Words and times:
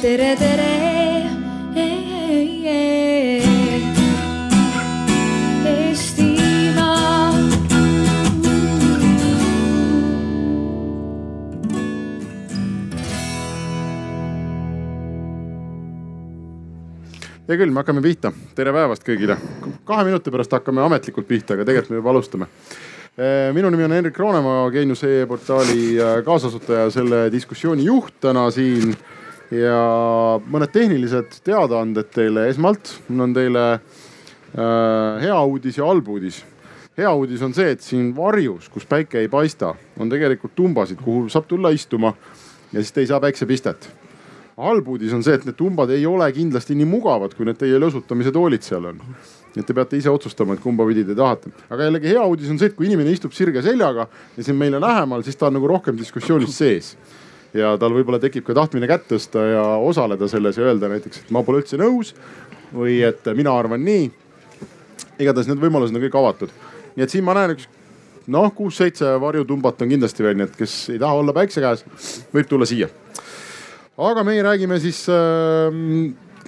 tere, 0.00 0.36
tere. 0.36 0.68
Hea 17.50 17.58
küll, 17.58 17.72
me 17.74 17.80
hakkame 17.80 17.98
pihta. 17.98 18.30
tere 18.54 18.70
päevast 18.70 19.02
kõigile. 19.02 19.34
kahe 19.84 20.04
minuti 20.06 20.30
pärast 20.30 20.52
hakkame 20.54 20.84
ametlikult 20.84 21.26
pihta, 21.26 21.56
aga 21.56 21.64
tegelikult 21.66 21.90
me 21.90 21.96
juba 21.96 22.10
alustame. 22.14 22.46
minu 23.52 23.70
nimi 23.70 23.84
on 23.84 23.92
Henrik 23.92 24.18
Roonemaa, 24.18 24.70
Geenius 24.70 25.02
e-portaali 25.04 25.98
äh, 25.98 26.20
kaasasutaja, 26.24 26.90
selle 26.90 27.26
diskussiooni 27.32 27.84
juht 27.84 28.14
täna 28.20 28.50
siin. 28.50 28.94
Ja 29.50 29.80
mõned 30.46 30.72
tehnilised 30.72 31.40
teadaanded 31.44 32.10
teile. 32.14 32.48
esmalt 32.48 32.94
mul 33.08 33.26
on 33.26 33.34
teile 33.34 33.66
äh, 33.74 35.22
hea 35.24 35.40
uudis 35.42 35.78
ja 35.78 35.88
halb 35.90 36.08
uudis 36.08 36.44
hea 36.98 37.12
uudis 37.14 37.42
on 37.42 37.54
see, 37.56 37.70
et 37.74 37.80
siin 37.80 38.10
varjus, 38.16 38.68
kus 38.68 38.84
päike 38.86 39.22
ei 39.22 39.28
paista, 39.28 39.74
on 39.98 40.10
tegelikult 40.10 40.54
tumbasid, 40.54 41.00
kuhu 41.02 41.28
saab 41.32 41.48
tulla 41.48 41.72
istuma 41.74 42.12
ja 42.72 42.80
siis 42.80 42.92
te 42.92 43.04
ei 43.04 43.10
saa 43.10 43.20
päiksepistet 43.22 43.88
halb 44.60 44.88
uudis 44.92 45.12
on 45.16 45.22
see, 45.24 45.36
et 45.38 45.46
need 45.48 45.56
tumbad 45.58 45.90
ei 45.94 46.04
ole 46.08 46.26
kindlasti 46.36 46.76
nii 46.78 46.88
mugavad, 46.88 47.34
kui 47.36 47.46
need 47.48 47.58
teie 47.60 47.78
lösutamise 47.80 48.32
toolid 48.34 48.66
seal 48.66 48.90
on. 48.92 49.00
et 49.56 49.66
te 49.66 49.74
peate 49.74 49.98
ise 49.98 50.10
otsustama, 50.10 50.54
et 50.54 50.62
kumba 50.62 50.84
pidi 50.86 51.02
te 51.04 51.14
tahate. 51.18 51.50
aga 51.70 51.88
jällegi 51.88 52.12
hea 52.12 52.26
uudis 52.26 52.50
on 52.52 52.58
see, 52.60 52.70
et 52.70 52.76
kui 52.76 52.86
inimene 52.86 53.10
istub 53.14 53.32
sirge 53.34 53.62
seljaga 53.66 54.06
ja 54.36 54.44
siin 54.46 54.58
meile 54.58 54.80
lähemal, 54.82 55.24
siis 55.26 55.36
ta 55.36 55.48
on 55.48 55.58
nagu 55.58 55.70
rohkem 55.70 55.98
diskussioonis 55.98 56.58
sees. 56.58 56.92
Ja 57.56 57.74
tal 57.80 57.94
võib-olla 57.94 58.20
tekib 58.22 58.46
ka 58.46 58.56
tahtmine 58.56 58.88
kätt 58.90 59.08
tõsta 59.10 59.42
ja 59.48 59.64
osaleda 59.82 60.28
selles 60.30 60.58
ja 60.58 60.68
öelda 60.68 60.90
näiteks, 60.92 61.24
et 61.24 61.34
ma 61.34 61.42
pole 61.46 61.62
üldse 61.62 61.80
nõus 61.80 62.14
või 62.74 63.00
et 63.06 63.26
mina 63.36 63.54
arvan 63.56 63.82
nii. 63.84 64.10
igatahes 65.18 65.50
need 65.50 65.60
võimalused 65.60 65.96
on 65.96 66.04
kõik 66.06 66.18
avatud. 66.22 66.56
nii 66.96 67.06
et 67.06 67.10
siin 67.10 67.24
ma 67.24 67.34
näen 67.34 67.56
üks 67.56 67.68
noh, 68.30 68.50
kuus-seitse 68.54 69.16
varjutumbat 69.20 69.82
on 69.82 69.94
kindlasti 69.94 70.22
veel, 70.22 70.36
nii 70.38 70.46
et 70.50 70.56
kes 70.56 70.80
ei 70.94 70.98
taha 71.02 71.22
olla 71.22 71.34
päikse 71.34 71.60
käes, 71.60 71.84
võib 72.32 72.48
tulla 72.48 72.68
siia 72.68 72.90
aga 74.00 74.24
meie 74.24 74.42
räägime 74.44 74.78
siis 74.80 75.02
äh, 75.10 75.68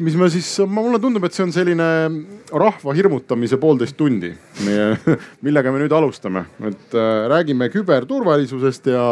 mis 0.01 0.17
me 0.17 0.29
siis, 0.33 0.49
mulle 0.69 1.01
tundub, 1.03 1.25
et 1.27 1.37
see 1.37 1.45
on 1.45 1.53
selline 1.55 1.87
rahva 2.49 2.95
hirmutamise 2.97 3.59
poolteist 3.61 3.97
tundi, 3.99 4.33
millega 5.47 5.73
me 5.73 5.83
nüüd 5.83 5.95
alustame, 5.97 6.47
et 6.71 6.97
äh, 6.97 7.11
räägime 7.33 7.69
küberturvalisusest 7.73 8.89
ja, 8.93 9.07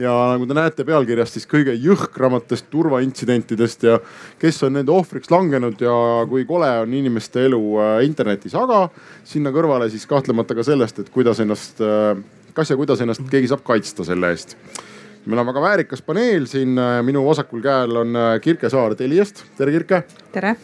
ja 0.00 0.12
nagu 0.34 0.46
te 0.50 0.56
näete 0.56 0.86
pealkirjast, 0.88 1.38
siis 1.38 1.48
kõige 1.50 1.74
jõhkramatest 1.78 2.70
turvaintsidentidest 2.72 3.86
ja 3.88 3.98
kes 4.40 4.62
on 4.66 4.78
nende 4.78 4.94
ohvriks 4.94 5.30
langenud 5.30 5.80
ja 5.82 5.94
kui 6.30 6.46
kole 6.48 6.70
on 6.84 6.94
inimeste 6.94 7.46
elu 7.48 7.60
äh, 7.78 7.98
internetis, 8.08 8.56
aga 8.58 8.88
sinna 9.24 9.54
kõrvale 9.54 9.90
siis 9.92 10.06
kahtlemata 10.10 10.56
ka 10.56 10.66
sellest, 10.66 11.04
et 11.04 11.12
kuidas 11.14 11.42
ennast 11.44 11.82
äh,, 11.84 12.16
kas 12.54 12.70
ja 12.70 12.78
kuidas 12.80 13.00
ennast 13.04 13.24
keegi 13.30 13.50
saab 13.50 13.64
kaitsta 13.66 14.06
selle 14.06 14.34
eest 14.34 14.58
meil 15.24 15.40
on 15.40 15.48
väga 15.48 15.62
väärikas 15.62 16.02
paneel 16.04 16.48
siin, 16.48 16.76
minu 17.06 17.24
vasakul 17.26 17.62
käel 17.64 17.96
on 18.02 18.16
äh, 18.16 18.34
Kirke 18.44 18.68
Saar 18.70 18.94
Teliast, 18.98 19.44
tere 19.56 19.72
Kirke. 19.72 20.02
tere. 20.32 20.56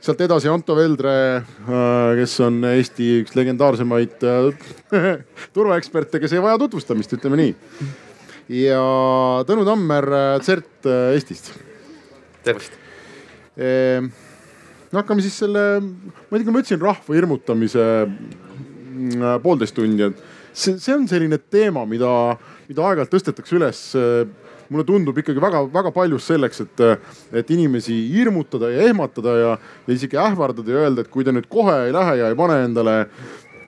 sealt 0.00 0.20
edasi 0.24 0.48
Anto 0.48 0.74
Veldre, 0.76 1.12
äh, 1.36 2.12
kes 2.18 2.38
on 2.46 2.62
Eesti 2.72 3.10
üks 3.22 3.36
legendaarsemaid 3.38 4.26
äh, 4.26 4.70
turvaeksperte, 5.56 6.20
kes 6.22 6.34
ei 6.34 6.42
vaja 6.42 6.58
tutvustamist, 6.58 7.14
ütleme 7.18 7.38
nii. 7.42 7.54
Ja 8.50 8.82
Tõnu 9.46 9.64
Tammer 9.68 10.08
CERT 10.42 10.90
Eestist. 11.14 11.52
tervist. 12.44 12.74
no 13.56 14.98
hakkame 14.98 15.22
siis 15.22 15.36
selle, 15.42 15.64
ma 15.80 16.34
ei 16.34 16.40
tea, 16.40 16.46
kui 16.46 16.54
ma 16.54 16.62
ütlesin 16.62 16.82
rahva 16.82 17.14
hirmutamise 17.14 17.84
poolteist 19.42 19.76
tundi, 19.76 20.08
et 20.08 20.22
see, 20.52 20.78
see 20.80 20.96
on 20.96 21.06
selline 21.08 21.38
teema, 21.52 21.84
mida 21.86 22.10
mida 22.70 22.86
aeg-ajalt 22.86 23.10
tõstetakse 23.12 23.58
üles 23.58 23.82
mulle 24.70 24.86
tundub 24.86 25.16
ikkagi 25.18 25.42
väga-väga 25.42 25.90
paljus 25.94 26.28
selleks, 26.30 26.62
et, 26.62 26.82
et 27.40 27.48
inimesi 27.50 27.96
hirmutada 28.12 28.70
ja 28.70 28.86
ehmatada 28.86 29.34
ja, 29.34 29.54
ja 29.88 29.96
isegi 29.96 30.18
ähvardada 30.20 30.70
ja 30.70 30.84
öelda, 30.84 31.02
et 31.02 31.10
kui 31.10 31.26
te 31.26 31.34
nüüd 31.34 31.48
kohe 31.50 31.74
ei 31.88 31.94
lähe 31.94 32.20
ja 32.20 32.28
ei 32.30 32.38
pane 32.38 32.60
endale 32.68 32.94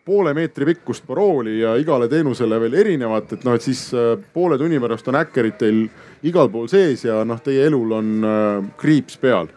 poole 0.04 0.34
meetri 0.34 0.66
pikkust 0.66 1.06
parooli 1.06 1.60
ja 1.60 1.76
igale 1.78 2.08
teenusele 2.10 2.58
veel 2.60 2.74
erinevat, 2.80 3.36
et 3.36 3.44
noh, 3.46 3.54
et 3.54 3.62
siis 3.62 3.84
äh, 3.94 4.16
poole 4.34 4.58
tunni 4.58 4.80
pärast 4.82 5.08
on 5.08 5.20
häkkerid 5.20 5.58
teil 5.60 5.84
igal 6.26 6.50
pool 6.50 6.68
sees 6.70 7.04
ja 7.06 7.22
noh, 7.24 7.40
teie 7.42 7.66
elul 7.70 7.98
on 7.98 8.14
äh, 8.26 8.72
kriips 8.80 9.18
peal. 9.22 9.50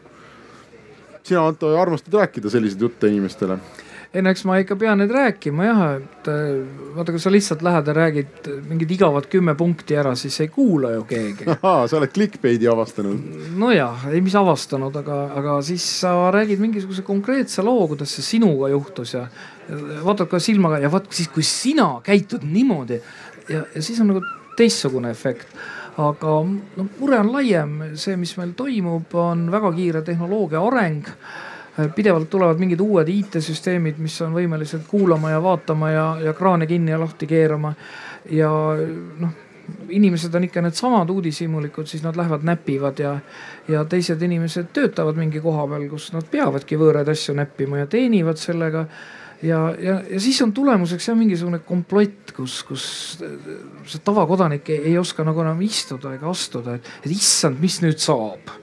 sina, 1.23 1.47
Anto, 1.47 1.73
armastad 1.79 2.13
rääkida 2.13 2.49
selliseid 2.49 2.81
jutte 2.81 3.09
inimestele 3.09 3.57
ei 4.15 4.23
no 4.23 4.31
eks 4.31 4.45
ma 4.47 4.57
ikka 4.61 4.77
pean 4.79 5.01
neid 5.01 5.11
rääkima 5.11 5.65
jah, 5.67 5.81
et 5.99 6.29
äh, 6.31 6.51
vaata, 6.95 7.11
kui 7.11 7.21
sa 7.21 7.31
lihtsalt 7.33 7.63
lähed 7.65 7.89
ja 7.91 7.95
räägid 7.97 8.49
mingid 8.69 8.93
igavad 8.95 9.27
kümme 9.31 9.55
punkti 9.59 9.97
ära, 9.99 10.13
siis 10.19 10.37
ei 10.43 10.51
kuula 10.53 10.93
ju 10.93 11.03
keegi. 11.09 11.47
sa 11.89 11.97
oled 11.99 12.13
clickbait'i 12.15 12.69
avastanud. 12.71 13.27
nojah, 13.59 14.07
ei 14.13 14.23
mis 14.23 14.37
avastanud, 14.39 14.95
aga, 15.03 15.19
aga 15.41 15.59
siis 15.67 15.85
sa 15.99 16.15
räägid 16.35 16.63
mingisuguse 16.63 17.03
konkreetse 17.07 17.65
loo, 17.65 17.87
kuidas 17.91 18.15
see 18.15 18.29
sinuga 18.35 18.71
juhtus 18.71 19.15
ja, 19.17 19.25
ja 19.69 20.01
vaatad 20.05 20.31
ka 20.31 20.39
silmaga 20.39 20.79
ja 20.83 20.91
vaat 20.93 21.11
siis, 21.11 21.31
kui 21.33 21.43
sina 21.43 21.95
käitud 22.05 22.45
niimoodi 22.47 23.01
ja, 23.49 23.65
ja 23.65 23.81
siis 23.81 23.99
on 23.99 24.13
nagu 24.13 24.23
teistsugune 24.55 25.11
efekt 25.11 25.51
aga 25.99 26.31
noh, 26.43 26.87
mure 26.99 27.19
on 27.19 27.31
laiem, 27.31 27.75
see, 27.99 28.15
mis 28.19 28.33
meil 28.39 28.51
toimub, 28.57 29.11
on 29.19 29.47
väga 29.51 29.71
kiire 29.75 30.01
tehnoloogia 30.07 30.63
areng 30.63 31.11
pidevalt 31.95 32.29
tulevad 32.29 32.59
mingid 32.59 32.79
uued 32.79 33.09
IT-süsteemid, 33.11 33.97
mis 33.99 34.15
on 34.23 34.35
võimelised 34.35 34.85
kuulama 34.87 35.33
ja 35.33 35.41
vaatama 35.43 35.89
ja, 35.91 36.05
ja 36.29 36.33
kraane 36.33 36.67
kinni 36.67 36.93
ja 36.93 36.99
lahti 36.99 37.27
keerama. 37.27 37.73
ja 38.31 38.51
noh, 39.19 39.33
inimesed 39.89 40.35
on 40.35 40.45
ikka 40.47 40.61
needsamad 40.61 41.09
uudishimulikud, 41.09 41.87
siis 41.89 42.03
nad 42.03 42.15
lähevad 42.15 42.45
näpivad 42.45 42.99
ja, 42.99 43.17
ja 43.67 43.83
teised 43.85 44.21
inimesed 44.21 44.71
töötavad 44.73 45.17
mingi 45.17 45.41
koha 45.41 45.67
peal, 45.67 45.87
kus 45.89 46.11
nad 46.13 46.25
peavadki 46.31 46.77
võõraid 46.79 47.09
asju 47.11 47.35
näppima 47.37 47.83
ja 47.83 47.89
teenivad 47.89 48.39
sellega 48.41 48.85
ja, 49.43 49.59
ja, 49.81 49.99
ja 50.09 50.19
siis 50.21 50.41
on 50.45 50.53
tulemuseks 50.53 51.09
jah 51.09 51.17
mingisugune 51.17 51.59
komplott, 51.65 52.33
kus, 52.35 52.61
kus 52.67 52.85
see 53.19 54.05
tavakodanik 54.05 54.69
ei, 54.73 54.81
ei 54.91 54.97
oska 55.01 55.25
nagu 55.27 55.43
enam 55.43 55.61
istuda 55.65 56.15
ega 56.15 56.29
astuda, 56.31 56.77
et, 56.79 56.89
et 57.03 57.11
issand, 57.11 57.59
mis 57.61 57.81
nüüd 57.83 58.01
saab. 58.01 58.53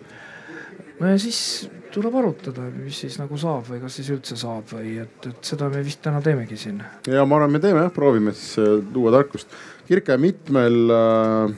no 1.01 1.13
ja 1.13 1.19
siis 1.21 1.69
tuleb 1.93 2.15
arutada, 2.23 2.67
mis 2.75 3.03
siis 3.05 3.19
nagu 3.21 3.37
saab 3.41 3.67
või 3.69 3.83
kas 3.83 3.99
siis 3.99 4.09
üldse 4.15 4.37
saab 4.41 4.71
või 4.73 4.97
et, 5.03 5.29
et 5.29 5.53
seda 5.53 5.69
me 5.73 5.83
vist 5.85 6.03
täna 6.05 6.23
teemegi 6.25 6.59
siin. 6.61 6.81
ja 7.09 7.27
ma 7.29 7.39
arvan, 7.39 7.53
me 7.53 7.61
teeme 7.63 7.85
jah, 7.85 7.93
proovime 7.95 8.35
siis 8.37 8.57
äh, 8.63 8.79
tuua 8.95 9.13
tarkust. 9.15 9.53
Kirke, 9.89 10.17
mitmel 10.21 10.95
äh,, 10.97 11.55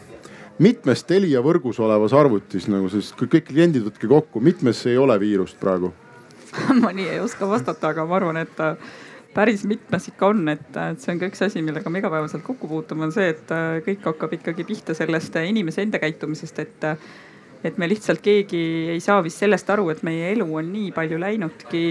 mitmes 0.64 1.04
Telia 1.06 1.42
võrgus 1.44 1.78
olevas 1.82 2.14
arvutis 2.16 2.68
nagu 2.70 2.90
siis 2.92 3.12
kõik 3.18 3.46
kliendid 3.50 3.86
võtke 3.86 4.10
kokku, 4.10 4.42
mitmes 4.44 4.84
ei 4.90 4.98
ole 4.98 5.18
viirust 5.22 5.60
praegu 5.62 5.92
ma 6.82 6.92
nii 6.94 7.08
ei 7.16 7.20
oska 7.22 7.48
vastata, 7.50 7.90
aga 7.90 8.06
ma 8.06 8.18
arvan, 8.18 8.38
et 8.42 8.62
äh, 8.62 8.94
päris 9.34 9.64
mitmes 9.68 10.08
ikka 10.10 10.30
on, 10.30 10.46
et, 10.52 10.66
et 10.70 11.02
see 11.02 11.14
on 11.14 11.20
ka 11.20 11.28
üks 11.30 11.42
asi, 11.46 11.62
millega 11.66 11.90
me 11.90 12.02
igapäevaselt 12.02 12.44
kokku 12.46 12.70
puutume, 12.70 13.08
on 13.08 13.14
see, 13.14 13.32
et 13.34 13.54
äh, 13.54 13.80
kõik 13.86 14.06
hakkab 14.10 14.36
ikkagi 14.38 14.66
pihta 14.66 14.96
sellest 14.96 15.38
inimese 15.42 15.82
enda 15.82 16.00
käitumisest, 16.02 16.62
et 16.62 16.88
et 17.64 17.78
me 17.80 17.88
lihtsalt 17.88 18.20
keegi 18.24 18.60
ei 18.92 19.00
saa 19.00 19.22
vist 19.24 19.40
sellest 19.40 19.70
aru, 19.72 19.88
et 19.92 20.04
meie 20.06 20.30
elu 20.34 20.46
on 20.60 20.70
nii 20.72 20.92
palju 20.96 21.18
läinudki 21.20 21.84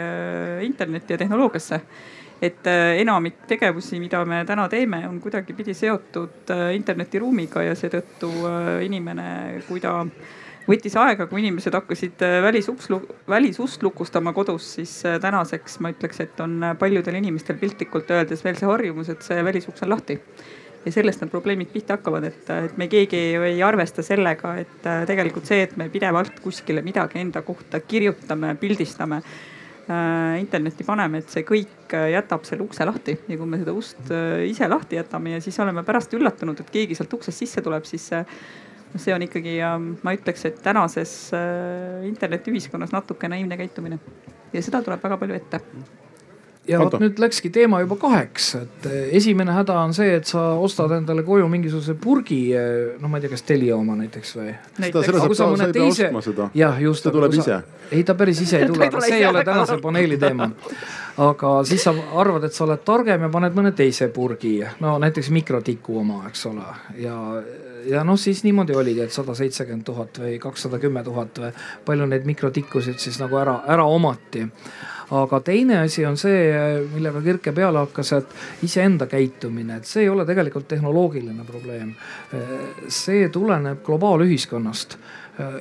äh, 0.00 0.60
internetti 0.66 1.14
ja 1.14 1.20
tehnoloogiasse. 1.22 1.80
et 2.42 2.66
äh, 2.66 2.98
enamik 3.00 3.46
tegevusi, 3.48 4.00
mida 4.02 4.24
me 4.28 4.42
täna 4.44 4.66
teeme, 4.68 5.04
on 5.08 5.20
kuidagipidi 5.22 5.74
seotud 5.74 6.50
äh, 6.50 6.72
internetiruumiga 6.76 7.62
ja 7.62 7.76
seetõttu 7.78 8.30
inimene, 8.84 9.62
kui 9.68 9.80
ta 9.80 10.00
võttis 10.66 10.96
aega, 10.98 11.28
kui 11.30 11.44
inimesed 11.44 11.76
hakkasid 11.76 12.24
välisuks, 12.42 12.90
välisust 13.28 13.82
lukustama 13.86 14.32
kodus, 14.32 14.74
siis 14.80 14.96
tänaseks 15.22 15.78
ma 15.84 15.92
ütleks, 15.94 16.20
et 16.24 16.40
on 16.40 16.58
paljudel 16.80 17.20
inimestel 17.20 17.60
piltlikult 17.60 18.10
öeldes 18.10 18.44
veel 18.44 18.58
see 18.58 18.68
harjumus, 18.68 19.12
et 19.12 19.22
see 19.22 19.44
välisuks 19.44 19.86
on 19.86 19.94
lahti 19.94 20.18
ja 20.84 20.92
sellest 20.92 21.22
need 21.22 21.32
probleemid 21.32 21.70
pihta 21.72 21.96
hakkavad, 21.98 22.26
et, 22.28 22.50
et 22.68 22.76
me 22.80 22.88
keegi 22.92 23.20
ei 23.38 23.62
arvesta 23.64 24.04
sellega, 24.04 24.54
et 24.60 24.88
äh, 24.88 25.02
tegelikult 25.08 25.48
see, 25.48 25.62
et 25.64 25.76
me 25.80 25.88
pidevalt 25.92 26.40
kuskile 26.44 26.84
midagi 26.84 27.20
enda 27.22 27.42
kohta 27.46 27.80
kirjutame, 27.80 28.54
pildistame 28.60 29.20
äh,, 29.22 30.36
internetti 30.40 30.86
paneme, 30.86 31.22
et 31.22 31.32
see 31.32 31.46
kõik 31.48 31.96
äh, 31.96 32.10
jätab 32.14 32.44
selle 32.48 32.66
ukse 32.66 32.86
lahti. 32.88 33.16
Ja 33.28 33.40
kui 33.40 33.48
me 33.48 33.62
seda 33.62 33.76
ust 33.76 34.12
äh, 34.12 34.44
ise 34.50 34.68
lahti 34.70 35.00
jätame 35.00 35.36
ja 35.36 35.40
siis 35.44 35.58
oleme 35.64 35.86
pärast 35.86 36.14
üllatunud, 36.16 36.60
et 36.60 36.70
keegi 36.74 36.98
sealt 36.98 37.16
uksest 37.16 37.44
sisse 37.44 37.64
tuleb, 37.64 37.88
siis 37.88 38.10
äh, 38.12 38.28
see 38.94 39.14
on 39.14 39.24
ikkagi, 39.26 39.56
ma 40.06 40.14
ütleks, 40.14 40.44
et 40.46 40.62
tänases 40.62 41.16
äh, 41.34 42.04
internetiühiskonnas 42.10 42.94
natuke 42.94 43.28
naiivne 43.30 43.58
käitumine. 43.58 43.98
Ja 44.54 44.62
seda 44.62 44.84
tuleb 44.86 45.02
väga 45.02 45.18
palju 45.18 45.34
ette 45.40 45.58
ja 46.68 46.80
vot 46.80 46.96
nüüd 47.00 47.20
läkski 47.20 47.50
teema 47.52 47.80
juba 47.82 47.96
kaheks, 48.00 48.48
et 48.60 48.86
eh, 48.88 48.96
esimene 49.18 49.54
häda 49.56 49.76
on 49.84 49.94
see, 49.96 50.14
et 50.18 50.28
sa 50.28 50.42
ostad 50.60 50.92
endale 50.96 51.24
koju 51.26 51.48
mingisuguse 51.52 51.96
purgi, 52.00 52.40
eh, 52.56 52.94
noh, 53.00 53.10
ma 53.12 53.20
ei 53.20 53.24
tea, 53.24 53.34
kas 53.34 53.44
Telia 53.46 53.76
oma 53.76 53.96
näiteks 53.98 54.34
või. 54.38 54.54
sa, 55.36 55.50
sa 55.58 55.70
seda. 56.24 56.48
jah, 56.56 56.80
just. 56.82 57.04
ta 57.04 57.12
tuleb 57.14 57.36
ise. 57.36 57.60
ei, 57.90 58.04
ta 58.04 58.16
päris 58.18 58.40
ise 58.46 58.62
ei 58.62 58.68
tule, 58.70 58.88
aga 58.88 59.02
see 59.04 59.20
ei 59.20 59.26
ole 59.28 59.44
tänase 59.44 59.78
paneeli 59.82 60.18
teema. 60.20 60.50
aga 61.24 61.52
siis 61.68 61.84
sa 61.84 61.94
arvad, 62.20 62.48
et 62.48 62.56
sa 62.56 62.64
oled 62.64 62.82
targem 62.86 63.28
ja 63.28 63.30
paned 63.32 63.54
mõne 63.56 63.74
teise 63.76 64.08
purgi, 64.14 64.56
no 64.80 64.96
näiteks 65.02 65.30
mikrotiku 65.34 66.00
oma, 66.00 66.24
eks 66.30 66.48
ole, 66.52 66.72
ja 67.02 67.18
ja 67.84 68.00
noh, 68.04 68.16
siis 68.16 68.40
niimoodi 68.46 68.72
oligi, 68.72 69.04
et 69.04 69.12
sada 69.12 69.34
seitsekümmend 69.36 69.84
tuhat 69.84 70.18
või 70.22 70.38
kakssada 70.40 70.78
kümme 70.80 71.02
tuhat 71.04 71.36
või 71.36 71.50
palju 71.84 72.06
neid 72.08 72.24
mikrotikkusid 72.24 72.96
siis 73.02 73.18
nagu 73.20 73.36
ära, 73.36 73.58
ära 73.68 73.84
omati 73.84 74.46
aga 75.10 75.40
teine 75.40 75.78
asi 75.78 76.04
on 76.06 76.16
see, 76.16 76.52
millega 76.94 77.20
Kirke 77.22 77.52
peale 77.52 77.82
hakkas, 77.84 78.12
et 78.16 78.64
iseenda 78.64 79.06
käitumine, 79.10 79.78
et 79.80 79.88
see 79.88 80.04
ei 80.04 80.08
ole 80.12 80.24
tegelikult 80.26 80.68
tehnoloogiline 80.68 81.44
probleem. 81.44 81.94
see 82.88 83.28
tuleneb 83.28 83.84
globaalühiskonnast. 83.84 84.96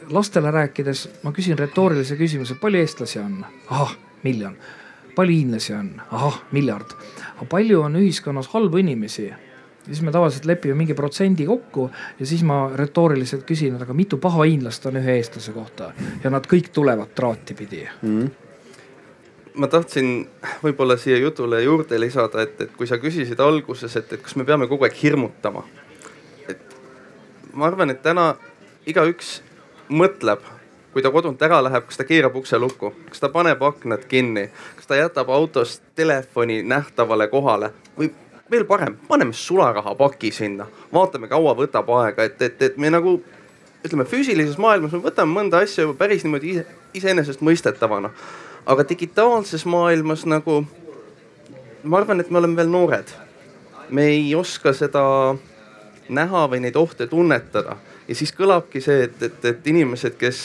lastele 0.09 0.51
rääkides 0.51 1.07
ma 1.23 1.31
küsin 1.31 1.57
retoorilise 1.57 2.15
küsimuse, 2.15 2.55
palju 2.55 2.79
eestlasi 2.79 3.19
on? 3.19 3.45
ahah, 3.69 3.95
miljon. 4.23 4.57
palju 5.15 5.35
hiinlasi 5.35 5.73
on? 5.73 6.01
ahah, 6.11 6.43
miljard. 6.51 6.95
aga 7.35 7.45
palju 7.49 7.81
on 7.81 7.95
ühiskonnas 7.95 8.47
halbu 8.53 8.77
inimesi? 8.77 9.33
siis 9.83 10.01
me 10.01 10.11
tavaliselt 10.11 10.45
lepime 10.45 10.77
mingi 10.79 10.93
protsendi 10.93 11.45
kokku 11.45 11.89
ja 12.19 12.25
siis 12.25 12.43
ma 12.43 12.71
retooriliselt 12.75 13.43
küsin, 13.43 13.75
et 13.75 13.81
aga 13.81 13.93
mitu 13.93 14.17
paha 14.17 14.45
hiinlast 14.47 14.85
on 14.85 15.01
ühe 15.01 15.17
eestlase 15.17 15.51
kohta 15.51 15.91
ja 16.23 16.29
nad 16.29 16.47
kõik 16.47 16.71
tulevad 16.71 17.11
traati 17.15 17.53
pidi 17.53 17.83
mm. 17.83 18.19
-hmm 18.19 18.42
ma 19.55 19.67
tahtsin 19.67 20.27
võib-olla 20.63 20.97
siia 20.97 21.17
jutule 21.17 21.61
juurde 21.63 21.99
lisada, 21.99 22.41
et, 22.41 22.61
et 22.61 22.71
kui 22.77 22.87
sa 22.89 22.97
küsisid 23.01 23.39
alguses, 23.43 23.95
et, 23.99 24.13
et 24.13 24.21
kas 24.21 24.35
me 24.39 24.45
peame 24.47 24.67
kogu 24.67 24.87
aeg 24.87 24.97
hirmutama. 24.97 25.63
et 26.49 26.59
ma 27.53 27.67
arvan, 27.67 27.93
et 27.93 28.01
täna 28.01 28.33
igaüks 28.89 29.41
mõtleb, 29.89 30.41
kui 30.93 31.01
ta 31.01 31.11
kodunt 31.11 31.41
ära 31.41 31.61
läheb, 31.63 31.85
kas 31.89 31.97
ta 31.97 32.07
keerab 32.07 32.35
ukse 32.37 32.57
lukku, 32.57 32.93
kas 33.09 33.21
ta 33.21 33.29
paneb 33.33 33.61
aknad 33.63 34.05
kinni, 34.09 34.49
kas 34.77 34.89
ta 34.89 34.97
jätab 34.97 35.29
autos 35.29 35.81
telefoni 35.95 36.61
nähtavale 36.63 37.27
kohale 37.27 37.73
või 37.97 38.11
veel 38.51 38.65
parem, 38.69 38.97
paneme 39.07 39.33
sularahapaki 39.33 40.31
sinna, 40.31 40.67
vaatame, 40.93 41.27
kaua 41.27 41.55
võtab 41.57 41.89
aega, 42.01 42.25
et, 42.25 42.41
et, 42.41 42.61
et 42.61 42.77
me 42.77 42.89
nagu 42.93 43.17
ütleme 43.83 44.05
füüsilises 44.07 44.57
maailmas 44.61 44.93
me 44.95 45.01
võtame 45.03 45.33
mõnda 45.33 45.59
asja 45.63 45.83
juba 45.83 45.97
päris 46.05 46.23
niimoodi 46.23 46.53
ise, 46.53 46.65
iseenesestmõistetavana 46.95 48.13
aga 48.65 48.85
digitaalses 48.89 49.65
maailmas 49.65 50.25
nagu 50.25 50.63
ma 51.83 51.97
arvan, 51.99 52.19
et 52.19 52.29
me 52.31 52.39
oleme 52.39 52.55
veel 52.55 52.69
noored. 52.71 53.07
me 53.89 54.05
ei 54.09 54.35
oska 54.35 54.73
seda 54.73 55.03
näha 56.09 56.47
või 56.49 56.63
neid 56.63 56.75
ohte 56.79 57.07
tunnetada 57.07 57.75
ja 58.07 58.15
siis 58.15 58.31
kõlabki 58.35 58.81
see, 58.81 59.03
et, 59.07 59.21
et, 59.23 59.45
et 59.45 59.67
inimesed, 59.67 60.15
kes, 60.19 60.39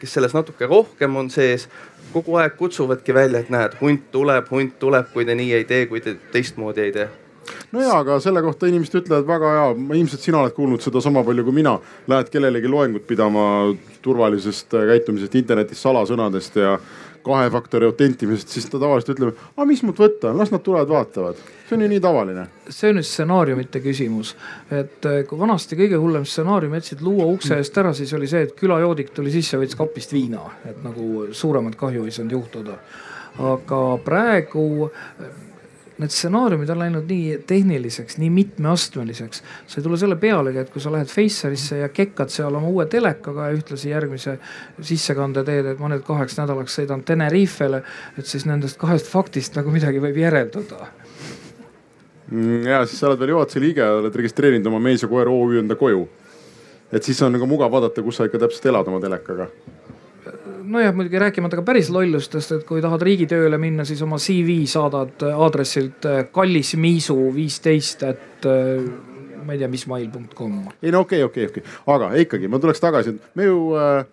kes 0.00 0.14
selles 0.14 0.34
natuke 0.34 0.66
rohkem 0.66 1.16
on 1.16 1.30
sees, 1.30 1.68
kogu 2.12 2.38
aeg 2.40 2.56
kutsuvadki 2.58 3.14
välja, 3.14 3.42
et 3.42 3.50
näed, 3.50 3.76
hunt 3.82 4.08
tuleb, 4.12 4.48
hunt 4.50 4.78
tuleb, 4.78 5.10
kui 5.12 5.26
te 5.26 5.34
nii 5.34 5.52
ei 5.58 5.66
tee, 5.66 5.86
kui 5.90 6.00
te 6.02 6.16
teistmoodi 6.32 6.86
ei 6.86 6.94
tee 6.94 7.08
no 7.72 7.82
ja, 7.82 7.98
aga 8.00 8.18
selle 8.22 8.42
kohta 8.44 8.70
inimesed 8.70 9.00
ütlevad 9.02 9.28
väga 9.28 9.52
hea, 9.56 9.68
ilmselt 10.00 10.24
sina 10.24 10.40
oled 10.42 10.56
kuulnud 10.56 10.82
seda 10.84 11.02
sama 11.04 11.24
palju 11.26 11.44
kui 11.46 11.60
mina. 11.60 11.76
Lähed 12.10 12.32
kellelegi 12.32 12.70
loengut 12.70 13.06
pidama 13.08 13.44
turvalisest 14.02 14.74
käitumisest 14.74 15.38
internetis, 15.40 15.82
salasõnadest 15.84 16.60
ja 16.60 16.76
kahe 17.24 17.50
faktori 17.52 17.86
autentimisest, 17.86 18.48
siis 18.48 18.66
ta 18.70 18.78
tavaliselt 18.80 19.16
ütleb, 19.16 19.40
aga 19.56 19.66
mis 19.68 19.82
mult 19.84 19.98
võtta 20.00 20.32
las 20.36 20.52
nad 20.52 20.62
tulevad, 20.64 20.88
vaatavad. 20.88 21.42
see 21.68 21.76
on 21.76 21.84
ju 21.84 21.88
nii 21.92 22.00
tavaline. 22.00 22.46
see 22.68 22.90
on 22.90 22.96
nüüd 22.98 23.06
stsenaariumite 23.06 23.82
küsimus, 23.84 24.32
et 24.70 25.04
eh, 25.06 25.20
kui 25.28 25.38
vanasti 25.38 25.76
kõige 25.76 26.00
hullem 26.00 26.24
stsenaarium 26.24 26.78
jätsid 26.78 27.04
luua 27.04 27.28
ukse 27.28 27.58
eest 27.60 27.76
ära, 27.78 27.92
siis 27.94 28.12
oli 28.16 28.28
see, 28.30 28.42
et 28.48 28.56
külajoodik 28.56 29.12
tuli 29.16 29.32
sisse, 29.34 29.60
võttis 29.60 29.78
kapist 29.78 30.16
viina, 30.16 30.46
et 30.64 30.80
nagu 30.84 31.28
suuremat 31.32 31.76
kahju 31.76 32.08
ei 32.08 32.16
saanud 32.16 32.38
juhtuda. 32.38 32.80
aga 33.38 33.80
praegu 34.04 34.90
need 36.00 36.12
stsenaariumid 36.14 36.70
on 36.72 36.78
läinud 36.80 37.08
nii 37.08 37.38
tehniliseks, 37.46 38.16
nii 38.18 38.30
mitmeastmeliseks. 38.30 39.42
sa 39.66 39.80
ei 39.80 39.84
tule 39.84 39.98
selle 40.00 40.16
pealegi, 40.16 40.58
et 40.58 40.70
kui 40.72 40.82
sa 40.82 40.92
lähed 40.92 41.10
Facerisse 41.12 41.80
ja 41.82 41.88
kekkad 41.88 42.32
seal 42.32 42.54
oma 42.56 42.68
uue 42.68 42.86
telekaga 42.90 43.48
ja 43.48 43.56
ühtlasi 43.58 43.92
järgmise 43.92 44.38
sissekande 44.80 45.44
teed, 45.44 45.72
et 45.72 45.82
ma 45.82 45.90
nüüd 45.92 46.04
kaheks 46.06 46.38
nädalaks 46.40 46.78
sõidan 46.80 47.04
Tenerifele, 47.06 47.82
et 48.18 48.26
siis 48.26 48.46
nendest 48.48 48.80
kahest 48.80 49.10
faktist 49.10 49.58
nagu 49.58 49.72
midagi 49.74 50.00
võib 50.02 50.16
järeldada 50.22 50.88
mm, 52.30 52.62
ja 52.68 52.84
siis 52.86 53.02
sa 53.02 53.10
oled 53.10 53.20
veel 53.20 53.36
juhatuse 53.36 53.62
liige, 53.62 53.90
oled 54.00 54.16
registreerinud 54.22 54.72
oma 54.72 54.80
mees 54.88 55.04
ja 55.04 55.10
koer 55.10 55.28
OÜ 55.28 55.60
enda 55.60 55.76
koju. 55.76 56.08
et 56.92 57.04
siis 57.04 57.20
on 57.22 57.36
nagu 57.36 57.46
mugav 57.46 57.72
vaadata, 57.72 58.02
kus 58.02 58.16
sa 58.16 58.28
ikka 58.30 58.46
täpselt 58.46 58.72
elad 58.72 58.88
oma 58.88 59.02
telekaga 59.04 59.50
nojah, 60.70 60.94
muidugi 60.94 61.18
rääkimata 61.18 61.58
ka 61.58 61.64
päris 61.66 61.90
lollustest, 61.90 62.54
et 62.56 62.64
kui 62.68 62.82
tahad 62.82 63.02
riigitööle 63.06 63.58
minna, 63.60 63.84
siis 63.88 64.02
oma 64.06 64.20
CV 64.22 64.62
saadad 64.70 65.26
aadressilt 65.32 66.06
äh, 66.08 66.24
kallis 66.32 66.74
miisu 66.80 67.16
viisteist, 67.34 68.06
et 68.06 68.48
äh, 68.48 68.82
ma 69.44 69.56
ei 69.56 69.62
tea, 69.62 69.70
mis 69.72 69.86
mail.com. 69.90 70.62
ei 70.82 70.94
no 70.94 71.04
okei 71.06 71.24
okay,, 71.24 71.46
okei 71.48 71.50
okay,, 71.50 71.62
okei 71.62 71.66
okay., 71.66 71.94
aga 71.96 72.24
ikkagi 72.24 72.50
ma 72.50 72.62
tuleks 72.62 72.82
tagasi, 72.82 73.16
et 73.16 73.38
me 73.38 73.48
ju 73.48 73.60
äh, 73.78 74.04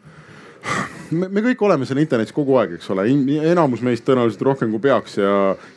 me, 1.11 1.29
me 1.29 1.43
kõik 1.45 1.61
oleme 1.67 1.87
seal 1.87 2.01
internetis 2.01 2.35
kogu 2.35 2.57
aeg, 2.59 2.77
eks 2.77 2.89
ole, 2.95 3.05
enamus 3.51 3.83
meist 3.85 4.05
tõenäoliselt 4.07 4.43
rohkem 4.47 4.73
kui 4.73 4.81
peaks 4.87 5.19
ja, 5.21 5.31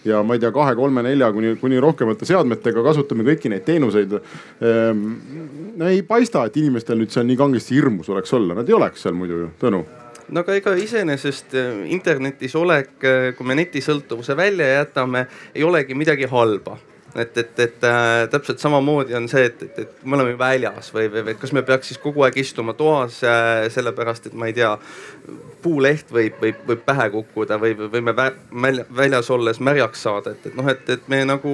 ja 0.06 0.25
ma 0.27 0.37
ei 0.37 0.43
tea, 0.43 0.53
kahe, 0.55 0.75
kolme, 0.79 1.05
nelja 1.06 1.31
kuni, 1.35 1.55
kuni 1.61 1.81
rohkemate 1.82 2.29
seadmetega 2.29 2.85
kasutame 2.88 3.27
kõiki 3.29 3.53
neid 3.53 3.67
teenuseid 3.69 4.17
ehm,. 4.17 5.06
no 5.77 5.93
ei 5.93 6.03
paista, 6.06 6.47
et 6.49 6.61
inimestel 6.62 7.00
nüüd 7.03 7.12
seal 7.15 7.29
nii 7.29 7.41
kangesti 7.41 7.79
hirmus 7.79 8.11
oleks 8.12 8.38
olla, 8.38 8.59
nad 8.59 8.69
ei 8.69 8.79
oleks 8.81 9.06
seal 9.06 9.19
muidu 9.19 9.44
ju, 9.44 9.50
Tõnu 9.61 9.85
no 10.31 10.44
aga 10.44 10.56
ega 10.59 10.75
iseenesest 10.79 11.56
äh, 11.59 11.81
internetis 11.94 12.55
olek, 12.59 12.93
äh, 13.05 13.31
kui 13.37 13.47
me 13.47 13.56
netisõltuvuse 13.59 14.37
välja 14.38 14.69
jätame, 14.81 15.27
ei 15.55 15.67
olegi 15.67 15.97
midagi 15.99 16.31
halba 16.31 16.79
et, 17.14 17.38
et, 17.38 17.60
et 17.60 17.84
äh, 17.84 18.28
täpselt 18.30 18.62
samamoodi 18.62 19.14
on 19.18 19.28
see, 19.30 19.44
et, 19.50 19.62
et, 19.66 19.78
et 19.84 20.04
me 20.04 20.18
oleme 20.18 20.36
väljas 20.38 20.92
või, 20.94 21.08
või, 21.12 21.24
või 21.30 21.36
kas 21.40 21.54
me 21.56 21.62
peaks 21.66 21.90
siis 21.90 22.00
kogu 22.02 22.22
aeg 22.26 22.36
istuma 22.40 22.74
toas 22.78 23.22
äh, 23.26 23.66
sellepärast, 23.72 24.30
et 24.30 24.36
ma 24.38 24.50
ei 24.50 24.56
tea, 24.56 24.76
puuleht 25.62 26.08
võib, 26.12 26.38
võib, 26.40 26.60
võib 26.66 26.82
pähe 26.84 27.06
kukkuda 27.12 27.58
või 27.60 27.74
võime 27.92 28.14
väljas 28.96 29.30
olles 29.34 29.60
märjaks 29.60 30.04
saada, 30.06 30.32
et, 30.32 30.46
et 30.50 30.56
noh, 30.56 30.68
et, 30.72 30.82
et 30.94 31.08
me 31.12 31.20
nagu 31.28 31.52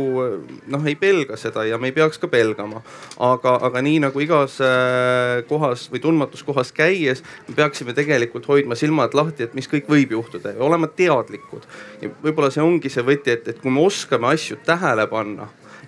noh, 0.71 0.87
ei 0.87 0.95
pelga 0.99 1.39
seda 1.41 1.65
ja 1.67 1.79
me 1.81 1.91
ei 1.91 1.97
peaks 1.97 2.21
ka 2.23 2.31
pelgama. 2.31 2.83
aga, 3.19 3.57
aga 3.69 3.83
nii 3.83 4.01
nagu 4.07 4.23
igas 4.23 4.59
äh, 4.65 5.43
kohas 5.49 5.89
või 5.93 6.03
tundmatus 6.05 6.45
kohas 6.47 6.73
käies, 6.77 7.23
me 7.49 7.57
peaksime 7.59 7.97
tegelikult 7.97 8.47
hoidma 8.51 8.79
silmad 8.79 9.17
lahti, 9.17 9.47
et 9.47 9.57
mis 9.59 9.69
kõik 9.71 9.91
võib 9.91 10.15
juhtuda 10.19 10.55
ja 10.55 10.65
olema 10.65 10.87
teadlikud. 10.87 11.67
ja 12.03 12.11
võib-olla 12.23 12.53
see 12.55 12.65
ongi 12.65 12.93
see 12.93 13.05
võti, 13.07 13.35
et, 13.35 13.49
et 13.49 13.61
kui 13.63 13.73
me 13.75 13.83
oskame 13.87 14.31
asju 14.31 14.61
tähele 14.67 15.07
panna, 15.11 15.46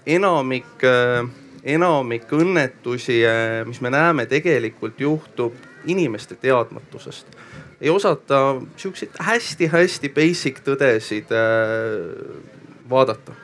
enamik 0.08 0.88
enamik 1.68 2.30
õnnetusi, 2.32 3.18
mis 3.68 3.80
me 3.84 3.90
näeme, 3.92 4.24
tegelikult 4.30 5.00
juhtub 5.00 5.56
inimeste 5.88 6.36
teadmatusest 6.40 7.36
ei 7.80 7.90
osata 7.90 8.60
siukseid 8.76 9.18
hästi-hästi 9.22 10.10
basic 10.14 10.62
tõdesid 10.66 11.30
äh, 11.34 12.40
vaadata 12.90 13.34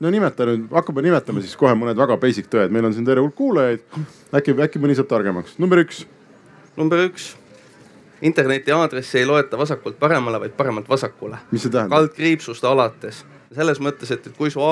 no 0.00 0.12
nimeta 0.12 0.46
nüüd, 0.46 0.68
hakkame 0.70 1.02
nimetama 1.06 1.42
siis 1.42 1.56
kohe 1.58 1.74
mõned 1.78 1.98
väga 1.98 2.18
basic 2.22 2.50
tõed, 2.52 2.70
meil 2.74 2.86
on 2.86 2.94
siin 2.94 3.06
terve 3.06 3.24
hulk 3.24 3.34
kuulajaid. 3.38 3.82
äkki, 4.36 4.54
äkki 4.68 4.82
mõni 4.82 4.96
saab 4.98 5.10
targemaks. 5.10 5.58
number 5.58 5.82
üks. 5.82 6.04
number 6.76 7.02
üks. 7.08 7.32
interneti 8.22 8.72
aadressi 8.72 9.22
ei 9.22 9.26
loeta 9.26 9.58
vasakult 9.58 9.98
paremale, 9.98 10.40
vaid 10.40 10.54
paremalt 10.58 10.88
vasakule. 10.88 11.40
mis 11.50 11.66
see 11.66 11.72
tähendab? 11.72 11.96
kaldkriipsust 11.96 12.64
alates 12.64 13.24
selles 13.54 13.78
mõttes, 13.80 14.10
et, 14.10 14.24
kui 14.36 14.50
su 14.50 14.62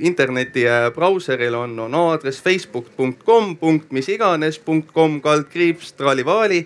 interneti 0.00 0.64
äh, 0.68 0.88
brauseril 0.94 1.54
on, 1.54 1.74
on 1.86 1.94
aadress 1.94 2.42
facebook.com 2.44 3.56
punkt 3.60 3.92
mis 3.92 4.08
iganes 4.08 4.58
punkt 4.64 4.92
kom 4.96 5.20
kaldkriips 5.24 5.92
tralivaali 5.98 6.62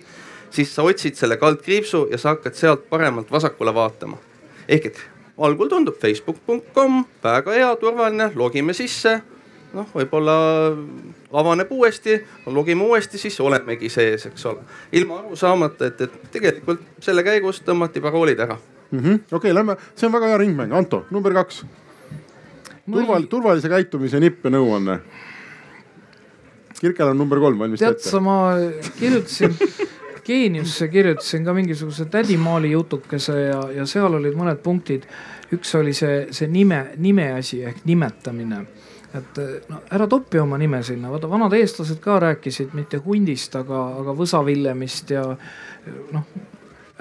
siis 0.53 0.75
sa 0.75 0.83
otsid 0.83 1.17
selle 1.19 1.37
kaldkriipsu 1.37 2.07
ja 2.11 2.19
sa 2.19 2.37
hakkad 2.37 2.55
sealt 2.55 2.89
paremalt 2.91 3.31
vasakule 3.31 3.75
vaatama. 3.75 4.17
ehk 4.69 4.87
et 4.87 5.01
algul 5.39 5.69
tundub 5.69 5.99
facebook.com 6.01 7.05
väga 7.25 7.53
hea, 7.53 7.77
turvaline, 7.77 8.31
logime 8.35 8.73
sisse. 8.73 9.21
noh, 9.73 9.87
võib-olla 9.95 10.35
avaneb 11.33 11.71
uuesti, 11.73 12.19
logime 12.47 12.85
uuesti, 12.85 13.19
siis 13.19 13.41
olemegi 13.41 13.89
sees, 13.89 14.27
eks 14.27 14.47
ole. 14.47 14.61
ilma 14.93 15.19
aru 15.19 15.37
saamata, 15.37 15.87
et, 15.87 16.01
et 16.01 16.31
tegelikult 16.33 16.85
selle 17.01 17.25
käigus 17.25 17.63
tõmmati 17.65 18.01
paroolid 18.05 18.41
ära 18.41 18.59
mm 18.93 18.99
-hmm.. 18.99 19.15
okei 19.15 19.37
okay,, 19.37 19.55
lähme, 19.55 19.77
see 19.97 20.07
on 20.07 20.13
väga 20.13 20.33
hea 20.33 20.39
ringmäng, 20.39 20.73
Anto, 20.73 21.05
number 21.11 21.35
kaks. 21.35 21.65
turval-, 22.91 23.27
turvalise 23.29 23.69
käitumise 23.69 24.21
nipp 24.21 24.45
ja 24.45 24.51
nõuanne. 24.51 24.99
Kirkel 26.81 27.09
on 27.09 27.19
number 27.19 27.39
kolm 27.39 27.59
valmis 27.59 27.81
tead 27.81 28.01
sa, 28.03 28.21
ma 28.21 28.55
kirjutasin 28.99 29.55
Geeniusse 30.27 30.89
kirjutasin 30.89 31.45
ka 31.45 31.53
mingisuguse 31.55 32.05
tädimaali 32.05 32.71
jutukese 32.71 33.41
ja, 33.41 33.63
ja 33.75 33.87
seal 33.87 34.15
olid 34.15 34.37
mõned 34.39 34.61
punktid. 34.63 35.07
üks 35.53 35.75
oli 35.79 35.93
see, 35.93 36.27
see 36.31 36.49
nime, 36.49 36.93
nime 36.97 37.33
asi 37.33 37.63
ehk 37.65 37.83
nimetamine 37.85 38.63
et 39.15 39.41
no 39.69 39.83
ära 39.93 40.07
topi 40.09 40.41
oma 40.41 40.57
nime 40.59 40.81
sinna, 40.83 41.11
vaata 41.13 41.29
vanad 41.29 41.53
eestlased 41.53 42.01
ka 42.01 42.19
rääkisid 42.23 42.73
mitte 42.77 43.03
hundist, 43.05 43.57
aga, 43.57 43.83
aga 44.01 44.15
võsavillemist 44.17 45.13
ja 45.13 45.25
noh, 46.13 46.25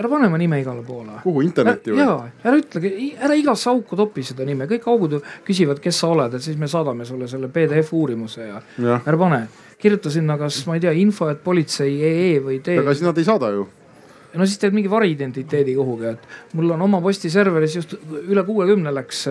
ära 0.01 0.11
pane 0.11 0.29
oma 0.29 0.39
nime 0.41 0.61
igale 0.61 0.83
poole. 0.85 1.19
kuhu, 1.23 1.43
internetti 1.45 1.93
või? 1.93 2.03
ja, 2.03 2.15
ära 2.43 2.61
ütlegi, 2.61 3.11
ära 3.21 3.37
igasse 3.37 3.69
auku 3.71 3.99
topi 3.99 4.25
seda 4.27 4.47
nime, 4.47 4.67
kõik 4.69 4.87
augud 4.91 5.19
küsivad, 5.47 5.81
kes 5.83 6.01
sa 6.03 6.11
oled, 6.15 6.37
et 6.37 6.45
siis 6.45 6.57
me 6.59 6.69
saadame 6.71 7.07
sulle 7.07 7.29
selle 7.31 7.51
PDF 7.53 7.93
uurimuse 7.97 8.47
ja, 8.47 8.63
ja. 8.81 9.01
ära 9.05 9.19
pane. 9.19 9.43
kirjuta 9.81 10.11
sinna 10.13 10.37
kas, 10.37 10.63
ma 10.67 10.77
ei 10.77 10.83
tea, 10.83 10.95
info, 11.01 11.29
et 11.31 11.43
politsei 11.43 11.93
ee 12.05 12.33
või 12.43 12.59
tee. 12.65 12.81
aga 12.81 12.95
siis 12.95 13.07
nad 13.07 13.17
ei 13.17 13.27
saada 13.27 13.53
ju 13.53 13.67
no 14.35 14.47
siis 14.47 14.59
teed 14.61 14.75
mingi 14.75 14.89
variidentiteedi 14.91 15.75
kuhugi, 15.75 16.13
et 16.13 16.55
mul 16.57 16.73
on 16.75 16.85
oma 16.87 17.01
postiserveris 17.03 17.75
just 17.79 17.95
üle 18.21 18.43
kuuekümne 18.47 18.93
läks 18.95 19.25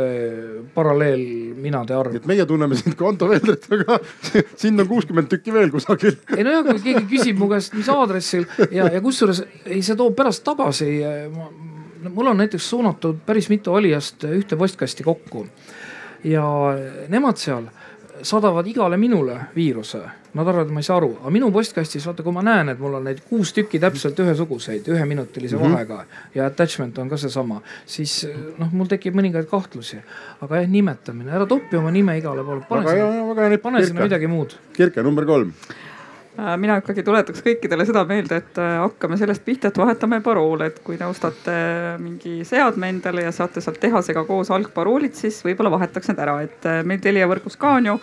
paralleel 0.75 1.23
minade 1.61 1.97
arv. 1.97 2.19
et 2.21 2.29
meie 2.31 2.47
tunneme 2.49 2.79
sind 2.79 2.97
kui 2.99 3.09
Anto 3.09 3.29
Veldrit, 3.31 3.67
aga 3.77 3.99
sind 4.63 4.81
on 4.81 4.89
kuuskümmend 4.91 5.31
tükki 5.33 5.55
veel 5.55 5.73
kusagil. 5.73 6.19
ei 6.37 6.47
nojah, 6.47 6.65
kui 6.69 6.85
keegi 6.85 7.07
küsib 7.15 7.41
mu 7.41 7.51
käest, 7.53 7.77
mis 7.79 7.91
aadressil 7.93 8.47
ja, 8.71 8.91
ja 8.93 9.03
kusjuures 9.05 9.45
ei, 9.65 9.83
see 9.83 9.97
toob 9.99 10.17
pärast 10.19 10.45
tagasi. 10.47 10.91
mul 12.09 12.33
on 12.33 12.41
näiteks 12.41 12.71
suunatud 12.71 13.21
päris 13.27 13.51
mitu 13.53 13.73
valijast 13.77 14.25
ühte 14.31 14.57
postkasti 14.57 15.05
kokku 15.07 15.47
ja 16.25 16.45
nemad 17.09 17.41
seal 17.41 17.71
saadavad 18.23 18.67
igale 18.67 18.97
minule 19.01 19.37
viiruse. 19.55 20.01
Nad 20.35 20.47
arvavad, 20.47 20.69
et 20.69 20.75
ma 20.75 20.79
ei 20.79 20.87
saa 20.87 21.01
aru, 21.01 21.09
aga 21.19 21.31
minu 21.35 21.49
postkastis 21.51 22.05
vaata, 22.07 22.23
kui 22.23 22.35
ma 22.35 22.45
näen, 22.47 22.69
et 22.71 22.79
mul 22.79 22.95
on 23.01 23.09
neid 23.09 23.19
kuus 23.27 23.51
tükki 23.57 23.81
täpselt 23.83 24.19
ühesuguseid, 24.23 24.87
üheminutilise 24.93 25.57
mm 25.57 25.63
-hmm. 25.63 25.73
vahega 25.73 26.05
ja 26.35 26.47
attachment 26.47 26.99
on 26.99 27.09
ka 27.09 27.17
seesama, 27.17 27.61
siis 27.87 28.29
noh, 28.59 28.71
mul 28.73 28.87
tekib 28.87 29.15
mõningaid 29.15 29.51
kahtlusi. 29.51 29.99
aga 30.41 30.63
jah, 30.63 30.71
nimetamine, 30.71 31.33
ära 31.33 31.47
topi 31.47 31.77
oma 31.77 31.91
nime 31.91 32.19
igale 32.19 32.45
poole, 32.45 32.63
pane 32.69 32.89
sinna, 32.89 33.59
pane 33.59 33.87
sinna 33.87 34.03
midagi 34.03 34.27
muud. 34.27 34.55
Kirke 34.73 35.03
number 35.03 35.27
kolm 35.27 35.53
mina 36.61 36.79
ikkagi 36.81 37.03
tuletaks 37.05 37.43
kõikidele 37.45 37.85
seda 37.89 38.05
meelde, 38.09 38.41
et 38.41 38.59
äh, 38.63 38.79
hakkame 38.81 39.19
sellest 39.21 39.45
pihta, 39.45 39.71
et 39.71 39.79
vahetame 39.81 40.21
paroole, 40.25 40.71
et 40.71 40.81
kui 40.85 40.99
te 41.01 41.07
ostate 41.09 41.55
mingi 42.01 42.41
seadme 42.49 42.91
endale 42.95 43.27
ja 43.27 43.35
saate 43.35 43.63
sealt 43.65 43.81
tehasega 43.83 44.25
koos 44.29 44.53
algparoolid, 44.55 45.17
siis 45.19 45.43
võib-olla 45.47 45.73
vahetaks 45.75 46.11
need 46.11 46.25
ära, 46.25 46.41
et 46.47 46.69
äh, 46.71 46.83
meil 46.87 47.03
Telia 47.03 47.29
võrgus 47.31 47.59
ka 47.61 47.77
on 47.79 47.93
ju 47.93 48.01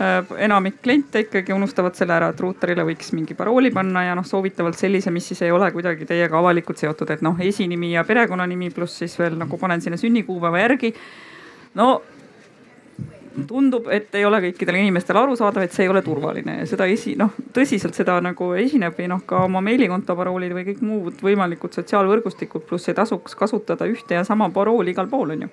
enamik 0.00 0.78
kliente 0.80 1.20
ikkagi 1.26 1.52
unustavad 1.52 1.92
selle 1.92 2.14
ära, 2.16 2.30
et 2.32 2.38
ruuterile 2.40 2.86
võiks 2.88 3.10
mingi 3.12 3.34
parooli 3.36 3.68
panna 3.74 4.06
ja 4.06 4.14
noh, 4.16 4.24
soovitavalt 4.24 4.78
sellise, 4.78 5.12
mis 5.12 5.26
siis 5.28 5.42
ei 5.44 5.52
ole 5.52 5.68
kuidagi 5.74 6.06
teiega 6.08 6.38
avalikult 6.38 6.80
seotud, 6.80 7.10
et 7.12 7.20
noh, 7.20 7.36
esinimi 7.44 7.90
ja 7.92 8.04
perekonnanimi 8.08 8.70
pluss 8.72 9.02
siis 9.02 9.18
veel 9.20 9.36
nagu 9.36 9.58
panen 9.60 9.84
sinna 9.84 10.00
sünnikuupäeva 10.00 10.62
järgi. 10.62 10.94
no 11.76 11.90
tundub, 13.48 13.88
et 13.92 14.14
ei 14.18 14.24
ole 14.26 14.40
kõikidele 14.44 14.80
inimestele 14.82 15.20
arusaadav, 15.22 15.64
et 15.64 15.74
see 15.74 15.86
ei 15.86 15.92
ole 15.92 16.02
turvaline 16.06 16.60
ja 16.60 16.68
seda 16.68 16.86
esi-, 16.90 17.16
noh, 17.18 17.34
tõsiselt 17.54 17.96
seda 17.98 18.18
nagu 18.24 18.52
esineb 18.58 18.96
või 18.98 19.10
noh, 19.12 19.22
ka 19.26 19.44
oma 19.46 19.62
meilikonto 19.64 20.16
paroolid 20.18 20.54
või 20.56 20.66
kõik 20.70 20.82
muud 20.86 21.22
võimalikud 21.24 21.76
sotsiaalvõrgustikud, 21.76 22.66
pluss 22.68 22.90
ei 22.90 22.98
tasuks 22.98 23.36
kasutada 23.38 23.88
ühte 23.90 24.18
ja 24.18 24.24
sama 24.26 24.50
parooli 24.54 24.94
igal 24.94 25.10
pool, 25.10 25.36
on 25.36 25.46
ju. 25.46 25.52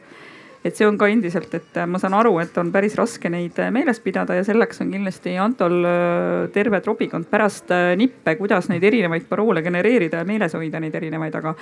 Et 0.66 0.76
see 0.76 0.88
on 0.90 0.98
ka 1.00 1.08
endiselt, 1.08 1.54
et 1.54 1.78
ma 1.88 2.00
saan 2.02 2.16
aru, 2.18 2.34
et 2.42 2.56
on 2.60 2.72
päris 2.74 2.96
raske 2.98 3.30
neid 3.32 3.60
meeles 3.72 4.02
pidada 4.04 4.36
ja 4.36 4.44
selleks 4.44 4.82
on 4.84 4.90
kindlasti 4.92 5.36
Antol 5.40 5.78
äh, 5.86 6.48
terve 6.52 6.82
trobikond 6.84 7.30
pärast 7.30 7.72
äh, 7.72 7.94
nippe, 8.00 8.34
kuidas 8.40 8.68
neid 8.72 8.84
erinevaid 8.84 9.30
paroole 9.30 9.62
genereerida 9.64 10.24
ja 10.24 10.28
meeles 10.28 10.58
hoida 10.58 10.82
neid 10.84 10.98
erinevaid, 10.98 11.38
aga 11.40 11.54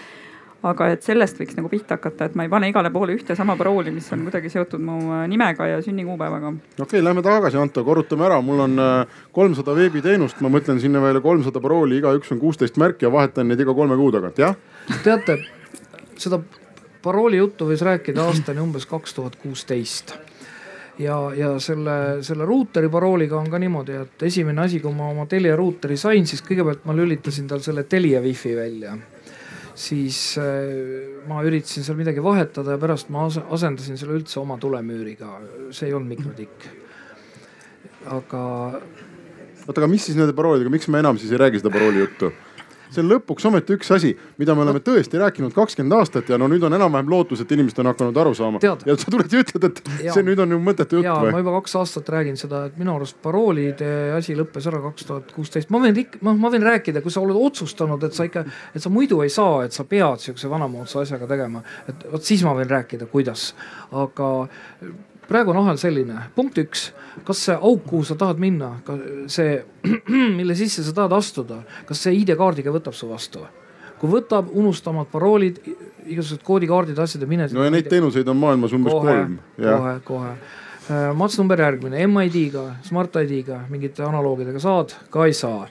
aga 0.66 0.88
et 0.94 1.06
sellest 1.06 1.40
võiks 1.40 1.58
nagu 1.58 1.70
pihta 1.70 1.98
hakata, 1.98 2.30
et 2.30 2.36
ma 2.38 2.46
ei 2.46 2.52
pane 2.52 2.70
igale 2.72 2.92
poole 2.94 3.16
ühte 3.16 3.36
sama 3.38 3.56
parooli, 3.60 3.94
mis 3.94 4.08
on 4.16 4.26
kuidagi 4.28 4.50
seotud 4.54 4.82
mu 4.82 4.98
äh, 5.14 5.26
nimega 5.32 5.68
ja 5.70 5.82
sünnikuupäevaga. 5.86 6.54
okei 6.54 6.86
okay,, 6.86 7.04
lähme 7.04 7.24
tagasi, 7.26 7.60
Anto, 7.62 7.84
korrutame 7.86 8.28
ära, 8.30 8.42
mul 8.42 8.66
on 8.66 8.80
äh, 8.82 9.22
kolmsada 9.36 9.76
veebiteenust, 9.78 10.42
ma 10.46 10.52
mõtlen 10.54 10.82
sinna 10.82 11.02
veel 11.04 11.22
kolmsada 11.22 11.62
parooli, 11.62 12.00
igaüks 12.02 12.32
on 12.34 12.42
kuusteist 12.42 12.80
märki 12.82 13.08
ja 13.08 13.14
vahetan 13.14 13.50
neid 13.52 13.62
iga 13.62 13.76
kolme 13.78 13.98
kuu 14.00 14.12
tagant, 14.16 14.42
jah? 14.42 14.56
teate, 15.04 15.40
seda 16.18 16.42
parooli 17.06 17.42
juttu 17.42 17.70
võis 17.70 17.84
rääkida 17.86 18.26
aastani 18.26 18.64
umbes 18.64 18.88
kaks 18.90 19.14
tuhat 19.14 19.38
kuusteist. 19.42 20.16
Ja, 20.96 21.18
ja 21.36 21.50
selle, 21.60 22.24
selle 22.24 22.46
ruuteri 22.48 22.88
parooliga 22.88 23.36
on 23.36 23.50
ka 23.52 23.60
niimoodi, 23.60 23.98
et 24.00 24.24
esimene 24.24 24.62
asi, 24.64 24.80
kui 24.80 24.96
ma 24.96 25.10
oma 25.12 25.26
Telia 25.28 25.58
ruuteri 25.60 25.98
sain, 26.00 26.24
siis 26.26 26.40
kõigepealt 26.46 26.86
ma 26.88 26.96
lülitasin 26.96 27.50
tal 27.52 27.60
selle 27.66 27.84
Telia 27.84 28.22
wifi 28.24 28.54
välja 28.56 28.96
siis 29.76 30.20
äh, 30.40 31.26
ma 31.28 31.42
üritasin 31.46 31.84
seal 31.84 31.98
midagi 32.00 32.24
vahetada 32.24 32.76
ja 32.76 32.82
pärast 32.82 33.12
ma 33.14 33.28
asendasin 33.28 34.00
selle 34.00 34.16
üldse 34.20 34.40
oma 34.40 34.58
tulemüüriga, 34.62 35.36
see 35.76 35.90
ei 35.90 35.96
olnud 35.98 36.16
mikrotikk. 36.16 36.68
aga. 38.16 38.42
oota, 39.66 39.80
aga 39.82 39.90
mis 39.92 40.08
siis 40.08 40.18
nende 40.18 40.36
paroolidega, 40.38 40.72
miks 40.72 40.88
me 40.88 41.02
enam 41.04 41.20
siis 41.20 41.34
ei 41.36 41.42
räägi 41.42 41.64
seda 41.64 41.74
parooli 41.74 42.06
juttu? 42.06 42.32
See 42.96 43.04
on 43.04 43.12
lõpuks 43.12 43.48
ometi 43.50 43.76
üks 43.78 43.92
asi, 43.96 44.14
mida 44.42 44.56
me 44.56 44.64
oleme 44.66 44.82
tõesti 44.84 45.20
rääkinud 45.22 45.54
kakskümmend 45.56 45.98
aastat 45.98 46.30
ja 46.32 46.40
no 46.42 46.50
nüüd 46.52 46.64
on 46.66 46.76
enam-vähem 46.78 47.10
lootus, 47.12 47.44
et 47.44 47.52
inimesed 47.56 47.82
on 47.84 47.92
hakanud 47.92 48.20
aru 48.24 48.34
saama. 48.38 48.62
ja 48.64 48.98
sa 48.98 49.12
tuled 49.12 49.32
ja 49.32 49.44
ütled, 49.44 49.68
et 49.70 49.82
ja. 50.08 50.16
see 50.16 50.26
nüüd 50.26 50.42
on 50.44 50.56
ju 50.56 50.60
mõttetu 50.64 51.00
jutt 51.00 51.10
või? 51.10 51.34
ma 51.36 51.44
juba 51.44 51.56
kaks 51.60 51.78
aastat 51.82 52.12
räägin 52.16 52.40
seda, 52.40 52.66
et 52.70 52.78
minu 52.82 52.96
arust 52.96 53.20
paroolide 53.24 53.92
asi 54.16 54.38
lõppes 54.38 54.70
ära 54.72 54.82
kaks 54.88 55.10
tuhat 55.10 55.34
kuusteist. 55.36 55.72
ma 55.74 55.82
võin 55.84 56.04
ikka, 56.06 56.22
noh, 56.26 56.38
ma 56.40 56.52
võin 56.54 56.66
rääkida, 56.66 57.04
kui 57.06 57.14
sa 57.14 57.24
oled 57.24 57.40
otsustanud, 57.40 58.04
et 58.08 58.18
sa 58.18 58.28
ikka, 58.28 58.46
et 58.74 58.84
sa 58.84 58.94
muidu 58.94 59.22
ei 59.26 59.34
saa, 59.34 59.66
et 59.66 59.76
sa 59.76 59.88
pead 59.90 60.24
sihukese 60.24 60.52
vanamoodsa 60.52 61.04
asjaga 61.06 61.30
tegema, 61.30 61.64
et 61.90 62.08
vot 62.12 62.24
siis 62.24 62.44
ma 62.48 62.56
võin 62.58 62.72
rääkida, 62.72 63.10
kuidas, 63.12 63.52
aga 63.92 64.32
praegu 65.30 65.54
on 65.54 65.62
ahel 65.64 65.80
selline, 65.82 66.28
punkt 66.36 66.60
üks, 66.62 66.90
kas 67.28 67.44
see 67.48 67.56
auk, 67.56 67.86
kuhu 67.90 68.06
sa 68.08 68.18
tahad 68.20 68.42
minna, 68.42 68.76
see, 69.32 69.60
mille 70.40 70.58
sisse 70.58 70.86
sa 70.86 70.96
tahad 70.96 71.16
astuda, 71.18 71.62
kas 71.88 72.06
see 72.06 72.16
ID-kaardiga 72.22 72.74
võtab 72.76 72.98
su 72.98 73.10
vastu? 73.12 73.46
kui 73.96 74.12
võtab, 74.12 74.50
unusta 74.52 74.92
omad 74.92 75.08
paroolid, 75.08 75.62
igasugused 76.04 76.44
koodikaardid, 76.44 76.98
asjad 77.00 77.24
ja 77.24 77.30
mine. 77.32 77.48
no 77.56 77.64
ja 77.64 77.72
neid 77.72 77.88
teenuseid 77.90 78.28
on 78.28 78.38
maailmas 78.38 78.74
umbes 78.76 78.92
kohe, 78.92 79.14
kolm. 79.14 79.38
kohe, 79.56 79.94
kohe. 80.06 80.32
Äh, 80.86 81.06
mats 81.18 81.40
number 81.40 81.64
järgmine, 81.64 82.04
MID-ga, 82.12 82.66
Smart 82.86 83.16
ID-ga, 83.24 83.64
mingite 83.72 84.04
analoogidega 84.06 84.60
saad, 84.62 84.94
ka 85.10 85.30
ei 85.30 85.34
saa 85.38 85.64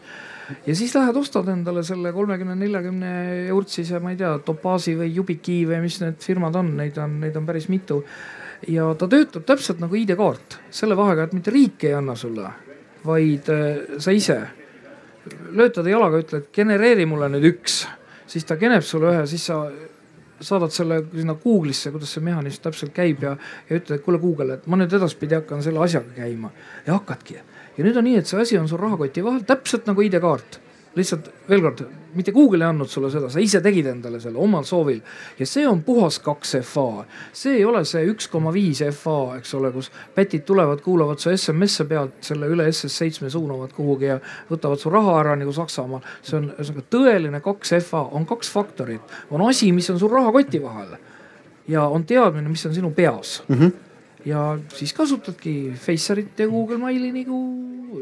ja 0.66 0.76
siis 0.76 0.92
lähed 0.96 1.16
ostad 1.16 1.48
endale 1.48 1.82
selle 1.86 2.12
kolmekümne, 2.12 2.56
neljakümne 2.58 3.12
eurtsise, 3.52 4.00
ma 4.02 4.12
ei 4.12 4.18
tea, 4.20 4.34
Topasi 4.44 4.96
või 4.98 5.12
Yubiki 5.14 5.62
või 5.68 5.80
mis 5.84 6.00
need 6.02 6.18
firmad 6.24 6.56
on, 6.60 6.74
neid 6.80 6.98
on, 7.00 7.18
neid 7.22 7.36
on 7.40 7.46
päris 7.48 7.70
mitu 7.72 8.02
ja 8.68 8.90
ta 8.98 9.08
töötab 9.10 9.46
täpselt 9.48 9.80
nagu 9.82 9.96
ID-kaart, 9.98 10.58
selle 10.74 10.96
vahega, 10.98 11.26
et 11.26 11.34
mitte 11.36 11.54
riik 11.54 11.86
ei 11.88 11.94
anna 11.96 12.16
sulle, 12.18 12.50
vaid 13.04 13.50
äh, 13.52 13.98
sa 14.02 14.14
ise. 14.14 14.38
Löötad 15.56 15.86
jalaga, 15.88 16.20
ütled 16.20 16.50
genereeri 16.52 17.06
mulle 17.08 17.30
nüüd 17.32 17.46
üks, 17.54 17.84
siis 18.28 18.44
ta 18.44 18.58
geneb 18.60 18.84
sulle 18.84 19.12
ühe, 19.14 19.26
siis 19.28 19.46
sa 19.48 19.62
saadad 20.44 20.72
selle 20.74 20.98
sinna 21.14 21.36
Google'isse, 21.40 21.92
kuidas 21.94 22.12
see 22.12 22.24
mehhanism 22.24 22.66
täpselt 22.66 22.92
käib 22.96 23.22
ja, 23.24 23.36
ja 23.68 23.78
ütled, 23.78 23.98
et 23.98 24.04
kuule 24.04 24.20
Google, 24.20 24.58
et 24.58 24.66
ma 24.68 24.76
nüüd 24.76 24.92
edaspidi 24.92 25.38
hakkan 25.38 25.62
selle 25.64 25.80
asjaga 25.84 26.12
käima. 26.18 26.50
Ja 26.86 26.98
hakkadki. 26.98 27.38
ja 27.76 27.86
nüüd 27.86 27.96
on 27.96 28.04
nii, 28.06 28.18
et 28.20 28.28
see 28.28 28.42
asi 28.42 28.58
on 28.58 28.68
sul 28.68 28.82
rahakoti 28.82 29.24
vahel, 29.24 29.46
täpselt 29.48 29.88
nagu 29.88 30.04
ID-kaart 30.04 30.60
lihtsalt 30.94 31.28
veel 31.48 31.62
kord, 31.64 31.82
mitte 32.14 32.32
Google 32.32 32.64
ei 32.64 32.70
andnud 32.70 32.90
sulle 32.90 33.10
seda, 33.10 33.28
sa 33.32 33.42
ise 33.42 33.60
tegid 33.64 33.88
endale 33.90 34.20
selle 34.22 34.38
omal 34.42 34.66
soovil 34.68 35.00
ja 35.38 35.46
see 35.48 35.66
on 35.66 35.82
puhas 35.86 36.20
kaks 36.22 36.56
FA. 36.62 37.04
see 37.32 37.56
ei 37.58 37.64
ole 37.64 37.84
see 37.88 38.04
üks 38.10 38.28
koma 38.30 38.52
viis 38.54 38.82
FA, 38.94 39.36
eks 39.38 39.54
ole, 39.58 39.72
kus 39.74 39.90
pätid 40.14 40.44
tulevad, 40.46 40.82
kuulavad 40.84 41.22
su 41.22 41.32
SMS-e 41.34 41.88
pealt 41.90 42.20
selle 42.24 42.50
üle 42.50 42.68
SS7 42.70 43.30
suunavad 43.32 43.74
kuhugi 43.74 44.12
ja 44.12 44.20
võtavad 44.50 44.82
su 44.82 44.92
raha 44.92 45.18
ära 45.22 45.38
nagu 45.40 45.52
Saksamaal. 45.52 46.04
see 46.22 46.38
on 46.38 46.52
ühesõnaga 46.52 46.86
tõeline 46.94 47.42
kaks 47.44 47.74
FA, 47.88 48.04
on 48.12 48.26
kaks 48.26 48.52
faktorit, 48.52 49.18
on 49.30 49.48
asi, 49.48 49.72
mis 49.72 49.90
on 49.90 49.98
sul 49.98 50.12
rahakoti 50.12 50.62
vahel 50.62 50.94
ja 51.68 51.88
on 51.88 52.04
teadmine, 52.06 52.48
mis 52.48 52.66
on 52.66 52.74
sinu 52.74 52.90
peas 52.94 53.42
mm. 53.48 53.58
-hmm 53.58 53.93
ja 54.24 54.58
siis 54.74 54.92
kasutadki 54.92 55.72
Facerit 55.80 56.38
ja 56.38 56.48
Google 56.48 56.78
Maili 56.78 57.12
nagu 57.12 57.40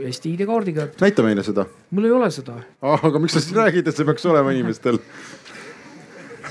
Eesti 0.02 0.34
ID-kaardiga. 0.34 0.86
näita 1.00 1.22
meile 1.22 1.42
seda. 1.42 1.66
mul 1.90 2.04
ei 2.04 2.14
ole 2.14 2.30
seda 2.30 2.54
ah,. 2.80 3.04
aga 3.04 3.18
miks 3.18 3.36
sa 3.36 3.42
siis 3.42 3.56
räägid, 3.56 3.88
et 3.88 3.96
see 3.96 4.06
peaks 4.06 4.26
olema 4.26 4.54
inimestel 4.54 4.98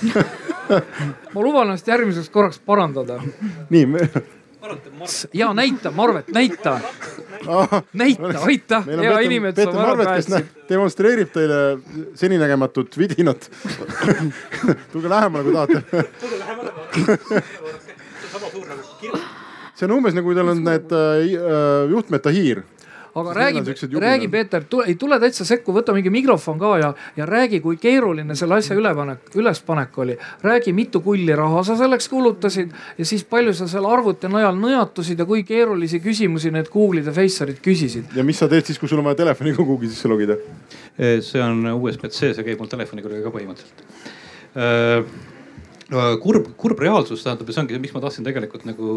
ma 1.34 1.42
luban 1.42 1.70
ennast 1.70 1.88
järgmiseks 1.88 2.30
korraks 2.30 2.60
parandada. 2.66 3.22
nii 3.70 3.86
me... 3.86 4.10
ja 5.34 5.54
näita, 5.54 5.92
Marvet, 5.92 6.32
näita 6.36 6.80
ah,. 7.48 7.82
näita, 7.94 8.34
aitäh, 8.46 8.88
hea 8.88 9.20
inimene. 9.20 9.54
Peeter 9.54 9.76
Marvet, 9.76 10.16
kes 10.16 10.32
näeb, 10.34 10.50
demonstreerib 10.70 11.32
teile 11.34 11.62
seninägematut 12.16 12.98
vidinat 12.98 13.48
tulge 14.92 15.10
lähemale, 15.10 15.44
kui 15.44 15.54
tahate. 15.54 16.10
tulge 16.20 16.40
lähemale. 16.46 17.44
sama 18.32 18.50
suur 18.52 18.68
nagu 18.68 19.00
kirjas 19.00 19.32
see 19.82 19.90
on 19.90 19.98
umbes 19.98 20.14
nagu 20.14 20.38
teil 20.38 20.54
on 20.54 20.62
need 20.68 20.94
äh, 20.94 21.26
äh 21.42 21.96
juhtmeta 21.96 22.30
hiir 22.30 22.62
aga 23.16 23.34
räägi, 23.34 24.00
räägi 24.00 24.28
Peeter, 24.28 24.64
tule, 24.64 24.86
ei 24.88 24.96
tule 24.96 25.20
täitsa 25.20 25.46
sekku, 25.46 25.74
võta 25.76 25.94
mingi 25.94 26.10
mikrofon 26.14 26.60
ka 26.60 26.70
ja, 26.80 26.92
ja 27.18 27.26
räägi, 27.28 27.60
kui 27.60 27.76
keeruline 27.78 28.36
selle 28.40 28.56
asja 28.62 28.76
ülepanek, 28.80 29.34
ülespanek 29.36 29.98
oli. 30.00 30.18
räägi, 30.44 30.74
mitu 30.74 31.02
kulli 31.04 31.36
raha 31.36 31.64
sa 31.68 31.76
selleks 31.76 32.08
kulutasid 32.10 32.72
ja 32.98 33.06
siis 33.06 33.24
palju 33.24 33.54
sa 33.54 33.68
seal 33.68 33.86
arvuti 33.86 34.32
najal 34.32 34.56
nõjatusid 34.56 35.20
ja 35.20 35.28
kui 35.28 35.44
keerulisi 35.44 36.00
küsimusi 36.00 36.54
need 36.56 36.72
Google'id 36.72 37.12
ja 37.12 37.16
Facerid 37.16 37.60
küsisid. 37.66 38.16
ja 38.16 38.24
mis 38.24 38.40
sa 38.40 38.48
teed 38.48 38.66
siis, 38.66 38.80
kui 38.80 38.88
sul 38.88 39.04
on 39.04 39.10
vaja 39.10 39.20
telefoniga 39.26 39.64
Google'i 39.64 39.92
sisse 39.92 40.08
logida? 40.08 40.40
see 40.96 41.44
on 41.44 41.68
USB-C, 41.74 42.32
see 42.32 42.48
käib 42.48 42.64
mul 42.64 42.72
telefoni 42.72 43.04
külge 43.04 43.20
ka 43.26 43.36
põhimõtteliselt 43.36 45.31
äh, 45.94 46.16
kurb, 46.24 46.48
kurb 46.60 46.80
reaalsus 46.82 47.24
tähendab 47.26 47.50
ja 47.50 47.56
see 47.56 47.64
ongi, 47.64 47.80
miks 47.84 47.96
ma 47.96 48.02
tahtsin 48.04 48.28
tegelikult 48.28 48.66
nagu 48.70 48.96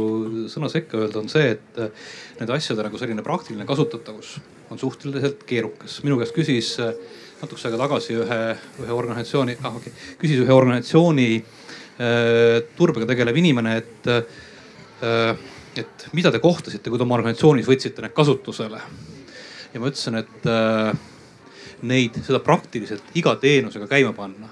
sõna 0.52 0.70
sekka 0.72 1.00
öelda, 1.02 1.22
on 1.22 1.30
see, 1.32 1.54
et 1.56 1.80
äh, 1.82 2.08
nende 2.40 2.56
asjade 2.56 2.86
nagu 2.86 3.00
selline 3.00 3.24
praktiline 3.26 3.66
kasutatavus 3.68 4.36
on 4.72 4.80
suhteliselt 4.80 5.44
keerukas. 5.48 6.00
minu 6.06 6.18
käest 6.20 6.36
küsis 6.36 6.74
äh, 6.82 6.94
natukese 7.42 7.68
aega 7.68 7.82
tagasi 7.84 8.18
ühe, 8.18 8.40
ühe 8.84 8.94
organisatsiooni, 8.94 9.58
ah 9.62 9.76
okay,, 9.80 9.92
küsis 10.20 10.42
ühe 10.44 10.54
organisatsiooni 10.54 11.28
äh, 11.38 12.62
turbega 12.78 13.10
tegelev 13.10 13.42
inimene, 13.42 13.78
et 13.82 14.12
äh,, 14.14 15.34
et 15.74 16.04
mida 16.14 16.30
te 16.30 16.38
kohtasite, 16.38 16.88
kui 16.88 17.00
te 17.00 17.04
oma 17.04 17.16
organisatsioonis 17.18 17.66
võtsite 17.68 18.04
need 18.04 18.14
kasutusele. 18.14 18.80
ja 19.74 19.80
ma 19.82 19.90
ütlesin, 19.90 20.20
et 20.22 20.46
äh, 20.48 20.92
neid, 21.82 22.20
seda 22.24 22.40
praktiliselt 22.40 23.16
iga 23.18 23.34
teenusega 23.40 23.88
käima 23.90 24.14
panna 24.16 24.48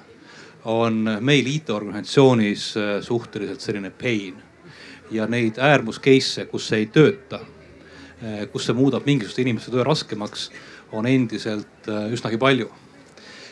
on 0.65 1.19
meil 1.21 1.47
IT-organisatsioonis 1.47 2.77
äh, 2.77 3.03
suhteliselt 3.03 3.61
selline 3.61 3.91
pain 3.91 4.37
ja 5.11 5.27
neid 5.27 5.59
äärmus 5.59 5.99
case'e, 6.01 6.47
kus 6.51 6.69
see 6.71 6.85
ei 6.85 6.87
tööta, 6.93 7.41
äh, 8.23 8.45
kus 8.53 8.69
see 8.69 8.77
muudab 8.77 9.07
mingisuguste 9.07 9.43
inimeste 9.43 9.75
töö 9.75 9.85
raskemaks, 9.87 10.51
on 10.93 11.09
endiselt 11.11 11.91
äh, 11.91 12.07
üsnagi 12.15 12.39
palju. 12.39 12.71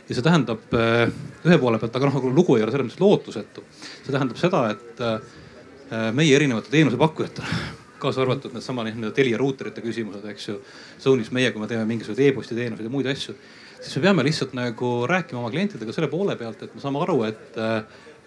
ja 0.08 0.14
see 0.14 0.26
tähendab 0.26 0.72
ühe 0.74 1.58
poole 1.62 1.78
pealt, 1.78 1.94
aga 1.94 2.08
noh, 2.08 2.16
nagu 2.18 2.30
lugu 2.34 2.56
ei 2.56 2.64
ole 2.64 2.72
selles 2.72 2.88
mõttes 2.88 3.02
lootusetu. 3.02 3.62
see 4.04 4.10
tähendab 4.10 4.38
seda, 4.40 4.64
et 4.70 6.14
meie 6.14 6.34
erinevate 6.34 6.70
teenusepakkujatena, 6.70 7.58
kaasa 8.02 8.22
arvatud 8.22 8.54
needsamad 8.54 8.88
nii-öelda 8.90 9.14
Telia 9.14 9.38
ruuterite 9.38 9.82
küsimused, 9.84 10.26
eks 10.30 10.48
ju. 10.48 10.56
Zone'is 11.02 11.30
meie, 11.34 11.50
kui 11.54 11.62
me 11.62 11.68
teeme 11.70 11.86
mingisuguseid 11.86 12.30
e-posti 12.30 12.58
teenuseid 12.58 12.86
ja 12.86 12.92
muid 12.92 13.06
asju 13.10 13.36
siis 13.80 13.96
me 13.96 14.02
peame 14.02 14.24
lihtsalt 14.24 14.52
nagu 14.52 15.06
rääkima 15.06 15.40
oma 15.40 15.50
klientidega 15.50 15.92
selle 15.92 16.08
poole 16.08 16.36
pealt, 16.36 16.62
et 16.62 16.74
me 16.74 16.80
saame 16.80 17.00
aru, 17.02 17.22
et, 17.24 17.58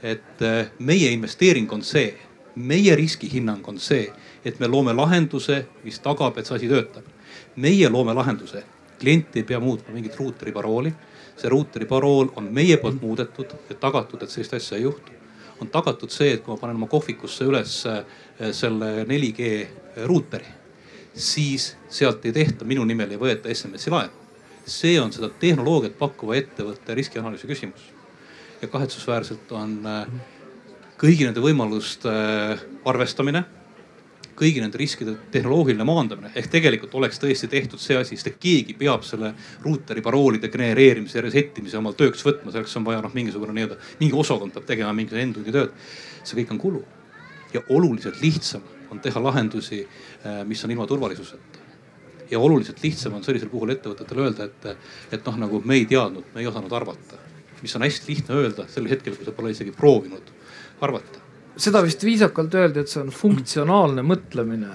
et 0.04 0.46
meie 0.80 1.12
investeering 1.14 1.72
on 1.74 1.84
see, 1.86 2.14
meie 2.56 2.96
riskihinnang 2.96 3.68
on 3.70 3.80
see, 3.80 4.08
et 4.46 4.60
me 4.60 4.68
loome 4.68 4.94
lahenduse, 4.94 5.64
mis 5.84 6.00
tagab, 6.04 6.38
et 6.38 6.50
see 6.50 6.58
asi 6.58 6.70
töötab. 6.70 7.10
meie 7.56 7.90
loome 7.90 8.14
lahenduse, 8.14 8.64
klient 9.00 9.36
ei 9.36 9.44
pea 9.44 9.60
muutma 9.60 9.94
mingit 9.94 10.16
ruuteri 10.18 10.52
parooli. 10.52 10.94
see 11.38 11.50
ruuteri 11.50 11.86
parool 11.86 12.30
on 12.36 12.50
meie 12.54 12.78
poolt 12.78 13.02
muudetud 13.02 13.54
ja 13.70 13.76
tagatud, 13.76 14.22
et 14.22 14.30
sellist 14.30 14.54
asja 14.54 14.78
ei 14.78 14.84
juhtu. 14.84 15.12
on 15.62 15.68
tagatud 15.68 16.10
see, 16.10 16.34
et 16.34 16.44
kui 16.44 16.54
ma 16.54 16.60
panen 16.60 16.76
oma 16.76 16.88
kohvikusse 16.88 17.46
üles 17.46 17.86
eh, 17.86 18.04
selle 18.52 19.06
4G 19.06 19.68
ruuteri, 20.06 20.50
siis 21.14 21.76
sealt 21.90 22.26
ei 22.26 22.32
tehta, 22.32 22.66
minu 22.66 22.86
nimel 22.86 23.12
ei 23.12 23.22
võeta 23.22 23.54
SMS-i 23.54 23.90
laenu 23.94 24.23
see 24.66 25.00
on 25.02 25.12
seda 25.14 25.30
tehnoloogiat 25.40 25.98
pakkuva 26.00 26.38
ettevõtte 26.40 26.96
riskianalüüsi 26.96 27.48
küsimus. 27.48 27.92
ja 28.62 28.68
kahetsusväärselt 28.72 29.52
on 29.52 29.82
äh, 29.86 30.08
kõigi 30.98 31.26
nende 31.28 31.42
võimaluste 31.44 32.08
äh, 32.10 32.62
arvestamine, 32.88 33.44
kõigi 34.40 34.62
nende 34.64 34.80
riskide 34.80 35.18
tehnoloogiline 35.32 35.84
maandamine 35.84 36.32
ehk 36.36 36.48
tegelikult 36.54 36.96
oleks 36.96 37.20
tõesti 37.20 37.50
tehtud 37.52 37.82
see 37.82 37.98
asi, 38.00 38.16
sest 38.16 38.32
et 38.32 38.40
keegi 38.40 38.74
peab 38.80 39.04
selle 39.04 39.34
ruuteri 39.66 40.02
paroolide 40.02 40.50
genereerimise 40.54 41.20
ja 41.20 41.26
reset 41.26 41.60
imise 41.60 41.78
omal 41.78 41.98
tööks 42.00 42.24
võtma, 42.26 42.52
selleks 42.52 42.78
on 42.80 42.88
vaja 42.88 43.04
noh, 43.04 43.14
mingisugune 43.14 43.54
nii-öelda, 43.58 43.80
mingi 44.00 44.16
osakond 44.16 44.56
peab 44.56 44.70
tegema 44.70 44.94
mingisugune 44.96 45.28
end-tundi 45.28 45.52
tööd. 45.52 45.76
see 46.24 46.40
kõik 46.40 46.56
on 46.56 46.64
kulu 46.64 46.86
ja 47.54 47.62
oluliselt 47.70 48.22
lihtsam 48.22 48.64
on 48.90 49.00
teha 49.04 49.24
lahendusi, 49.24 49.84
äh, 50.24 50.46
mis 50.48 50.64
on 50.64 50.72
ilma 50.72 50.88
turvalisuseta 50.88 51.53
ja 52.34 52.42
oluliselt 52.42 52.82
lihtsam 52.84 53.18
on 53.18 53.26
sellisel 53.26 53.52
puhul 53.52 53.74
ettevõtetele 53.76 54.28
öelda, 54.28 54.48
et, 54.50 54.90
et 55.16 55.30
noh, 55.30 55.40
nagu 55.46 55.62
me 55.66 55.78
ei 55.80 55.86
teadnud, 55.90 56.26
me 56.34 56.44
ei 56.44 56.50
osanud 56.50 56.74
arvata. 56.74 57.22
mis 57.64 57.76
on 57.78 57.86
hästi 57.86 58.10
lihtne 58.12 58.36
öelda 58.36 58.66
sel 58.68 58.90
hetkel, 58.92 59.16
kui 59.16 59.26
sa 59.26 59.32
pole 59.32 59.54
isegi 59.54 59.72
proovinud 59.72 60.32
arvata. 60.82 61.22
seda 61.56 61.84
vist 61.86 62.04
viisakalt 62.04 62.56
öeldi, 62.60 62.84
et 62.84 62.92
see 62.92 63.02
on 63.02 63.12
funktsionaalne 63.14 64.04
mõtlemine. 64.04 64.72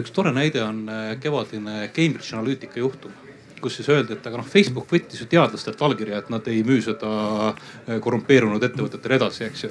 üks 0.00 0.14
tore 0.14 0.32
näide 0.32 0.62
on 0.64 0.86
äh, 0.88 1.18
kevadine 1.20 1.90
Cambridge 1.94 2.36
Analytica 2.36 2.80
juhtum 2.80 3.12
kus 3.60 3.76
siis 3.76 3.88
öeldi, 3.92 4.16
et 4.16 4.26
aga 4.26 4.38
noh, 4.40 4.46
Facebook 4.48 4.88
võttis 4.88 5.20
ju 5.20 5.26
teadlastelt 5.28 5.82
allkirja, 5.84 6.22
et 6.22 6.30
nad 6.32 6.46
ei 6.48 6.62
müü 6.64 6.80
seda 6.84 7.10
äh, 7.50 8.00
korrumpeerunud 8.00 8.64
ettevõtetele 8.64 9.20
edasi, 9.20 9.44
eks 9.50 9.64
ju. 9.66 9.70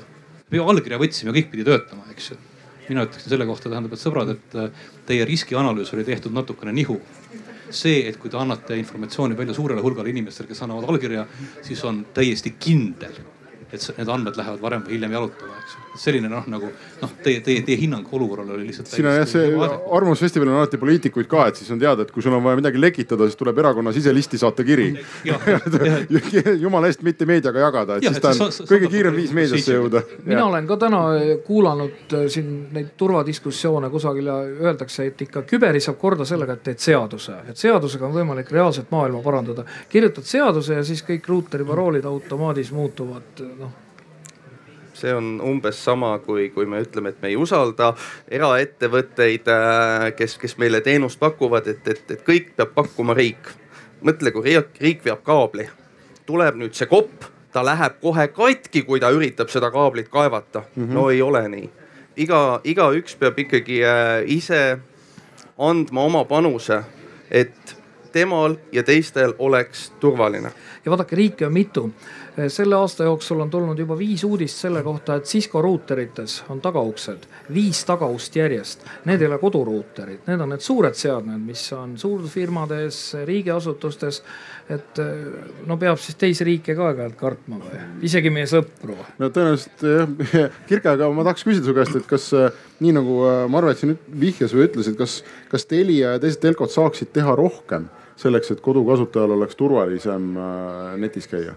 me 0.52 0.62
ju 0.62 0.70
allkirja 0.70 1.02
võtsime, 1.02 1.34
kõik 1.34 1.50
pidi 1.52 1.66
töötama, 1.66 2.06
eks 2.14 2.32
ju 2.32 2.38
mina 2.90 3.06
ütleksin 3.08 3.34
selle 3.34 3.48
kohta, 3.50 3.70
tähendab, 3.70 3.96
et 3.96 4.02
sõbrad, 4.02 4.34
et 4.36 4.56
äh, 4.60 4.86
teie 5.10 5.26
riskianalüüs 5.30 5.94
oli 5.96 6.06
tehtud 6.08 6.36
natukene 6.36 6.74
nihu. 6.76 7.00
see, 7.70 8.08
et 8.10 8.16
kui 8.18 8.32
te 8.34 8.38
annate 8.38 8.74
informatsiooni 8.82 9.36
välja 9.38 9.54
suurele 9.54 9.82
hulgale 9.86 10.10
inimestele, 10.10 10.48
kes 10.50 10.64
annavad 10.66 10.88
allkirja, 10.90 11.28
siis 11.62 11.84
on 11.86 12.00
täiesti 12.18 12.56
kindel, 12.58 13.20
et 13.70 13.92
need 13.98 14.10
andmed 14.10 14.40
lähevad 14.40 14.64
varem 14.64 14.88
või 14.88 14.98
hiljem 14.98 15.14
jalutama, 15.14 15.60
eks 15.62 15.76
ju. 15.76 15.89
Selline 16.00 16.30
noh, 16.32 16.46
nagu 16.50 16.70
noh, 17.02 17.14
teie, 17.24 17.42
teie, 17.44 17.62
teie 17.68 17.78
hinnang 17.82 18.08
olukorrale 18.16 18.54
oli 18.56 18.70
lihtsalt. 18.70 18.88
siin 18.92 19.08
on 19.10 19.18
jah 19.18 19.28
see 19.28 19.50
arvamusfestivalil 19.98 20.54
on 20.54 20.62
alati 20.62 20.80
poliitikuid 20.82 21.28
ka, 21.30 21.48
et 21.52 21.60
siis 21.60 21.72
on 21.76 21.82
teada, 21.82 22.06
et 22.06 22.14
kui 22.16 22.24
sul 22.24 22.36
on 22.38 22.44
vaja 22.46 22.60
midagi 22.60 22.82
lekitada, 22.82 23.28
siis 23.28 23.40
tuleb 23.40 23.60
erakonna 23.60 23.92
siselisti 23.96 24.40
saata 24.40 24.64
kiri. 24.68 24.90
jumala 26.64 26.90
eest 26.90 27.04
mitte 27.06 27.28
meediaga 27.30 27.66
jagada, 27.66 27.98
et 27.98 28.08
ja, 28.08 28.14
siis 28.14 28.24
ta 28.24 28.32
on 28.32 28.70
kõige 28.70 28.92
kiirem 28.92 29.18
viis 29.18 29.34
meediasse 29.36 29.76
jõuda. 29.76 30.04
mina 30.26 30.46
olen 30.46 30.70
ka 30.70 30.80
täna 30.86 31.02
kuulanud 31.48 32.16
äh, 32.16 32.26
siin 32.32 32.54
neid 32.76 32.94
turvadiskussioone 33.00 33.92
kusagil 33.92 34.32
ja 34.32 34.38
öeldakse, 34.70 35.10
et 35.12 35.26
ikka 35.28 35.44
küberi 35.50 35.84
saab 35.84 36.00
korda 36.00 36.28
sellega, 36.30 36.56
et 36.56 36.66
teed 36.72 36.84
seaduse, 36.84 37.42
et 37.52 37.60
seadusega 37.60 38.08
on 38.08 38.16
võimalik 38.16 38.52
reaalselt 38.56 38.92
maailma 38.96 39.22
parandada. 39.26 39.68
kirjutad 39.90 40.28
seaduse 40.30 40.80
ja 40.80 40.88
siis 40.88 41.04
kõik 41.04 41.28
ruuteri 41.28 41.68
paroolid 41.68 42.08
automaadis 42.08 42.72
muutuvad 42.72 43.46
noh 43.60 43.89
see 45.00 45.14
on 45.16 45.40
umbes 45.46 45.80
sama, 45.84 46.18
kui, 46.26 46.50
kui 46.54 46.68
me 46.70 46.82
ütleme, 46.84 47.14
et 47.14 47.22
me 47.22 47.32
ei 47.32 47.38
usalda 47.40 47.94
eraettevõtteid, 48.32 49.50
äh, 49.54 50.06
kes, 50.18 50.38
kes 50.42 50.58
meile 50.62 50.82
teenust 50.86 51.20
pakuvad, 51.20 51.68
et, 51.72 51.88
et, 51.88 52.06
et 52.12 52.24
kõik 52.26 52.54
peab 52.58 52.76
pakkuma 52.76 53.18
riik. 53.18 53.52
mõtle, 54.06 54.32
kui 54.32 54.44
riik, 54.46 54.78
riik 54.80 55.04
veab 55.06 55.24
kaabli, 55.28 55.68
tuleb 56.26 56.56
nüüd 56.56 56.78
see 56.78 56.88
kopp, 56.88 57.26
ta 57.52 57.64
läheb 57.66 57.98
kohe 58.02 58.28
katki, 58.32 58.84
kui 58.88 59.00
ta 59.00 59.10
üritab 59.12 59.50
seda 59.50 59.72
kaablit 59.72 60.10
kaevata 60.10 60.62
mm. 60.62 60.84
-hmm. 60.84 60.94
no 60.94 61.10
ei 61.10 61.22
ole 61.22 61.48
nii. 61.50 61.70
iga, 62.18 62.62
igaüks 62.64 63.16
peab 63.16 63.40
ikkagi 63.40 63.84
äh, 63.84 64.24
ise 64.26 64.80
andma 65.58 66.02
oma 66.02 66.26
panuse, 66.26 66.84
et 67.32 67.76
temal 68.12 68.56
ja 68.72 68.84
teistel 68.84 69.34
oleks 69.40 69.92
turvaline. 70.00 70.52
ja 70.86 70.92
vaadake, 70.92 71.16
riike 71.16 71.46
on 71.46 71.54
mitu 71.54 71.92
selle 72.48 72.76
aasta 72.76 73.04
jooksul 73.04 73.40
on 73.40 73.50
tulnud 73.50 73.80
juba 73.80 73.98
viis 73.98 74.24
uudist 74.24 74.62
selle 74.64 74.84
kohta, 74.84 75.16
et 75.20 75.26
Cisco 75.26 75.62
ruuterites 75.62 76.44
on 76.50 76.62
tagauksed, 76.62 77.26
viis 77.54 77.82
tagaust 77.88 78.36
järjest. 78.36 78.86
Need 79.10 79.22
ei 79.22 79.28
ole 79.28 79.40
koduruuterid, 79.42 80.24
need 80.28 80.44
on 80.44 80.54
need 80.54 80.64
suured 80.64 80.98
seadmed, 80.98 81.42
mis 81.44 81.64
on 81.78 81.98
suurfirmades, 82.00 83.02
riigiasutustes. 83.28 84.24
et 84.70 85.00
no 85.66 85.78
peab 85.82 85.98
siis 85.98 86.16
teisi 86.16 86.46
riike 86.46 86.76
ka 86.78 86.92
aeg-ajalt 86.92 87.16
kartma 87.18 87.58
või, 87.58 87.80
isegi 88.06 88.30
meie 88.30 88.46
sõpru. 88.50 88.98
no 89.18 89.30
tõenäoliselt 89.34 89.86
jah, 89.86 90.52
Kirke, 90.70 90.92
aga 90.92 91.10
ma 91.10 91.26
tahaks 91.26 91.46
küsida 91.48 91.66
su 91.66 91.74
käest, 91.74 91.96
et 91.98 92.10
kas 92.10 92.30
nii 92.80 92.94
nagu 93.00 93.24
äh, 93.26 93.46
Marvet 93.50 93.82
siin 93.82 93.96
vihjas 94.22 94.54
või 94.54 94.68
ütles, 94.68 94.92
et 94.92 95.00
kas, 95.00 95.24
kas 95.50 95.66
Telia 95.66 96.14
ja 96.14 96.22
teised 96.22 96.42
telkod 96.44 96.70
saaksid 96.74 97.10
teha 97.16 97.34
rohkem 97.36 97.90
selleks, 98.20 98.52
et 98.54 98.62
kodukasutajal 98.62 99.34
oleks 99.38 99.58
turvalisem 99.58 100.36
netis 101.00 101.28
käia 101.32 101.56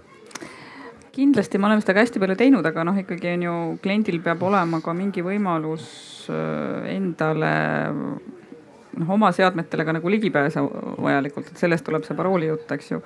kindlasti 1.13 1.61
me 1.61 1.69
oleme 1.69 1.85
seda 1.85 1.97
ka 1.97 2.05
hästi 2.07 2.23
palju 2.23 2.39
teinud, 2.41 2.67
aga 2.67 2.87
noh, 2.89 2.97
ikkagi 3.03 3.35
on 3.37 3.45
ju 3.47 3.55
kliendil 3.85 4.19
peab 4.25 4.43
olema 4.49 4.81
ka 4.85 4.95
mingi 4.97 5.25
võimalus 5.25 5.85
äh, 6.33 6.89
endale 6.95 7.53
noh, 7.93 9.13
oma 9.17 9.33
seadmetele 9.35 9.87
ka 9.87 9.97
nagu 9.99 10.13
ligipääsu 10.13 10.65
vajalikult, 11.05 11.53
et 11.53 11.61
sellest 11.61 11.87
tuleb 11.87 12.07
see 12.09 12.19
parooli 12.19 12.51
jutt, 12.51 12.69
eks 12.77 12.93
ju. 12.95 13.03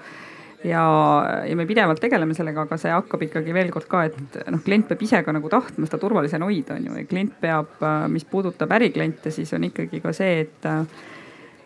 Ja, 0.67 0.83
ja 1.47 1.55
me 1.55 1.67
pidevalt 1.69 2.01
tegeleme 2.03 2.35
sellega, 2.35 2.65
aga 2.65 2.79
see 2.81 2.91
hakkab 2.91 3.23
ikkagi 3.27 3.53
veel 3.55 3.69
kord 3.75 3.87
ka, 3.91 4.07
et 4.09 4.39
noh, 4.51 4.63
klient 4.65 4.89
peab 4.89 5.03
ise 5.05 5.21
ka 5.23 5.35
nagu 5.35 5.51
tahtma 5.53 5.87
seda 5.87 6.01
turvalisena 6.03 6.49
hoida, 6.49 6.79
on 6.79 6.89
ju, 6.89 6.97
ja 7.03 7.11
klient 7.11 7.37
peab, 7.43 7.77
äh, 7.83 8.07
mis 8.13 8.27
puudutab 8.27 8.73
ärikliente, 8.79 9.35
siis 9.35 9.53
on 9.55 9.69
ikkagi 9.69 10.03
ka 10.03 10.15
see, 10.17 10.47
et 10.47 10.71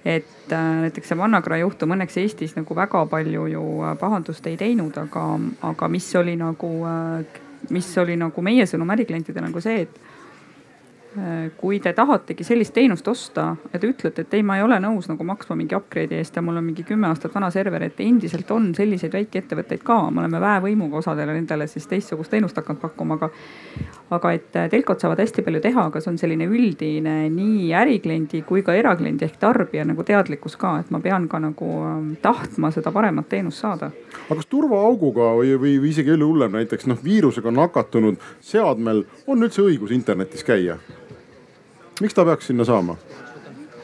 et 0.04 0.52
äh, 0.52 0.80
näiteks 0.80 1.12
see 1.12 1.18
Vannagra 1.18 1.58
juhtum 1.60 1.92
õnneks 1.92 2.16
Eestis 2.22 2.54
nagu 2.56 2.76
väga 2.76 3.04
palju 3.10 3.46
ju 3.52 3.64
äh, 3.84 3.96
pahandust 4.00 4.46
ei 4.48 4.56
teinud, 4.60 4.96
aga, 4.96 5.24
aga 5.72 5.88
mis 5.92 6.08
oli 6.16 6.36
nagu, 6.40 6.70
äh, 6.88 7.42
mis 7.70 7.90
oli 8.00 8.16
nagu 8.20 8.44
meie 8.44 8.64
sõnum 8.68 8.96
äriklientidele 8.96 9.50
nagu 9.50 9.64
see, 9.64 9.84
et 9.84 10.06
kui 11.58 11.80
te 11.82 11.90
tahategi 11.90 12.44
sellist 12.46 12.70
teenust 12.70 13.08
osta 13.10 13.48
ja 13.72 13.78
te 13.82 13.88
ütlete, 13.90 14.22
et 14.22 14.34
ei, 14.38 14.44
ma 14.46 14.60
ei 14.60 14.62
ole 14.62 14.76
nõus 14.78 15.08
nagu 15.10 15.24
maksma 15.26 15.56
mingi 15.58 15.74
upgrade'i 15.74 16.20
eest 16.20 16.38
ja 16.38 16.42
mul 16.46 16.60
on 16.60 16.68
mingi 16.68 16.84
kümme 16.86 17.08
aastat 17.08 17.34
vana 17.34 17.48
server, 17.50 17.82
et 17.82 17.98
endiselt 18.04 18.50
on 18.54 18.68
selliseid 18.78 19.16
väikeettevõtteid 19.18 19.82
ka, 19.82 19.96
me 20.14 20.22
oleme 20.22 20.38
väevõimuga 20.38 21.00
osadele 21.02 21.34
nendele 21.34 21.66
siis 21.66 21.90
teistsugust 21.90 22.30
teenust 22.30 22.62
hakanud 22.62 22.78
pakkuma, 22.84 23.18
aga. 23.18 23.32
Aga 24.10 24.32
et 24.34 24.56
äh, 24.58 24.66
telkod 24.70 25.00
saavad 25.02 25.20
hästi 25.22 25.44
palju 25.46 25.60
teha, 25.62 25.84
aga 25.90 26.02
see 26.02 26.10
on 26.12 26.18
selline 26.18 26.48
üldine 26.50 27.14
nii 27.30 27.70
ärikliendi 27.78 28.42
kui 28.48 28.64
ka 28.66 28.74
erakliendi 28.78 29.26
ehk 29.26 29.38
tarbija 29.42 29.84
nagu 29.86 30.04
teadlikkus 30.06 30.58
ka, 30.60 30.76
et 30.82 30.90
ma 30.94 31.02
pean 31.04 31.28
ka 31.30 31.38
nagu 31.42 31.70
ähm, 31.86 32.10
tahtma 32.22 32.72
seda 32.74 32.92
paremat 32.94 33.30
teenust 33.30 33.62
saada. 33.62 33.92
aga 34.26 34.40
kas 34.40 34.50
turvaauguga 34.50 35.32
või, 35.38 35.54
või, 35.54 35.78
või 35.82 35.94
isegi 35.94 36.14
veel 36.14 36.26
hullem 36.26 36.58
näiteks 36.58 36.90
noh, 36.90 36.98
viirusega 37.04 37.54
nakatunud 37.54 38.18
seadmel 38.42 39.04
on 39.30 39.46
üldse 39.46 39.62
õigus 39.62 39.94
internetis 39.94 40.46
käia? 40.46 40.80
miks 42.00 42.16
ta 42.16 42.26
peaks 42.26 42.50
sinna 42.50 42.66
saama? 42.66 42.98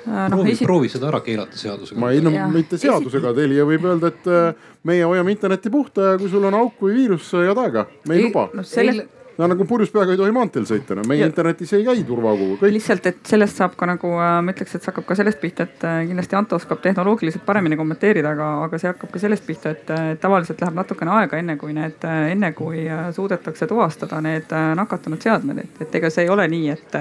Äh, 0.07 0.27
no, 0.27 0.37
proovi 0.37 0.55
esi..., 0.57 0.67
proovi 0.67 0.91
seda 0.91 1.12
ära 1.12 1.23
keelata 1.23 1.59
seadusega. 1.59 2.01
ma 2.03 2.11
ei, 2.15 2.23
no 2.25 2.35
ja. 2.35 2.49
mitte 2.51 2.79
seadusega, 2.83 3.31
Telia 3.37 3.67
võib 3.69 3.87
öelda, 3.87 4.11
et 4.11 4.27
äh, 4.27 4.71
meie 4.87 5.07
hoiame 5.07 5.39
interneti 5.39 5.71
puhta 5.71 6.12
ja 6.12 6.19
kui 6.19 6.31
sul 6.33 6.51
on 6.51 6.59
auk 6.59 6.83
või 6.83 6.99
viirus, 6.99 7.31
head 7.39 7.62
aega, 7.62 7.87
me 8.09 8.19
ei, 8.19 8.25
ei 8.25 8.33
luba 8.33 8.51
no, 8.55 8.67
selle 8.67 9.12
no 9.38 9.49
nagu 9.51 9.66
purjus 9.68 9.92
peaga 9.94 10.14
ei 10.14 10.20
tohi 10.20 10.35
maanteel 10.35 10.66
sõita, 10.68 10.96
no 10.99 11.05
meie 11.09 11.22
ja. 11.22 11.29
internetis 11.31 11.72
ei 11.77 11.85
käi 11.87 12.05
turvaauguga. 12.09 12.70
lihtsalt, 12.72 13.07
et 13.11 13.22
sellest 13.29 13.61
saab 13.61 13.77
ka 13.79 13.88
nagu, 13.90 14.12
äh, 14.18 14.37
ma 14.44 14.55
ütleks, 14.55 14.77
et 14.77 14.83
see 14.85 14.92
hakkab 14.92 15.09
ka 15.09 15.18
sellest 15.18 15.40
pihta, 15.42 15.68
et 15.68 15.87
kindlasti 16.11 16.38
Anto 16.38 16.61
oskab 16.61 16.83
tehnoloogiliselt 16.85 17.46
paremini 17.46 17.79
kommenteerida, 17.81 18.35
aga, 18.37 18.51
aga 18.66 18.83
see 18.83 18.92
hakkab 18.92 19.14
ka 19.14 19.22
sellest 19.22 19.46
pihta, 19.46 19.72
et 19.77 20.20
tavaliselt 20.22 20.62
läheb 20.64 20.79
natukene 20.81 21.16
aega, 21.20 21.40
enne 21.40 21.57
kui 21.61 21.75
need, 21.77 22.07
enne 22.35 22.53
kui 22.57 22.87
suudetakse 23.16 23.68
tuvastada 23.70 24.20
need 24.25 24.53
nakatunud 24.77 25.22
seadmed, 25.22 25.64
et, 25.64 25.83
et 25.87 26.01
ega 26.01 26.12
see 26.12 26.27
ei 26.27 26.33
ole 26.33 26.49
nii, 26.53 26.77
et 26.77 27.01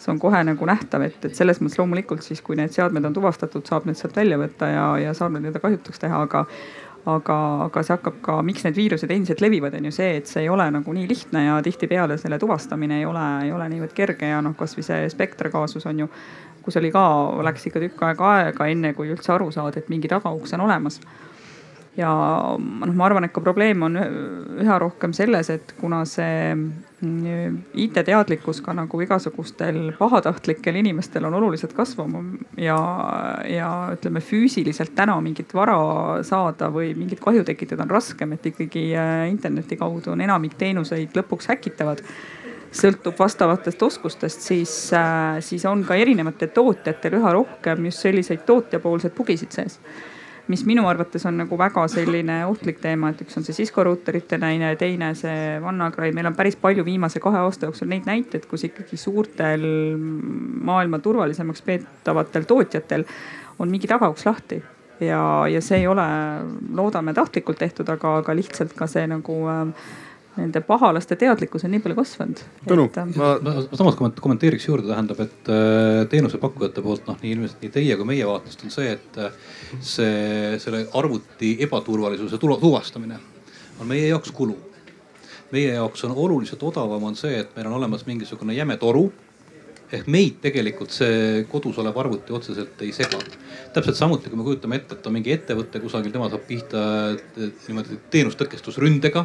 see 0.00 0.12
on 0.12 0.18
kohe 0.20 0.40
nagu 0.44 0.66
nähtav, 0.66 1.04
et, 1.04 1.18
et 1.24 1.36
selles 1.36 1.60
mõttes 1.60 1.78
loomulikult 1.80 2.24
siis, 2.24 2.40
kui 2.44 2.56
need 2.56 2.72
seadmed 2.72 3.04
on 3.04 3.16
tuvastatud, 3.16 3.66
saab 3.68 3.88
need 3.88 3.98
sealt 3.98 4.16
välja 4.16 4.38
võtta 4.40 4.70
ja, 4.72 4.84
ja 5.04 5.16
saab 5.16 5.34
need 5.34 5.44
nii-öelda 5.44 5.62
kahjutuks 5.62 6.00
teha, 6.00 6.22
aga 6.28 6.46
aga, 7.08 7.36
aga 7.66 7.82
see 7.84 7.94
hakkab 7.96 8.20
ka, 8.24 8.36
miks 8.44 8.64
need 8.66 8.76
viirused 8.76 9.10
endiselt 9.10 9.40
levivad, 9.40 9.74
on 9.78 9.88
ju 9.88 9.94
see, 9.94 10.18
et 10.20 10.28
see 10.28 10.44
ei 10.44 10.50
ole 10.52 10.66
nagu 10.74 10.92
nii 10.92 11.08
lihtne 11.08 11.44
ja 11.46 11.56
tihtipeale 11.64 12.18
selle 12.20 12.38
tuvastamine 12.38 13.00
ei 13.00 13.06
ole, 13.08 13.24
ei 13.46 13.52
ole 13.56 13.68
niivõrd 13.72 13.96
kerge 13.96 14.28
ja 14.28 14.42
noh, 14.44 14.56
kasvõi 14.58 14.84
see 14.84 15.08
Spectre 15.12 15.52
kaasus 15.52 15.86
on 15.88 16.04
ju, 16.04 16.10
kus 16.64 16.76
oli 16.76 16.92
ka, 16.92 17.04
läks 17.46 17.66
ikka 17.70 17.82
tükk 17.86 18.04
aega 18.10 18.30
aega, 18.36 18.68
enne 18.68 18.92
kui 18.98 19.08
üldse 19.12 19.32
aru 19.32 19.48
saada, 19.54 19.80
et 19.80 19.88
mingi 19.92 20.10
tagauks 20.12 20.52
on 20.58 20.66
olemas 20.68 21.00
ja 21.98 22.10
noh, 22.58 22.94
ma 22.94 23.06
arvan, 23.08 23.26
et 23.26 23.32
ka 23.34 23.42
probleem 23.42 23.82
on 23.82 23.98
üha 23.98 24.78
rohkem 24.82 25.14
selles, 25.16 25.50
et 25.50 25.74
kuna 25.80 26.02
see 26.08 26.54
mm, 26.54 27.56
IT-teadlikkus 27.82 28.60
ka 28.64 28.74
nagu 28.76 29.00
igasugustel 29.02 29.80
pahatahtlikel 29.98 30.78
inimestel 30.80 31.26
on 31.26 31.34
oluliselt 31.40 31.74
kasvama 31.76 32.22
ja, 32.60 32.78
ja 33.50 33.70
ütleme 33.96 34.22
füüsiliselt 34.22 34.94
täna 34.98 35.18
mingit 35.24 35.54
vara 35.56 35.78
saada 36.26 36.70
või 36.74 36.92
mingit 36.98 37.22
kahju 37.22 37.42
tekitada 37.48 37.86
on 37.86 37.96
raskem, 37.96 38.36
et 38.36 38.46
ikkagi 38.52 38.90
äh, 38.94 39.24
interneti 39.32 39.80
kaudu 39.80 40.14
on 40.14 40.22
enamik 40.22 40.54
teenuseid 40.60 41.18
lõpuks 41.18 41.50
häkitavad 41.50 42.04
sõltub 42.70 43.18
vastavatest 43.18 43.82
oskustest, 43.82 44.46
siis, 44.46 44.76
äh, 44.94 45.42
siis 45.42 45.66
on 45.66 45.82
ka 45.82 45.98
erinevatel 45.98 46.54
tootjatel 46.54 47.18
üha 47.18 47.34
rohkem 47.34 47.90
just 47.90 48.06
selliseid 48.06 48.46
tootjapoolseid 48.46 49.16
bugisid 49.18 49.58
sees 49.58 49.80
mis 50.48 50.64
minu 50.66 50.86
arvates 50.88 51.24
on 51.28 51.36
nagu 51.42 51.58
väga 51.58 51.84
selline 51.90 52.40
ohtlik 52.48 52.80
teema, 52.82 53.10
et 53.10 53.20
üks 53.24 53.36
on 53.38 53.46
see 53.46 53.56
Cisco 53.56 53.84
ruuterite 53.86 54.38
näine, 54.40 54.72
teine 54.80 55.12
see 55.18 55.58
WannaCry, 55.62 56.12
meil 56.16 56.30
on 56.30 56.36
päris 56.38 56.56
palju 56.60 56.84
viimase 56.86 57.22
kahe 57.22 57.42
aasta 57.44 57.68
jooksul 57.68 57.90
neid 57.92 58.08
näiteid, 58.08 58.46
kus 58.50 58.66
ikkagi 58.70 58.98
suurtel 59.00 59.64
maailma 60.66 60.98
turvalisemaks 61.04 61.64
peetavatel 61.66 62.48
tootjatel 62.48 63.06
on 63.58 63.70
mingi 63.70 63.90
tagauks 63.90 64.26
lahti. 64.26 64.62
Ja, 65.00 65.46
ja 65.48 65.62
see 65.64 65.78
ei 65.80 65.86
ole, 65.88 66.04
loodame 66.76 67.14
tahtlikult 67.16 67.58
tehtud, 67.58 67.88
aga, 67.88 68.18
aga 68.20 68.34
lihtsalt 68.36 68.74
ka 68.76 68.84
see 68.90 69.06
nagu 69.08 69.36
äh, 69.48 69.88
nende 70.40 70.62
pahalaste 70.64 71.16
teadlikkus 71.20 71.64
on 71.66 71.74
nii 71.74 71.82
palju 71.84 71.98
kasvanud. 71.98 72.42
Tõnu, 72.68 72.86
äh, 72.98 73.12
ma, 73.16 73.30
ma 73.44 73.78
samas 73.78 73.98
kommenteeriks 73.98 74.66
juurde, 74.68 74.88
tähendab, 74.90 75.20
et 75.24 75.50
äh, 75.52 76.02
teenusepakkujate 76.12 76.84
poolt 76.84 77.08
noh, 77.10 77.18
nii 77.22 77.34
ilmselt 77.36 77.64
nii 77.64 77.74
teie 77.74 77.98
kui 77.98 78.08
meie 78.08 78.26
vaatest 78.28 78.64
on 78.66 78.74
see, 78.74 78.94
et 78.96 79.20
äh, 79.20 79.38
see, 79.78 80.58
selle 80.62 80.86
arvuti 81.00 81.56
ebaturvalisuse 81.66 82.40
tuvastamine 82.40 83.20
on 83.80 83.88
meie 83.90 84.08
jaoks 84.08 84.32
kulu. 84.36 84.56
meie 85.50 85.72
jaoks 85.74 86.04
on 86.06 86.12
oluliselt 86.14 86.62
odavam 86.62 87.10
on 87.10 87.16
see, 87.18 87.40
et 87.40 87.56
meil 87.56 87.66
on 87.66 87.80
olemas 87.80 88.06
mingisugune 88.06 88.54
jäme 88.54 88.76
toru 88.78 89.08
ehk 89.90 90.06
meid 90.06 90.38
tegelikult 90.42 90.92
see 90.94 91.42
kodus 91.50 91.78
olev 91.82 91.96
arvuti 91.98 92.32
otseselt 92.32 92.82
ei 92.86 92.92
sega. 92.94 93.18
täpselt 93.74 93.96
samuti, 93.98 94.30
kui 94.30 94.38
me 94.38 94.46
kujutame 94.46 94.78
ette, 94.78 94.94
et 94.94 95.06
on 95.06 95.14
mingi 95.16 95.32
ettevõte 95.34 95.82
kusagil, 95.82 96.12
tema 96.14 96.28
saab 96.30 96.46
pihta 96.46 96.80
niimoodi 97.36 97.98
teenustõkestusründega 98.14 99.24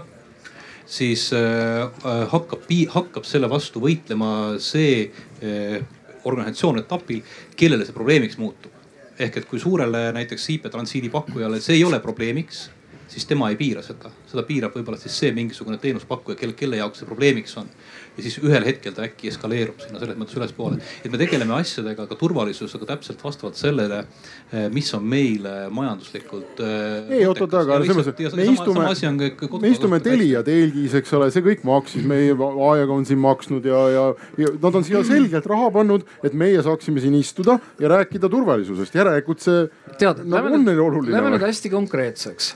siis 0.86 1.34
äh, 1.34 1.82
äh, 1.82 2.28
hakkab, 2.32 2.70
hakkab 2.90 3.26
selle 3.26 3.50
vastu 3.50 3.82
võitlema 3.82 4.60
see 4.62 5.10
äh, 5.42 5.82
organisatsioon 6.26 6.82
etapil, 6.82 7.22
kellele 7.58 7.86
see 7.86 7.96
probleemiks 7.96 8.38
muutub. 8.38 8.72
ehk 9.20 9.38
et 9.38 9.46
kui 9.48 9.60
suurele 9.60 10.10
näiteks 10.12 10.50
IP 10.50 10.66
transiidi 10.68 11.08
pakkujale 11.10 11.62
see 11.64 11.78
ei 11.78 11.84
ole 11.88 12.02
probleemiks, 12.04 12.66
siis 13.08 13.26
tema 13.26 13.48
ei 13.50 13.56
piira 13.56 13.82
seda, 13.82 14.12
seda 14.28 14.44
piirab 14.44 14.76
võib-olla 14.76 15.00
siis 15.00 15.16
see 15.20 15.32
mingisugune 15.32 15.78
teenuspakkuja, 15.80 16.36
kelle, 16.36 16.54
kelle 16.54 16.82
jaoks 16.82 17.00
see 17.00 17.08
probleemiks 17.08 17.56
on 17.62 17.70
ja 18.16 18.24
siis 18.24 18.38
ühel 18.40 18.66
hetkel 18.66 18.94
ta 18.96 19.04
äkki 19.06 19.30
eskaleerub 19.32 19.82
sinna 19.84 20.00
selles 20.02 20.18
mõttes 20.20 20.38
ülespoole. 20.40 20.80
et 21.04 21.12
me 21.12 21.20
tegeleme 21.20 21.56
asjadega 21.58 22.08
ka 22.08 22.18
turvalisusega 22.20 22.88
täpselt 22.94 23.24
vastavalt 23.24 23.60
sellele, 23.60 24.06
eh, 24.52 24.68
mis 24.74 24.94
on 24.94 25.04
meile 25.04 25.56
majanduslikult. 25.70 26.60
Eh, 26.64 27.12
ei 27.20 27.28
oot-oot, 27.28 27.54
aga 27.62 27.80
selles 27.84 28.10
mõttes, 28.12 28.38
me 28.40 28.48
istume, 28.54 29.60
me 29.62 29.74
istume 29.74 30.00
Telia 30.06 30.44
telgis, 30.46 30.96
eks 31.02 31.14
ole, 31.18 31.30
see 31.34 31.44
kõik 31.46 31.66
maksis, 31.68 32.06
meie 32.08 32.34
aega 32.34 32.94
on 32.94 33.06
siin 33.08 33.20
maksnud 33.20 33.66
ja, 33.66 33.82
ja, 33.92 34.06
ja 34.42 34.52
nad 34.62 34.80
on 34.82 34.86
siia 34.88 35.04
selgelt 35.08 35.48
raha 35.52 35.72
pannud, 35.76 36.06
et 36.24 36.34
meie 36.34 36.62
saaksime 36.64 37.04
siin 37.04 37.16
istuda 37.20 37.60
ja 37.80 37.92
rääkida 37.98 38.30
turvalisusest. 38.32 38.96
järelikult 38.96 39.44
see 39.44 39.66
Tead, 40.00 40.26
nagu. 40.28 40.50
Lähme 40.56 41.32
nüüd 41.36 41.44
hästi 41.46 41.70
konkreetseks. 41.72 42.56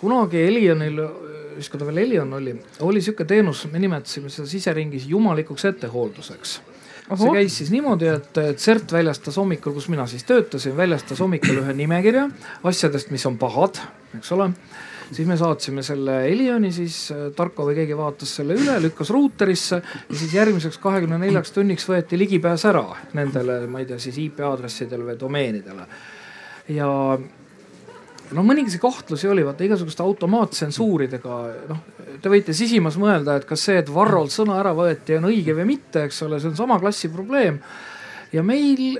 kunagi 0.00 0.40
Elionil 0.42 1.00
siis 1.62 1.72
kui 1.72 1.80
ta 1.80 1.88
veel 1.88 2.02
Helion 2.02 2.36
oli, 2.38 2.56
oli 2.82 3.02
sihuke 3.04 3.24
teenus, 3.28 3.64
me 3.72 3.80
nimetasime 3.82 4.30
seda 4.32 4.50
siseringis 4.50 5.08
jumalikuks 5.10 5.64
ettehoolduseks. 5.70 6.60
see 7.12 7.34
käis 7.34 7.56
siis 7.60 7.72
niimoodi, 7.72 8.08
et 8.10 8.38
CERT 8.58 8.92
väljastas 8.92 9.36
hommikul, 9.38 9.74
kus 9.76 9.88
mina 9.92 10.06
siis 10.10 10.24
töötasin, 10.28 10.76
väljastas 10.76 11.20
hommikul 11.20 11.62
ühe 11.64 11.74
nimekirja 11.76 12.28
asjadest, 12.64 13.10
mis 13.14 13.26
on 13.26 13.38
pahad, 13.38 13.80
eks 14.18 14.32
ole 14.36 14.52
siis 15.12 15.28
me 15.28 15.36
saatsime 15.36 15.82
selle 15.84 16.14
Helioni, 16.24 16.70
siis 16.72 16.96
äh, 17.12 17.26
Tarko 17.36 17.66
või 17.68 17.76
keegi 17.76 17.96
vaatas 17.96 18.32
selle 18.38 18.56
üle, 18.58 18.78
lükkas 18.86 19.12
ruuterisse 19.12 19.82
ja 19.82 20.16
siis 20.16 20.32
järgmiseks 20.34 20.78
kahekümne 20.82 21.18
neljaks 21.20 21.52
tunniks 21.52 21.86
võeti 21.88 22.18
ligipääs 22.20 22.64
ära 22.70 22.86
nendele, 23.18 23.62
ma 23.68 23.82
ei 23.82 23.90
tea, 23.90 24.00
siis 24.02 24.18
IP 24.22 24.40
aadressidele 24.46 25.12
või 25.12 25.18
domeenidele. 25.20 25.86
ja 26.72 26.88
no 28.36 28.44
mõningaid 28.46 28.80
kahtlusi 28.80 29.28
oli, 29.30 29.44
vaata 29.46 29.64
igasuguste 29.66 30.04
automaattsensuuridega, 30.04 31.38
noh, 31.68 31.80
te 32.22 32.32
võite 32.32 32.54
sisimas 32.56 32.98
mõelda, 33.00 33.36
et 33.38 33.46
kas 33.48 33.66
see, 33.68 33.78
et 33.82 33.90
Varrolt 33.92 34.32
sõna 34.34 34.58
ära 34.60 34.74
võeti, 34.76 35.16
on 35.18 35.28
õige 35.30 35.56
või 35.58 35.68
mitte, 35.74 36.06
eks 36.08 36.22
ole, 36.26 36.40
see 36.40 36.52
on 36.52 36.58
sama 36.58 36.78
klassi 36.82 37.10
probleem. 37.12 37.60
ja 38.32 38.42
meil, 38.46 38.98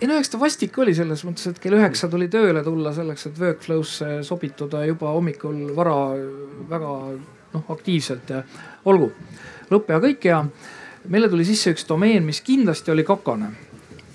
ei 0.00 0.08
no 0.08 0.18
eks 0.18 0.32
ta 0.32 0.40
vastik 0.40 0.78
oli 0.78 0.94
selles 0.96 1.24
mõttes, 1.28 1.50
et 1.50 1.60
kell 1.62 1.76
üheksa 1.78 2.08
tuli 2.12 2.28
tööle 2.32 2.64
tulla 2.64 2.94
selleks, 2.96 3.26
et 3.28 3.40
workflow'sse 3.40 4.22
sobituda 4.26 4.84
juba 4.88 5.12
hommikul 5.12 5.74
vara 5.76 5.96
väga 6.70 6.92
noh 7.52 7.72
aktiivselt 7.74 8.30
ja 8.32 8.42
olgu, 8.88 9.12
lõpp 9.70 9.92
ja 9.92 10.00
kõik 10.00 10.28
ja 10.30 10.42
meile 11.12 11.28
tuli 11.28 11.44
sisse 11.44 11.74
üks 11.74 11.84
domeen, 11.88 12.24
mis 12.24 12.40
kindlasti 12.40 12.92
oli 12.94 13.04
kakane. 13.04 13.50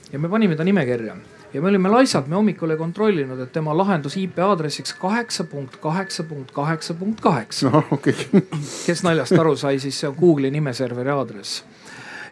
Ja 0.07 0.19
me 0.23 0.29
panime 0.31 0.55
ta 0.55 0.63
nimekirja 0.63 1.17
ja 1.53 1.61
me 1.61 1.69
olime 1.69 1.89
laisad, 1.89 2.27
me 2.27 2.35
hommikul 2.35 2.73
ei 2.73 2.77
kontrollinud, 2.77 3.39
et 3.39 3.51
tema 3.51 3.77
lahendus 3.77 4.17
IP 4.17 4.39
aadressiks 4.43 4.93
kaheksa 4.99 5.43
punkt 5.43 5.79
kaheksa 5.81 6.23
punkt 6.23 6.51
kaheksa 6.51 6.93
punkt 6.93 7.21
kaheksa. 7.21 7.69
noh, 7.69 7.91
okei 7.91 8.13
okay. 8.13 8.41
kes 8.85 9.03
naljast 9.03 9.39
aru 9.39 9.55
sai, 9.55 9.79
siis 9.79 9.99
see 9.99 10.09
on 10.09 10.15
Google'i 10.19 10.51
nimeserveri 10.51 11.13
aadress 11.15 11.63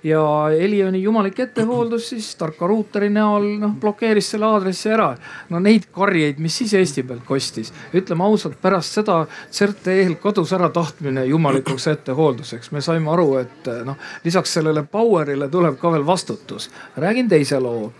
ja 0.06 0.50
Elioni 0.60 1.04
jumalik 1.04 1.40
ettehooldus 1.40 2.10
siis 2.10 2.28
tarka 2.36 2.68
ruuteri 2.68 3.10
näol 3.10 3.48
noh 3.60 3.74
blokeeris 3.82 4.30
selle 4.36 4.46
aadressi 4.46 4.92
ära. 4.94 5.08
no 5.50 5.60
neid 5.60 5.88
karjeid, 5.92 6.38
mis 6.40 6.58
siis 6.58 6.74
Eesti 6.78 7.04
pealt 7.04 7.24
kostis, 7.26 7.72
ütleme 7.94 8.24
ausalt, 8.24 8.60
pärast 8.62 9.00
seda 9.00 9.24
CERT-EL 9.52 10.18
kadus 10.22 10.54
ära 10.54 10.70
tahtmine 10.70 11.26
jumalikuks 11.26 11.88
ettehoolduseks. 11.88 12.72
me 12.72 12.82
saime 12.82 13.10
aru, 13.12 13.38
et 13.42 13.72
noh 13.86 13.98
lisaks 14.24 14.54
sellele 14.60 14.86
power'ile 14.92 15.50
tuleb 15.50 15.80
ka 15.82 15.92
veel 15.92 16.06
vastutus. 16.06 16.70
räägin 16.98 17.30
teise 17.30 17.60
loo 17.60 17.92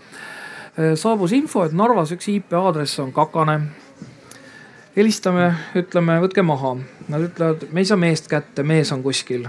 saabus 0.76 1.32
info, 1.32 1.64
et 1.64 1.72
Narvas 1.72 2.12
üks 2.12 2.28
IP 2.28 2.52
aadress 2.56 3.00
on 3.00 3.12
kakane. 3.12 3.60
helistame, 4.96 5.50
ütleme, 5.76 6.14
võtke 6.24 6.42
maha. 6.44 6.76
Nad 7.12 7.28
ütlevad, 7.28 7.66
me 7.72 7.82
ei 7.82 7.88
saa 7.88 8.00
meest 8.00 8.28
kätte, 8.28 8.62
mees 8.62 8.92
on 8.92 9.02
kuskil. 9.02 9.48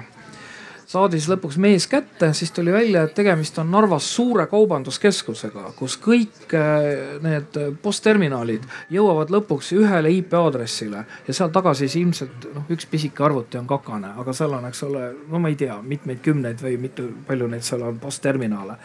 saadi 0.87 1.19
siis 1.19 1.27
lõpuks 1.27 1.57
mees 1.59 1.83
kätte, 1.87 2.29
siis 2.33 2.51
tuli 2.51 2.71
välja, 2.71 3.01
et 3.03 3.13
tegemist 3.13 3.57
on 3.59 3.67
Narvas 3.71 4.05
suure 4.15 4.45
kaubanduskeskusega, 4.47 5.73
kus 5.75 5.97
kõik 5.99 6.53
äh, 6.55 7.19
need 7.19 7.59
postterminalid 7.81 8.63
jõuavad 8.89 9.27
lõpuks 9.27 9.73
ühele 9.75 10.13
IP 10.15 10.37
aadressile 10.39 11.03
ja 11.27 11.33
seal 11.33 11.51
taga 11.51 11.73
siis 11.75 11.95
ilmselt 11.99 12.47
noh, 12.53 12.63
üks 12.71 12.87
pisike 12.87 13.23
arvuti 13.23 13.59
on 13.59 13.67
kakane, 13.67 14.13
aga 14.15 14.33
seal 14.33 14.55
on, 14.55 14.69
eks 14.71 14.83
ole, 14.87 15.11
no 15.27 15.43
ma 15.43 15.51
ei 15.51 15.59
tea, 15.59 15.75
mitmeid 15.83 16.23
kümneid 16.23 16.63
või 16.63 16.77
mitu, 16.79 17.11
palju 17.27 17.51
neid 17.51 17.67
seal 17.67 17.83
on 17.83 17.99
postterminale. 17.99 18.79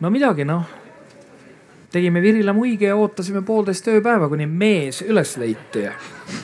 no 0.00 0.10
midagi 0.10 0.44
noh 0.44 0.87
tegime 1.92 2.22
Virile 2.22 2.52
muige 2.52 2.90
ja 2.90 2.96
ootasime 2.96 3.42
poolteist 3.46 3.86
ööpäeva, 3.88 4.28
kuni 4.28 4.46
mees 4.46 5.00
üles 5.06 5.36
leiti. 5.40 5.86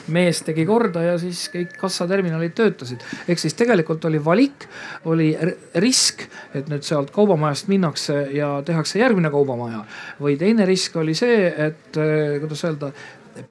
mees 0.09 0.41
tegi 0.43 0.65
korda 0.65 1.03
ja 1.03 1.19
siis 1.21 1.49
kõik 1.53 1.75
kassaterminalid 1.81 2.55
töötasid. 2.57 3.03
ehk 3.29 3.39
siis 3.39 3.55
tegelikult 3.55 4.05
oli 4.05 4.25
valik, 4.25 4.69
oli 5.05 5.37
risk, 5.75 6.25
et 6.55 6.69
nüüd 6.69 6.83
sealt 6.83 7.11
kaubamajast 7.11 7.69
minnakse 7.69 8.29
ja 8.33 8.63
tehakse 8.65 8.99
järgmine 8.99 9.31
kaubamaja. 9.31 9.85
või 10.21 10.39
teine 10.39 10.65
risk 10.67 10.97
oli 10.97 11.15
see, 11.15 11.53
et 11.67 11.97
eh, 11.97 12.41
kuidas 12.41 12.65
öelda, 12.65 12.93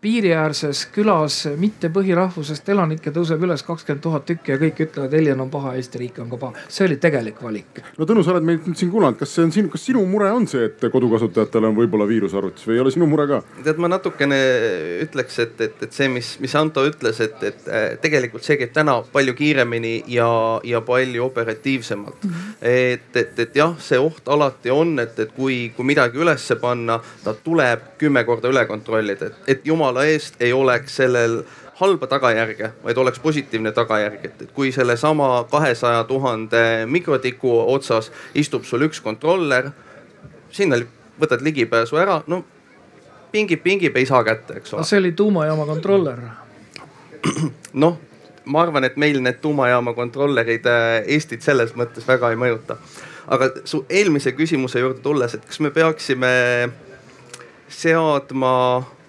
piiriäärses 0.01 0.85
külas 0.93 1.43
mitte 1.59 1.89
põhirahvusest 1.93 2.69
elanikke 2.73 3.11
tõuseb 3.15 3.43
üles 3.43 3.63
kakskümmend 3.65 4.03
tuhat 4.03 4.25
tükki 4.29 4.53
ja 4.53 4.59
kõik 4.61 4.79
ütlevad, 4.87 5.13
Heljen 5.13 5.41
on 5.43 5.51
paha, 5.53 5.75
Eesti 5.79 6.01
riik 6.01 6.19
on 6.23 6.29
ka 6.31 6.39
paha. 6.41 6.65
see 6.67 6.87
oli 6.87 6.97
tegelik 7.01 7.41
valik. 7.43 7.81
no 7.97 8.07
Tõnu, 8.09 8.23
sa 8.23 8.33
oled 8.35 8.47
meilt 8.47 8.67
nüüd 8.67 8.79
siin 8.79 8.91
kuulanud, 8.91 9.17
kas 9.19 9.33
see 9.35 9.45
on 9.47 9.53
sinu, 9.55 9.71
kas 9.73 9.85
sinu 9.89 10.03
mure 10.09 10.31
on 10.31 10.47
see, 10.47 10.65
et 10.69 10.85
kodukasutajatel 10.91 11.69
on 11.69 11.77
võib-olla 11.77 12.07
viirus 12.09 12.35
arvutis 12.37 12.67
või 12.67 12.77
ei 12.77 12.83
ole 12.85 12.93
sinu 12.95 13.07
mure 13.09 13.27
ka? 13.29 13.41
tead, 13.63 13.81
ma 13.81 13.91
natukene 13.91 14.39
ütleks, 15.05 15.39
et, 15.43 15.55
et, 15.67 15.83
et 15.87 15.95
see, 15.95 16.09
mis, 16.11 16.33
mis 16.43 16.55
Anto 16.59 16.85
ütles, 16.87 17.19
et, 17.23 17.43
et 17.43 17.67
äh, 17.67 17.87
tegelikult 18.03 18.45
see 18.45 18.57
käib 18.61 18.73
täna 18.75 18.99
palju 19.13 19.35
kiiremini 19.37 19.95
ja, 20.13 20.29
ja 20.67 20.83
palju 20.85 21.25
operatiivsemalt 21.25 22.23
mm. 22.23 22.29
-hmm. 22.29 22.55
et, 22.61 23.09
et, 23.15 23.39
et 23.39 23.55
jah, 23.55 23.75
see 23.79 23.99
oht 23.99 24.27
alati 24.27 24.71
on, 24.71 24.97
et, 24.99 25.19
et 25.19 25.31
kui, 25.35 25.71
kui 25.75 25.85
midagi 25.85 26.19
ülesse 26.19 26.55
panna, 26.61 26.99
ta 27.23 27.33
tuleb 27.33 27.93
kümme 27.97 28.23
korda 28.27 28.51
üle 28.51 28.65
kontrollida, 28.69 29.31
et, 29.31 29.47
et 29.47 29.67
jumala 29.73 30.05
eest 30.05 30.41
ei 30.41 30.53
oleks 30.53 31.01
sellel 31.01 31.41
halba 31.81 32.07
tagajärge, 32.07 32.71
vaid 32.83 32.97
oleks 32.97 33.19
positiivne 33.19 33.71
tagajärg, 33.73 34.25
et, 34.25 34.41
et 34.45 34.51
kui 34.53 34.71
sellesama 34.71 35.45
kahesaja 35.51 36.03
tuhande 36.07 36.85
mikrotiku 36.85 37.55
otsas 37.73 38.11
istub 38.37 38.67
sul 38.69 38.85
üks 38.87 39.01
kontroller, 39.01 39.71
sinna 40.53 40.77
võtad 41.19 41.41
ligipääsu 41.45 41.97
ära, 41.97 42.21
no 42.27 42.43
pingib, 43.33 43.63
pingib, 43.65 43.97
ei 43.97 44.05
saa 44.05 44.23
kätte, 44.23 44.59
eks 44.61 44.73
ole. 44.73 44.85
see 44.85 45.01
oli 45.01 45.11
tuumajaama 45.17 45.65
kontroller. 45.65 46.21
noh, 47.83 47.97
ma 48.45 48.61
arvan, 48.61 48.85
et 48.85 48.97
meil 49.01 49.21
need 49.23 49.41
tuumajaama 49.41 49.95
kontrollerid 49.97 50.69
äh, 50.69 51.01
Eestit 51.15 51.41
selles 51.41 51.73
mõttes 51.79 52.05
väga 52.07 52.29
ei 52.33 52.39
mõjuta. 52.39 52.77
aga 53.27 53.49
su 53.65 53.85
eelmise 53.89 54.35
küsimuse 54.37 54.83
juurde 54.83 55.01
tulles, 55.01 55.33
et 55.33 55.45
kas 55.45 55.59
me 55.63 55.71
peaksime 55.73 56.33
seadma 57.73 58.53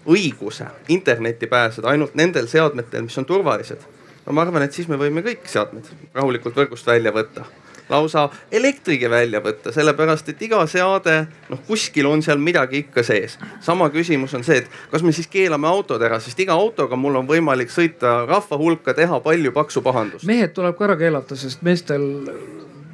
õiguse 0.07 0.67
internetti 0.88 1.47
pääseda 1.47 1.88
ainult 1.88 2.14
nendel 2.14 2.49
seadmetel, 2.49 3.03
mis 3.03 3.19
on 3.19 3.25
turvalised. 3.29 3.85
no 4.27 4.33
ma 4.33 4.43
arvan, 4.43 4.62
et 4.62 4.73
siis 4.73 4.88
me 4.88 5.01
võime 5.01 5.25
kõik 5.25 5.47
seadmed 5.51 5.88
rahulikult 6.14 6.57
võrgust 6.57 6.87
välja 6.87 7.12
võtta 7.12 7.45
lausa 7.88 8.29
elektrigi 8.53 9.11
välja 9.11 9.40
võtta, 9.45 9.73
sellepärast 9.73 10.29
et 10.33 10.43
iga 10.43 10.62
seade, 10.71 11.17
noh 11.51 11.61
kuskil 11.67 12.09
on 12.09 12.23
seal 12.25 12.40
midagi 12.40 12.85
ikka 12.85 13.03
sees. 13.03 13.38
sama 13.61 13.90
küsimus 13.93 14.35
on 14.35 14.45
see, 14.45 14.62
et 14.62 14.71
kas 14.90 15.03
me 15.03 15.12
siis 15.12 15.29
keelame 15.31 15.69
autod 15.69 16.03
ära, 16.03 16.21
sest 16.21 16.40
iga 16.40 16.57
autoga 16.57 16.97
mul 16.97 17.21
on 17.21 17.29
võimalik 17.29 17.73
sõita 17.73 18.25
rahva 18.29 18.59
hulka, 18.61 18.95
teha 18.95 19.21
palju 19.21 19.53
paksu 19.53 19.83
pahandust. 19.83 20.27
mehed 20.27 20.55
tuleb 20.57 20.79
ka 20.79 20.88
ära 20.88 20.97
keelata, 20.97 21.37
sest 21.37 21.62
meestel 21.62 22.09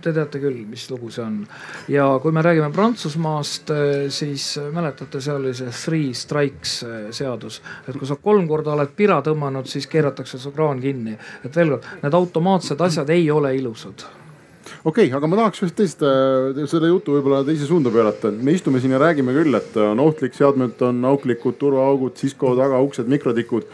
te 0.03 0.13
teate 0.17 0.41
küll, 0.43 0.63
mis 0.69 0.87
lugu 0.91 1.11
see 1.13 1.25
on. 1.25 1.41
ja 1.89 2.07
kui 2.23 2.33
me 2.33 2.43
räägime 2.45 2.71
Prantsusmaast, 2.75 3.71
eh, 3.75 4.07
siis 4.13 4.53
mäletate, 4.73 5.21
seal 5.21 5.41
oli 5.41 5.55
see 5.57 5.73
three 5.75 6.15
strikes 6.17 6.81
eh, 6.87 7.11
seadus, 7.15 7.61
et 7.87 7.97
kui 7.99 8.09
sa 8.09 8.17
kolm 8.21 8.49
korda 8.49 8.75
oled 8.77 8.95
pira 8.97 9.21
tõmmanud, 9.25 9.69
siis 9.71 9.89
keeratakse 9.91 10.41
su 10.41 10.55
kraan 10.57 10.81
kinni. 10.81 11.17
et 11.45 11.57
veel 11.57 11.77
kord, 11.77 11.87
need 12.03 12.17
automaatsed 12.23 12.81
asjad 12.89 13.11
ei 13.11 13.31
ole 13.31 13.55
ilusad 13.57 14.07
okei 14.85 15.07
okay,, 15.07 15.17
aga 15.17 15.29
ma 15.29 15.41
tahaks 15.41 15.65
ühest 15.65 15.79
teist, 15.79 16.05
eh, 16.05 16.63
selle 16.71 16.93
jutu 16.93 17.17
võib-olla 17.17 17.43
teise 17.47 17.69
suunda 17.69 17.93
pöörata, 17.93 18.31
et 18.31 18.45
me 18.45 18.55
istume 18.57 18.81
siin 18.81 18.95
ja 18.97 19.03
räägime 19.03 19.35
küll, 19.37 19.57
et 19.57 19.77
on 19.81 20.01
ohtlik, 20.07 20.37
seadmed 20.37 20.81
on 20.87 21.03
auklikud, 21.13 21.59
turvaaugud, 21.61 22.17
Cisco 22.21 22.55
tagauksed, 22.59 23.11
mikrotikud. 23.11 23.69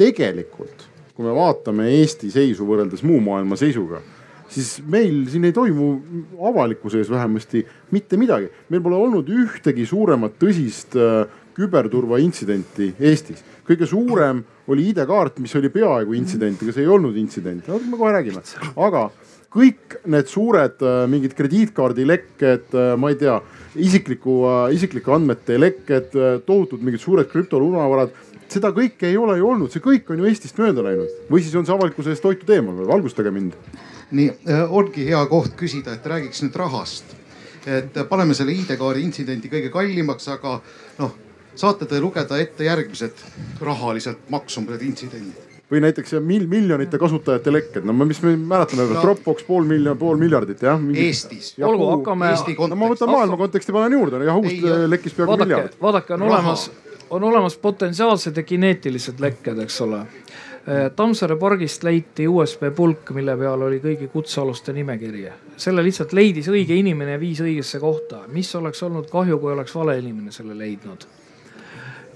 tegelikult, 0.00 0.88
kui 1.14 1.26
me 1.26 1.36
vaatame 1.36 1.90
Eesti 2.00 2.30
seisu 2.32 2.66
võrreldes 2.66 3.04
muu 3.06 3.20
maailma 3.20 3.58
seisuga 3.60 4.00
siis 4.52 4.72
meil 4.88 5.24
siin 5.32 5.46
ei 5.48 5.54
toimu 5.56 5.88
avalikkuse 6.50 7.00
ees 7.00 7.10
vähemasti 7.10 7.64
mitte 7.94 8.18
midagi. 8.20 8.50
meil 8.68 8.82
pole 8.82 8.98
olnud 9.00 9.28
ühtegi 9.28 9.86
suuremat 9.88 10.38
tõsist 10.40 10.96
äh, 10.98 11.24
küberturvaintsidenti 11.56 12.94
Eestis. 13.00 13.44
kõige 13.68 13.86
suurem 13.86 14.42
oli 14.68 14.88
ID-kaart, 14.92 15.38
mis 15.42 15.54
oli 15.56 15.68
peaaegu 15.72 16.14
intsident, 16.16 16.62
aga 16.62 16.72
see 16.72 16.84
ei 16.84 16.90
olnud 16.90 17.16
intsident, 17.16 17.68
me 17.68 17.98
kohe 17.98 18.12
räägime. 18.12 18.42
aga 18.76 19.10
kõik 19.52 19.98
need 20.08 20.28
suured 20.28 20.80
äh, 20.80 21.04
mingid 21.08 21.36
krediitkaardilekked, 21.38 22.68
äh, 22.72 22.92
ma 22.96 23.12
ei 23.12 23.20
tea, 23.20 23.38
isikliku, 23.76 24.42
isiklike 24.72 25.12
andmete 25.12 25.56
lekked, 25.56 26.12
tohutud 26.44 26.82
mingid 26.84 27.00
suured 27.00 27.30
krüptolunavarad 27.30 28.12
seda 28.52 28.68
kõike 28.74 29.08
ei 29.08 29.16
ole 29.16 29.38
ju 29.38 29.48
olnud, 29.48 29.72
see 29.72 29.80
kõik 29.80 30.10
on 30.12 30.20
ju 30.20 30.28
Eestist 30.28 30.58
mööda 30.60 30.84
läinud 30.84 31.30
või 31.30 31.40
siis 31.40 31.54
on 31.56 31.64
see 31.64 31.72
avalikkuse 31.72 32.12
eest 32.12 32.26
hoitud 32.26 32.50
eemal, 32.52 32.82
valgustage 32.88 33.32
mind 33.32 33.56
nii 34.12 34.30
äh, 34.48 34.72
ongi 34.72 35.06
hea 35.08 35.20
koht 35.30 35.56
küsida, 35.58 35.96
et 35.96 36.06
räägiks 36.06 36.42
nüüd 36.44 36.56
rahast. 36.60 37.16
et 37.66 37.96
äh, 37.96 38.08
paneme 38.08 38.34
selle 38.34 38.52
ID-kaardi 38.58 39.04
intsidendi 39.06 39.50
kõige 39.50 39.70
kallimaks, 39.70 40.26
aga 40.32 40.56
noh, 40.98 41.14
saate 41.54 41.86
te 41.86 42.00
lugeda 42.02 42.38
ette 42.42 42.66
järgmised 42.66 43.24
rahaliselt 43.60 44.28
maksumused 44.30 44.82
intsidendid? 44.82 45.48
või 45.72 45.80
näiteks 45.80 46.18
mil, 46.20 46.44
miljonite 46.50 46.98
kasutajate 47.00 47.52
lekked, 47.52 47.86
no 47.88 47.94
mis 48.04 48.20
me 48.20 48.34
mäletame 48.36 48.84
no,, 48.90 49.00
Dropbox 49.00 49.46
pool 49.46 49.64
miljon, 49.64 49.96
pool 49.96 50.18
miljardit 50.20 50.60
jah 50.66 50.80
Mingi.... 50.80 51.06
Eestis. 51.08 51.54
olgu, 51.64 51.86
hakkame. 51.94 52.34
no 52.68 52.76
ma 52.76 52.90
võtan 52.92 53.08
maailma 53.08 53.38
konteksti, 53.40 53.72
panen 53.72 53.96
juurde, 53.96 54.20
Yahoo'st 54.26 54.66
lekkis 54.92 55.16
peaaegu 55.16 55.38
miljard. 55.46 55.78
vaadake, 55.80 56.12
on 56.18 56.26
Raha. 56.26 56.34
olemas, 56.34 56.66
on 57.08 57.24
olemas 57.30 57.56
potentsiaalsed 57.62 58.36
ja 58.36 58.44
kineetilised 58.44 59.22
lekked, 59.24 59.64
eks 59.64 59.80
ole 59.86 60.02
Tammsaare 60.96 61.34
pargist 61.42 61.82
leiti 61.82 62.28
USB 62.30 62.68
pulk, 62.76 63.08
mille 63.16 63.34
peal 63.36 63.64
oli 63.66 63.80
kõigi 63.82 64.06
kutsealuste 64.12 64.72
nimekiri. 64.72 65.24
selle 65.56 65.82
lihtsalt 65.82 66.12
leidis 66.12 66.48
õige 66.48 66.76
inimene 66.78 67.16
ja 67.16 67.20
viis 67.20 67.40
õigesse 67.40 67.80
kohta. 67.80 68.22
mis 68.28 68.54
oleks 68.54 68.82
olnud 68.82 69.10
kahju, 69.10 69.38
kui 69.38 69.52
oleks 69.52 69.74
vale 69.74 69.98
inimene 69.98 70.30
selle 70.30 70.54
leidnud 70.54 71.06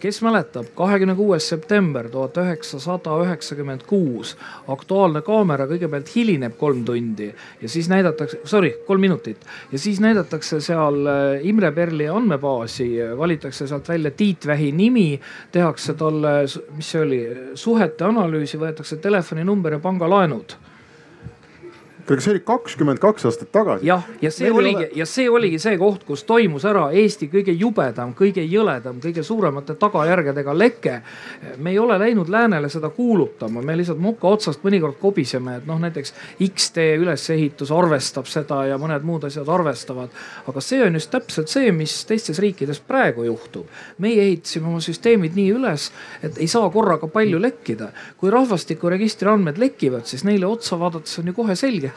kes 0.00 0.20
mäletab, 0.22 0.66
kahekümne 0.76 1.14
kuues 1.14 1.48
september 1.48 2.08
tuhat 2.10 2.36
üheksasada 2.42 3.16
üheksakümmend 3.24 3.86
kuus, 3.88 4.36
Aktuaalne 4.68 5.22
kaamera 5.26 5.66
kõigepealt 5.70 6.10
hilineb 6.14 6.56
kolm 6.58 6.84
tundi 6.84 7.28
ja 7.60 7.68
siis 7.68 7.88
näidatakse, 7.92 8.40
sorry, 8.44 8.72
kolm 8.86 9.00
minutit. 9.00 9.42
Ja 9.72 9.78
siis 9.78 10.00
näidatakse 10.00 10.60
seal 10.60 11.00
äh, 11.06 11.46
Imre 11.48 11.72
Perli 11.72 12.08
andmebaasi, 12.08 12.90
valitakse 13.18 13.66
sealt 13.66 13.88
välja 13.88 14.10
Tiit 14.10 14.46
Vähi 14.46 14.72
nimi, 14.72 15.20
tehakse 15.52 15.94
talle, 15.94 16.38
mis 16.76 16.92
see 16.92 17.02
oli, 17.02 17.20
suhete 17.54 18.04
analüüsi, 18.04 18.60
võetakse 18.60 19.00
telefoninumber 19.02 19.78
ja 19.78 19.82
pangalaenud 19.82 20.56
kas 22.06 22.24
see 22.24 22.34
oli 22.36 22.42
kakskümmend 22.46 23.00
kaks 23.02 23.26
aastat 23.26 23.50
tagasi? 23.52 23.86
jah, 23.86 24.04
ja 24.22 24.30
see 24.30 24.46
Meil 24.46 24.60
oligi 24.60 24.84
ole... 24.84 24.88
ja 24.94 25.06
see 25.08 25.26
oligi 25.30 25.58
see 25.62 25.78
koht, 25.80 26.04
kus 26.06 26.22
toimus 26.28 26.64
ära 26.68 26.86
Eesti 26.94 27.28
kõige 27.32 27.54
jubedam, 27.58 28.12
kõige 28.16 28.44
jõledam, 28.46 29.00
kõige 29.02 29.24
suuremate 29.26 29.74
tagajärgedega 29.80 30.54
leke. 30.54 31.00
me 31.58 31.72
ei 31.74 31.78
ole 31.78 31.98
läinud 31.98 32.30
läänele 32.30 32.68
seda 32.72 32.90
kuulutama, 32.94 33.62
me 33.62 33.76
lihtsalt 33.78 33.98
moka 34.02 34.28
otsast 34.28 34.62
mõnikord 34.64 35.00
kobiseme, 35.00 35.56
et 35.60 35.66
noh, 35.66 35.80
näiteks 35.82 36.14
X-tee 36.46 36.96
ülesehitus 37.00 37.72
arvestab 37.74 38.30
seda 38.30 38.62
ja 38.70 38.78
mõned 38.78 39.06
muud 39.06 39.26
asjad 39.26 39.48
arvestavad. 39.48 40.14
aga 40.46 40.62
see 40.62 40.82
on 40.86 41.00
just 41.00 41.10
täpselt 41.10 41.50
see, 41.52 41.72
mis 41.72 41.98
teistes 42.06 42.38
riikides 42.42 42.80
praegu 42.86 43.26
juhtub. 43.26 43.66
meie 43.98 44.22
ehitasime 44.28 44.70
oma 44.70 44.80
süsteemid 44.84 45.34
nii 45.34 45.50
üles, 45.58 45.90
et 46.22 46.38
ei 46.38 46.46
saa 46.46 46.70
korraga 46.70 47.10
palju 47.10 47.42
lekkida. 47.42 47.90
kui 48.16 48.30
rahvastikuregistri 48.30 49.28
andmed 49.30 49.58
lekivad, 49.58 50.06
siis 50.06 50.24
neile 50.24 50.46
otsa 50.46 50.78
vaadates 50.78 51.18
on 51.18 51.26
ju 51.26 51.38
kohe 51.42 51.56
selge 51.56 51.95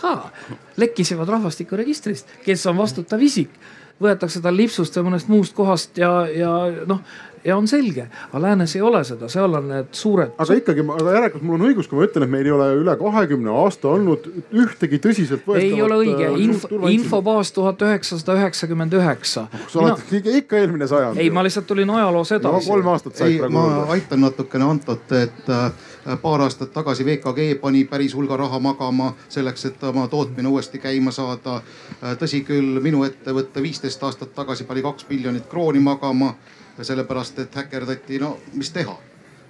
lekkisevad 0.80 1.30
rahvastikuregistrist, 1.36 2.40
kes 2.46 2.66
on 2.72 2.78
vastutav 2.78 3.22
isik 3.22 3.52
võetakse 4.00 4.42
tal 4.44 4.56
lipsust 4.56 4.96
või 4.96 5.10
mõnest 5.10 5.28
muust 5.32 5.56
kohast 5.56 5.98
ja, 6.00 6.12
ja 6.32 6.52
noh, 6.88 7.02
ja 7.44 7.56
on 7.58 7.68
selge, 7.68 8.06
aga 8.30 8.42
läänes 8.42 8.76
ei 8.76 8.82
ole 8.84 9.02
seda, 9.08 9.30
seal 9.32 9.54
on 9.60 9.68
need 9.72 9.92
suured. 9.96 10.32
aga 10.40 10.58
ikkagi, 10.60 10.84
aga 10.96 11.16
järelikult 11.16 11.46
mul 11.48 11.58
on 11.60 11.68
õigus, 11.70 11.90
kui 11.90 12.00
ma 12.00 12.08
ütlen, 12.08 12.26
et 12.26 12.34
meil 12.34 12.48
ei 12.48 12.54
ole 12.56 12.68
üle 12.82 12.96
kahekümne 13.00 13.54
aasta 13.62 13.92
olnud 13.92 14.28
ühtegi 14.64 15.00
tõsiseltvõetavat. 15.04 15.68
ei 15.68 15.82
ole 15.84 16.00
õige, 16.04 16.28
äh, 16.30 16.40
info, 16.48 16.82
infobaas 16.92 17.54
tuhat 17.56 17.84
üheksasada 17.88 18.36
üheksakümmend 18.40 18.96
üheksa. 19.00 19.48
sa 19.68 19.80
oled 19.84 20.04
Mina... 20.12 20.36
ikka 20.42 20.60
eelmine 20.60 20.88
sajand. 20.88 21.20
ei, 21.20 21.30
ma 21.30 21.44
lihtsalt 21.48 21.68
tulin 21.68 21.90
ajaloos 21.90 22.36
edasi 22.40 22.68
no,. 22.68 22.76
kolm 22.76 22.92
aastat 22.96 23.20
said 23.20 23.40
praegu. 23.40 23.56
ma 23.56 23.88
aitan 23.96 24.24
natukene 24.28 24.68
Antot, 24.70 25.12
et 25.16 25.50
äh, 25.50 25.72
paar 26.18 26.42
aastat 26.42 26.74
tagasi 26.74 27.06
VKG 27.06 27.60
pani 27.62 27.84
päris 27.86 28.16
hulga 28.16 28.38
raha 28.38 28.60
magama 28.60 29.14
selleks, 29.30 29.66
et 29.66 29.84
oma 29.84 30.08
tootmine 30.08 30.48
uuesti 30.48 30.80
käima 30.80 31.12
saada. 31.12 31.62
tõsi 32.02 32.44
küll, 32.46 32.80
minu 32.82 33.04
ettevõte 33.04 33.62
viisteist 33.62 34.04
aastat 34.04 34.34
tagasi 34.36 34.64
pani 34.64 34.82
kaks 34.82 35.06
miljonit 35.10 35.48
krooni 35.50 35.80
magama, 35.80 36.34
sellepärast 36.82 37.40
et 37.40 37.56
häkerdati, 37.56 38.20
no 38.20 38.38
mis 38.54 38.72
teha 38.72 38.98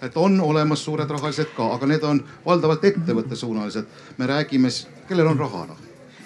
et 0.01 0.17
on 0.17 0.41
olemas 0.41 0.83
suured 0.85 1.09
rahalised 1.09 1.51
ka, 1.55 1.73
aga 1.75 1.87
need 1.87 2.03
on 2.03 2.23
valdavalt 2.45 2.85
ettevõttesuunalised. 2.85 3.85
me 4.17 4.27
räägime, 4.27 4.69
kellel 5.07 5.27
on 5.27 5.39
raha 5.39 5.65
noh 5.65 5.77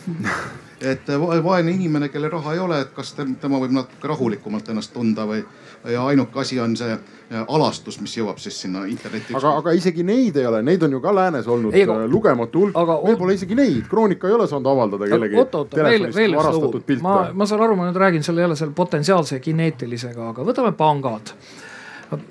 et 0.84 1.08
vaene 1.43 1.72
inimene, 1.72 2.10
kellel 2.10 2.32
raha 2.32 2.54
ei 2.54 2.60
ole, 2.60 2.80
et 2.84 2.93
kas 2.96 3.13
tema 3.15 3.60
võib 3.62 3.72
natuke 3.76 4.08
rahulikumalt 4.08 4.69
ennast 4.69 4.93
tunda 4.93 5.26
või 5.30 5.43
ja 5.91 6.06
ainuke 6.06 6.39
asi 6.39 6.60
on 6.60 6.78
see 6.78 6.91
äh, 6.91 7.46
alastus, 7.48 8.00
mis 8.02 8.15
jõuab 8.17 8.39
siis 8.39 8.62
sinna 8.62 8.86
internetti. 8.88 9.36
aga, 9.36 9.56
aga 9.60 9.74
isegi 9.76 10.04
neid 10.08 10.38
ei 10.39 10.46
ole, 10.48 10.62
neid 10.63 10.84
on 10.84 10.96
ju 10.96 11.02
ka 11.04 11.15
läänes 11.15 11.48
olnud 11.48 11.76
ei, 11.76 11.84
aga, 11.84 11.98
äh, 12.04 12.12
lugematu 12.12 12.63
hulk. 12.65 12.80
meil 13.04 13.17
pole 13.19 13.36
isegi 13.36 13.58
neid, 13.60 13.84
Kroonika 13.89 14.30
ei 14.30 14.38
ole 14.38 14.48
saanud 14.48 14.72
avaldada 14.72 15.10
kellegi. 15.12 15.38
oot, 15.39 15.56
oot, 15.60 15.76
veel, 15.76 16.08
veel 16.15 16.38
üks 16.38 16.56
lugu. 16.56 16.84
ma, 17.04 17.17
ma 17.34 17.50
saan 17.50 17.65
aru, 17.67 17.76
ma 17.80 17.89
nüüd 17.89 18.00
räägin 18.00 18.24
selle 18.24 18.46
jälle 18.46 18.56
selle 18.60 18.76
potentsiaalse 18.76 19.39
kineetilisega, 19.43 20.30
aga 20.32 20.48
võtame 20.48 20.72
pangad 20.78 21.36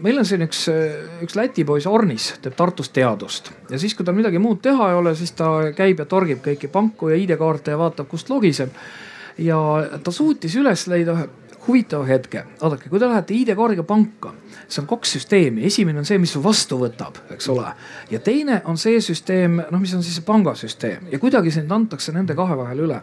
meil 0.05 0.19
on 0.19 0.27
siin 0.29 0.45
üks, 0.47 0.65
üks 1.25 1.37
Läti 1.39 1.65
poiss 1.69 1.89
Ornis 1.91 2.33
teeb 2.43 2.57
Tartus 2.59 2.93
teadust 2.95 3.53
ja 3.71 3.79
siis, 3.79 3.95
kui 3.99 4.07
tal 4.07 4.17
midagi 4.17 4.41
muud 4.43 4.63
teha 4.65 4.91
ei 4.91 4.99
ole, 4.99 5.15
siis 5.19 5.35
ta 5.39 5.49
käib 5.77 6.03
ja 6.03 6.09
torgib 6.09 6.43
kõiki 6.45 6.71
panku 6.73 7.13
ja 7.13 7.21
ID-kaarte 7.21 7.75
ja 7.75 7.81
vaatab, 7.81 8.09
kust 8.11 8.31
logiseb. 8.31 8.75
ja 9.39 9.59
ta 10.05 10.13
suutis 10.13 10.57
üles 10.61 10.87
leida 10.93 11.17
ühe 11.17 11.29
huvitava 11.67 12.05
hetke. 12.05 12.45
vaadake, 12.63 12.89
kui 12.89 12.99
te 12.99 13.09
lähete 13.09 13.35
ID-kaardiga 13.35 13.83
panka, 13.87 14.33
siis 14.67 14.79
on 14.83 14.89
kaks 14.91 15.13
süsteemi, 15.17 15.65
esimene 15.67 16.03
on 16.03 16.09
see, 16.09 16.19
mis 16.19 16.33
su 16.35 16.43
vastu 16.43 16.79
võtab, 16.81 17.21
eks 17.31 17.49
ole. 17.53 17.69
ja 18.11 18.19
teine 18.21 18.61
on 18.65 18.79
see 18.79 19.01
süsteem, 19.01 19.61
noh, 19.71 19.81
mis 19.81 19.95
on 19.95 20.03
siis 20.03 20.19
see 20.19 20.27
pangasüsteem 20.27 21.13
ja 21.13 21.23
kuidagi 21.23 21.55
sind 21.55 21.71
antakse 21.73 22.13
nende 22.13 22.35
kahe 22.39 22.59
vahel 22.59 22.85
üle. 22.89 23.01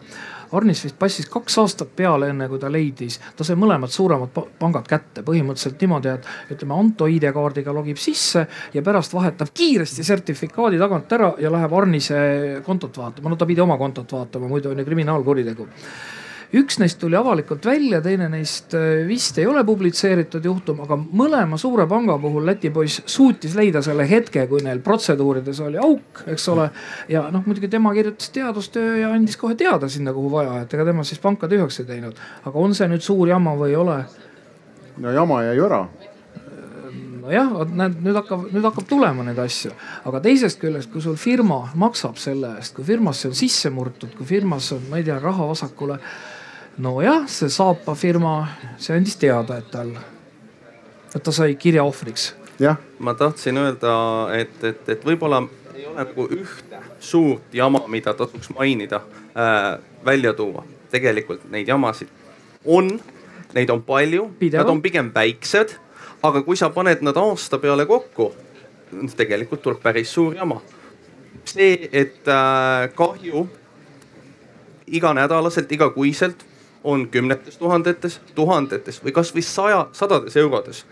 Arnis 0.51 0.83
vist 0.85 0.97
passis 0.99 1.29
kaks 1.29 1.57
aastat 1.61 1.91
peale, 1.95 2.29
enne 2.33 2.47
kui 2.49 2.59
ta 2.61 2.71
leidis, 2.71 3.19
ta 3.37 3.45
sai 3.45 3.57
mõlemad 3.59 3.93
suuremad 3.93 4.33
pangad 4.59 4.87
kätte. 4.89 5.23
Põhimõtteliselt 5.25 5.81
niimoodi, 5.81 6.13
et 6.15 6.55
ütleme 6.55 6.77
Anto 6.79 7.07
ID-kaardiga 7.09 7.73
logib 7.75 7.99
sisse 8.01 8.45
ja 8.73 8.83
pärast 8.85 9.13
vahetab 9.13 9.53
kiiresti 9.53 10.05
sertifikaadi 10.05 10.79
tagant 10.81 11.17
ära 11.19 11.33
ja 11.41 11.51
läheb 11.53 11.73
Arnise 11.73 12.21
kontot 12.65 12.97
vaatama. 12.97 13.29
no 13.29 13.35
ta 13.35 13.45
pidi 13.45 13.61
oma 13.61 13.77
kontot 13.77 14.11
vaatama, 14.11 14.47
muidu 14.47 14.71
on 14.71 14.79
ju 14.79 14.85
kriminaalkuritegu 14.85 15.67
üks 16.55 16.79
neist 16.81 16.97
tuli 17.01 17.17
avalikult 17.17 17.65
välja, 17.65 17.99
teine 18.01 18.29
neist 18.31 18.73
äh, 18.77 19.03
vist 19.07 19.37
ei 19.37 19.45
ole 19.49 19.61
publitseeritud 19.67 20.45
juhtum, 20.45 20.81
aga 20.85 20.97
mõlema 20.97 21.59
suure 21.61 21.85
panga 21.89 22.17
puhul 22.21 22.47
Läti 22.49 22.71
poiss 22.73 23.03
suutis 23.09 23.55
leida 23.57 23.83
selle 23.85 24.07
hetke, 24.09 24.47
kui 24.49 24.63
neil 24.65 24.81
protseduurides 24.85 25.61
oli 25.65 25.81
auk, 25.81 26.23
eks 26.33 26.47
ole. 26.53 26.69
ja 27.11 27.27
noh, 27.33 27.45
muidugi 27.45 27.69
tema 27.69 27.93
kirjutas 27.93 28.33
teadustöö 28.33 28.97
ja 29.03 29.13
andis 29.13 29.37
kohe 29.37 29.57
teada 29.59 29.89
sinna, 29.89 30.13
kuhu 30.15 30.31
vaja, 30.39 30.63
et 30.63 30.73
ega 30.73 30.87
tema 30.89 31.05
siis 31.05 31.21
panka 31.21 31.49
tühjaks 31.51 31.83
ei 31.83 31.89
teinud. 31.93 32.21
aga 32.45 32.65
on 32.65 32.73
see 32.77 32.89
nüüd 32.89 33.05
suur 33.05 33.29
jama 33.29 33.53
või 33.59 33.75
ei 33.75 33.81
ole? 33.83 33.99
no 34.97 35.13
jama 35.13 35.43
jäi 35.45 35.59
ära 35.65 35.85
nojah, 37.29 37.51
vot 37.53 37.71
näed, 37.77 37.99
nüüd 38.03 38.17
hakkab, 38.17 38.47
nüüd 38.49 38.65
hakkab 38.65 38.89
tulema 38.89 39.25
neid 39.27 39.39
asju. 39.41 39.71
aga 40.09 40.21
teisest 40.25 40.59
küljest, 40.61 40.89
kui 40.91 41.03
sul 41.03 41.17
firma 41.19 41.61
maksab 41.79 42.17
selle 42.21 42.55
eest, 42.57 42.73
kui 42.77 42.87
firmasse 42.87 43.29
on 43.29 43.37
sisse 43.37 43.69
murtud, 43.73 44.15
kui 44.17 44.25
firmas 44.25 44.71
on, 44.75 44.85
ma 44.89 44.99
ei 44.99 45.05
tea, 45.07 45.19
raha 45.21 45.47
vasakule 45.51 45.99
nojah, 46.79 47.27
see 47.27 47.49
Saapa 47.51 47.95
firma, 47.95 48.47
see 48.79 48.95
andis 48.95 49.17
teada, 49.19 49.59
et 49.59 49.67
tal, 49.71 49.91
et 51.11 51.23
ta 51.23 51.33
sai 51.35 51.55
kirja 51.59 51.83
ohvriks. 51.83 52.33
ma 52.99 53.13
tahtsin 53.13 53.57
öelda, 53.57 53.93
et, 54.35 54.63
et, 54.63 54.89
et 54.89 55.05
võib-olla 55.05 55.43
ei 55.75 55.85
ole 55.87 55.99
nagu 55.99 56.27
ühte 56.35 56.81
suurt 56.99 57.53
jama, 57.53 57.85
mida 57.87 58.13
tasuks 58.13 58.51
mainida 58.55 59.01
äh,, 59.35 59.77
välja 60.05 60.33
tuua. 60.33 60.65
tegelikult 60.91 61.43
neid 61.51 61.67
jamasid 61.67 62.09
on, 62.65 62.99
neid 63.53 63.69
on 63.69 63.83
palju, 63.83 64.31
nad 64.51 64.69
on 64.69 64.81
pigem 64.81 65.11
väiksed. 65.15 65.75
aga 66.23 66.41
kui 66.43 66.57
sa 66.57 66.69
paned 66.69 67.01
nad 67.01 67.17
aasta 67.17 67.59
peale 67.59 67.85
kokku, 67.85 68.33
tegelikult 69.15 69.61
tuleb 69.61 69.81
päris 69.83 70.13
suur 70.13 70.35
jama. 70.35 70.61
see, 71.45 71.89
et 71.91 72.27
äh, 72.27 72.91
kahju 72.95 73.47
iganädalaselt, 74.87 75.71
igakuiselt 75.71 76.48
on 76.83 77.07
kümnetes 77.11 77.57
tuhandetes, 77.59 78.19
tuhandetes 78.35 79.01
või 79.03 79.13
kasvõi 79.15 79.43
saja, 79.45 79.85
sadades 79.93 80.37
eurodes 80.39 80.85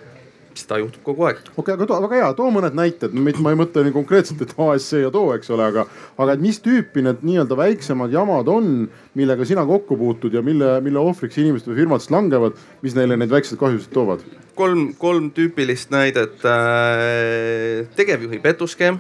seda 0.57 0.79
juhtub 0.81 1.03
kogu 1.05 1.27
aeg. 1.27 1.41
okei 1.53 1.75
okay,, 1.75 1.85
aga 1.85 1.99
väga 2.07 2.19
hea, 2.19 2.29
too 2.37 2.47
mõned 2.53 2.77
näited, 2.77 3.13
ma 3.13 3.53
ei 3.53 3.59
mõtle 3.59 3.83
nii 3.85 3.95
konkreetselt, 3.95 4.41
et 4.43 4.55
ASC 4.67 5.01
ja 5.03 5.11
too, 5.13 5.31
eks 5.35 5.51
ole, 5.53 5.67
aga, 5.71 5.85
aga 6.17 6.35
et 6.35 6.43
mis 6.43 6.59
tüüpi 6.63 7.03
need 7.05 7.21
nii-öelda 7.27 7.57
väiksemad 7.59 8.13
jamad 8.13 8.49
on, 8.51 8.71
millega 9.17 9.45
sina 9.47 9.65
kokku 9.69 9.97
puutud 9.99 10.33
ja 10.33 10.43
mille, 10.45 10.77
mille 10.85 11.01
ohvriks 11.01 11.37
inimesed 11.41 11.69
või 11.69 11.81
firmad 11.83 12.03
siis 12.03 12.13
langevad, 12.15 12.57
mis 12.85 12.97
neile 12.97 13.19
neid 13.19 13.33
väikseid 13.33 13.61
kahjusid 13.61 13.93
toovad? 13.93 14.25
kolm, 14.57 14.89
kolm 14.97 15.29
tüüpilist 15.35 15.93
näidet 15.93 16.41
äh,. 16.49 17.85
tegevjuhi 17.99 18.41
petuskeem 18.41 18.97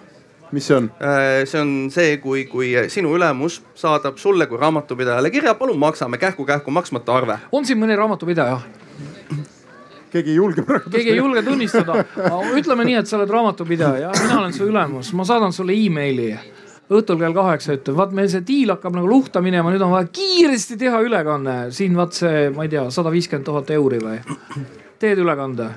mis 0.51 0.67
see 0.67 0.77
on? 0.77 0.89
Äh, 1.01 1.45
see 1.45 1.61
on 1.61 1.71
see, 1.93 2.17
kui, 2.23 2.45
kui 2.49 2.73
sinu 2.93 3.13
ülemus 3.17 3.61
saadab 3.77 4.19
sulle 4.21 4.47
kui 4.47 4.59
raamatupidajale 4.61 5.31
kirja, 5.31 5.55
palun 5.59 5.79
maksame 5.79 6.19
kähku-kähku 6.21 6.71
maksmata 6.71 7.15
arve. 7.15 7.39
on 7.51 7.65
siin 7.65 7.79
mõni 7.81 7.97
raamatupidaja? 7.97 8.59
keegi 10.11 10.31
ei 10.31 10.35
julge 10.35 10.63
praegu. 10.67 10.89
keegi 10.89 11.11
ei 11.11 11.17
julge 11.17 11.43
tunnistada. 11.43 12.03
ütleme 12.59 12.85
nii, 12.87 13.01
et 13.01 13.09
sa 13.09 13.17
oled 13.19 13.33
raamatupidaja, 13.33 14.13
mina 14.21 14.39
olen 14.39 14.55
su 14.55 14.69
ülemus, 14.69 15.11
ma 15.13 15.27
saadan 15.27 15.53
sulle 15.53 15.75
emaili 15.75 16.31
õhtul 16.87 17.19
kell 17.19 17.35
kaheksa 17.35 17.75
ütlen, 17.75 17.97
vaat 17.97 18.13
meil 18.15 18.29
see 18.31 18.45
diil 18.47 18.71
hakkab 18.71 18.95
nagu 18.95 19.09
luhta 19.09 19.41
minema, 19.43 19.73
nüüd 19.73 19.83
on 19.83 19.91
vaja 19.91 20.07
kiiresti 20.07 20.77
teha 20.79 21.01
ülekanne. 21.03 21.57
siin 21.75 21.97
vaat 21.97 22.15
see, 22.15 22.47
ma 22.55 22.63
ei 22.63 22.71
tea, 22.71 22.87
sada 22.93 23.11
viiskümmend 23.11 23.47
tuhat 23.47 23.75
euri 23.75 23.99
või? 24.03 24.21
teed 24.99 25.19
ülekande 25.21 25.67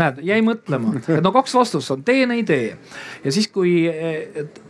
näed, 0.00 0.20
jäi 0.26 0.40
mõtlema, 0.44 0.96
et 1.00 1.24
no 1.24 1.32
kaks 1.34 1.54
vastust 1.54 1.94
on, 1.94 2.04
teen, 2.06 2.34
ei 2.34 2.44
tee. 2.46 2.76
ja 3.24 3.32
siis, 3.34 3.48
kui 3.52 3.84
et, 3.88 4.62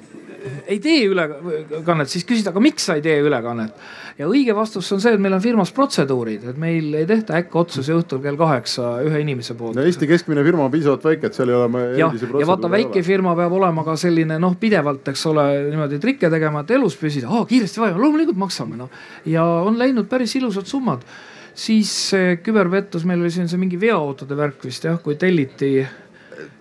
ei 0.66 0.78
tee 0.82 1.04
ülekannet, 1.08 2.10
siis 2.10 2.24
küsida, 2.28 2.52
aga 2.52 2.62
miks 2.62 2.84
sa 2.88 2.96
ei 2.98 3.02
tee 3.04 3.16
ülekannet. 3.24 3.72
ja 4.18 4.28
õige 4.30 4.54
vastus 4.56 4.90
on 4.94 5.00
see, 5.02 5.14
et 5.16 5.22
meil 5.22 5.34
on 5.36 5.42
firmas 5.42 5.72
protseduurid, 5.74 6.44
et 6.52 6.58
meil 6.60 6.92
ei 7.00 7.06
tehta 7.08 7.38
äkki-otsusi 7.40 7.94
õhtul 7.96 8.20
kell 8.24 8.38
kaheksa 8.40 8.94
ühe 9.06 9.22
inimese 9.24 9.56
poolt. 9.58 9.78
no 9.78 9.84
Eesti 9.84 10.08
keskmine 10.10 10.44
firma 10.46 10.66
on 10.66 10.72
piisavalt 10.74 11.04
väike, 11.08 11.30
et 11.30 11.38
seal 11.38 11.52
ei 11.52 11.58
ole. 11.58 11.84
ja, 11.98 12.10
ja 12.12 12.48
vaata 12.48 12.70
väike 12.70 13.02
firma 13.06 13.34
peab 13.38 13.56
olema 13.56 13.86
ka 13.86 13.96
selline 14.00 14.38
noh, 14.42 14.56
pidevalt, 14.60 15.08
eks 15.14 15.26
ole, 15.32 15.46
niimoodi 15.70 16.00
trikke 16.02 16.30
tegema, 16.32 16.64
et 16.64 16.74
elus 16.76 16.98
püsida, 17.00 17.44
kiiresti 17.48 17.82
vaja, 17.82 17.98
loomulikult 18.00 18.40
maksame 18.40 18.80
noh. 18.80 18.92
ja 19.28 19.46
on 19.64 19.80
läinud 19.80 20.10
päris 20.10 20.36
ilusad 20.40 20.68
summad 20.68 21.06
siis 21.54 21.90
küberpettus, 22.42 23.04
meil 23.06 23.20
oli 23.22 23.30
siin 23.30 23.48
see 23.50 23.60
mingi 23.60 23.78
veoautode 23.80 24.36
värk 24.36 24.64
vist 24.66 24.84
jah, 24.88 24.98
kui 25.02 25.14
telliti 25.20 25.76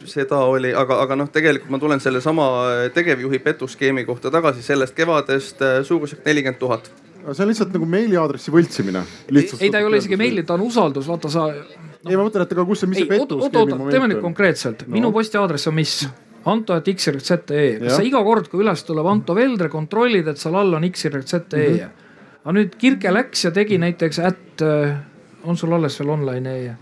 seda 0.06 0.40
oli, 0.50 0.74
aga, 0.76 1.00
aga 1.04 1.18
noh, 1.18 1.30
tegelikult 1.34 1.72
ma 1.74 1.80
tulen 1.82 2.02
sellesama 2.04 2.48
tegevjuhi 2.96 3.40
petuskeemi 3.44 4.06
kohta 4.08 4.32
tagasi 4.34 4.64
sellest 4.66 4.96
kevadest 4.98 5.64
äh, 5.64 5.80
suurusjärk 5.88 6.26
nelikümmend 6.28 6.60
tuhat. 6.60 6.92
see 7.32 7.44
on 7.46 7.50
lihtsalt 7.50 7.72
nagu 7.74 7.88
meiliaadressi 7.88 8.52
võltsimine. 8.52 9.04
ei, 9.32 9.72
ta 9.72 9.80
ei 9.80 9.88
ole 9.88 10.02
isegi 10.02 10.20
meili, 10.20 10.44
ta 10.44 10.58
on 10.58 10.68
usaldus, 10.68 11.08
vaata 11.08 11.32
sa 11.32 11.48
no.. 11.48 11.64
ei, 12.10 12.18
ma 12.18 12.26
mõtlen, 12.26 12.44
et 12.44 12.54
aga 12.58 12.68
kus 12.68 12.84
see, 12.84 12.92
mis 12.92 13.02
ei, 13.02 13.08
see 13.08 13.16
petuskeemi 13.16 13.72
moment 13.72 13.88
on? 13.88 13.96
teeme 13.96 14.12
nüüd 14.12 14.22
konkreetselt 14.26 14.86
no., 14.86 14.94
minu 14.98 15.14
postiaadress 15.16 15.72
on 15.72 15.80
mis? 15.80 15.98
Anto 16.44 16.76
et 16.76 16.90
xyz.ee, 16.92 17.68
kas 17.80 17.94
sa 17.96 18.04
iga 18.04 18.20
kord, 18.26 18.50
kui 18.52 18.60
üles 18.60 18.82
tuleb 18.84 19.08
Anto 19.08 19.32
Veldre, 19.38 19.70
kontrollid, 19.72 20.28
et 20.28 20.42
seal 20.42 20.58
all 20.60 20.76
on 20.76 20.90
xyz.ee 20.90 21.14
mm? 21.16 21.78
-hmm 21.78 22.03
aga 22.44 22.58
nüüd 22.60 22.76
Kirke 22.80 23.14
läks 23.14 23.46
ja 23.48 23.54
tegi 23.56 23.80
näiteks 23.82 24.20
ätt, 24.20 24.62
äh, 24.66 24.98
on 25.44 25.58
sul 25.58 25.74
alles 25.76 26.00
veel 26.00 26.14
online 26.14 26.58
e? 26.58 26.76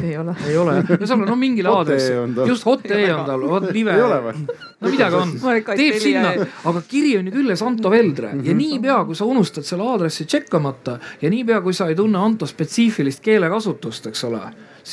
ei 0.00 0.14
ole. 0.18 0.34
ei 0.48 0.56
ole 0.56 0.76
jah, 0.78 0.92
ühesõnaga 0.96 1.28
no 1.28 1.36
mingile 1.36 1.72
aadressil, 1.72 2.36
just 2.48 2.64
hot.ee 2.64 3.08
on 3.12 3.26
tal, 3.26 3.42
vot 3.50 3.66
live. 3.76 3.96
ei 3.96 4.04
ole 4.04 4.20
või? 4.24 4.44
no 4.46 4.92
midagi 4.94 5.18
on, 5.18 5.34
teeb 5.68 5.98
sinna, 6.00 6.30
aga 6.70 6.84
kiri 6.88 7.16
on 7.18 7.28
ju 7.28 7.34
küljes 7.34 7.64
Anto 7.66 7.92
Veldre. 7.92 8.32
Ja 8.46 8.54
niipea, 8.56 9.00
kui 9.08 9.18
sa 9.18 9.28
unustad 9.28 9.66
selle 9.68 9.84
aadressi 9.90 10.24
tšekkamata 10.30 10.96
ja 11.20 11.32
niipea, 11.32 11.60
kui 11.64 11.76
sa 11.76 11.90
ei 11.90 11.98
tunne 11.98 12.22
Anto 12.22 12.48
spetsiifilist 12.48 13.20
keelekasutust, 13.24 14.08
eks 14.12 14.24
ole, 14.30 14.40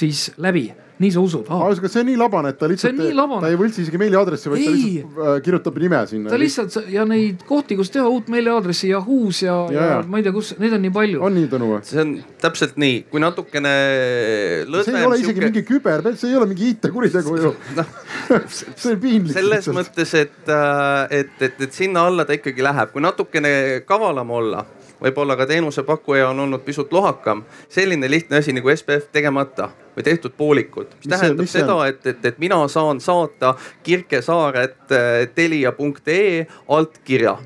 siis 0.02 0.28
läbi 0.44 0.68
nii 1.02 1.12
sa 1.14 1.22
usud 1.22 1.50
ah.? 1.54 1.68
aga 1.68 1.90
see 1.92 2.02
on 2.02 2.08
nii 2.10 2.18
labane, 2.20 2.52
et 2.54 2.60
ta 2.60 2.70
lihtsalt, 2.70 2.98
ta 2.98 3.52
ei 3.52 3.60
võltsi 3.60 3.84
isegi 3.86 4.00
meiliaadressi, 4.02 4.50
vaid 4.52 4.62
ei. 4.62 4.68
ta 4.68 4.74
lihtsalt 4.76 5.20
äh, 5.28 5.36
kirjutab 5.46 5.78
nime 5.84 6.02
sinna. 6.10 6.32
ta 6.34 6.40
lihtsalt 6.42 6.78
ja 6.94 7.06
neid 7.10 7.44
kohti, 7.48 7.78
kus 7.80 7.92
teha 7.94 8.08
uut 8.10 8.32
meiliaadressi 8.34 8.90
Yahoo's 8.92 9.44
ja, 9.46 9.58
ja, 9.74 9.78
ja, 9.78 9.90
ja 9.94 10.00
ma 10.08 10.22
ei 10.22 10.26
tea, 10.26 10.34
kus, 10.36 10.54
neid 10.62 10.78
on 10.78 10.84
nii 10.88 10.94
palju. 10.98 11.22
on 11.28 11.38
nii, 11.38 11.50
Tõnu 11.52 11.70
või? 11.74 11.82
see 11.88 12.02
on 12.04 12.16
täpselt 12.42 12.80
nii, 12.82 13.04
kui 13.12 13.24
natukene 13.24 13.74
lõdvem. 14.66 14.88
see 14.88 15.02
ei 15.02 15.10
ole 15.12 15.20
isegi 15.22 15.34
siuke... 15.36 15.52
mingi 15.52 15.66
küber, 15.68 16.08
see 16.16 16.32
ei 16.32 16.40
ole 16.40 16.50
mingi 16.50 16.72
IT-kuritegu 16.74 17.38
ju 17.44 17.54
no, 17.78 17.88
see 18.58 18.96
on 18.96 19.04
piinlik. 19.04 19.36
selles 19.36 19.68
lihtsalt. 19.68 19.80
mõttes, 19.82 20.16
et, 20.18 20.42
äh, 20.50 21.20
et, 21.22 21.38
et, 21.50 21.62
et 21.68 21.78
sinna 21.84 22.08
alla 22.10 22.26
ta 22.26 22.38
ikkagi 22.38 22.66
läheb, 22.66 22.96
kui 22.96 23.06
natukene 23.06 23.54
kavalam 23.88 24.34
olla 24.42 24.66
võib-olla 25.02 25.36
ka 25.38 25.46
teenusepakkuja 25.46 26.30
on 26.30 26.40
olnud 26.40 26.64
pisut 26.66 26.94
lohakam. 26.94 27.44
selline 27.70 28.10
lihtne 28.10 28.38
asi 28.38 28.54
nagu 28.54 28.76
SPF 28.76 29.12
tegemata 29.12 29.70
või 29.98 30.04
tehtud 30.04 30.34
poolikult. 30.38 30.96
mis 30.98 31.12
tähendab 31.12 31.46
see 31.46 31.62
seda, 31.62 31.78
et, 31.88 32.06
et, 32.08 32.26
et 32.26 32.40
mina 32.40 32.60
saan 32.68 33.02
saata 33.02 33.56
Kirkesaaret 33.84 34.92
äh, 34.92 35.28
telia.ee 35.36 36.48
alt 36.70 36.98
kirja. 37.04 37.38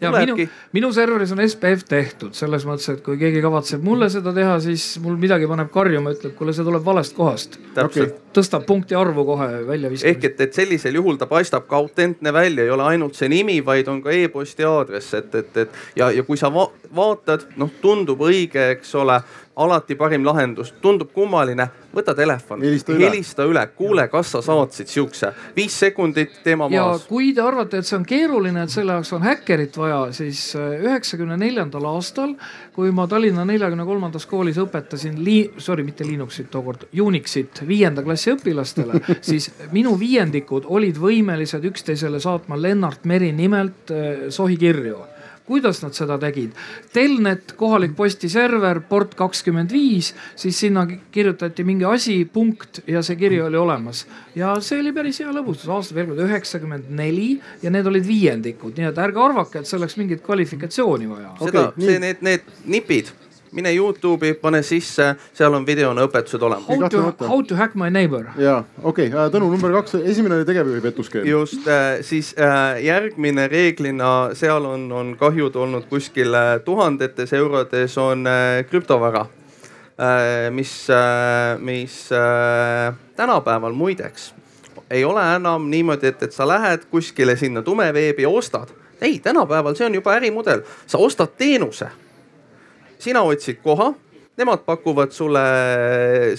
Ja 0.00 0.10
minu, 0.14 0.36
minu 0.72 0.90
serveris 0.94 1.32
on 1.34 1.42
SPF 1.44 1.84
tehtud 1.88 2.36
selles 2.36 2.64
mõttes, 2.68 2.88
et 2.92 3.02
kui 3.04 3.18
keegi 3.20 3.42
kavatseb 3.44 3.84
mulle 3.84 4.08
seda 4.12 4.32
teha, 4.36 4.56
siis 4.64 4.84
mul 5.04 5.18
midagi 5.20 5.48
paneb 5.50 5.70
karjuma, 5.74 6.14
ütleb, 6.16 6.34
kuule, 6.38 6.54
see 6.56 6.66
tuleb 6.66 6.84
valest 6.86 7.16
kohast. 7.16 7.58
okay. 7.76 8.08
tõstab 8.36 8.64
punkti 8.68 8.96
arvu 8.98 9.26
kohe 9.28 9.48
välja 9.68 9.90
ehk 9.90 9.96
viskamise. 9.98 10.32
et, 10.32 10.40
et 10.46 10.60
sellisel 10.62 11.00
juhul 11.00 11.20
ta 11.20 11.28
paistab 11.30 11.68
ka 11.70 11.80
autentne 11.80 12.32
välja, 12.32 12.64
ei 12.64 12.74
ole 12.74 12.86
ainult 12.94 13.18
see 13.18 13.28
nimi, 13.32 13.60
vaid 13.66 13.88
on 13.92 14.00
ka 14.04 14.14
e-posti 14.14 14.66
aadress, 14.66 15.14
et, 15.18 15.34
et, 15.34 15.62
et 15.64 16.00
ja, 16.00 16.10
ja 16.14 16.24
kui 16.26 16.40
sa 16.40 16.52
va 16.54 16.70
vaatad, 16.96 17.46
noh, 17.60 17.70
tundub 17.82 18.22
õige, 18.26 18.70
eks 18.76 18.94
ole, 18.98 19.20
alati 19.56 19.94
parim 19.98 20.24
lahendus, 20.24 20.70
tundub 20.82 21.10
kummaline, 21.12 21.66
võta 21.94 22.14
telefon, 22.14 22.62
Helista 22.62 22.92
üle. 22.94 23.08
helista 23.08 23.44
üle, 23.48 23.64
kuule, 23.76 24.06
kas 24.08 24.30
sa 24.36 24.42
saatsid 24.44 24.88
siukse, 24.88 25.32
viis 25.56 25.74
sekundit, 25.78 26.38
teema 26.44 26.68
ja 26.70 26.84
maas. 26.86 27.04
kui 27.10 27.32
te 27.34 27.42
arvate, 27.42 27.80
et 27.80 27.88
see 27.88 27.98
on 27.98 28.06
keeruline, 28.06 28.62
et 28.62 28.72
selle 28.72 28.94
jaoks 28.94 29.12
on 29.16 29.26
häkkerit 29.26 29.76
vaja, 29.80 30.00
siis 30.16 30.44
äh, 30.58 30.78
üheksakümne 30.86 31.36
neljandal 31.40 31.88
aastal, 31.90 32.36
kui 32.76 32.94
ma 32.94 33.08
Tallinna 33.10 33.44
neljakümne 33.48 33.84
kolmandas 33.88 34.26
koolis 34.30 34.60
õpetasin 34.62 35.18
li-, 35.26 35.50
sorry, 35.58 35.84
mitte 35.86 36.06
Linuxit 36.06 36.50
tookord, 36.54 36.86
Unixit 37.02 37.64
viienda 37.66 38.06
klassi 38.06 38.36
õpilastele, 38.36 39.02
siis 39.32 39.50
minu 39.74 39.96
viiendikud 40.00 40.70
olid 40.70 41.00
võimelised 41.00 41.66
üksteisele 41.72 42.22
saatma 42.22 42.60
Lennart 42.60 43.04
Meri 43.04 43.34
nimelt 43.34 43.90
äh, 43.90 44.28
sohikirju 44.30 45.09
kuidas 45.50 45.82
nad 45.82 45.96
seda 45.96 46.18
tegid? 46.22 46.54
Telnet, 46.94 47.54
kohalik 47.58 47.96
postiserver, 47.98 48.82
port 48.90 49.16
kakskümmend 49.18 49.72
viis, 49.74 50.12
siis 50.38 50.58
sinna 50.64 50.86
kirjutati 50.86 51.66
mingi 51.66 51.86
asi, 51.88 52.22
punkt 52.30 52.82
ja 52.90 53.02
see 53.06 53.18
kiri 53.20 53.40
oli 53.42 53.58
olemas. 53.58 54.06
ja 54.34 54.54
see 54.64 54.80
oli 54.80 54.92
päris 54.94 55.20
hea 55.20 55.32
lõbustus, 55.34 55.70
aasta 55.70 55.96
veel 55.96 56.12
kord 56.12 56.22
üheksakümmend 56.26 56.92
neli 56.96 57.32
ja 57.62 57.72
need 57.74 57.86
olid 57.90 58.06
viiendikud, 58.06 58.76
nii 58.78 58.90
et 58.92 59.00
ärge 59.02 59.24
arvake, 59.24 59.60
et 59.60 59.70
see 59.70 59.78
oleks 59.80 59.98
mingit 60.00 60.22
kvalifikatsiooni 60.26 61.10
vaja. 61.10 61.34
seda 61.42 61.66
Okei,, 61.70 61.88
see, 61.88 61.98
need, 62.02 62.22
need 62.26 62.54
nipid, 62.70 63.10
mine 63.52 63.72
Youtube'i, 63.74 64.34
pane 64.40 64.62
sisse, 64.62 65.14
seal 65.34 65.54
on 65.56 65.66
videona 65.66 66.04
õpetused 66.06 66.42
olemas. 66.46 66.68
How 66.68 66.88
to, 66.92 67.26
how 67.26 67.42
to 67.46 67.58
hack 67.58 67.74
my 67.74 67.90
neighbor. 67.90 68.30
ja 68.38 68.62
okei 68.82 69.10
okay., 69.10 69.28
Tõnu 69.30 69.50
number 69.52 69.72
kaks, 69.80 69.96
esimene 70.00 70.40
oli 70.40 70.46
tegevjuhi 70.48 70.80
pettuskeeld. 70.84 71.28
just 71.28 71.68
äh, 71.68 72.00
siis 72.06 72.32
äh, 72.38 72.80
järgmine 72.84 73.48
reeglina 73.48 74.30
seal 74.38 74.64
on, 74.66 74.90
on 74.92 75.14
kahjud 75.18 75.56
olnud 75.56 75.86
kuskil 75.90 76.34
äh, 76.34 76.58
tuhandetes 76.64 77.32
eurodes 77.32 77.98
on 77.98 78.26
äh, 78.26 78.64
krüptovara 78.70 79.26
äh,, 79.26 80.50
mis 80.50 80.74
äh,, 80.90 81.58
mis 81.58 82.10
äh, 82.12 82.94
tänapäeval 83.16 83.72
muideks 83.72 84.34
ei 84.90 85.04
ole 85.04 85.22
enam 85.36 85.68
niimoodi, 85.70 86.06
et, 86.06 86.22
et 86.22 86.32
sa 86.34 86.48
lähed 86.48 86.88
kuskile 86.90 87.36
sinna 87.36 87.62
tumeveebi 87.62 88.22
ja 88.22 88.28
ostad. 88.28 88.68
ei, 89.00 89.18
tänapäeval 89.18 89.74
see 89.74 89.86
on 89.86 89.94
juba 89.94 90.14
ärimudel, 90.18 90.62
sa 90.86 90.98
ostad 90.98 91.38
teenuse 91.38 91.88
sina 93.00 93.22
otsid 93.26 93.60
koha, 93.64 93.90
nemad 94.40 94.64
pakuvad 94.66 95.12
sulle 95.12 95.42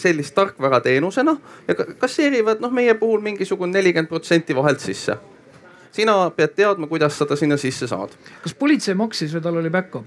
sellist 0.02 0.36
tarkvara 0.36 0.80
teenusena 0.82 1.36
ja 1.68 1.76
ka- 1.76 1.94
kasseerivad 2.00 2.62
noh, 2.64 2.72
meie 2.74 2.94
puhul 2.98 3.22
mingisugune 3.22 3.74
nelikümmend 3.74 4.10
protsenti 4.10 4.56
vahelt 4.56 4.80
sisse. 4.80 5.18
sina 5.92 6.30
pead 6.36 6.56
teadma, 6.56 6.88
kuidas 6.88 7.18
sa 7.18 7.26
ta 7.26 7.36
sinna 7.36 7.58
sisse 7.58 7.88
saad. 7.88 8.10
kas 8.44 8.54
politsei 8.54 8.96
maksis 8.96 9.34
või 9.36 9.42
tal 9.42 9.58
oli 9.58 9.70
back-up? 9.70 10.06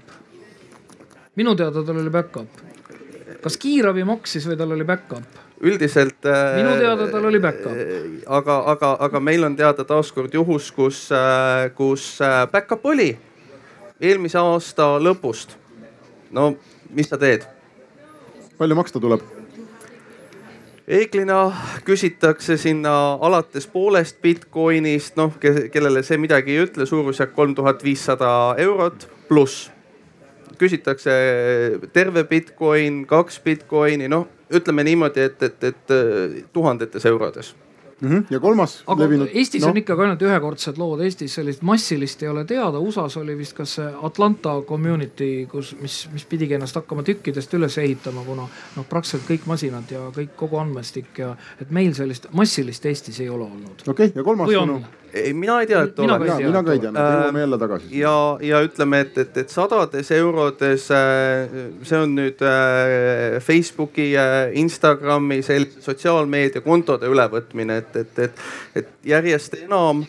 minu 1.35 1.55
teada 1.55 1.83
tal 1.83 1.97
oli 1.97 2.09
back-up. 2.09 2.61
kas 3.41 3.57
kiirabi 3.57 4.03
maksis 4.03 4.47
või 4.47 4.57
tal 4.57 4.71
oli 4.71 4.83
back-up? 4.83 5.43
üldiselt. 5.61 6.25
Minu 6.55 6.75
teada 6.79 7.07
tal 7.11 7.25
oli 7.25 7.39
back-up. 7.39 7.77
aga, 8.27 8.57
aga, 8.73 8.95
aga 8.99 9.19
meil 9.19 9.43
on 9.43 9.55
teada 9.55 9.83
taaskord 9.83 10.33
juhus, 10.33 10.71
kus, 10.71 11.09
kus 11.75 12.09
äh, 12.21 12.43
back-up 12.51 12.85
oli 12.85 13.13
eelmise 14.01 14.39
aasta 14.39 14.95
lõpust. 14.99 15.55
No 16.31 16.55
mis 16.89 17.09
sa 17.09 17.17
teed? 17.21 17.45
palju 18.57 18.77
maksta 18.77 18.99
tuleb? 18.99 19.23
reeglina 20.87 21.39
küsitakse 21.85 22.57
sinna 22.61 23.17
alates 23.21 23.67
poolest 23.67 24.21
Bitcoinist, 24.21 25.15
noh 25.17 25.33
kellele 25.41 26.03
see 26.05 26.19
midagi 26.21 26.53
ei 26.55 26.65
ütle, 26.67 26.85
suurusjärk 26.85 27.33
kolm 27.35 27.55
tuhat 27.57 27.83
viissada 27.83 28.55
eurot 28.61 29.07
pluss. 29.27 29.71
küsitakse 30.57 31.11
terve 31.93 32.23
Bitcoin, 32.23 33.05
kaks 33.09 33.39
Bitcoini, 33.43 34.07
noh 34.07 34.29
ütleme 34.53 34.85
niimoodi, 34.85 35.25
et, 35.25 35.43
et, 35.43 35.63
et 35.63 36.51
tuhandetes 36.53 37.05
eurodes 37.09 37.55
Mhm. 38.01 38.25
ja 38.29 38.39
kolmas 38.39 38.83
aga 38.87 39.03
levinud. 39.05 39.29
Eestis 39.33 39.63
no. 39.63 39.69
on 39.71 39.79
ikkagi 39.79 40.03
ainult 40.03 40.23
ühekordsed 40.25 40.79
lood, 40.81 40.99
Eestis 41.05 41.37
sellist 41.37 41.63
massilist 41.63 42.23
ei 42.23 42.29
ole 42.29 42.43
teada, 42.45 42.81
USA-s 42.83 43.17
oli 43.21 43.37
vist 43.37 43.55
kas 43.55 43.77
see 43.79 43.87
Atlanta 44.09 44.57
community, 44.67 45.45
kus, 45.51 45.71
mis, 45.79 46.01
mis 46.11 46.25
pidigi 46.27 46.57
ennast 46.57 46.75
hakkama 46.75 47.05
tükkidest 47.07 47.55
üles 47.55 47.77
ehitama, 47.79 48.25
kuna 48.27 48.49
noh, 48.49 48.89
praktiliselt 48.89 49.23
kõik 49.29 49.47
masinad 49.47 49.95
ja 49.95 50.09
kõik 50.15 50.35
kogu 50.35 50.59
andmestik 50.59 51.23
ja 51.23 51.31
et 51.61 51.71
meil 51.71 51.95
sellist 51.95 52.27
massilist 52.35 52.85
Eestis 52.85 53.21
ei 53.23 53.29
ole 53.29 53.47
olnud. 53.47 53.87
okei 53.87 54.11
okay, 54.11 54.15
ja 54.15 54.27
kolmas 54.27 54.51
sõnum?? 54.51 54.83
Ei, 55.15 55.33
mina 55.33 55.59
ei 55.61 55.67
tea, 55.69 55.81
et 55.87 55.97
Mina 55.97 56.15
oleks. 56.15 56.31
ka 56.31 56.35
ei 56.35 56.43
tea. 56.43 56.49
mina 56.49 56.63
ka 56.63 56.73
ei 56.73 56.79
tea, 56.83 56.89
Äh, 56.91 57.13
jõuame 57.15 57.39
jälle 57.43 57.57
tagasi. 57.61 57.99
ja, 57.99 58.15
ja 58.41 58.61
ütleme, 58.65 58.99
et, 59.05 59.17
et, 59.17 59.37
et 59.37 59.49
sadades 59.53 60.11
eurodes, 60.11 60.89
see 60.89 62.01
on 62.01 62.15
nüüd 62.17 62.43
äh, 62.43 63.39
Facebooki, 63.43 64.11
Instagrami, 64.61 65.41
sellise 65.45 65.81
sotsiaalmeedia 65.85 66.61
kontode 66.65 67.07
ülevõtmine, 67.11 67.79
et, 67.83 67.95
et, 68.03 68.19
et, 68.27 68.45
et 68.75 68.93
järjest 69.15 69.57
enam 69.63 70.05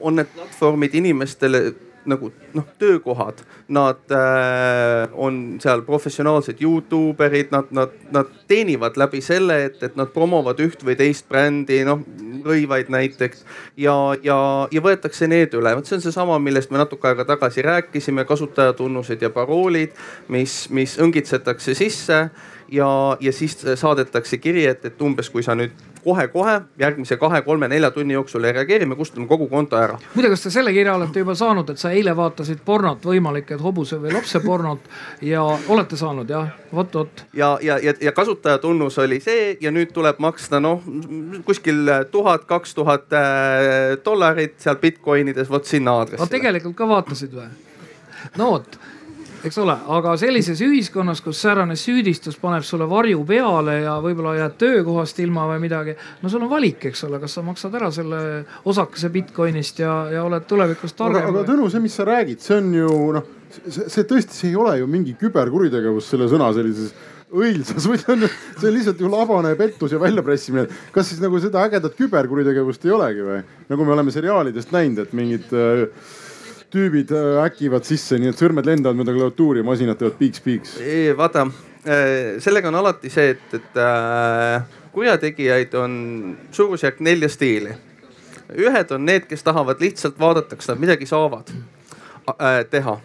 on 0.00 0.16
need 0.18 0.30
platvormid 0.34 0.94
inimestele 0.98 1.66
nagu 2.06 2.30
noh, 2.54 2.66
töökohad, 2.78 3.40
nad 3.74 4.12
äh, 4.14 5.08
on 5.18 5.58
seal 5.62 5.82
professionaalsed 5.82 6.60
Youtube 6.62 7.24
erid, 7.26 7.50
nad, 7.50 7.70
nad, 7.74 7.94
nad 8.14 8.30
teenivad 8.48 8.94
läbi 9.00 9.20
selle, 9.24 9.64
et, 9.66 9.82
et 9.82 9.96
nad 9.98 10.12
promovad 10.14 10.60
üht 10.62 10.84
või 10.86 10.94
teist 10.98 11.26
brändi, 11.28 11.80
noh 11.88 12.04
rõivaid 12.46 12.90
näiteks 12.92 13.44
ja, 13.76 13.96
ja, 14.22 14.38
ja 14.72 14.82
võetakse 14.82 15.28
need 15.30 15.54
üle. 15.58 15.74
vot 15.76 15.88
see 15.88 15.98
on 15.98 16.04
seesama, 16.04 16.38
millest 16.42 16.70
me 16.70 16.80
natuke 16.80 17.10
aega 17.10 17.26
tagasi 17.28 17.64
rääkisime, 17.66 18.24
kasutajatunnused 18.28 19.22
ja 19.22 19.30
paroolid, 19.34 19.96
mis, 20.32 20.66
mis 20.70 20.96
õngitsetakse 21.02 21.74
sisse 21.74 22.28
ja, 22.72 22.90
ja 23.20 23.32
siis 23.32 23.58
saadetakse 23.74 24.38
kiri, 24.38 24.66
et, 24.66 24.84
et 24.84 25.02
umbes 25.02 25.30
kui 25.30 25.44
sa 25.46 25.58
nüüd 25.58 25.74
kohe-kohe 26.06 26.60
järgmise 26.78 27.18
kahe-kolme-nelja 27.20 27.90
tunni 27.90 28.14
jooksul 28.14 28.44
ei 28.46 28.54
reageeri, 28.56 28.86
me 28.86 28.96
kustutame 28.98 29.26
kogu 29.26 29.48
konto 29.50 29.78
ära. 29.78 29.98
muide, 30.14 30.30
kas 30.30 30.46
te 30.46 30.52
selle 30.54 30.72
kirja 30.76 30.94
olete 30.94 31.24
juba 31.24 31.34
saanud, 31.34 31.70
et 31.72 31.82
sa 31.82 31.90
eile 31.90 32.14
vaatasid 32.16 32.62
pornot, 32.64 33.02
võimalik, 33.04 33.50
et 33.56 33.62
hobuse 33.62 33.98
või 34.02 34.14
lapse 34.14 34.40
pornot 34.44 34.86
ja 35.22 35.42
olete 35.42 35.98
saanud 35.98 36.30
jah, 36.30 36.52
vot, 36.74 36.94
vot. 36.94 37.24
ja, 37.34 37.50
ja, 37.62 37.78
ja, 37.82 37.94
ja 38.00 38.14
kasutajatunnus 38.16 38.98
oli 39.02 39.20
see 39.24 39.56
ja 39.60 39.74
nüüd 39.74 39.92
tuleb 39.96 40.22
maksta 40.22 40.60
noh 40.62 40.82
kuskil 41.46 41.90
tuhat, 42.10 42.46
kaks 42.46 42.74
tuhat 42.74 43.12
äh, 43.12 43.96
dollarit 44.04 44.58
seal 44.62 44.78
Bitcoinides 44.82 45.50
vot 45.50 45.64
sinna 45.66 45.98
aadressile. 46.00 46.30
tegelikult 46.30 46.76
ka 46.78 46.88
vaatasid 46.88 47.34
või? 47.34 47.50
no 48.38 48.52
vot 48.56 48.78
eks 49.46 49.58
ole, 49.62 49.76
aga 49.96 50.14
sellises 50.20 50.60
ühiskonnas, 50.64 51.22
kus 51.24 51.40
säärane 51.44 51.76
süüdistus 51.78 52.38
paneb 52.40 52.64
sulle 52.66 52.88
varju 52.90 53.22
peale 53.28 53.78
ja 53.84 53.96
võib-olla 54.04 54.36
jääd 54.40 54.56
töökohast 54.60 55.20
ilma 55.24 55.46
või 55.52 55.62
midagi. 55.66 55.96
no 56.22 56.32
sul 56.32 56.44
on 56.46 56.52
valik, 56.52 56.88
eks 56.90 57.04
ole, 57.08 57.20
kas 57.22 57.36
sa 57.38 57.44
maksad 57.46 57.74
ära 57.78 57.90
selle 57.94 58.20
osakese 58.64 59.10
Bitcoinist 59.14 59.82
ja, 59.82 59.96
ja 60.12 60.24
oled 60.26 60.46
tulevikus 60.48 60.96
targem 60.98 61.30
aga. 61.30 61.44
Tõnu, 61.48 61.70
see, 61.72 61.82
mis 61.84 61.96
sa 61.98 62.06
räägid, 62.08 62.42
see 62.42 62.58
on 62.58 62.72
ju 62.74 62.94
noh, 63.16 63.28
see, 63.58 63.86
see 63.86 64.08
tõesti, 64.08 64.36
see 64.36 64.50
ei 64.52 64.58
ole 64.60 64.78
ju 64.80 64.88
mingi 64.90 65.16
küberkuritegevus 65.20 66.10
selle 66.12 66.30
sõna 66.32 66.52
sellises 66.56 66.94
õilsas 67.36 67.86
või 67.90 67.98
see 67.98 68.12
on, 68.14 68.28
see 68.58 68.68
on 68.68 68.76
lihtsalt 68.76 69.00
ju 69.02 69.10
labane 69.10 69.54
pettus 69.58 69.94
ja 69.94 69.98
väljapressimine. 70.02 70.68
kas 70.94 71.10
siis 71.10 71.22
nagu 71.22 71.40
seda 71.42 71.64
ägedat 71.66 71.96
küberkuritegevust 71.98 72.86
ei 72.86 72.94
olegi 72.94 73.26
või? 73.26 73.40
nagu 73.70 73.86
me 73.86 73.96
oleme 73.96 74.14
seriaalidest 74.14 74.72
näinud, 74.74 75.02
et 75.02 75.16
mingid 75.16 75.50
äh, 75.54 75.88
tüübid 76.76 77.12
äh, 77.16 77.40
äkivad 77.46 77.88
sisse, 77.88 78.20
nii 78.20 78.34
et 78.34 78.42
sõrmed 78.42 78.68
lendavad 78.68 78.98
mööda 79.00 79.16
klaviatuuri 79.16 79.64
ja 79.64 79.68
masinad 79.68 80.00
teevad 80.00 80.18
piiks-piiks. 80.20 80.76
vaata, 81.16 81.46
sellega 82.42 82.68
on 82.68 82.80
alati 82.82 83.10
see, 83.12 83.32
et, 83.36 83.56
et 83.56 83.80
äh, 83.80 84.78
kurjategijaid 84.92 85.74
on 85.80 85.98
suurusjärk 86.52 87.00
nelja 87.00 87.28
stiili. 87.32 87.74
ühed 88.54 88.92
on 88.94 89.04
need, 89.04 89.26
kes 89.26 89.42
tahavad 89.42 89.80
lihtsalt 89.80 90.18
vaadata, 90.20 90.56
kas 90.56 90.68
nad 90.70 90.78
midagi 90.84 91.06
saavad 91.06 91.50
äh, 91.50 92.62
teha 92.70 93.00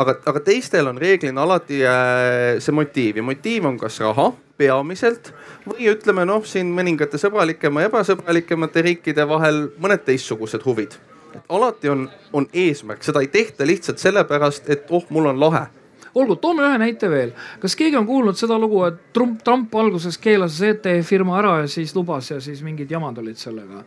aga, 0.00 0.16
aga 0.26 0.42
teistel 0.44 0.88
on 0.90 0.98
reeglina 1.00 1.44
alati 1.44 1.82
äh, 1.86 2.58
see 2.62 2.74
motiiv 2.74 3.20
ja 3.20 3.26
motiiv 3.26 3.68
on 3.68 3.78
kas 3.80 4.00
raha 4.04 4.30
peamiselt 4.60 5.32
või 5.66 5.90
ütleme 5.92 6.26
noh, 6.28 6.44
siin 6.46 6.72
mõningate 6.76 7.20
sõbralikema 7.20 7.84
ja 7.84 7.90
ebasõbralikemate 7.90 8.84
riikide 8.86 9.26
vahel 9.28 9.68
mõned 9.80 10.04
teistsugused 10.06 10.64
huvid. 10.66 10.96
Et 11.40 11.52
alati 11.56 11.90
on, 11.90 12.06
on 12.32 12.46
eesmärk, 12.52 13.02
seda 13.04 13.24
ei 13.24 13.28
tehta 13.32 13.66
lihtsalt 13.66 13.98
sellepärast, 14.02 14.70
et 14.70 14.90
oh, 14.94 15.04
mul 15.10 15.32
on 15.32 15.40
lahe 15.40 15.66
olgu, 16.14 16.36
toome 16.42 16.64
ühe 16.66 16.78
näite 16.82 17.10
veel. 17.10 17.32
kas 17.62 17.76
keegi 17.78 17.98
on 17.98 18.06
kuulnud 18.06 18.38
seda 18.38 18.58
lugu, 18.58 18.82
et 18.88 19.00
Trump, 19.14 19.42
Trump 19.46 19.74
alguses 19.74 20.18
keelas 20.18 20.58
ZTE 20.58 21.02
firma 21.06 21.38
ära 21.38 21.60
ja 21.62 21.68
siis 21.70 21.94
lubas 21.96 22.30
ja 22.30 22.40
siis 22.42 22.62
mingid 22.66 22.90
jamad 22.90 23.18
olid 23.22 23.38
sellega? 23.38 23.84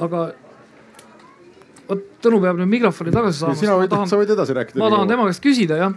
aga 0.00 0.30
vot 1.90 2.06
Tõnu 2.20 2.36
peab 2.42 2.58
nüüd 2.60 2.68
mikrofoni 2.68 3.12
tagasi 3.14 3.38
saama. 3.40 3.56
sina 3.56 3.74
võid, 3.80 3.94
sa 4.10 4.18
võid 4.20 4.30
edasi 4.34 4.52
rääkida. 4.52 4.80
ma 4.82 4.90
tahan 4.92 5.08
tema 5.08 5.24
käest 5.24 5.40
küsida 5.40 5.78
jah. 5.78 5.94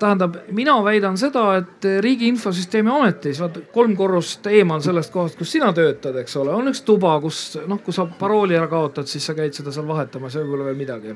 tähendab, 0.00 0.38
mina 0.56 0.78
väidan 0.86 1.18
seda, 1.20 1.42
et 1.60 1.88
Riigi 2.00 2.30
Infosüsteemi 2.32 2.88
Ametis, 2.88 3.42
vaata 3.44 3.60
kolm 3.74 3.92
korrust 3.98 4.46
eemal 4.48 4.80
sellest 4.84 5.12
kohast, 5.12 5.36
kus 5.36 5.52
sina 5.52 5.68
töötad, 5.76 6.16
eks 6.22 6.38
ole, 6.40 6.54
on 6.56 6.72
üks 6.72 6.80
tuba, 6.88 7.12
kus 7.20 7.58
noh, 7.68 7.82
kui 7.84 7.92
sa 7.92 8.06
parooli 8.08 8.56
ära 8.56 8.70
kaotad, 8.72 9.10
siis 9.10 9.26
sa 9.28 9.36
käid 9.36 9.52
seda 9.52 9.74
seal 9.74 9.84
vahetamas 9.88 10.32
ja 10.32 10.44
võib-olla 10.44 10.70
veel 10.70 10.80
midagi 10.80 11.12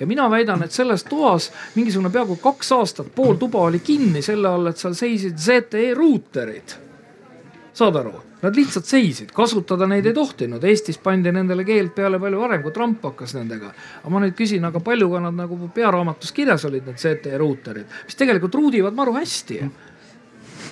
ja 0.00 0.06
mina 0.06 0.26
väidan, 0.30 0.64
et 0.66 0.72
selles 0.76 1.04
toas 1.08 1.48
mingisugune 1.76 2.12
peaaegu 2.12 2.36
kaks 2.42 2.72
aastat, 2.76 3.08
pool 3.14 3.40
tuba 3.40 3.64
oli 3.70 3.80
kinni 3.80 4.22
selle 4.22 4.50
all, 4.50 4.68
et 4.68 4.80
seal 4.80 4.96
seisid 4.98 5.40
ZTE 5.40 5.94
ruuterid. 5.96 6.76
saad 7.72 7.96
aru? 7.96 8.31
Nad 8.42 8.56
lihtsalt 8.58 8.88
seisid, 8.90 9.30
kasutada 9.34 9.86
neid 9.86 10.06
ei 10.10 10.14
tohtinud, 10.16 10.64
Eestis 10.66 10.98
pandi 10.98 11.30
nendele 11.30 11.62
keeld 11.66 11.92
peale 11.94 12.18
palju 12.18 12.40
varem, 12.40 12.64
kui 12.64 12.74
Trump 12.74 13.04
hakkas 13.06 13.36
nendega. 13.36 13.70
aga 14.00 14.10
ma 14.10 14.22
nüüd 14.24 14.34
küsin, 14.34 14.64
aga 14.66 14.82
palju 14.82 15.10
ka 15.12 15.20
nad 15.22 15.36
nagu 15.38 15.58
pearaamatus 15.74 16.34
kirjas 16.34 16.66
olid, 16.66 16.88
need 16.88 16.98
CT 16.98 17.38
ruuterid, 17.38 17.86
mis 18.08 18.18
tegelikult 18.18 18.58
ruudivad 18.58 18.98
maru 18.98 19.14
hästi 19.14 19.60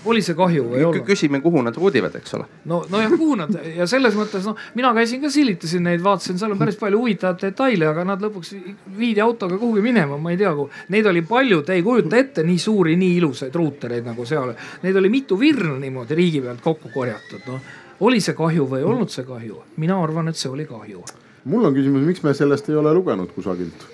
oli 0.04 0.22
see 0.24 0.36
kahju 0.36 0.64
või 0.64 0.78
ei 0.78 0.84
olnud? 0.86 1.04
küsime, 1.06 1.40
kuhu 1.44 1.62
nad 1.64 1.76
ruudivad, 1.76 2.14
eks 2.20 2.34
ole. 2.38 2.46
no, 2.70 2.80
nojah, 2.90 3.12
kuhu 3.18 3.36
nad 3.40 3.52
ja 3.76 3.86
selles 3.90 4.16
mõttes 4.16 4.46
noh, 4.48 4.58
mina 4.78 4.92
käisin 4.96 5.20
ka 5.22 5.30
silitasin 5.32 5.84
neid, 5.86 6.02
vaatasin, 6.04 6.38
seal 6.40 6.54
on 6.54 6.60
päris 6.60 6.78
palju 6.80 7.00
huvitavaid 7.02 7.42
detaile, 7.42 7.88
aga 7.90 8.04
nad 8.08 8.24
lõpuks 8.24 8.54
viidi 8.96 9.20
autoga 9.24 9.58
kuhugi 9.60 9.84
minema, 9.84 10.18
ma 10.20 10.32
ei 10.32 10.40
tea, 10.40 10.54
kuhu. 10.56 10.70
Neid 10.94 11.10
oli 11.10 11.22
palju, 11.28 11.60
te 11.66 11.76
ei 11.76 11.84
kujuta 11.86 12.20
ette 12.20 12.44
nii 12.46 12.58
suuri, 12.58 12.96
nii 13.00 13.18
ilusaid 13.20 13.54
ruutereid 13.54 14.08
nagu 14.08 14.26
seal. 14.28 14.54
Neid 14.82 14.96
oli 14.96 15.12
mitu 15.12 15.38
virna 15.40 15.76
niimoodi 15.80 16.18
riigi 16.18 16.42
pealt 16.44 16.64
kokku 16.64 16.92
korjatud, 16.94 17.44
noh. 17.46 17.70
oli 18.08 18.20
see 18.24 18.36
kahju 18.36 18.68
või 18.68 18.80
ei 18.80 18.88
olnud 18.88 19.12
see 19.12 19.26
kahju? 19.28 19.62
mina 19.80 20.00
arvan, 20.00 20.32
et 20.32 20.40
see 20.40 20.50
oli 20.50 20.66
kahju. 20.68 21.04
mul 21.44 21.64
on 21.64 21.76
küsimus, 21.76 22.04
miks 22.06 22.22
me 22.22 22.34
sellest 22.34 22.68
ei 22.68 22.76
ole 22.76 22.94
lugenud 22.94 23.32
kusagilt? 23.36 23.88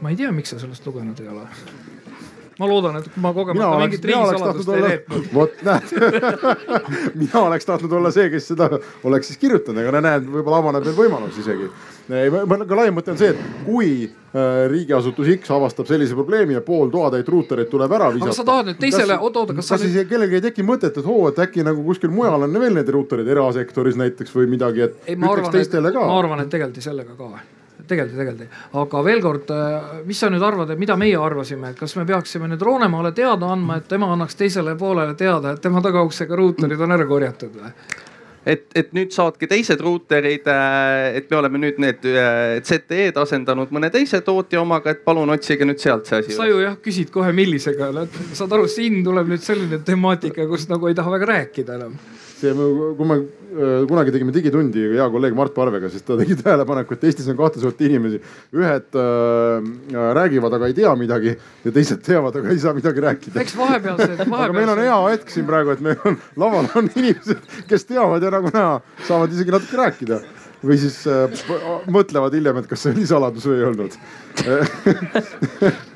ma 0.00 0.10
ei 0.10 0.16
tea, 0.16 0.30
miks 0.32 0.54
sa 0.54 0.58
sellest 0.62 0.86
lugenud 0.86 1.18
ei 1.20 1.28
ole 1.28 1.48
ma 2.60 2.68
loodan, 2.68 2.98
et 3.00 3.16
ma 3.20 3.32
kogemata 3.32 3.78
mingit 3.80 4.04
riigisaladust 4.04 4.72
ei 4.74 4.82
reetnud. 4.84 5.28
vot 5.38 5.62
näed 5.64 5.92
mina 7.22 7.44
oleks 7.46 7.68
tahtnud 7.68 7.92
olla 7.96 8.12
see, 8.12 8.28
kes 8.32 8.50
seda 8.52 8.68
oleks 9.08 9.30
siis 9.30 9.40
kirjutanud, 9.40 9.80
aga 9.86 10.02
näed, 10.04 10.26
võib-olla 10.28 10.60
avaneb 10.60 10.84
veel 10.84 10.96
võimalus 10.98 11.38
isegi. 11.40 11.70
aga 12.10 12.80
laiem 12.82 12.98
mõte 12.98 13.14
on 13.14 13.20
see, 13.20 13.30
et 13.32 13.62
kui 13.64 13.92
äh, 14.04 14.50
riigiasutus 14.72 15.30
X 15.38 15.54
avastab 15.56 15.88
sellise 15.88 16.18
probleemi 16.18 16.58
ja 16.58 16.64
pool 16.66 16.92
toatäit 16.92 17.28
ruutereid 17.32 17.70
tuleb 17.72 17.94
ära 17.96 18.10
visata. 18.12 18.28
aga 18.28 18.40
sa 18.42 18.48
tahad 18.50 18.68
nüüd 18.72 18.82
teisele, 18.82 19.16
oota, 19.16 19.46
oota, 19.46 19.56
kas 19.56 19.70
sa. 19.70 19.78
kas 19.78 19.86
nüüd... 19.86 19.94
siis 19.96 20.10
kellelgi 20.10 20.40
ei 20.40 20.44
teki 20.50 20.66
mõtet, 20.66 21.00
et 21.00 21.08
oo, 21.08 21.22
et 21.30 21.40
äkki 21.46 21.64
nagu 21.66 21.86
kuskil 21.86 22.12
mujal 22.12 22.44
on 22.48 22.60
veel 22.64 22.76
neid 22.76 22.92
ruutereid, 22.92 23.32
erasektoris 23.38 23.96
näiteks 24.00 24.36
või 24.36 24.52
midagi, 24.52 24.84
et 24.90 25.00
ei, 25.06 25.16
ütleks 25.16 25.56
teistele 25.56 25.94
ka. 25.96 26.04
ma 26.04 26.20
arvan, 26.20 26.44
et 26.44 26.52
tegeleti 26.52 26.84
sellega 26.84 27.16
ka 27.16 27.32
tegeldi, 27.90 28.16
tegeldi. 28.18 28.48
aga 28.82 29.04
veel 29.06 29.22
kord, 29.24 29.50
äh, 29.54 30.02
mis 30.06 30.20
sa 30.20 30.30
nüüd 30.32 30.44
arvad, 30.46 30.70
et 30.70 30.80
mida 30.80 30.96
meie 31.00 31.18
arvasime, 31.18 31.72
et 31.72 31.80
kas 31.80 31.96
me 31.98 32.06
peaksime 32.08 32.50
nüüd 32.50 32.62
Roonemaale 32.66 33.12
teada 33.16 33.50
andma, 33.54 33.80
et 33.80 33.88
tema 33.90 34.12
annaks 34.14 34.38
teisele 34.38 34.76
poolele 34.78 35.16
teada, 35.18 35.54
et 35.54 35.64
tema 35.64 35.82
tagauksega 35.84 36.38
ruuterid 36.38 36.86
on 36.86 36.96
ära 36.96 37.08
korjatud 37.08 37.58
või? 37.58 37.74
et, 38.48 38.62
et 38.74 38.94
nüüd 38.96 39.12
saatke 39.12 39.48
teised 39.50 39.82
ruuterid, 39.84 40.46
äh, 40.48 41.18
et 41.20 41.28
me 41.30 41.36
oleme 41.40 41.60
nüüd 41.60 41.80
need 41.82 42.06
äh, 42.08 42.60
ZTE-d 42.64 43.20
asendanud 43.20 43.72
mõne 43.74 43.90
teise 43.92 44.22
tootja 44.24 44.62
omaga, 44.62 44.94
et 44.94 45.04
palun 45.04 45.34
otsige 45.34 45.68
nüüd 45.68 45.82
sealt 45.82 46.08
see 46.08 46.22
asi. 46.22 46.38
sa 46.38 46.48
ju 46.48 46.62
jah 46.62 46.78
küsid 46.80 47.12
kohe, 47.14 47.34
millisega, 47.36 47.92
saad 48.32 48.56
aru, 48.56 48.70
siin 48.70 49.02
tuleb 49.06 49.28
nüüd 49.34 49.44
selline 49.44 49.82
temaatika, 49.84 50.48
kus 50.48 50.70
nagu 50.72 50.88
ei 50.88 50.96
taha 50.96 51.18
väga 51.18 51.30
rääkida 51.34 51.76
enam 51.80 51.98
see, 52.40 52.54
kui 52.96 53.08
me 53.08 53.18
äh, 53.20 53.39
kunagi 53.88 54.12
tegime 54.14 54.32
digitundi 54.34 54.82
hea 54.92 55.06
kolleeg 55.10 55.34
Mart 55.36 55.54
Parvega, 55.56 55.90
siis 55.90 56.04
ta 56.06 56.16
tegi 56.18 56.36
tähelepaneku, 56.38 56.94
et 56.94 57.06
Eestis 57.08 57.28
on 57.30 57.38
kahte 57.38 57.62
sorti 57.62 57.88
inimesi. 57.88 58.20
ühed 58.54 58.98
äh, 59.00 59.70
räägivad, 60.18 60.54
aga 60.54 60.70
ei 60.70 60.76
tea 60.76 60.94
midagi 60.98 61.34
ja 61.64 61.72
teised 61.74 62.02
teavad, 62.06 62.36
aga 62.36 62.52
ei 62.54 62.58
saa 62.62 62.74
midagi 62.76 63.02
rääkida. 63.04 63.40
eks 63.40 63.56
vahepealsed, 63.58 64.16
vahepealsed. 64.18 64.44
aga 64.46 64.58
meil 64.58 64.74
on 64.74 64.82
hea 64.84 64.98
hetk 65.14 65.34
siin 65.34 65.48
praegu, 65.48 65.74
et 65.74 65.82
meil 65.84 65.98
on 66.04 66.18
laval 66.40 66.70
on 66.78 66.90
inimesed, 66.94 67.42
kes 67.70 67.88
teavad 67.90 68.22
ja 68.22 68.32
nagu 68.36 68.52
näha, 68.54 68.78
saavad 69.08 69.34
isegi 69.34 69.56
natuke 69.56 69.82
rääkida 69.82 70.22
või 70.62 70.76
siis 70.80 71.02
äh, 71.08 71.44
mõtlevad 71.90 72.34
hiljem, 72.36 72.60
et 72.60 72.68
kas 72.70 72.84
see 72.84 72.94
oli 72.94 73.06
saladus 73.08 73.46
või 73.48 73.62
ei 73.62 73.68
olnud 73.70 73.96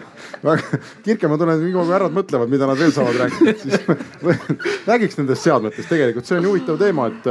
Kirke, 1.04 1.28
ma 1.28 1.38
tunnen, 1.40 1.56
nii 1.62 1.72
kaua 1.72 1.88
härrad 1.88 2.12
mõtlevad, 2.12 2.50
mida 2.52 2.66
nad 2.68 2.76
veel 2.76 2.92
saavad 2.92 3.16
rääkida, 3.22 3.54
siis 3.62 3.80
räägiks 4.90 5.16
nendest 5.16 5.46
seadmetest 5.46 5.88
tegelikult, 5.88 6.28
see 6.28 6.36
on 6.36 6.48
huvitav 6.50 6.76
teema, 6.80 7.08
et, 7.08 7.28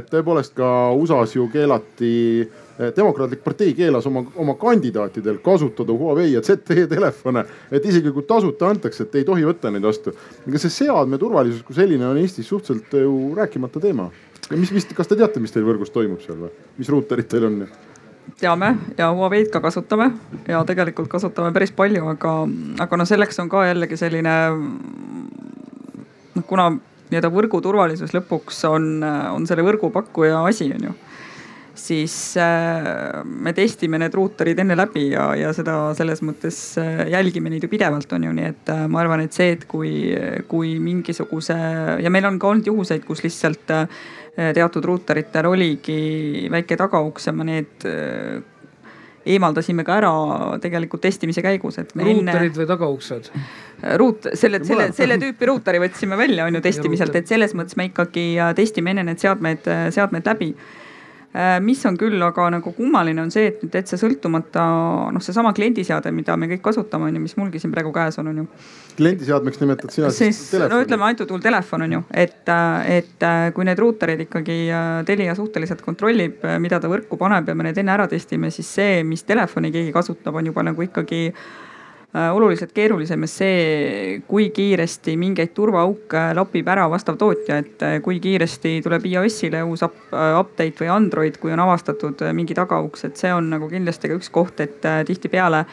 et 0.00 0.10
tõepoolest 0.12 0.52
ka 0.58 0.68
USA-s 0.98 1.36
ju 1.38 1.48
keelati 1.52 2.12
demokraatlik 2.96 3.40
partei 3.44 3.72
keelas 3.74 4.04
oma, 4.06 4.20
oma 4.36 4.54
kandidaatidel 4.60 5.38
kasutada 5.44 5.96
Huawei 5.96 6.34
ja 6.34 6.42
ZTE 6.44 6.84
telefone, 6.90 7.46
et 7.72 7.88
isegi 7.88 8.12
kui 8.12 8.26
tasuta 8.28 8.68
antakse, 8.68 9.06
et 9.06 9.16
ei 9.16 9.24
tohi 9.24 9.46
võtta 9.48 9.72
neid 9.72 9.86
vastu. 9.86 10.12
ega 10.46 10.60
see 10.60 10.74
seadme 10.74 11.18
turvalisus 11.18 11.64
kui 11.64 11.76
selline 11.78 12.04
on 12.10 12.20
Eestis 12.20 12.48
suhteliselt 12.52 13.00
ju 13.00 13.32
rääkimata 13.36 13.80
teema. 13.80 14.10
mis, 14.50 14.72
mis, 14.72 14.88
kas 14.94 15.08
te 15.08 15.16
teate, 15.16 15.40
mis 15.40 15.52
teil 15.52 15.64
võrgus 15.64 15.90
toimub 15.90 16.20
seal 16.20 16.36
või, 16.44 16.52
mis 16.76 16.92
ruuterid 16.92 17.32
teil 17.32 17.48
on? 17.48 17.62
Teame 18.40 18.74
ja 18.98 19.10
Huawei'd 19.14 19.50
ka 19.52 19.60
kasutame 19.64 20.10
ja 20.48 20.62
tegelikult 20.68 21.08
kasutame 21.12 21.52
päris 21.54 21.72
palju, 21.76 22.04
aga, 22.12 22.34
aga 22.84 23.00
noh, 23.00 23.08
selleks 23.08 23.40
on 23.42 23.50
ka 23.52 23.66
jällegi 23.68 23.98
selline 24.00 24.36
noh, 26.34 26.44
kuna 26.46 26.70
nii-öelda 27.06 27.30
võrgu 27.32 27.62
turvalisus 27.62 28.14
lõpuks 28.16 28.64
on, 28.68 29.04
on 29.06 29.46
selle 29.46 29.64
võrgupakkuja 29.66 30.42
asi, 30.48 30.72
on 30.74 30.90
ju 30.90 30.96
siis 31.76 32.36
äh, 32.36 33.24
me 33.24 33.52
testime 33.52 34.00
need 34.00 34.14
ruuterid 34.16 34.58
enne 34.62 34.76
läbi 34.78 35.10
ja, 35.12 35.28
ja 35.38 35.52
seda 35.56 35.76
selles 35.98 36.22
mõttes 36.24 36.58
äh, 36.80 37.04
jälgime 37.12 37.52
neid 37.52 37.66
ju 37.66 37.70
pidevalt, 37.72 38.10
on 38.16 38.26
ju, 38.26 38.34
nii 38.36 38.48
et 38.48 38.72
äh, 38.72 38.84
ma 38.90 39.02
arvan, 39.02 39.22
et 39.26 39.36
see, 39.36 39.52
et 39.56 39.66
kui, 39.70 39.92
kui 40.50 40.76
mingisuguse 40.82 41.56
ja 42.02 42.12
meil 42.12 42.28
on 42.28 42.40
ka 42.42 42.50
olnud 42.52 42.70
juhuseid, 42.72 43.04
kus 43.06 43.22
lihtsalt 43.26 43.74
teatud 44.36 44.84
ruuteritel 44.84 45.48
oligi 45.48 46.48
väike 46.52 46.76
tagauks 46.76 47.30
ja 47.30 47.32
me 47.32 47.46
need 47.48 47.86
eemaldasime 49.26 49.84
ka 49.86 49.96
ära 49.98 50.12
tegelikult 50.62 51.02
testimise 51.06 51.42
käigus, 51.44 51.80
et. 51.82 51.92
ruuterid 51.96 52.22
enne... 52.22 52.52
või 52.60 52.68
tagauksed? 52.70 53.30
ruut, 54.00 54.28
selle, 54.38 54.62
selle, 54.64 54.90
selle 54.96 55.18
tüüpi 55.20 55.48
ruuteri 55.50 55.80
võtsime 55.82 56.18
välja, 56.20 56.46
on 56.46 56.58
ju 56.58 56.62
testimiselt, 56.64 57.16
et 57.18 57.28
selles 57.28 57.56
mõttes 57.58 57.76
me 57.80 57.88
ikkagi 57.90 58.28
testime 58.56 58.94
enne 58.94 59.06
need 59.10 59.22
seadmed, 59.22 59.66
seadmed 59.94 60.28
läbi 60.30 60.52
mis 61.60 61.82
on 61.88 61.96
küll 62.00 62.22
aga 62.22 62.46
nagu 62.54 62.72
kummaline, 62.76 63.20
on 63.22 63.32
see, 63.34 63.50
et 63.50 63.62
nüüd 63.62 63.72
täitsa 63.74 63.98
sõltumata 64.00 64.64
noh, 65.12 65.22
seesama 65.22 65.52
kliendiseade, 65.56 66.12
mida 66.14 66.36
me 66.40 66.48
kõik 66.50 66.62
kasutame, 66.64 67.10
on 67.10 67.18
ju, 67.18 67.22
mis 67.24 67.36
mulgi 67.36 67.60
siin 67.62 67.74
praegu 67.74 67.92
käes 67.94 68.16
on, 68.22 68.30
on 68.32 68.40
ju. 68.42 68.46
kliendiseadmeks 68.96 69.60
nimetad 69.60 69.92
sina 69.92 70.10
siis 70.14 70.40
telefoni? 70.50 70.72
no 70.72 70.86
ütleme 70.86 71.08
antud 71.10 71.34
juhul 71.34 71.44
telefon 71.44 71.86
on 71.86 71.98
ju, 71.98 72.02
et, 72.24 72.40
äh, 72.52 72.88
et 73.00 73.28
äh, 73.28 73.50
kui 73.56 73.68
need 73.68 73.82
ruuterid 73.82 74.24
ikkagi 74.26 74.58
Telia 75.06 75.34
suhteliselt 75.36 75.84
kontrollib, 75.84 76.42
mida 76.62 76.80
ta 76.80 76.88
võrku 76.90 77.18
paneb 77.20 77.48
ja 77.48 77.54
me 77.58 77.68
need 77.68 77.78
enne 77.82 77.94
ära 77.94 78.08
testime, 78.10 78.50
siis 78.54 78.72
see, 78.78 78.98
mis 79.04 79.26
telefoni 79.28 79.72
keegi 79.74 79.94
kasutab, 79.94 80.40
on 80.40 80.52
juba 80.52 80.64
nagu 80.66 80.88
ikkagi 80.88 81.28
Äh, 81.30 81.65
oluliselt 82.32 82.72
keerulisem 82.72 83.24
ja 83.26 83.28
see, 83.28 84.20
kui 84.28 84.48
kiiresti 84.54 85.16
mingeid 85.20 85.50
turvaauke 85.56 86.28
lapib 86.36 86.68
ära 86.72 86.86
vastav 86.90 87.18
tootja, 87.20 87.58
et 87.60 87.82
äh, 87.84 87.98
kui 88.04 88.20
kiiresti 88.22 88.78
tuleb 88.84 89.04
iOS-ile 89.10 89.60
uus 89.66 89.82
äh, 89.84 89.90
update 90.38 90.84
või 90.84 90.92
Android, 90.94 91.36
kui 91.42 91.52
on 91.52 91.64
avastatud 91.66 92.24
mingi 92.36 92.56
tagauks, 92.56 93.04
et 93.08 93.20
see 93.20 93.34
on 93.34 93.50
nagu 93.52 93.68
kindlasti 93.72 94.08
ka 94.08 94.16
üks 94.20 94.32
koht, 94.32 94.62
et 94.64 94.80
tihtipeale 95.06 95.66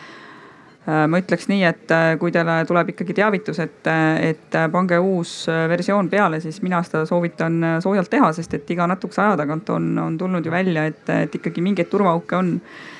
ma 0.83 1.19
ütleks 1.21 1.45
nii, 1.47 1.61
et 1.63 1.91
kui 2.19 2.33
teile 2.35 2.57
tuleb 2.67 2.89
ikkagi 2.91 3.13
teavitus, 3.15 3.61
et, 3.63 3.87
et 4.19 4.57
pange 4.73 4.97
uus 4.99 5.45
versioon 5.71 6.09
peale, 6.11 6.41
siis 6.43 6.57
mina 6.59 6.81
seda 6.83 7.05
soovitan 7.07 7.79
soojalt 7.85 8.11
teha, 8.11 8.33
sest 8.35 8.57
et 8.57 8.73
iga 8.75 8.83
natukese 8.91 9.21
aja 9.23 9.37
tagant 9.39 9.71
on, 9.71 9.93
on 10.03 10.17
tulnud 10.19 10.43
ju 10.43 10.51
välja, 10.51 10.83
et, 10.91 11.07
et 11.07 11.39
ikkagi 11.39 11.63
mingeid 11.63 11.87
turvaauke 11.87 12.35
on. 12.35 12.51
Äh, 12.57 12.91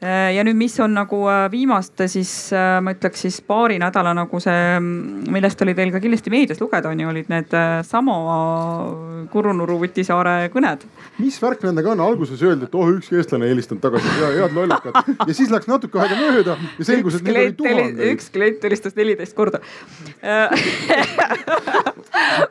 ja 0.00 0.44
nüüd, 0.46 0.56
mis 0.56 0.78
on 0.80 0.94
nagu 0.96 1.18
äh, 1.28 1.42
viimaste 1.52 2.06
siis 2.08 2.30
äh, 2.56 2.78
ma 2.80 2.94
ütleks 2.94 3.20
siis 3.26 3.40
paari 3.44 3.76
nädala 3.80 4.14
nagu 4.16 4.40
see, 4.40 4.78
mm, 4.78 5.26
millest 5.32 5.60
oli 5.60 5.74
teil 5.76 5.92
ka 5.92 6.00
kindlasti 6.00 6.32
meedias 6.32 6.60
lugeda, 6.62 6.88
on 6.88 7.02
ju, 7.02 7.08
olid 7.10 7.28
need 7.28 7.52
sama 7.84 8.14
Kurunurru 9.30 9.76
Vutisaare 9.82 10.48
kõned. 10.54 10.86
mis 11.20 11.36
värk 11.42 11.66
nendega 11.68 11.92
on, 11.92 12.00
alguses 12.00 12.40
öeldi, 12.46 12.64
et 12.70 12.74
oh 12.80 12.88
ükski 12.94 13.20
eestlane 13.20 13.44
ei 13.44 13.52
helistanud 13.52 13.82
tagasi, 13.84 14.08
head 14.38 14.56
lollikad 14.56 14.94
ja 15.26 15.36
siis 15.36 15.52
läks 15.52 15.68
natuke 15.68 16.00
aega 16.00 16.16
mööda 16.16 16.56
ja 16.78 16.88
selgus, 16.88 17.20
et 17.20 17.28
neid 17.28 17.36
oli 17.42 17.52
tuhandeid. 17.60 18.14
üks 18.14 18.32
klient 18.32 18.64
helistas 18.64 18.96
neliteist 18.96 19.36
korda 19.36 19.60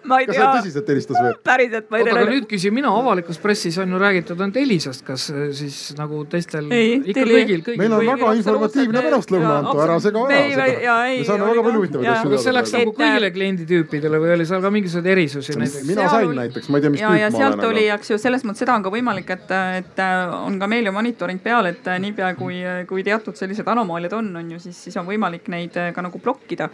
ma 0.09 0.19
ei 0.21 0.29
tea. 0.29 0.35
kas 0.35 0.43
ta 0.43 0.51
tõsiselt 0.59 0.93
helistas 0.93 1.17
või? 1.17 1.33
päriselt, 1.49 1.89
ma 1.89 1.97
ei 1.97 2.05
tea. 2.05 2.13
oota, 2.13 2.23
aga 2.27 2.35
nüüd 2.35 2.47
küsin 2.53 2.77
mina, 2.77 2.93
avalikus 2.93 3.41
pressis 3.41 3.77
on 3.81 3.89
ju 3.93 3.97
räägitud 4.01 4.37
ainult 4.37 4.61
Elisast, 4.61 5.01
kas 5.07 5.29
siis 5.57 5.79
nagu 5.97 6.21
teistel 6.29 6.69
ei, 6.75 6.99
ikka 7.01 7.25
kõigil, 7.39 7.63
kõigil. 7.65 7.81
meil 7.81 7.95
on 7.97 8.05
väga 8.07 8.31
informatiivne 8.39 9.03
pärastlõuna, 9.05 9.53
Anto, 9.59 9.75
ära 9.83 9.97
sega 10.03 10.23
ära 10.25 10.37
seda. 10.53 10.95
me 11.09 11.25
saame 11.27 11.49
väga 11.49 11.65
palju 11.65 11.81
huvitavaid 11.81 12.09
asju 12.13 12.23
teada. 12.23 12.35
kas 12.35 12.45
see 12.47 12.55
läks 12.55 12.73
nagu 12.77 12.95
kõigile 12.99 13.31
klienditüüpidele 13.35 14.21
või 14.23 14.33
oli 14.37 14.47
seal 14.49 14.63
ka 14.63 14.73
mingisuguseid 14.75 15.11
erisusi 15.15 15.57
näiteks? 15.59 15.85
mina 15.89 16.07
sain 16.13 16.33
näiteks, 16.39 16.69
ma 16.69 16.79
ei 16.79 16.85
tea, 16.85 16.93
mis 16.95 17.03
tüüp 17.03 17.09
ma 17.09 17.13
olen. 17.15 17.21
ja 17.23 17.31
sealt 17.35 17.67
oli, 17.69 17.85
eks 17.97 18.13
ju, 18.13 18.19
selles 18.21 18.47
mõttes 18.47 18.65
seda 18.65 18.77
on 18.77 18.87
ka 18.87 18.93
võimalik, 18.93 19.35
et, 19.35 19.53
et 19.81 20.03
on 20.39 20.59
ka 20.61 20.71
meil 20.71 20.89
ju 20.89 20.95
monitoring 20.95 21.43
peal, 21.43 21.71
et 21.73 21.93
niipea 22.05 22.33
kui, 22.39 22.59
kui 22.89 23.05
teatud 23.07 23.37
sellised 23.39 23.67
anomaaliad 23.75 24.17
on, 24.19 24.33
on 24.41 24.51
ju, 24.55 24.63
siis, 24.67 24.83
siis 24.87 24.99
on 24.99 25.07
võimalik 25.09 25.47
neid 25.51 25.77
ka 25.95 26.05
nagu 26.05 26.21
blokkida 26.23 26.69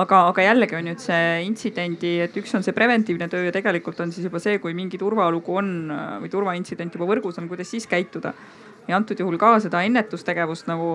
aga, 0.00 0.20
aga 0.30 0.44
jällegi 0.48 0.78
on 0.78 0.88
nüüd 0.88 1.02
see 1.02 1.44
intsidendi, 1.46 2.16
et 2.24 2.36
üks 2.40 2.54
on 2.56 2.64
see 2.66 2.74
preventiivne 2.76 3.28
töö 3.32 3.46
ja 3.46 3.54
tegelikult 3.54 4.00
on 4.04 4.12
siis 4.14 4.26
juba 4.26 4.42
see, 4.42 4.58
kui 4.62 4.74
mingi 4.76 4.98
turvalugu 5.00 5.58
on 5.60 5.70
või 6.22 6.32
turvaintsident 6.32 6.94
juba 6.96 7.08
võrgus 7.10 7.38
on, 7.40 7.48
kuidas 7.50 7.70
siis 7.70 7.86
käituda 7.90 8.34
ja 8.88 8.96
antud 8.96 9.20
juhul 9.20 9.38
ka 9.40 9.54
seda 9.64 9.82
ennetustegevust 9.86 10.68
nagu 10.68 10.88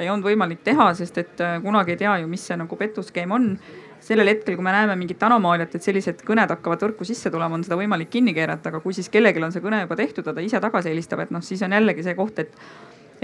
ei 0.00 0.08
olnud 0.10 0.26
võimalik 0.28 0.62
teha, 0.64 0.90
sest 0.96 1.18
et 1.20 1.42
äh, 1.44 1.58
kunagi 1.64 1.94
ei 1.94 2.00
tea 2.00 2.16
ju, 2.22 2.30
mis 2.30 2.46
see 2.48 2.56
nagu 2.60 2.78
petuskeem 2.80 3.34
on. 3.36 3.56
sellel 4.04 4.28
hetkel, 4.28 4.58
kui 4.58 4.64
me 4.64 4.72
näeme 4.74 4.98
mingit 5.00 5.22
anomaaliat, 5.24 5.74
et 5.74 5.82
sellised 5.82 6.18
kõned 6.28 6.50
hakkavad 6.52 6.82
võrku 6.84 7.06
sisse 7.08 7.30
tulema, 7.32 7.56
on 7.56 7.62
seda 7.64 7.78
võimalik 7.80 8.10
kinni 8.12 8.34
keerata, 8.36 8.68
aga 8.68 8.82
kui 8.84 8.92
siis 8.92 9.08
kellelgi 9.08 9.40
on 9.40 9.52
see 9.54 9.64
kõne 9.64 9.78
juba 9.80 9.96
tehtud 9.96 10.26
ja 10.28 10.34
ta 10.36 10.44
ise 10.44 10.60
tagasi 10.60 10.92
helistab, 10.92 11.22
et 11.24 11.32
noh, 11.32 11.40
siis 11.40 11.62
on 11.64 11.72
jällegi 11.72 12.04
see 12.04 12.12
koht, 12.18 12.42
et 12.42 12.52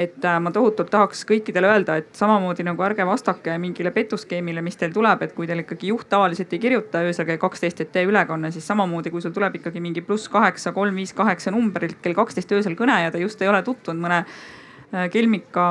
et 0.00 0.24
äh, 0.24 0.38
ma 0.40 0.52
tohutult 0.54 0.88
tahaks 0.92 1.24
kõikidele 1.28 1.68
öelda, 1.68 1.98
et 2.00 2.14
samamoodi 2.16 2.64
nagu 2.66 2.84
ärge 2.86 3.04
vastake 3.06 3.56
mingile 3.60 3.92
petuskeemile, 3.94 4.62
mis 4.64 4.78
teil 4.80 4.94
tuleb, 4.94 5.26
et 5.26 5.34
kui 5.36 5.48
teil 5.50 5.60
ikkagi 5.64 5.90
juht 5.92 6.08
tavaliselt 6.12 6.52
ei 6.56 6.62
kirjuta 6.62 7.02
öösel 7.06 7.28
kell 7.28 7.40
kaksteist, 7.42 7.82
et 7.84 7.92
tee 7.92 8.06
ülekanne, 8.08 8.52
siis 8.54 8.66
samamoodi, 8.70 9.12
kui 9.12 9.24
sul 9.24 9.34
tuleb 9.36 9.60
ikkagi 9.60 9.82
mingi 9.84 10.04
pluss 10.06 10.30
kaheksa, 10.32 10.72
kolm, 10.76 10.96
viis, 10.96 11.12
kaheksa 11.16 11.52
numbrilt 11.54 12.00
kell 12.04 12.16
kaksteist 12.16 12.56
öösel 12.56 12.78
kõne 12.78 12.96
ja 13.04 13.12
ta 13.12 13.20
just 13.20 13.42
ei 13.42 13.50
ole 13.50 13.60
tutvunud 13.66 14.00
mõne 14.06 14.22
äh, 14.22 15.04
kelmika 15.12 15.64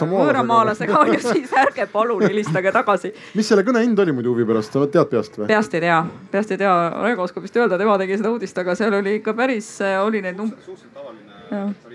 võõramaalasega 0.00 0.98
on 1.02 1.12
ju, 1.14 1.20
siis 1.22 1.54
ärge 1.56 1.86
palun 1.92 2.24
helistage 2.26 2.72
tagasi. 2.74 3.12
mis 3.38 3.48
selle 3.48 3.62
kõne 3.66 3.84
hind 3.84 3.98
oli 4.02 4.16
muidu 4.16 4.34
huvi 4.34 4.48
pärast, 4.48 4.74
sa 4.74 4.86
tead 4.86 5.12
peast 5.12 5.38
või? 5.38 5.46
peast 5.52 5.78
ei 5.78 5.86
tea, 5.86 6.00
peast 6.32 6.56
ei 6.56 6.60
tea, 6.60 6.74
Raigo 6.98 7.28
oskab 7.28 7.46
vist 7.46 7.56
öelda, 7.62 7.78
tema 7.80 7.98
tegi 8.02 8.18
seda 8.18 8.34
uudist, 8.34 8.58
aga 8.58 8.74
seal 8.78 8.98
oli 8.98 9.20
ikka 9.20 9.36
päris, 9.38 9.70
äh, 9.86 10.00
oli 10.02 10.24
neid 10.24 10.40
numbreid. 10.40 11.87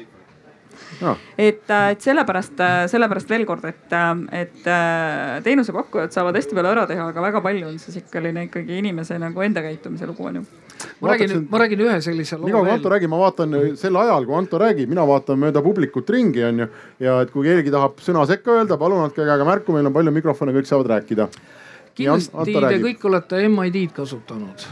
Tariif 0.99 1.33
et, 1.37 1.69
äh, 1.69 1.91
et 1.91 2.01
sellepärast, 2.01 2.59
äh, 2.59 2.87
sellepärast 2.91 3.29
veel 3.29 3.45
kord, 3.45 3.65
et, 3.65 3.93
äh, 3.93 4.41
et 4.41 4.67
teenusepakkujad 5.43 6.13
saavad 6.15 6.37
hästi 6.37 6.57
palju 6.57 6.71
ära 6.71 6.85
teha, 6.89 7.07
aga 7.11 7.21
väga 7.21 7.41
palju 7.41 7.67
on 7.67 7.79
siis 7.79 7.97
ikka 8.01 8.21
ikkagi 8.43 8.77
inimese 8.79 9.19
nagu 9.19 9.41
enda 9.41 9.61
käitumise 9.61 10.07
lugu 10.07 10.27
on 10.27 10.35
ju. 10.35 10.43
ma 11.01 11.13
räägin, 11.13 11.47
ma 11.49 11.59
räägin 11.59 11.79
ühe 11.79 12.01
sellise 12.01 12.37
loo 12.37 12.45
veel. 12.45 12.53
nii 12.53 12.53
kaua 12.53 12.65
kui 12.65 12.73
Anto 12.73 12.89
räägib, 12.89 13.09
ma 13.09 13.17
vaatan 13.17 13.77
sel 13.77 13.95
ajal, 13.95 14.25
kui 14.25 14.35
Anto 14.35 14.59
räägib, 14.59 14.89
mina 14.89 15.07
vaatan 15.07 15.39
mööda 15.39 15.61
publikut 15.61 16.09
ringi 16.09 16.43
onju. 16.43 16.67
ja 16.99 17.21
et 17.21 17.31
kui 17.31 17.47
keegi 17.47 17.71
tahab 17.71 17.99
sõna 18.03 18.25
sekka 18.27 18.59
öelda, 18.59 18.77
palun 18.77 19.03
andke 19.03 19.25
käega 19.25 19.45
märku, 19.45 19.73
meil 19.73 19.87
on 19.87 19.93
palju 19.93 20.11
mikrofone, 20.11 20.53
kõik 20.53 20.69
saavad 20.69 20.91
rääkida. 20.97 21.27
kindlasti 21.95 22.53
te 22.53 22.79
kõik 22.87 23.09
olete 23.09 23.47
MID-d 23.47 23.93
kasutanud 23.93 24.67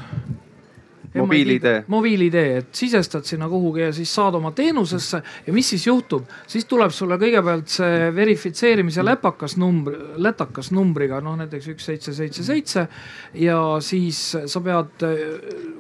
mobiil-ID. 1.20 1.68
mobiil-ID, 1.92 2.38
et 2.62 2.76
sisestad 2.76 3.26
sinna 3.28 3.50
kuhugi 3.52 3.84
ja 3.84 3.92
siis 3.96 4.14
saad 4.16 4.36
oma 4.40 4.52
teenusesse 4.56 5.22
ja 5.48 5.54
mis 5.54 5.70
siis 5.74 5.88
juhtub, 5.88 6.26
siis 6.48 6.66
tuleb 6.70 6.94
sulle 6.96 7.18
kõigepealt 7.22 7.72
see 7.72 8.10
verifitseerimise 8.16 9.04
läpakas 9.06 9.58
number, 9.62 9.98
lätakas 10.22 10.72
numbriga, 10.76 11.22
noh 11.24 11.36
näiteks 11.42 11.72
üks, 11.76 11.90
seitse, 11.92 12.16
seitse, 12.16 12.44
seitse. 12.48 12.88
ja 13.34 13.60
siis 13.84 14.22
sa 14.46 14.64
pead 14.64 15.08
äh, 15.08 15.24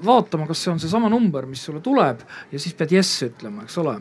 vaatama, 0.05 0.49
kas 0.49 0.63
see 0.65 0.73
on 0.73 0.81
seesama 0.83 1.11
number, 1.11 1.47
mis 1.47 1.63
sulle 1.65 1.83
tuleb 1.83 2.25
ja 2.51 2.59
siis 2.59 2.75
pead 2.75 2.97
yes 2.99 3.13
ütlema, 3.29 3.67
eks 3.67 3.77
ole 3.81 3.99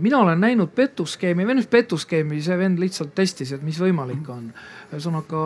mina 0.00 0.18
olen 0.18 0.40
näinud 0.40 0.72
petuskeemi 0.74 1.46
või 1.48 1.58
nüüd 1.58 1.68
petuskeemi, 1.72 2.40
see 2.44 2.56
vend 2.58 2.80
lihtsalt 2.80 3.14
testis, 3.16 3.52
et 3.52 3.62
mis 3.66 3.80
võimalik 3.80 4.28
on. 4.32 4.48
ühesõnaga 4.90 5.42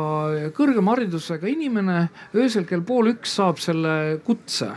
kõrgema 0.57 0.95
haridusega 0.95 1.51
inimene 1.51 2.09
öösel 2.35 2.69
kell 2.69 2.85
pool 2.87 3.13
üks 3.15 3.37
saab 3.41 3.59
selle 3.63 4.21
kutse. 4.25 4.71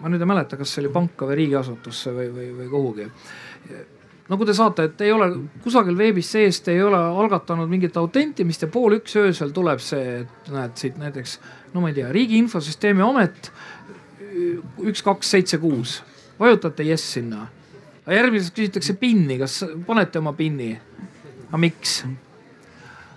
ma 0.00 0.08
nüüd 0.08 0.22
ei 0.22 0.30
mäleta, 0.30 0.56
kas 0.56 0.72
see 0.72 0.84
oli 0.84 0.92
panka 0.94 1.26
või 1.26 1.40
riigiasutusse 1.42 2.12
või, 2.14 2.28
või, 2.34 2.50
või 2.58 2.68
kuhugi 2.70 3.08
nagu 4.28 4.44
te 4.44 4.54
saate, 4.54 4.84
et 4.84 5.00
ei 5.00 5.12
ole 5.12 5.28
kusagil 5.64 5.96
veebis 5.96 6.30
sees, 6.34 6.60
te 6.60 6.74
ei 6.76 6.82
ole 6.84 6.98
algatanud 6.98 7.68
mingit 7.68 7.96
autentimist 7.96 8.62
ja 8.62 8.68
pool 8.72 8.98
üks 8.98 9.16
öösel 9.16 9.54
tuleb 9.56 9.80
see, 9.80 10.20
et 10.22 10.50
näed 10.52 10.76
siit 10.76 10.98
näiteks, 11.00 11.38
no 11.72 11.80
ma 11.80 11.92
ei 11.92 11.96
tea, 11.96 12.12
Riigi 12.12 12.38
Infosüsteemi 12.42 13.04
Amet 13.04 13.50
üks, 14.84 15.02
kaks, 15.02 15.30
seitse, 15.32 15.58
kuus, 15.62 16.02
vajutate 16.38 16.86
jess 16.86 17.14
sinna 17.16 17.48
aga 18.08 18.22
järgmises 18.22 18.54
küsitakse 18.56 18.96
pinni, 18.96 19.36
kas 19.36 19.60
panete 19.86 20.22
oma 20.22 20.32
pinni? 20.32 20.72
aga 21.48 21.60
miks? 21.60 21.98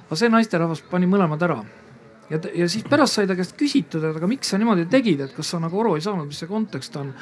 aga 0.09 0.17
see 0.19 0.31
naisterahvas 0.33 0.83
pani 0.91 1.07
mõlemad 1.07 1.47
ära 1.47 1.61
ja, 2.31 2.41
ja 2.63 2.67
siis 2.71 2.83
pärast 2.89 3.19
sai 3.19 3.29
ta 3.29 3.37
käest 3.39 3.55
küsitud, 3.59 4.03
et 4.03 4.19
aga 4.19 4.27
miks 4.27 4.51
sa 4.51 4.59
niimoodi 4.59 4.89
tegid, 4.91 5.23
et 5.23 5.31
kas 5.35 5.53
sa 5.53 5.61
nagu 5.63 5.79
aru 5.79 5.95
ei 5.95 6.03
saanud, 6.03 6.27
mis 6.27 6.43
see 6.43 6.49
kontekst 6.49 6.95
on. 6.99 7.13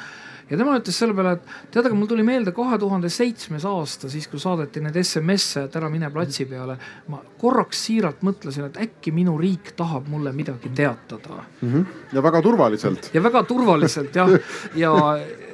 ja 0.50 0.58
tema 0.58 0.74
ütles 0.80 0.96
selle 0.98 1.14
peale, 1.14 1.36
et 1.38 1.70
tead, 1.70 1.86
aga 1.86 1.94
mul 1.94 2.10
tuli 2.10 2.24
meelde 2.26 2.50
kahe 2.54 2.78
tuhande 2.82 3.10
seitsmes 3.12 3.66
aasta, 3.70 4.10
siis 4.10 4.26
kui 4.30 4.42
saadeti 4.42 4.82
need 4.82 4.98
SMS-e, 5.02 5.68
et 5.68 5.76
ära 5.78 5.90
mine 5.92 6.10
platsi 6.10 6.48
peale. 6.50 6.74
ma 7.06 7.22
korraks 7.38 7.84
siiralt 7.86 8.24
mõtlesin, 8.26 8.66
et 8.66 8.80
äkki 8.88 9.14
minu 9.14 9.36
riik 9.38 9.76
tahab 9.78 10.10
mulle 10.10 10.34
midagi 10.34 10.74
teatada 10.74 11.44
mm. 11.60 11.70
-hmm. 11.70 11.86
ja 12.18 12.22
väga 12.22 12.42
turvaliselt. 12.42 13.14
ja 13.14 13.22
väga 13.22 13.44
turvaliselt 13.46 14.16
jah, 14.16 14.34
ja 14.74 14.90
ja 15.14 15.49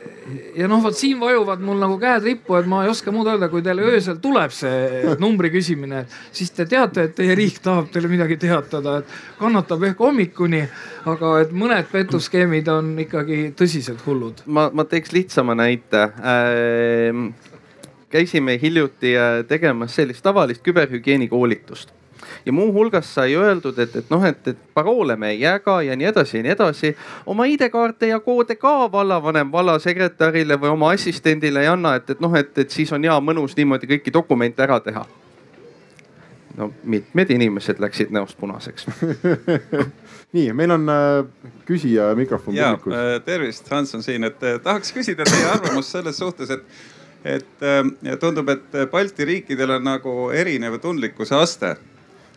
noh, 0.68 0.82
vot 0.82 0.96
siin 0.96 1.20
vajuvad 1.20 1.62
mul 1.64 1.78
nagu 1.80 1.96
käed 2.00 2.24
rippu, 2.26 2.56
et 2.58 2.68
ma 2.70 2.82
ei 2.84 2.90
oska 2.90 3.12
muud 3.14 3.28
öelda, 3.30 3.48
kui 3.52 3.62
teile 3.64 3.84
öösel 3.86 4.18
tuleb 4.22 4.54
see 4.54 5.16
numbri 5.22 5.50
küsimine, 5.54 6.04
siis 6.34 6.52
te 6.54 6.66
teate, 6.68 7.08
et 7.08 7.16
teie 7.18 7.36
riik 7.38 7.60
tahab 7.64 7.90
teile 7.94 8.10
midagi 8.10 8.38
teatada, 8.42 9.00
et 9.02 9.40
kannatab 9.40 9.84
ehk 9.90 10.02
hommikuni. 10.02 10.64
aga 11.06 11.32
et 11.40 11.52
mõned 11.54 11.86
petuskeemid 11.92 12.68
on 12.68 12.96
ikkagi 12.98 13.52
tõsiselt 13.58 14.02
hullud. 14.06 14.42
ma, 14.46 14.70
ma 14.72 14.84
teeks 14.84 15.12
lihtsama 15.14 15.54
näite 15.54 16.02
äh, 16.02 17.20
käisime 18.10 18.58
hiljuti 18.62 19.16
äh, 19.16 19.44
tegemas 19.48 19.94
sellist 19.94 20.22
tavalist 20.22 20.62
küberhügieeni 20.66 21.28
koolitust 21.28 21.92
ja 22.46 22.52
muuhulgas 22.52 23.14
sai 23.14 23.34
öeldud, 23.34 23.78
et, 23.78 23.96
et 23.96 24.10
noh, 24.10 24.24
et, 24.24 24.48
et 24.48 24.58
paroole 24.74 25.16
me 25.16 25.30
ei 25.34 25.40
jaga 25.40 25.80
ja 25.82 25.96
nii 25.96 26.08
edasi 26.12 26.36
ja 26.36 26.42
nii 26.46 26.54
edasi. 26.54 26.96
oma 27.26 27.44
ID-kaarte 27.44 28.06
ja 28.12 28.20
koode 28.20 28.56
ka 28.56 28.92
vallavanem 28.92 29.52
vallasekretärile 29.52 30.60
või 30.60 30.72
oma 30.74 30.90
assistendile 30.94 31.62
ei 31.64 31.70
anna, 31.72 31.94
et, 32.00 32.10
et 32.10 32.20
noh, 32.20 32.34
et, 32.36 32.58
et 32.58 32.70
siis 32.70 32.92
on 32.92 33.04
hea 33.04 33.20
mõnus 33.20 33.56
niimoodi 33.56 33.90
kõiki 33.94 34.12
dokumente 34.12 34.62
ära 34.62 34.80
teha. 34.80 35.06
no 36.56 36.72
mitmed 36.84 37.30
inimesed 37.30 37.80
läksid 37.80 38.10
näost 38.10 38.38
punaseks 38.40 38.86
nii, 40.36 40.52
meil 40.52 40.70
on 40.70 40.88
äh, 40.88 41.24
küsija 41.68 42.14
mikrofon 42.16 42.54
publikus. 42.54 42.94
Äh, 42.94 43.22
tervist, 43.24 43.70
Hans 43.70 43.94
on 43.94 44.02
siin, 44.02 44.24
et 44.24 44.42
äh, 44.42 44.60
tahaks 44.62 44.92
küsida 44.96 45.26
teie 45.28 45.50
arvamust 45.50 45.92
selles 45.96 46.18
suhtes, 46.18 46.50
et 46.50 46.62
et 47.26 47.62
äh, 47.66 48.18
tundub, 48.20 48.48
et 48.48 48.76
Balti 48.90 49.24
riikidel 49.26 49.76
on 49.78 49.84
nagu 49.84 50.16
erinev 50.30 50.78
tundlikkuse 50.82 51.34
aste 51.34 51.74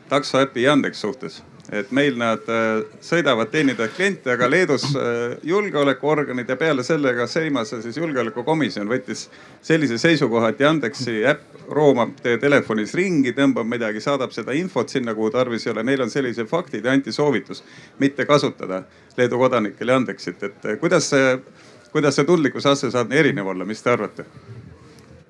taksoäpi 0.10 0.64
Yandex 0.64 1.02
suhtes. 1.02 1.44
et 1.70 1.92
meil 1.94 2.16
nad 2.18 2.48
äh, 2.50 2.80
sõidavad 3.06 3.52
teenida 3.54 3.86
kliente, 3.94 4.32
aga 4.34 4.48
Leedus 4.50 4.88
äh, 4.98 5.36
julgeolekuorganid 5.46 6.50
ja 6.50 6.56
peale 6.58 6.82
selle 6.84 7.12
ka 7.14 7.28
Seimas 7.30 7.70
siis 7.70 7.98
julgeolekukomisjon 7.98 8.90
võttis 8.90 9.28
sellise 9.62 10.00
seisukoha, 10.02 10.50
et 10.50 10.64
Yandexi 10.66 11.20
äpp 11.30 11.70
roomab 11.70 12.16
teie 12.24 12.40
telefonis 12.42 12.96
ringi, 12.98 13.36
tõmbab 13.38 13.70
midagi, 13.70 14.02
saadab 14.02 14.34
seda 14.34 14.56
infot 14.58 14.90
sinna, 14.90 15.14
kuhu 15.14 15.30
tarvis 15.30 15.68
ei 15.68 15.76
ole. 15.76 15.84
Neil 15.86 16.02
on 16.02 16.10
sellised 16.10 16.50
faktid 16.50 16.90
ja 16.90 16.96
anti 16.98 17.14
soovitus 17.14 17.62
mitte 18.00 18.26
kasutada 18.26 18.82
Leedu 19.18 19.38
kodanikel 19.38 19.94
Yandexit, 19.94 20.42
et 20.50 20.66
äh, 20.66 20.80
kuidas 20.82 21.12
see, 21.14 21.38
kuidas 21.94 22.18
see 22.18 22.26
tundlikkuse 22.26 22.74
aste 22.74 22.90
saab 22.90 23.14
erinev 23.14 23.54
olla, 23.54 23.70
mis 23.70 23.86
te 23.86 23.94
arvate? 23.94 24.26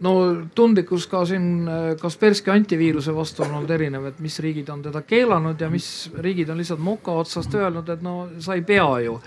No 0.01 0.13
tundlikkus 0.55 1.07
ka 1.11 1.23
siin 1.27 1.67
Kaspersky 2.01 2.51
antiviiruse 2.51 3.13
vastu 3.15 3.43
on 3.43 3.55
olnud 3.57 3.71
erinev, 3.75 4.05
et 4.09 4.19
mis 4.23 4.39
riigid 4.39 4.69
on 4.71 4.81
teda 4.85 5.01
keelanud 5.07 5.61
ja 5.61 5.69
mis 5.69 6.09
riigid 6.17 6.49
on 6.49 6.59
lihtsalt 6.61 6.79
moka 6.83 7.11
otsast 7.19 7.55
öelnud, 7.55 7.89
et 7.89 8.01
no 8.05 8.15
sa 8.39 8.55
ei 8.55 8.63
pea 8.65 8.87
ju. 9.05 9.19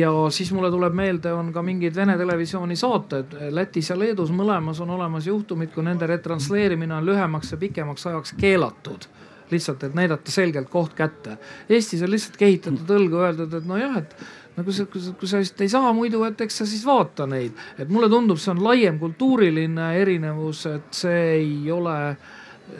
ja 0.00 0.12
siis 0.30 0.52
mulle 0.56 0.70
tuleb 0.70 0.96
meelde, 0.96 1.32
on 1.32 1.52
ka 1.52 1.62
mingid 1.62 1.96
Vene 1.96 2.16
televisiooni 2.18 2.76
saated 2.76 3.36
Lätis 3.50 3.90
ja 3.90 3.98
Leedus 3.98 4.32
mõlemas 4.32 4.80
on 4.80 4.90
olemas 4.90 5.26
juhtumid, 5.26 5.72
kui 5.74 5.84
nende 5.84 6.06
retransleerimine 6.06 6.94
on 6.94 7.06
lühemaks 7.06 7.52
ja 7.52 7.60
pikemaks 7.60 8.06
ajaks 8.06 8.36
keelatud 8.40 9.08
lihtsalt, 9.50 9.82
et 9.82 9.94
näidata 9.94 10.30
selgelt 10.30 10.68
koht 10.70 10.92
kätte. 10.94 11.36
Eestis 11.68 12.02
on 12.06 12.12
lihtsalt 12.12 12.36
kehitatud 12.38 12.90
õlgu, 12.94 13.18
öeldud, 13.24 13.54
et 13.58 13.66
nojah, 13.66 13.96
et 13.98 14.14
no 14.60 14.66
kui 14.66 14.76
sa, 14.76 14.86
kui 14.90 15.00
sa, 15.00 15.14
kui 15.16 15.30
sa 15.30 15.40
vist 15.40 15.64
ei 15.64 15.72
saa 15.72 15.94
muidu, 15.96 16.22
et 16.28 16.44
eks 16.44 16.60
sa 16.60 16.68
siis 16.68 16.84
vaata 16.86 17.26
neid, 17.30 17.56
et 17.80 17.88
mulle 17.88 18.10
tundub, 18.12 18.40
see 18.40 18.52
on 18.52 18.60
laiem 18.64 19.00
kultuuriline 19.00 19.94
erinevus, 20.02 20.66
et 20.70 21.02
see 21.02 21.24
ei 21.40 21.72
ole 21.72 21.96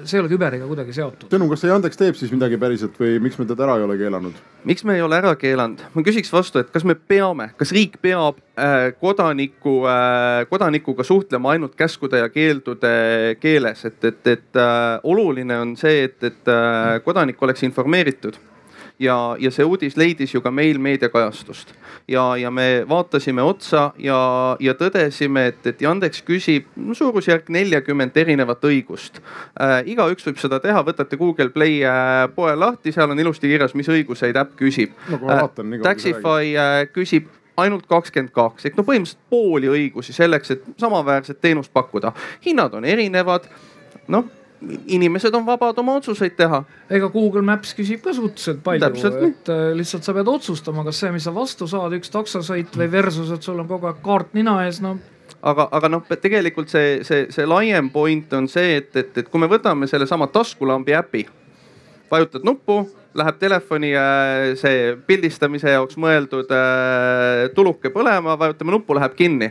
see 0.05 0.19
ei 0.19 0.23
ole 0.23 0.31
küberiga 0.31 0.67
kuidagi 0.69 0.95
seotud. 0.95 1.29
Tõnu, 1.33 1.49
kas 1.51 1.63
see 1.65 1.71
Yandex 1.71 1.99
teeb 1.99 2.19
siis 2.19 2.31
midagi 2.31 2.59
päriselt 2.61 2.97
või 3.01 3.17
miks 3.23 3.39
me 3.41 3.47
teda 3.49 3.67
ära 3.67 3.79
ei 3.81 3.87
ole 3.87 3.97
keelanud? 4.01 4.37
miks 4.69 4.85
me 4.85 4.95
ei 4.99 5.03
ole 5.03 5.17
ära 5.17 5.33
keelanud? 5.41 5.83
ma 5.95 6.05
küsiks 6.07 6.31
vastu, 6.33 6.61
et 6.63 6.71
kas 6.71 6.85
me 6.87 6.95
peame, 6.95 7.51
kas 7.59 7.73
riik 7.75 7.97
peab 8.05 8.39
äh, 8.61 8.93
kodaniku 9.01 9.81
äh,, 9.91 10.45
kodanikuga 10.51 11.07
suhtlema 11.07 11.57
ainult 11.57 11.75
käskude 11.79 12.23
ja 12.23 12.29
keeldude 12.33 12.93
keeles, 13.41 13.83
et, 13.89 13.99
et, 14.05 14.21
et 14.37 14.61
äh, 14.61 15.01
oluline 15.03 15.59
on 15.65 15.75
see, 15.81 16.05
et, 16.07 16.21
et 16.23 16.55
äh, 16.55 17.01
kodanik 17.05 17.43
oleks 17.43 17.67
informeeritud 17.67 18.39
ja, 19.01 19.37
ja 19.39 19.51
see 19.51 19.65
uudis 19.65 19.97
leidis 19.97 20.35
ju 20.35 20.43
ka 20.45 20.53
meil 20.55 20.79
meediakajastust 20.83 21.73
ja, 22.09 22.37
ja 22.37 22.51
me 22.51 22.85
vaatasime 22.89 23.43
otsa 23.43 23.91
ja, 23.99 24.19
ja 24.61 24.75
tõdesime, 24.79 25.47
et, 25.53 25.61
et 25.67 25.83
Yandex 25.83 26.23
küsib 26.27 26.69
suurusjärk 26.97 27.49
neljakümmet 27.53 28.17
erinevat 28.21 28.65
õigust 28.69 29.21
äh,. 29.21 29.81
igaüks 29.91 30.27
võib 30.29 30.41
seda 30.43 30.61
teha, 30.63 30.85
võtate 30.87 31.19
Google 31.21 31.51
Play 31.55 31.81
äh, 31.87 32.27
poe 32.35 32.55
lahti, 32.57 32.93
seal 32.93 33.11
on 33.11 33.21
ilusti 33.21 33.51
kirjas, 33.51 33.75
mis 33.79 33.89
õiguseid 33.91 34.39
äpp 34.41 34.57
küsib 34.61 34.97
no,. 35.11 35.21
Äh, 35.31 35.83
Taxify 35.83 36.55
äh, 36.55 36.83
küsib 36.93 37.31
ainult 37.61 37.87
kakskümmend 37.89 38.33
kaks 38.35 38.69
ehk 38.69 38.77
no 38.79 38.85
põhimõtteliselt 38.87 39.25
pooli 39.33 39.71
õigusi 39.71 40.15
selleks, 40.17 40.55
et 40.55 40.69
samaväärset 40.81 41.41
teenust 41.41 41.73
pakkuda. 41.73 42.13
hinnad 42.45 42.77
on 42.77 42.85
erinevad, 42.89 43.49
noh 44.09 44.29
inimesed 44.87 45.35
on 45.35 45.47
vabad 45.47 45.79
oma 45.79 45.95
otsuseid 45.99 46.35
teha. 46.37 46.63
ega 46.91 47.09
Google 47.13 47.43
Maps 47.43 47.73
küsib 47.77 48.03
ka 48.05 48.13
suhteliselt 48.17 48.63
palju, 48.65 48.91
et 49.29 49.49
äh, 49.53 49.63
lihtsalt 49.77 50.05
sa 50.05 50.15
pead 50.17 50.29
otsustama, 50.29 50.85
kas 50.85 51.01
see, 51.01 51.13
mis 51.15 51.25
sa 51.25 51.33
vastu 51.35 51.69
saad, 51.71 51.95
üks 51.97 52.13
taksosõit 52.13 52.77
või 52.77 52.91
versus, 52.93 53.33
et 53.33 53.47
sul 53.47 53.61
on 53.61 53.69
kogu 53.71 53.89
aeg 53.91 54.03
kaart 54.05 54.37
nina 54.37 54.61
ees, 54.67 54.83
no. 54.85 54.99
Aga, 55.41 55.69
aga 55.73 55.89
noh, 55.89 56.05
tegelikult 56.05 56.69
see, 56.69 57.01
see, 57.07 57.29
see 57.33 57.47
laiem 57.49 57.89
point 57.93 58.33
on 58.37 58.49
see, 58.51 58.77
et, 58.83 58.91
et, 58.97 59.13
et 59.23 59.29
kui 59.31 59.41
me 59.41 59.49
võtame 59.49 59.89
sellesama 59.89 60.29
taskulambi 60.29 60.97
äpi, 60.99 61.25
vajutad 62.13 62.45
nuppu, 62.45 62.83
läheb 63.17 63.41
telefoni 63.41 63.95
äh, 63.97 64.53
see 64.61 64.93
pildistamise 65.07 65.73
jaoks 65.73 65.97
mõeldud 65.99 66.53
äh, 66.53 67.49
tuluke 67.57 67.93
põlema, 67.95 68.37
vajutame 68.39 68.77
nuppu, 68.77 68.99
läheb 68.99 69.17
kinni 69.17 69.51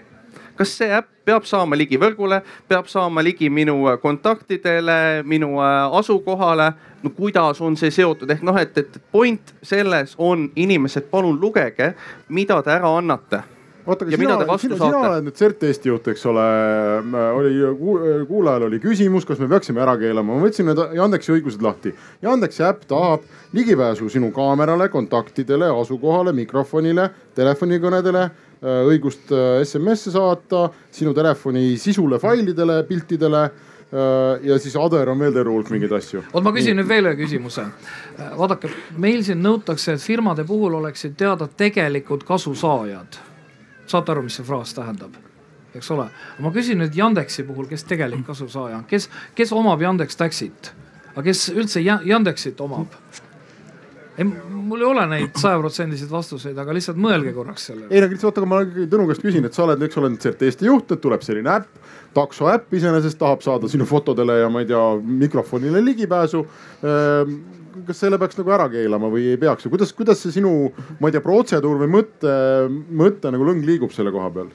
kas 0.60 0.76
see 0.82 0.91
äpp 0.91 1.12
peab 1.30 1.45
saama 1.47 1.78
ligi 1.80 1.99
võrgule, 2.01 2.41
peab 2.68 2.89
saama 2.91 3.24
ligi 3.24 3.49
minu 3.53 3.78
äh, 3.88 3.99
kontaktidele, 4.01 5.24
minu 5.24 5.55
äh, 5.64 5.99
asukohale. 5.99 6.74
no 7.03 7.10
kuidas 7.16 7.62
on 7.64 7.78
see 7.80 7.91
seotud, 7.95 8.30
ehk 8.34 8.43
noh, 8.43 8.57
et, 8.60 8.76
et 8.78 8.97
point 9.12 9.53
selles 9.64 10.18
on, 10.18 10.49
inimesed, 10.60 11.07
palun 11.12 11.39
lugege, 11.39 11.93
mida 12.28 12.60
te 12.64 12.76
ära 12.76 12.91
annate 12.97 13.39
oota, 13.89 14.05
aga 14.05 14.18
sina, 14.18 14.57
sina, 14.60 14.78
sina 14.78 14.99
oled 15.07 15.26
nüüd 15.26 15.38
CERT 15.39 15.64
Eesti 15.70 15.89
juht, 15.89 16.10
eks 16.12 16.26
ole. 16.30 16.43
oli, 17.38 17.53
kuulajal 18.30 18.68
oli 18.68 18.82
küsimus, 18.84 19.26
kas 19.26 19.39
me 19.41 19.47
peaksime 19.49 19.82
ära 19.82 19.95
keelama, 20.01 20.36
ma 20.36 20.45
võtsin 20.45 20.70
need 20.70 20.82
Yandeksi 20.97 21.34
õigused 21.38 21.64
lahti. 21.66 21.93
Yandeksi 22.26 22.66
äpp 22.68 22.86
tahab 22.91 23.26
ligipääsu 23.55 24.10
sinu 24.12 24.30
kaamerale, 24.36 24.89
kontaktidele, 24.93 25.72
asukohale, 25.82 26.36
mikrofonile, 26.38 27.10
telefonikõnedele 27.39 28.28
Äh, 28.30 28.48
õigust 28.62 29.32
äh, 29.32 29.62
SMS-e 29.64 30.12
saata, 30.12 30.68
sinu 30.91 31.14
telefoni 31.16 31.78
sisule, 31.80 32.20
failidele, 32.20 32.82
piltidele 32.88 33.43
äh, 33.45 34.43
ja 34.43 34.57
siis 34.60 34.76
Ader 34.76 35.14
on 35.14 35.20
veel 35.20 35.34
terve 35.34 35.53
hulk 35.53 35.72
mingeid 35.72 35.95
asju. 35.95 36.26
oot, 36.34 36.43
ma 36.43 36.51
küsin 36.55 36.76
Nii. 36.76 36.82
nüüd 36.82 36.89
veel 36.89 37.07
ühe 37.07 37.16
küsimuse. 37.22 37.66
vaadake, 38.38 38.72
meil 38.97 39.24
siin 39.24 39.41
nõutakse, 39.43 39.95
et 39.95 40.03
firmade 40.03 40.43
puhul 40.47 40.76
oleksid 40.82 41.16
teada 41.18 41.47
tegelikud 41.47 42.28
kasusaajad. 42.28 43.22
saate 43.88 44.12
aru, 44.12 44.28
mis 44.28 44.36
see 44.36 44.45
fraas 44.45 44.76
tähendab? 44.76 45.16
eks 45.76 45.91
ole, 45.93 46.10
ma 46.43 46.51
küsin 46.51 46.82
nüüd 46.82 46.95
Yandexi 46.97 47.45
puhul, 47.47 47.70
kes 47.70 47.86
tegelik 47.88 48.26
kasusaaja 48.28 48.82
on, 48.82 48.86
kes, 48.89 49.07
kes 49.36 49.51
omab 49.55 49.82
Yandex 49.82 50.18
Taxit, 50.18 50.74
aga 51.14 51.24
kes 51.30 51.47
üldse 51.53 51.84
Yandexit 51.86 52.60
omab? 52.66 52.97
Ei, 54.20 54.28
mul 54.70 54.84
ei 54.84 54.88
ole 54.89 55.05
neid 55.09 55.38
sajaprotsendiliseid 55.39 56.11
vastuseid, 56.11 56.57
aga 56.59 56.76
lihtsalt 56.76 56.99
mõelge 57.01 57.32
korraks 57.36 57.70
sellele. 57.70 57.89
ei 57.91 58.03
no 58.03 58.09
lihtsalt 58.11 58.32
oota, 58.32 58.43
aga 58.43 58.49
ma 58.51 58.88
Tõnu 58.89 59.05
käest 59.09 59.24
küsin, 59.24 59.45
et 59.47 59.55
sa 59.55 59.63
oled, 59.65 59.84
eks 59.86 59.99
ole, 60.01 60.11
nüüd 60.13 60.43
Eesti 60.49 60.67
juht, 60.67 60.91
et 60.95 61.01
tuleb 61.03 61.24
selline 61.26 61.53
äpp, 61.53 61.93
takso 62.15 62.49
äpp 62.51 62.74
iseenesest 62.76 63.20
tahab 63.22 63.45
saada 63.45 63.70
sinu 63.72 63.88
fotodele 63.89 64.41
ja 64.41 64.49
ma 64.51 64.63
ei 64.63 64.70
tea, 64.70 64.82
mikrofonile 65.24 65.82
ligipääsu 65.86 66.43
ehm, 66.84 67.38
kas 67.88 68.01
selle 68.03 68.20
peaks 68.22 68.39
nagu 68.39 68.51
ära 68.55 68.65
keelama 68.72 69.11
või 69.13 69.30
ei 69.34 69.39
peaks 69.39 69.70
kuidas, 69.72 69.93
kuidas 69.95 70.24
see 70.24 70.36
sinu, 70.39 70.51
ma 70.99 71.09
ei 71.09 71.15
tea, 71.15 71.24
protseduur 71.24 71.80
või 71.84 71.93
mõte, 71.99 72.34
mõte 72.89 73.32
nagu 73.34 73.47
lõng 73.47 73.63
liigub 73.67 73.95
selle 73.95 74.13
koha 74.15 74.34
peal? 74.36 74.51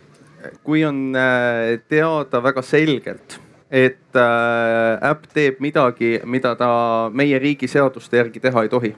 kui 0.67 0.83
on 0.85 1.17
äh, 1.17 1.79
teada 1.89 2.43
väga 2.45 2.61
selgelt, 2.61 3.39
et 3.73 4.19
äh, 4.21 5.09
äpp 5.09 5.25
teeb 5.33 5.62
midagi, 5.65 6.19
mida 6.29 6.53
ta 6.61 6.69
meie 7.17 7.41
riigi 7.41 7.71
seaduste 7.71 8.21
järgi 8.21 8.43
teha 8.45 8.67
ei 8.67 8.73
tohi 8.73 8.93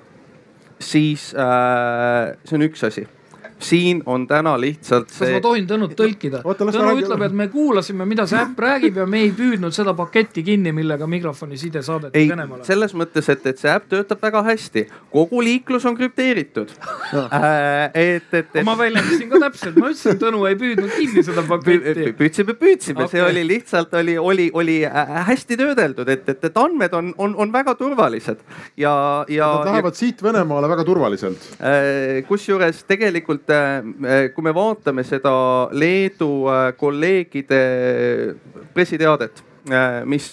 siis 0.81 1.33
äh, 1.35 2.35
see 2.45 2.59
on 2.59 2.66
üks 2.66 2.85
asi 2.85 3.07
siin 3.59 4.03
on 4.07 4.27
täna 4.27 4.61
lihtsalt 4.61 5.11
see. 5.11 5.27
kas 5.27 5.37
ma 5.39 5.41
tohin 5.45 5.67
Tõnut 5.67 5.95
tõlkida? 5.99 6.43
Tõnu 6.45 6.93
ütleb, 7.01 7.23
et 7.27 7.37
me 7.37 7.49
kuulasime, 7.51 8.07
mida 8.09 8.27
see 8.29 8.39
äpp 8.39 8.61
räägib 8.61 9.01
ja 9.01 9.07
me 9.09 9.23
ei 9.25 9.33
püüdnud 9.37 9.75
seda 9.75 9.95
paketti 9.97 10.45
kinni, 10.47 10.73
millega 10.77 11.09
mikrofoni 11.11 11.59
side 11.61 11.83
saadeti 11.83 12.27
Venemaale. 12.29 12.65
selles 12.69 12.95
mõttes, 12.95 13.31
et, 13.33 13.47
et 13.49 13.61
see 13.61 13.73
äpp 13.73 13.89
töötab 13.93 14.23
väga 14.23 14.43
hästi, 14.47 14.87
kogu 15.13 15.41
liiklus 15.45 15.87
on 15.89 15.97
krüpteeritud 15.99 16.73
äh, 17.17 17.91
et, 17.95 18.29
et, 18.33 18.53
et. 18.53 18.63
ma 18.67 18.77
väljendasin 18.79 19.33
ka 19.33 19.41
täpselt, 19.49 19.81
ma 19.81 19.91
ütlesin, 19.93 20.21
Tõnu 20.21 20.45
ei 20.51 20.59
püüdnud 20.61 20.93
kinni 20.97 21.25
seda 21.27 21.45
paketti. 21.49 22.13
püüdsime, 22.19 22.57
püüdsime 22.61 23.05
okay., 23.05 23.15
see 23.17 23.25
oli 23.25 23.47
lihtsalt 23.49 23.95
oli, 23.97 24.19
oli, 24.19 24.51
oli 24.55 24.79
äh, 24.89 25.15
hästi 25.31 25.59
töödeldud, 25.61 26.13
et, 26.13 26.29
et, 26.29 26.45
et 26.51 26.61
andmed 26.61 26.95
on, 26.97 27.13
on, 27.19 27.37
on 27.47 27.53
väga 27.53 27.77
turvalised 27.81 28.45
ja, 28.77 28.95
ja. 29.33 29.51
Nad 29.57 29.73
lähevad 29.73 29.95
ja, 29.95 29.99
siit 29.99 30.23
Venemaale 30.23 30.69
väga 30.69 30.85
turvaliselt. 30.87 31.51
Äh, 31.61 32.23
kusjuures 32.29 32.85
tegelikult 32.89 33.45
et 33.47 33.55
äh, 33.55 34.34
kui 34.34 34.44
me 34.44 34.53
vaatame 34.55 35.05
seda 35.07 35.32
Leedu 35.72 36.49
äh, 36.51 36.72
kolleegide 36.78 37.61
pressiteadet 38.74 39.42
äh, 39.70 40.03
mis 40.05 40.28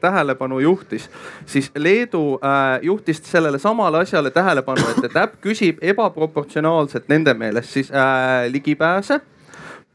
tähelepanu 0.00 0.60
juhtis, 0.64 1.10
siis 1.46 1.70
Leedu 1.76 2.38
juhtis 2.82 3.20
sellele 3.24 3.58
samale 3.58 4.04
asjale 4.04 4.30
tähelepanu, 4.30 4.88
et, 4.96 5.04
et 5.10 5.16
äpp 5.16 5.40
küsib 5.44 5.80
ebaproportsionaalselt 5.82 7.08
nende 7.12 7.34
meelest 7.34 7.76
siis 7.76 7.90
äh, 7.92 8.48
ligipääse. 8.52 9.20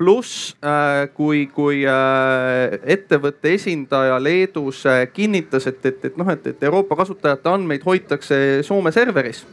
Pluss 0.02 0.56
äh, 0.66 1.12
kui, 1.14 1.46
kui 1.54 1.84
äh, 1.86 2.80
ettevõtte 2.90 3.52
esindaja 3.54 4.16
Leedus 4.18 4.86
äh, 4.90 5.04
kinnitas, 5.14 5.68
et, 5.70 5.84
et, 5.86 6.06
et 6.10 6.18
noh, 6.18 6.30
et, 6.34 6.48
et 6.48 6.64
Euroopa 6.66 6.98
kasutajate 7.04 7.52
andmeid 7.52 7.86
hoitakse 7.86 8.40
Soome 8.66 8.90
serveris, 8.96 9.44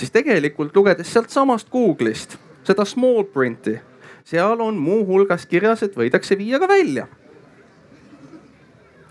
siis 0.00 0.12
tegelikult 0.14 0.76
lugedes 0.76 1.12
sealtsamast 1.12 1.68
Google'ist 1.72 2.38
seda 2.64 2.84
small 2.88 3.24
print'i, 3.32 3.78
seal 4.24 4.60
on 4.60 4.78
muuhulgas 4.80 5.46
kirjas, 5.48 5.84
et 5.84 5.96
võidakse 5.96 6.36
viia 6.38 6.60
ka 6.60 6.68
välja. 6.68 7.06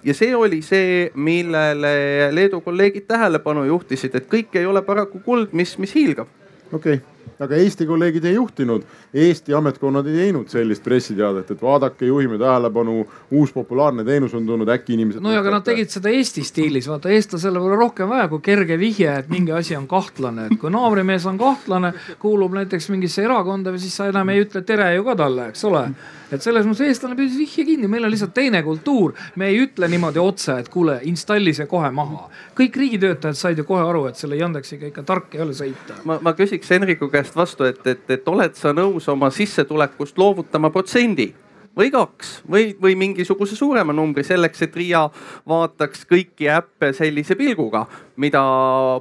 ja 0.04 0.14
see 0.16 0.36
oli 0.36 0.62
see, 0.64 1.12
millele 1.14 2.30
Leedu 2.32 2.62
kolleegid 2.66 3.06
tähelepanu 3.08 3.66
juhtisid, 3.68 4.16
et 4.16 4.30
kõik 4.32 4.56
ei 4.56 4.66
ole 4.66 4.82
paraku 4.82 5.20
kuld, 5.26 5.54
mis, 5.54 5.78
mis 5.78 5.96
hiilgab. 5.96 6.28
okei 6.74 7.02
okay 7.02 7.19
aga 7.40 7.60
Eesti 7.60 7.86
kolleegid 7.90 8.26
ei 8.26 8.36
juhtinud, 8.36 8.84
Eesti 9.14 9.54
ametkonnad 9.54 10.08
ei 10.08 10.18
teinud 10.24 10.52
sellist 10.52 10.84
pressiteadet, 10.84 11.52
et 11.52 11.62
vaadake, 11.62 12.06
juhime 12.10 12.38
tähelepanu, 12.42 13.00
uus 13.32 13.54
populaarne 13.56 14.06
teenus 14.08 14.34
on 14.38 14.48
tulnud, 14.48 14.70
äkki 14.70 14.94
inimesed. 14.98 15.24
no 15.24 15.34
ja 15.34 15.44
aga 15.44 15.56
nad 15.58 15.68
tegid 15.68 15.92
seda 15.94 16.14
Eesti 16.14 16.44
stiilis, 16.48 16.90
vaata 16.92 17.12
eestlasele 17.14 17.60
pole 17.60 17.80
rohkem 17.80 18.10
vaja 18.10 18.28
kui 18.32 18.44
kerge 18.46 18.80
vihje, 18.80 19.18
et 19.24 19.34
mingi 19.34 19.56
asi 19.56 19.78
on 19.78 19.88
kahtlane, 19.88 20.50
et 20.50 20.62
kui 20.62 20.72
naabrimees 20.74 21.26
on 21.30 21.38
kahtlane, 21.42 21.94
kuulub 22.20 22.56
näiteks 22.58 22.90
mingisse 22.94 23.24
erakonda 23.26 23.74
või 23.76 23.84
siis 23.84 23.98
sa 24.00 24.10
enam 24.10 24.34
ei 24.34 24.46
ütle 24.46 24.64
tere 24.66 24.94
ju 24.96 25.06
ka 25.08 25.18
talle, 25.20 25.50
eks 25.54 25.68
ole 25.70 25.88
et 26.34 26.44
selles 26.44 26.66
mõttes 26.68 26.86
eestlane 26.86 27.18
püüdis 27.18 27.38
vihje 27.40 27.66
kinni, 27.66 27.90
meil 27.90 28.06
on 28.06 28.14
lihtsalt 28.14 28.34
teine 28.36 28.62
kultuur. 28.64 29.14
me 29.36 29.50
ei 29.50 29.60
ütle 29.64 29.88
niimoodi 29.90 30.20
otse, 30.22 30.60
et 30.60 30.70
kuule, 30.70 31.00
installi 31.10 31.54
see 31.54 31.66
kohe 31.68 31.90
maha. 31.92 32.30
kõik 32.58 32.76
riigitöötajad 32.78 33.38
said 33.38 33.58
ju 33.58 33.64
kohe 33.64 33.84
aru, 33.84 34.06
et 34.08 34.16
selle 34.16 34.38
Yandexiga 34.38 34.88
ikka 34.88 35.04
tark 35.04 35.36
ei 35.36 35.42
ole 35.42 35.54
sõita. 35.58 35.98
ma, 36.04 36.20
ma 36.22 36.34
küsiks 36.34 36.70
Henriku 36.70 37.10
käest 37.10 37.19
vastu, 37.36 37.68
et, 37.70 37.80
et, 37.88 38.04
et 38.10 38.28
oled 38.28 38.56
sa 38.56 38.74
nõus 38.74 39.08
oma 39.12 39.30
sissetulekust 39.34 40.18
loovutama 40.18 40.70
protsendi? 40.74 41.34
või 41.80 41.92
kaks 41.94 42.32
või, 42.50 42.74
või 42.82 42.96
mingisuguse 43.00 43.56
suurema 43.56 43.94
numbri 43.96 44.24
selleks, 44.28 44.62
et 44.66 44.76
Riia 44.76 45.06
vaataks 45.48 46.02
kõiki 46.10 46.50
äppe 46.52 46.92
sellise 46.98 47.38
pilguga, 47.40 47.86
mida 48.18 48.42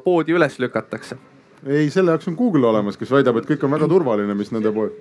poodi 0.05 0.37
üles 0.37 0.59
lükatakse. 0.63 1.17
ei, 1.67 1.91
selle 1.91 2.15
jaoks 2.15 2.29
on 2.29 2.37
Google 2.39 2.69
olemas, 2.69 2.97
kes 2.97 3.11
väidab, 3.11 3.41
et 3.41 3.49
kõik 3.49 3.65
on 3.65 3.75
väga 3.75 3.89
turvaline, 3.89 4.35
mis 4.35 4.53
nende 4.55 4.73
pood 4.73 4.95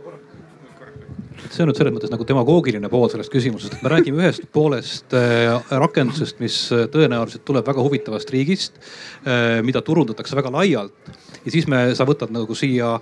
see 1.46 1.64
on 1.64 1.72
nüüd 1.72 1.80
selles 1.80 1.94
mõttes 1.96 2.12
nagu 2.12 2.26
demagoogiline 2.28 2.90
pool 2.92 3.10
sellest 3.12 3.32
küsimusest, 3.34 3.78
et 3.78 3.86
me 3.86 3.92
räägime 3.94 4.24
ühest 4.24 4.48
poolest 4.54 5.16
äh, 5.18 5.54
rakendusest, 5.84 6.40
mis 6.44 6.60
äh, 6.76 6.86
tõenäoliselt 6.94 7.46
tuleb 7.48 7.68
väga 7.68 7.84
huvitavast 7.86 8.32
riigist, 8.34 8.80
äh, 9.26 9.60
mida 9.66 9.82
turundatakse 9.86 10.38
väga 10.38 10.52
laialt 10.54 11.12
ja 11.44 11.54
siis 11.54 11.68
me, 11.72 11.84
sa 11.98 12.08
võtad 12.08 12.32
nagu 12.34 12.56
siia 12.58 12.98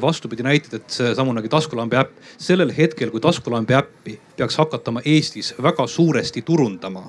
vastupidi 0.00 0.44
näited, 0.46 0.78
et 0.80 0.94
seesamunegi 0.94 1.50
taskulambi 1.52 1.98
äpp. 2.00 2.14
sellel 2.38 2.72
hetkel, 2.76 3.10
kui 3.12 3.20
taskulambi 3.20 3.76
äppi 3.76 4.18
peaks 4.36 4.56
hakatama 4.60 5.02
Eestis 5.04 5.54
väga 5.62 5.86
suuresti 5.86 6.42
turundama 6.46 7.08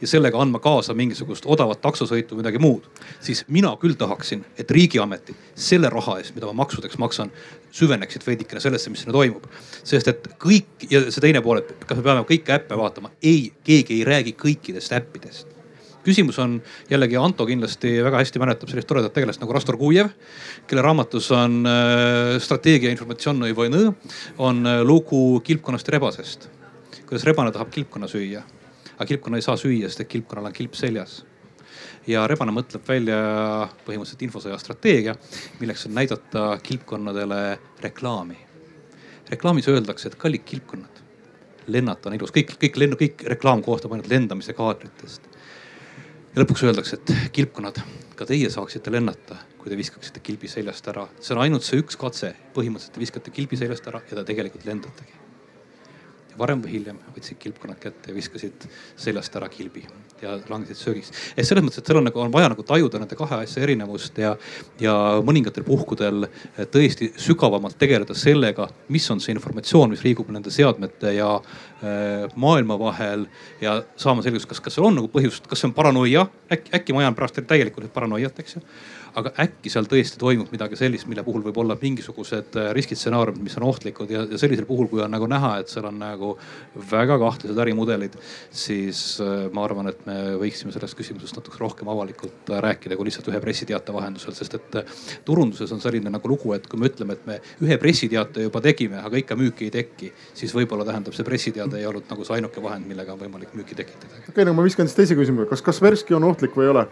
ja 0.00 0.08
sellega 0.08 0.40
andma 0.40 0.60
kaasa 0.62 0.94
mingisugust 0.94 1.46
odavat 1.46 1.80
taksosõitu 1.82 2.36
või 2.36 2.42
midagi 2.42 2.62
muud, 2.62 2.86
siis 3.20 3.44
mina 3.48 3.74
küll 3.80 3.98
tahaksin, 3.98 4.44
et 4.58 4.70
riigiametid 4.70 5.36
selle 5.58 5.90
raha 5.92 6.18
eest, 6.20 6.34
mida 6.36 6.46
ma 6.50 6.62
maksudeks 6.62 6.98
maksan, 7.02 7.32
süveneksid 7.74 8.24
veidikene 8.26 8.62
sellesse, 8.62 8.90
mis 8.90 9.04
sinna 9.04 9.16
toimub. 9.16 9.44
sest 9.84 10.08
et 10.08 10.28
kõik 10.38 10.88
ja 10.90 11.04
see 11.10 11.24
teine 11.24 11.42
pool, 11.42 11.62
et 11.62 11.86
kas 11.86 11.98
me 11.98 12.06
peame 12.06 12.26
kõiki 12.28 12.54
äppe 12.54 12.78
vaatama, 12.78 13.10
ei, 13.22 13.52
keegi 13.64 14.00
ei 14.00 14.04
räägi 14.08 14.36
kõikidest 14.38 14.94
äppidest 14.96 15.58
küsimus 16.08 16.38
on 16.40 16.58
jällegi, 16.90 17.16
Anto 17.20 17.46
kindlasti 17.46 17.98
väga 18.04 18.22
hästi 18.22 18.40
mäletab 18.40 18.70
sellist 18.70 18.88
toredat 18.88 19.12
tegelast 19.16 19.42
nagu 19.42 19.52
Rastor 19.52 19.76
Kujev, 19.80 20.12
kelle 20.68 20.84
raamatus 20.84 21.30
on 21.36 21.58
äh, 21.68 22.36
strateegia 22.42 22.92
informatsiooni 22.94 23.52
võinu, 23.56 23.92
on 24.38 24.62
äh, 24.66 24.80
lugu 24.86 25.40
kilpkonnast 25.44 25.90
ja 25.90 25.98
rebasest. 25.98 26.48
kuidas 27.08 27.24
rebane 27.24 27.52
tahab 27.52 27.70
kilpkonna 27.72 28.08
süüa, 28.08 28.42
aga 28.98 29.06
kilpkonna 29.06 29.38
ei 29.38 29.46
saa 29.46 29.56
süüa, 29.56 29.86
sest 29.86 30.02
et 30.02 30.10
kilpkonnal 30.10 30.50
on 30.50 30.54
kilp 30.54 30.74
seljas. 30.74 31.20
Ja 32.08 32.24
rebane 32.26 32.52
mõtleb 32.54 32.82
välja 32.88 33.18
põhimõtteliselt 33.86 34.24
infosõja 34.26 34.58
strateegia, 34.58 35.14
milleks 35.60 35.86
on 35.86 35.94
näidata 35.94 36.46
kilpkonnadele 36.62 37.58
reklaami. 37.84 38.38
reklaamis 39.28 39.68
öeldakse, 39.68 40.08
et 40.08 40.14
kallid 40.14 40.40
kilpkonnad, 40.48 41.02
lennata 41.66 42.08
on 42.08 42.14
ilus, 42.16 42.32
kõik, 42.32 42.54
kõik 42.62 42.78
lennu, 42.80 42.96
kõik 42.96 43.26
reklaam 43.28 43.62
koostab 43.62 43.92
ainult 43.92 44.08
lendamise 44.08 44.54
kaadritest. 44.56 45.28
Ja 46.34 46.42
lõpuks 46.42 46.64
öeldakse, 46.64 46.96
et 46.96 47.32
kilpkonnad, 47.32 47.82
ka 48.16 48.24
teie 48.24 48.48
saaksite 48.50 48.90
lennata, 48.92 49.36
kui 49.58 49.68
te 49.68 49.76
viskaksite 49.76 50.24
kilbi 50.24 50.48
seljast 50.48 50.88
ära. 50.88 51.08
see 51.20 51.36
on 51.36 51.42
ainult 51.44 51.62
see 51.62 51.78
üks 51.84 51.96
katse, 51.96 52.34
põhimõtteliselt 52.54 52.94
te 52.94 53.00
viskate 53.00 53.30
kilbi 53.30 53.56
seljast 53.56 53.86
ära 53.86 54.00
ja 54.10 54.16
te 54.16 54.24
tegelikult 54.32 54.64
lendategi 54.64 55.27
varem 56.38 56.62
või 56.62 56.76
hiljem 56.76 57.00
võtsid 57.16 57.38
kilpkonnad 57.42 57.80
kätte 57.82 58.12
ja 58.12 58.16
viskasid 58.16 58.68
seljast 58.96 59.36
ära 59.36 59.48
kilbi 59.52 59.84
ja 60.22 60.36
langesid 60.50 60.78
söögiks. 60.78 61.12
et 61.36 61.46
selles 61.46 61.64
mõttes, 61.64 61.78
et 61.78 61.86
seal 61.86 62.00
on 62.00 62.08
nagu 62.08 62.20
on 62.20 62.32
vaja 62.34 62.48
nagu 62.52 62.62
tajuda 62.66 62.98
nende 63.02 63.18
kahe 63.18 63.42
asja 63.44 63.62
erinevust 63.62 64.18
ja, 64.18 64.34
ja 64.80 64.94
mõningatel 65.24 65.66
puhkudel 65.66 66.26
tõesti 66.72 67.12
sügavamalt 67.20 67.78
tegeleda 67.78 68.14
sellega, 68.18 68.68
mis 68.88 69.10
on 69.10 69.22
see 69.22 69.34
informatsioon, 69.36 69.94
mis 69.94 70.04
liigub 70.06 70.30
nende 70.34 70.50
seadmete 70.54 71.14
ja 71.16 71.36
maailma 72.34 72.74
vahel 72.80 73.26
ja 73.62 73.76
saama 73.96 74.22
selgust, 74.24 74.48
kas, 74.50 74.60
kas 74.60 74.74
seal 74.74 74.88
on 74.88 74.96
nagu 74.98 75.10
põhjust, 75.12 75.46
kas 75.46 75.62
see 75.62 75.68
on 75.70 75.74
paranoia, 75.76 76.24
äkki, 76.50 76.72
äkki 76.74 76.96
ma 76.96 77.04
ajan 77.04 77.18
pärast 77.18 77.38
täielikult 77.46 77.92
paranoiat, 77.94 78.40
eks 78.42 78.58
ju? 78.58 78.64
Aga 79.18 79.32
äkki 79.40 79.70
seal 79.72 79.86
tõesti 79.88 80.18
toimub 80.20 80.50
midagi 80.52 80.76
sellist, 80.78 81.08
mille 81.10 81.22
puhul 81.26 81.42
võib 81.46 81.56
olla 81.62 81.74
mingisugused 81.80 82.58
äh, 82.60 82.68
riskistsenaariumid, 82.76 83.40
mis 83.46 83.56
on 83.58 83.64
ohtlikud 83.66 84.10
ja, 84.12 84.24
ja 84.28 84.38
sellisel 84.38 84.66
puhul, 84.68 84.86
kui 84.90 85.00
on 85.02 85.10
nagu 85.10 85.26
näha, 85.30 85.54
et 85.62 85.72
seal 85.72 85.88
on 85.88 85.96
nagu 85.98 86.34
väga 86.90 87.16
kahtlased 87.18 87.58
ärimudelid, 87.64 88.18
siis 88.54 89.00
äh, 89.24 89.48
ma 89.54 89.64
arvan, 89.64 89.88
et 89.90 90.04
me 90.06 90.18
võiksime 90.42 90.74
sellest 90.74 90.98
küsimusest 90.98 91.38
natuke 91.38 91.58
rohkem 91.62 91.90
avalikult 91.90 92.52
äh, 92.52 92.60
rääkida 92.62 92.98
kui 92.98 93.08
lihtsalt 93.08 93.30
ühe 93.32 93.40
pressiteate 93.42 93.96
vahendusel, 93.96 94.36
sest 94.36 94.58
et 94.60 94.78
turunduses 95.26 95.72
on 95.74 95.82
selline 95.82 96.12
nagu 96.12 96.30
lugu, 96.30 96.52
et 96.54 96.68
kui 96.68 96.80
me 96.80 96.92
ütleme, 96.92 97.16
et 97.16 97.26
me 97.26 97.40
ühe 97.64 97.80
pressiteate 97.80 98.46
juba 98.46 98.62
tegime, 98.64 99.00
aga 99.02 99.22
ikka 99.22 99.38
müüki 99.40 99.70
ei 99.70 99.74
teki, 99.80 100.12
siis 100.36 100.54
võib-olla 100.54 100.86
tähendab 100.86 101.16
see 101.16 101.26
pressiteade 101.26 101.67
ei 101.76 101.86
olnud 101.86 102.08
nagu 102.10 102.24
see 102.24 102.38
ainuke 102.38 102.62
vahend, 102.62 102.88
millega 102.88 103.12
on 103.12 103.20
võimalik 103.20 103.54
müüki 103.58 103.76
tekitada. 103.78 104.14
okei 104.20 104.32
okay,, 104.32 104.48
no 104.48 104.56
ma 104.56 104.64
viskan 104.66 104.88
siis 104.88 104.96
teise 104.96 105.18
küsimuse, 105.18 105.48
kas 105.50 105.64
Kaspersky 105.66 106.16
on 106.16 106.24
ohtlik 106.30 106.56
või 106.56 106.68
ei 106.68 106.74
ole? 106.74 106.86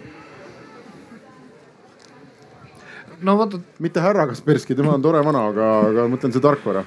no 3.23 3.39
vaata. 3.39 3.61
mitte 3.79 4.05
härra 4.05 4.27
Kasperski, 4.27 4.77
tema 4.77 4.95
on 4.95 5.03
tore 5.03 5.25
vana, 5.25 5.49
aga, 5.53 5.73
aga 5.91 6.07
ma 6.07 6.17
mõtlen 6.17 6.35
see 6.35 6.45
tarkvara 6.45 6.85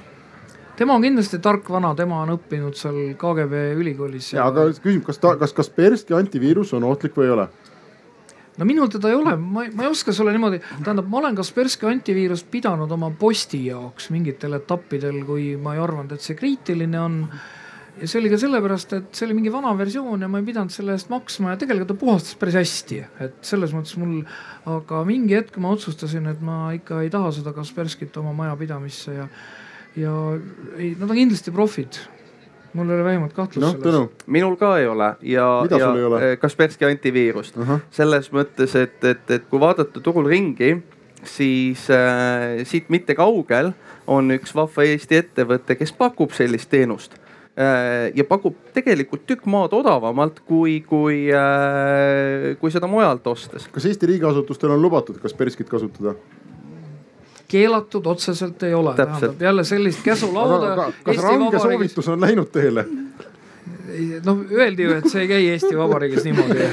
tema 0.80 0.94
on 0.96 1.02
kindlasti 1.04 1.38
tark 1.44 1.66
vana, 1.68 1.90
tema 1.96 2.22
on 2.24 2.36
õppinud 2.38 2.76
seal 2.78 3.00
KGB 3.20 3.66
ülikoolis. 3.76 4.32
ja 4.32 4.46
aga 4.48 4.70
küsimus, 4.72 5.04
kas 5.10 5.20
ta, 5.20 5.34
kas 5.40 5.52
Kasperski 5.56 6.16
antiviirus 6.16 6.72
on 6.78 6.86
ohtlik 6.88 7.18
või 7.18 7.28
ei 7.28 7.34
ole? 7.34 7.48
no 8.56 8.68
minul 8.68 8.88
teda 8.92 9.10
ei 9.10 9.18
ole, 9.18 9.36
ma, 9.36 9.66
ma 9.76 9.84
ei 9.84 9.90
oska 9.90 10.12
sulle 10.16 10.32
niimoodi, 10.32 10.62
tähendab, 10.84 11.08
ma 11.10 11.20
olen 11.20 11.36
Kasperski 11.36 11.88
antiviirust 11.90 12.48
pidanud 12.52 12.90
oma 12.96 13.10
posti 13.18 13.64
jaoks 13.66 14.08
mingitel 14.14 14.56
etappidel, 14.56 15.20
kui 15.28 15.52
ma 15.60 15.76
ei 15.76 15.82
arvanud, 15.84 16.16
et 16.16 16.24
see 16.24 16.38
kriitiline 16.38 17.00
on 17.00 17.20
ja 18.00 18.08
see 18.08 18.20
oli 18.20 18.30
ka 18.32 18.38
sellepärast, 18.40 18.92
et 18.96 19.16
see 19.16 19.26
oli 19.26 19.36
mingi 19.38 19.52
vana 19.52 19.72
versioon 19.78 20.24
ja 20.24 20.28
ma 20.30 20.40
ei 20.40 20.46
pidanud 20.46 20.72
selle 20.74 20.94
eest 20.96 21.10
maksma 21.12 21.54
ja 21.54 21.60
tegelikult 21.60 21.92
ta 21.92 21.98
puhastas 22.00 22.36
päris 22.40 22.56
hästi, 22.60 23.00
et 23.26 23.40
selles 23.46 23.74
mõttes 23.76 23.96
mul. 24.00 24.22
aga 24.70 25.02
mingi 25.08 25.36
hetk 25.36 25.58
ma 25.62 25.72
otsustasin, 25.74 26.28
et 26.30 26.40
ma 26.44 26.70
ikka 26.76 27.02
ei 27.04 27.10
taha 27.12 27.32
seda 27.34 27.52
Kasperskit 27.56 28.16
oma 28.20 28.32
majapidamisse 28.36 29.14
ja, 29.16 29.28
ja 29.98 30.14
ei, 30.78 30.94
nad 30.98 31.08
on 31.08 31.16
kindlasti 31.16 31.54
profid 31.54 32.00
mul 32.72 32.90
ei 32.90 32.96
ole 32.96 33.04
vähimat 33.04 33.32
kahtlust 33.34 33.66
no, 33.66 33.82
selles. 33.82 34.26
minul 34.26 34.56
ka 34.60 34.76
ei 34.78 34.86
ole 34.86 35.14
ja, 35.26 35.46
ja 35.70 35.90
eh, 36.20 36.36
Kasperski 36.38 36.86
antiviirust 36.86 37.56
uh. 37.56 37.66
-huh. 37.66 37.80
selles 37.90 38.30
mõttes, 38.32 38.76
et, 38.78 39.04
et, 39.04 39.30
et 39.30 39.48
kui 39.50 39.60
vaadata 39.60 40.00
turul 40.00 40.28
ringi, 40.30 40.76
siis 41.24 41.88
äh, 41.90 42.62
siit 42.64 42.88
mitte 42.88 43.14
kaugel 43.14 43.72
on 44.06 44.30
üks 44.30 44.54
vahva 44.54 44.86
Eesti 44.86 45.16
ettevõte, 45.16 45.76
kes 45.76 45.92
pakub 45.92 46.32
sellist 46.32 46.70
teenust 46.70 47.18
ja 48.14 48.24
pakub 48.24 48.56
tegelikult 48.74 49.26
tükk 49.28 49.48
maad 49.50 49.74
odavamalt 49.76 50.40
kui, 50.46 50.78
kui, 50.86 51.26
äh, 51.34 52.54
kui 52.60 52.72
seda 52.72 52.88
mujalt 52.90 53.26
ostes. 53.26 53.66
kas 53.72 53.88
Eesti 53.90 54.08
riigiasutustel 54.14 54.70
on 54.70 54.82
lubatud 54.82 55.18
Kasperskit 55.20 55.68
kasutada? 55.68 56.14
keelatud 57.50 58.06
otseselt 58.06 58.62
ei 58.62 58.74
ole, 58.74 58.94
tähendab 58.94 59.42
jälle 59.42 59.64
sellist 59.64 60.02
käsulauda. 60.06 60.74
kas 60.76 61.14
Eesti 61.14 61.26
range 61.26 61.44
Vabariigis... 61.44 61.62
soovitus 61.62 62.08
on 62.08 62.20
läinud 62.20 62.50
teele? 62.54 62.86
noh, 64.24 64.44
öeldi 64.50 64.86
ju, 64.86 64.96
et 64.96 65.08
see 65.10 65.26
ei 65.26 65.32
käi 65.34 65.48
Eesti 65.56 65.76
Vabariigis 65.78 66.24
niimoodi 66.30 66.68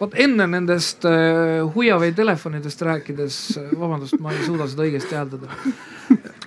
vot 0.00 0.14
enne 0.14 0.46
nendest 0.46 1.06
äh, 1.08 1.64
Huawei 1.74 2.12
telefonidest 2.12 2.82
rääkides, 2.86 3.40
vabandust, 3.78 4.20
ma 4.22 4.34
ei 4.36 4.44
suuda 4.46 4.68
seda 4.70 4.86
õigesti 4.86 5.18
hääldada 5.18 6.46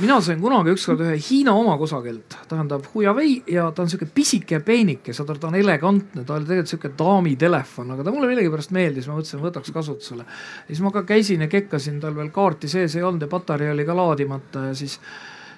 mina 0.00 0.16
sain 0.20 0.40
kunagi 0.40 0.72
ükskord 0.76 1.00
ühe 1.04 1.16
Hiina 1.20 1.54
oma 1.56 1.76
kusagilt, 1.80 2.36
tähendab 2.50 2.84
Huawei 2.92 3.38
ja 3.50 3.68
ta 3.72 3.84
on 3.84 3.90
sihuke 3.90 4.08
pisike 4.14 4.58
ja 4.58 4.64
peenike, 4.64 5.14
saad 5.16 5.30
aru, 5.32 5.40
ta 5.40 5.48
on 5.48 5.56
elegantne, 5.58 6.24
ta 6.24 6.36
oli 6.36 6.48
tegelikult 6.48 6.72
sihuke 6.72 6.90
daamitelefon, 6.98 7.94
aga 7.94 8.04
ta 8.04 8.12
mulle 8.14 8.28
millegipärast 8.30 8.74
meeldis, 8.76 9.08
ma 9.08 9.16
mõtlesin, 9.16 9.40
võtaks 9.44 9.72
kasutusele. 9.72 10.26
siis 10.66 10.82
ma 10.84 10.92
ka 10.92 11.06
käisin 11.08 11.46
ja 11.46 11.48
kekkasin, 11.52 12.00
tal 12.02 12.16
veel 12.16 12.28
kaarti 12.34 12.68
sees 12.68 12.96
ei 12.96 13.06
olnud 13.06 13.24
ja 13.24 13.30
patarei 13.32 13.70
oli 13.72 13.86
ka 13.88 13.96
laadimata 13.96 14.68
ja 14.68 14.74
siis 14.76 14.98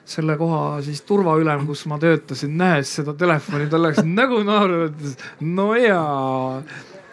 selle 0.08 0.38
koha 0.40 0.78
siis 0.86 1.02
turvaülem, 1.08 1.66
kus 1.68 1.84
ma 1.90 1.98
töötasin, 2.00 2.54
nähes 2.58 2.94
seda 3.00 3.14
telefoni, 3.18 3.66
tal 3.68 3.82
läks 3.88 4.04
nägu 4.20 4.44
naeru, 4.46 4.86
ütles 4.92 5.18
no 5.42 5.72
jaa. 5.74 6.62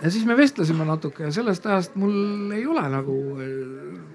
Ja 0.04 0.12
siis 0.12 0.26
me 0.28 0.36
vestlesime 0.38 0.86
natuke 0.86 1.24
ja 1.24 1.32
sellest 1.34 1.66
ajast 1.66 1.96
mul 1.98 2.52
ei 2.54 2.66
ole 2.68 2.84
nagu, 2.92 3.16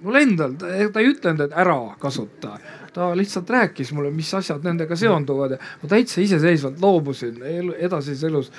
mul 0.04 0.20
endal, 0.20 0.54
ta 0.60 0.70
ei 0.76 1.08
ütelnud, 1.10 1.48
et 1.48 1.56
ära 1.56 1.78
kasuta 1.98 2.58
ta 2.92 3.10
lihtsalt 3.16 3.50
rääkis 3.50 3.92
mulle, 3.92 4.10
mis 4.14 4.32
asjad 4.34 4.64
nendega 4.64 4.96
seonduvad. 4.96 5.56
Ja 5.56 5.58
ma 5.82 5.90
täitsa 5.90 6.20
iseseisvalt 6.24 6.80
loobusin 6.82 7.42
edasises 7.78 8.24
elus 8.28 8.52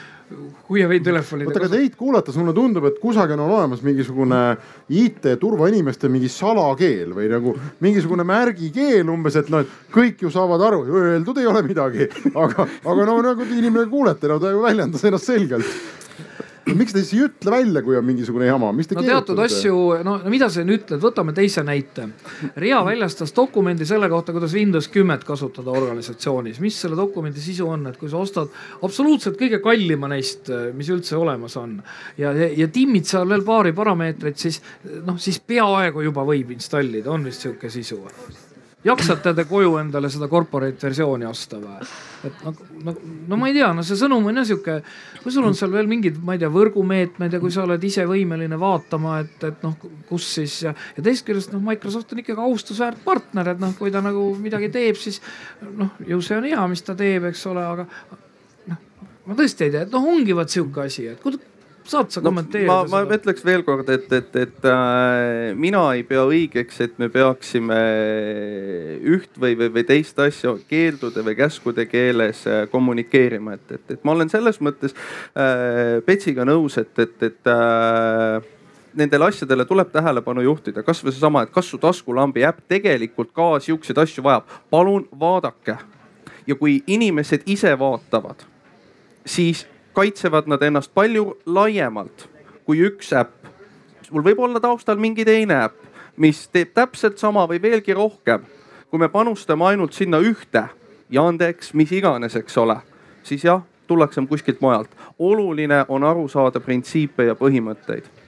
Huawei 0.70 1.02
telefonide. 1.04 1.50
oota, 1.50 1.60
aga 1.60 1.70
teid 1.74 1.96
kuulates 2.00 2.38
mulle 2.40 2.54
tundub, 2.56 2.86
et 2.88 3.00
kusagil 3.02 3.36
on 3.36 3.52
olemas 3.52 3.82
mingisugune 3.84 4.40
IT 4.88 5.28
turvainimeste 5.42 6.08
mingi 6.08 6.30
salakeel 6.32 7.12
või 7.18 7.28
nagu 7.32 7.56
mingisugune 7.84 8.24
märgikeel 8.28 9.12
umbes, 9.12 9.36
et 9.42 9.52
noh, 9.52 9.66
et 9.66 9.92
kõik 9.92 10.24
ju 10.24 10.32
saavad 10.32 10.64
aru, 10.70 10.86
öeldud 10.88 11.42
ei 11.42 11.50
ole 11.52 11.66
midagi, 11.68 12.08
aga, 12.32 12.68
aga 12.86 13.10
no 13.10 13.18
nagu 13.26 13.44
te 13.44 13.60
inimene 13.60 13.90
kuulete, 13.92 14.32
no 14.32 14.40
ta 14.40 14.54
ju 14.54 14.64
väljendas 14.64 15.04
ennast 15.04 15.28
selgelt 15.28 15.68
miks 16.70 16.94
te 16.94 17.02
siis 17.02 17.14
ei 17.16 17.26
ütle 17.26 17.54
välja, 17.54 17.82
kui 17.86 17.98
on 17.98 18.06
mingisugune 18.06 18.46
jama, 18.48 18.72
mis 18.76 18.90
te 18.90 18.98
no 18.98 19.04
teatud 19.06 19.40
asju, 19.42 19.78
no 20.06 20.18
mida 20.32 20.50
sa 20.52 20.66
nüüd 20.66 20.84
ütled, 20.84 21.02
võtame 21.04 21.34
teise 21.38 21.64
näite. 21.66 22.08
Ria 22.62 22.82
väljastas 22.86 23.34
dokumendi 23.38 23.88
selle 23.90 24.10
kohta, 24.12 24.36
kuidas 24.36 24.54
Windows 24.58 24.90
kümmet 24.94 25.26
kasutada 25.28 25.74
organisatsioonis, 25.74 26.62
mis 26.64 26.78
selle 26.84 27.00
dokumendi 27.00 27.42
sisu 27.44 27.70
on, 27.72 27.88
et 27.92 27.98
kui 28.02 28.12
sa 28.12 28.22
ostad 28.22 28.52
absoluutselt 28.86 29.40
kõige 29.40 29.62
kallima 29.64 30.12
neist, 30.12 30.52
mis 30.78 30.92
üldse 30.94 31.18
olemas 31.20 31.58
on 31.62 31.80
ja, 32.18 32.32
ja, 32.32 32.52
ja 32.64 32.70
timmid 32.72 33.10
seal 33.10 33.28
veel 33.30 33.46
paari 33.48 33.74
parameetrit, 33.78 34.38
siis 34.38 34.62
noh, 35.06 35.18
siis 35.22 35.42
peaaegu 35.42 36.06
juba 36.06 36.26
võib 36.28 36.54
installida, 36.56 37.12
on 37.12 37.26
vist 37.28 37.48
sihuke 37.48 37.72
sisu. 37.74 38.04
Jaksate 38.82 39.36
te 39.38 39.44
koju 39.46 39.76
endale 39.78 40.10
seda 40.10 40.26
corporate 40.30 40.88
versiooni 40.88 41.28
osta 41.30 41.60
või? 41.62 41.90
et 42.26 42.40
no, 42.46 42.54
no, 42.86 42.94
no 43.30 43.38
ma 43.38 43.50
ei 43.50 43.54
tea, 43.54 43.70
no 43.78 43.84
see 43.86 43.98
sõnum 43.98 44.26
on 44.30 44.42
jah 44.42 44.48
sihuke, 44.50 44.80
kui 45.22 45.34
sul 45.34 45.46
on 45.46 45.56
seal 45.58 45.72
veel 45.74 45.90
mingid, 45.90 46.18
ma 46.26 46.36
ei 46.36 46.42
tea, 46.42 46.50
võrgumeetmed 46.54 47.36
ja 47.36 47.42
kui 47.42 47.54
sa 47.54 47.66
oled 47.66 47.84
ise 47.86 48.06
võimeline 48.10 48.58
vaatama, 48.62 49.20
et, 49.24 49.38
et 49.48 49.66
noh, 49.66 49.76
kus 50.10 50.28
siis 50.38 50.58
ja, 50.66 50.74
ja 50.98 51.06
teisest 51.06 51.28
küljest 51.28 51.54
noh, 51.54 51.62
Microsoft 51.66 52.14
on 52.14 52.24
ikkagi 52.24 52.46
austusväärt 52.48 53.04
partner, 53.06 53.54
et 53.54 53.62
noh, 53.62 53.76
kui 53.78 53.94
ta 53.94 54.02
nagu 54.04 54.32
midagi 54.42 54.72
teeb, 54.74 55.00
siis 55.00 55.22
noh, 55.62 55.94
ju 56.08 56.22
see 56.26 56.40
on 56.40 56.50
hea, 56.50 56.66
mis 56.72 56.86
ta 56.88 56.98
teeb, 56.98 57.30
eks 57.30 57.46
ole, 57.52 57.66
aga 57.76 57.88
noh, 58.72 58.84
ma 59.30 59.38
tõesti 59.38 59.68
ei 59.68 59.76
tea, 59.76 59.86
et 59.86 59.94
noh, 59.94 60.10
ongi 60.16 60.38
vot 60.38 60.58
sihuke 60.58 60.88
asi, 60.88 61.10
et 61.14 61.51
saad 61.92 62.14
sa 62.14 62.24
kommenteerida 62.24 62.72
no, 62.72 62.78
ma, 62.86 63.02
seda? 63.02 63.10
ma 63.10 63.18
ütleks 63.20 63.46
veel 63.46 63.66
kord, 63.68 63.90
et, 63.94 64.08
et, 64.16 64.38
et 64.40 64.70
äh, 64.70 65.52
mina 65.60 65.84
ei 65.98 66.06
pea 66.08 66.24
õigeks, 66.28 66.80
et 66.86 66.96
me 67.02 67.10
peaksime 67.12 67.82
üht 69.16 69.38
või, 69.42 69.58
või, 69.60 69.72
või 69.76 69.86
teist 69.88 70.20
asja 70.24 70.56
keeldude 70.70 71.26
või 71.26 71.36
käskude 71.40 71.86
keeles 71.92 72.46
äh, 72.50 72.64
kommunikeerima, 72.72 73.58
et, 73.60 73.78
et, 73.78 73.86
et 73.98 74.08
ma 74.08 74.16
olen 74.16 74.32
selles 74.32 74.62
mõttes 74.64 74.96
äh, 74.96 76.00
Petsiga 76.06 76.48
nõus, 76.48 76.80
et, 76.82 76.94
et, 77.00 77.18
et 77.28 77.52
äh, 77.52 78.50
nendele 78.98 79.28
asjadele 79.32 79.66
tuleb 79.66 79.92
tähelepanu 79.92 80.44
juhtida, 80.46 80.84
kasvõi 80.84 81.14
seesama, 81.14 81.46
et 81.46 81.54
kas 81.54 81.70
su 81.72 81.80
taskulambi 81.82 82.46
äpp 82.48 82.64
tegelikult 82.72 83.32
ka 83.36 83.54
siukseid 83.64 84.00
asju 84.04 84.24
vajab, 84.26 84.48
palun 84.72 85.08
vaadake. 85.20 85.78
ja 86.48 86.56
kui 86.56 86.82
inimesed 86.88 87.44
ise 87.46 87.72
vaatavad, 87.80 88.42
siis 89.26 89.68
kaitsevad 89.94 90.48
nad 90.48 90.62
ennast 90.64 90.94
palju 90.94 91.38
laiemalt 91.46 92.28
kui 92.66 92.82
üks 92.88 93.12
äpp. 93.14 93.48
sul 94.02 94.24
võib 94.24 94.40
olla 94.40 94.60
taustal 94.60 94.98
mingi 94.98 95.26
teine 95.26 95.58
äpp, 95.66 95.76
mis 96.18 96.48
teeb 96.48 96.74
täpselt 96.74 97.18
sama 97.18 97.48
või 97.48 97.62
veelgi 97.62 97.94
rohkem. 97.94 98.46
kui 98.90 99.00
me 99.00 99.10
panustame 99.10 99.66
ainult 99.66 99.94
sinna 99.94 100.20
ühte, 100.20 100.68
Yandex, 101.12 101.74
mis 101.74 101.92
iganes, 101.92 102.36
eks 102.36 102.58
ole, 102.58 102.78
siis 103.24 103.44
jah, 103.44 103.62
tullakse 103.88 104.22
kuskilt 104.30 104.62
mujalt. 104.62 104.90
oluline 105.20 105.86
on 105.88 106.04
aru 106.04 106.28
saada 106.28 106.60
printsiipe 106.60 107.24
ja 107.24 107.36
põhimõtteid 107.36 108.21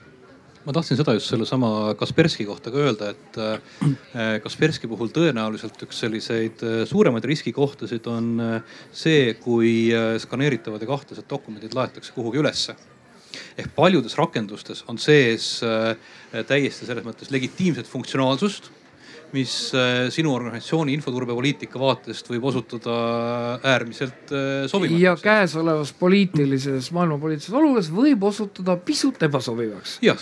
ma 0.64 0.72
tahtsin 0.72 0.98
seda 0.98 1.14
just 1.16 1.28
sellesama 1.28 1.94
Kasperski 2.00 2.46
kohta 2.48 2.72
ka 2.72 2.80
öelda, 2.80 3.10
et 3.12 3.38
äh, 3.40 4.38
Kasperski 4.44 4.88
puhul 4.88 5.12
tõenäoliselt 5.14 5.80
üks 5.84 6.00
selliseid 6.04 6.64
äh, 6.64 6.82
suuremaid 6.88 7.26
riskikohtasid 7.28 8.08
on 8.10 8.30
äh, 8.40 8.78
see, 8.92 9.34
kui 9.40 9.92
skaneeritavad 10.22 10.82
ja 10.82 10.88
kahtlased 10.88 11.28
dokumendid 11.30 11.76
laetakse 11.76 12.14
kuhugi 12.16 12.40
ülesse. 12.40 12.76
Ehk 13.58 13.72
paljudes 13.74 14.14
rakendustes 14.14 14.84
on 14.90 14.98
sees 15.02 15.58
täiesti 16.46 16.86
selles 16.86 17.02
mõttes 17.06 17.32
legitiimset 17.34 17.88
funktsionaalsust 17.90 18.70
mis 19.34 19.52
äh, 19.74 20.06
sinu 20.14 20.32
organisatsiooni 20.34 20.94
infoturbepoliitika 20.94 21.80
vaatest 21.80 22.28
võib 22.30 22.46
osutuda 22.50 22.94
äärmiselt 23.66 24.30
äh, 24.30 24.66
sobivaks. 24.70 25.00
ja 25.02 25.14
käesolevas 25.18 25.90
poliitilises, 25.98 26.90
maailmapoliitilises 26.94 27.56
olukorras 27.58 27.90
võib 27.94 28.26
osutuda 28.28 28.76
pisut 28.86 29.22
ebasobivaks. 29.26 29.96
jah, 30.04 30.20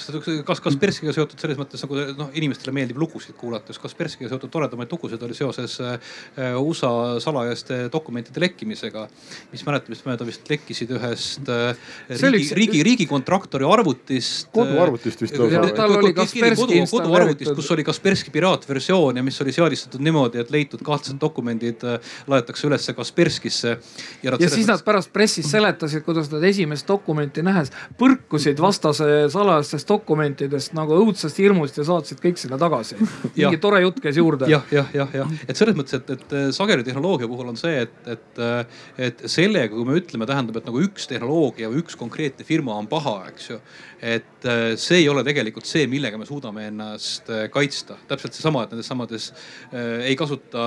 kas 0.49 0.63
Kasperskiga 0.65 1.13
seotud 1.17 1.43
selles 1.43 1.61
mõttes 1.61 1.85
nagu 1.85 1.99
noh, 2.17 2.31
inimestele 2.39 2.75
meeldib 2.77 3.01
lugusid 3.03 3.37
kuulata, 3.39 3.73
siis 3.73 3.83
Kasperskiga 3.83 4.33
seotud 4.33 4.53
toredamaid 4.53 4.93
lugusid 4.93 5.23
oli 5.27 5.37
seoses 5.37 5.77
äh, 5.85 6.17
USA 6.61 7.21
salajaste 7.23 7.83
dokumentide 7.93 8.41
lekkimisega, 8.47 9.05
mis 9.53 9.67
mäletamist 9.69 10.09
mööda 10.09 10.29
vist 10.29 10.49
lekkisid 10.49 10.97
ühest 10.97 11.53
riigi, 11.53 12.47
üks... 12.47 12.57
riigi, 12.57 12.83
riigikontraktori 12.89 13.69
arvutist. 13.69 14.49
koduarvutist 14.57 15.27
vist 15.27 15.37
lausa. 15.37 15.69
tal 15.77 15.99
oli 16.01 16.17
Kasperski 16.17 16.81
installeeritud. 16.81 16.97
koduarvutist, 16.97 17.55
kus 17.61 17.73
oli 17.77 17.85
Kasperski 17.85 18.33
piraatversioon 18.33 19.02
versioon 19.03 19.17
ja 19.17 19.23
mis 19.23 19.41
oli 19.41 19.53
seadistatud 19.53 20.01
niimoodi, 20.03 20.41
et 20.41 20.51
leitud 20.51 20.83
kahtlased 20.85 21.19
dokumendid 21.21 21.83
äh, 21.85 22.13
laetakse 22.27 22.67
ülesse 22.67 22.95
Kasperskisse. 22.95 23.79
ja, 24.23 24.37
ja 24.39 24.51
siis 24.51 24.67
nad 24.67 24.83
pärast 24.85 25.13
pressis 25.13 25.51
seletasid, 25.51 26.03
kuidas 26.05 26.31
nad 26.33 26.43
esimest 26.45 26.89
dokumenti 26.89 27.43
nähes 27.43 27.73
põrkusid 27.99 28.61
vastase 28.61 29.29
salajastest 29.33 29.89
dokumentidest 29.89 30.75
nagu 30.75 30.97
õudsast 31.03 31.39
hirmust 31.39 31.79
ja 31.79 31.85
saatsid 31.85 32.21
kõik 32.23 32.39
sinna 32.39 32.59
tagasi. 32.59 32.97
mingi 33.37 33.59
tore 33.61 33.83
jutt 33.83 34.01
käis 34.03 34.17
juurde 34.17 34.51
ja,. 34.51 34.63
jah, 34.71 34.91
jah, 34.95 34.95
jah, 34.95 35.15
jah, 35.23 35.37
et 35.49 35.57
selles 35.57 35.77
mõttes, 35.77 35.99
et, 35.99 36.11
et 36.11 36.37
äh, 36.37 36.51
sageli 36.55 36.87
tehnoloogia 36.87 37.29
puhul 37.31 37.53
on 37.53 37.59
see, 37.61 37.83
et, 37.87 37.97
et, 38.07 38.43
äh, 38.43 38.83
et 39.11 39.25
sellega, 39.27 39.75
kui 39.75 39.87
me 39.89 39.99
ütleme, 39.99 40.29
tähendab, 40.29 40.61
et 40.61 40.69
nagu 40.69 40.83
üks 40.83 41.09
tehnoloogia 41.11 41.71
või 41.73 41.83
üks 41.83 41.99
konkreetne 41.99 42.47
firma 42.47 42.77
on 42.79 42.91
paha, 42.91 43.23
eks 43.33 43.51
ju 43.51 43.63
et 44.03 44.47
see 44.83 44.99
ei 44.99 45.05
ole 45.07 45.23
tegelikult 45.23 45.69
see, 45.69 45.85
millega 45.87 46.19
me 46.19 46.27
suudame 46.27 46.65
ennast 46.67 47.29
kaitsta. 47.55 47.95
täpselt 48.11 48.35
seesama, 48.35 48.65
et 48.65 48.73
nendes 48.75 48.82
samades 48.87 49.31
äh, 49.73 50.09
ei 50.09 50.17
kasuta 50.19 50.65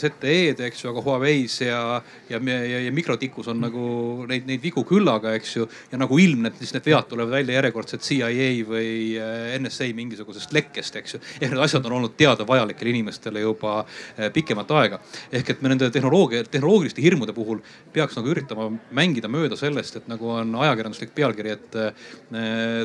ZTE-d, 0.00 0.64
eks 0.68 0.84
ju, 0.84 0.90
aga 0.92 1.02
Huawei's 1.04 1.58
ja, 1.62 1.80
ja, 2.30 2.40
ja, 2.40 2.80
ja 2.86 2.92
mikrotikus 2.94 3.48
on 3.52 3.60
nagu 3.64 3.86
neid, 4.30 4.46
neid 4.48 4.62
vigu 4.62 4.84
küllaga, 4.88 5.34
eks 5.38 5.56
ju. 5.56 5.68
ja 5.92 6.00
nagu 6.00 6.18
ilmneb, 6.20 6.56
siis 6.60 6.74
need 6.76 6.88
vead 6.88 7.08
tulevad 7.10 7.34
välja 7.38 7.58
järjekordselt 7.58 8.06
CIA 8.06 8.50
või 8.68 8.88
äh, 9.20 9.54
NSA 9.60 9.90
mingisugusest 9.96 10.54
lekkest, 10.56 11.00
eks 11.00 11.16
ju. 11.16 11.22
ehk 11.40 11.50
need 11.50 11.64
asjad 11.66 11.86
on 11.88 11.98
olnud 12.00 12.16
teada 12.18 12.46
vajalikele 12.48 12.94
inimestele 12.94 13.44
juba 13.44 13.80
äh, 13.84 14.30
pikemat 14.34 14.70
aega. 14.80 15.00
ehk 15.32 15.54
et 15.54 15.62
me 15.62 15.72
nende 15.72 15.90
tehnoloogia, 15.94 16.44
tehnoloogiliste 16.48 17.04
hirmude 17.04 17.34
puhul 17.36 17.62
peaks 17.92 18.18
nagu 18.18 18.32
üritama 18.32 18.70
mängida 18.94 19.30
mööda 19.30 19.58
sellest, 19.58 20.00
et 20.00 20.10
nagu 20.10 20.32
on 20.34 20.54
ajakirjanduslik 20.64 21.14
pealkiri, 21.14 21.54
et 21.54 21.78
uh, 21.78 21.92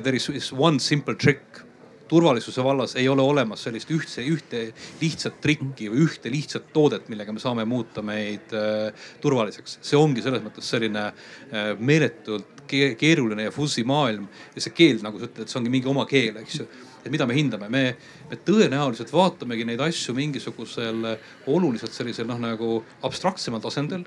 there 0.04 0.16
is 0.16 0.52
one 0.54 0.80
simple 0.80 1.16
trick 1.16 1.69
turvalisuse 2.10 2.64
vallas 2.66 2.96
ei 3.00 3.08
ole 3.10 3.24
olemas 3.26 3.64
sellist 3.68 3.92
ühtse, 3.94 4.26
ühte 4.26 4.66
lihtsat 5.02 5.40
trikki 5.44 5.90
või 5.94 6.06
ühte 6.08 6.32
lihtsat 6.34 6.72
toodet, 6.74 7.10
millega 7.12 7.34
me 7.36 7.42
saame 7.42 7.66
muuta 7.70 8.04
meid 8.06 8.54
äh, 8.58 9.10
turvaliseks. 9.22 9.80
see 9.82 10.00
ongi 10.00 10.24
selles 10.26 10.44
mõttes 10.46 10.70
selline 10.70 11.10
äh, 11.10 11.74
meeletult 11.80 12.66
keeruline 12.70 13.48
ja 13.48 13.52
fuzzy 13.54 13.82
maailm 13.88 14.28
ja 14.54 14.62
see 14.62 14.76
keel, 14.78 15.02
nagu 15.02 15.18
sa 15.18 15.30
ütled, 15.30 15.50
see 15.50 15.58
ongi 15.62 15.74
mingi 15.74 15.90
oma 15.90 16.06
keel, 16.10 16.38
eks 16.44 16.62
ju 16.62 16.70
et 17.00 17.12
mida 17.14 17.24
me 17.26 17.36
hindame, 17.38 17.70
me, 17.72 17.84
me 18.28 18.38
tõenäoliselt 18.44 19.12
vaatamegi 19.14 19.64
neid 19.66 19.80
asju 19.86 20.12
mingisugusel 20.18 21.14
oluliselt 21.48 21.96
sellisel 21.96 22.28
noh, 22.28 22.42
nagu 22.44 22.82
abstraktsemal 23.08 23.64
tasandil 23.64 24.04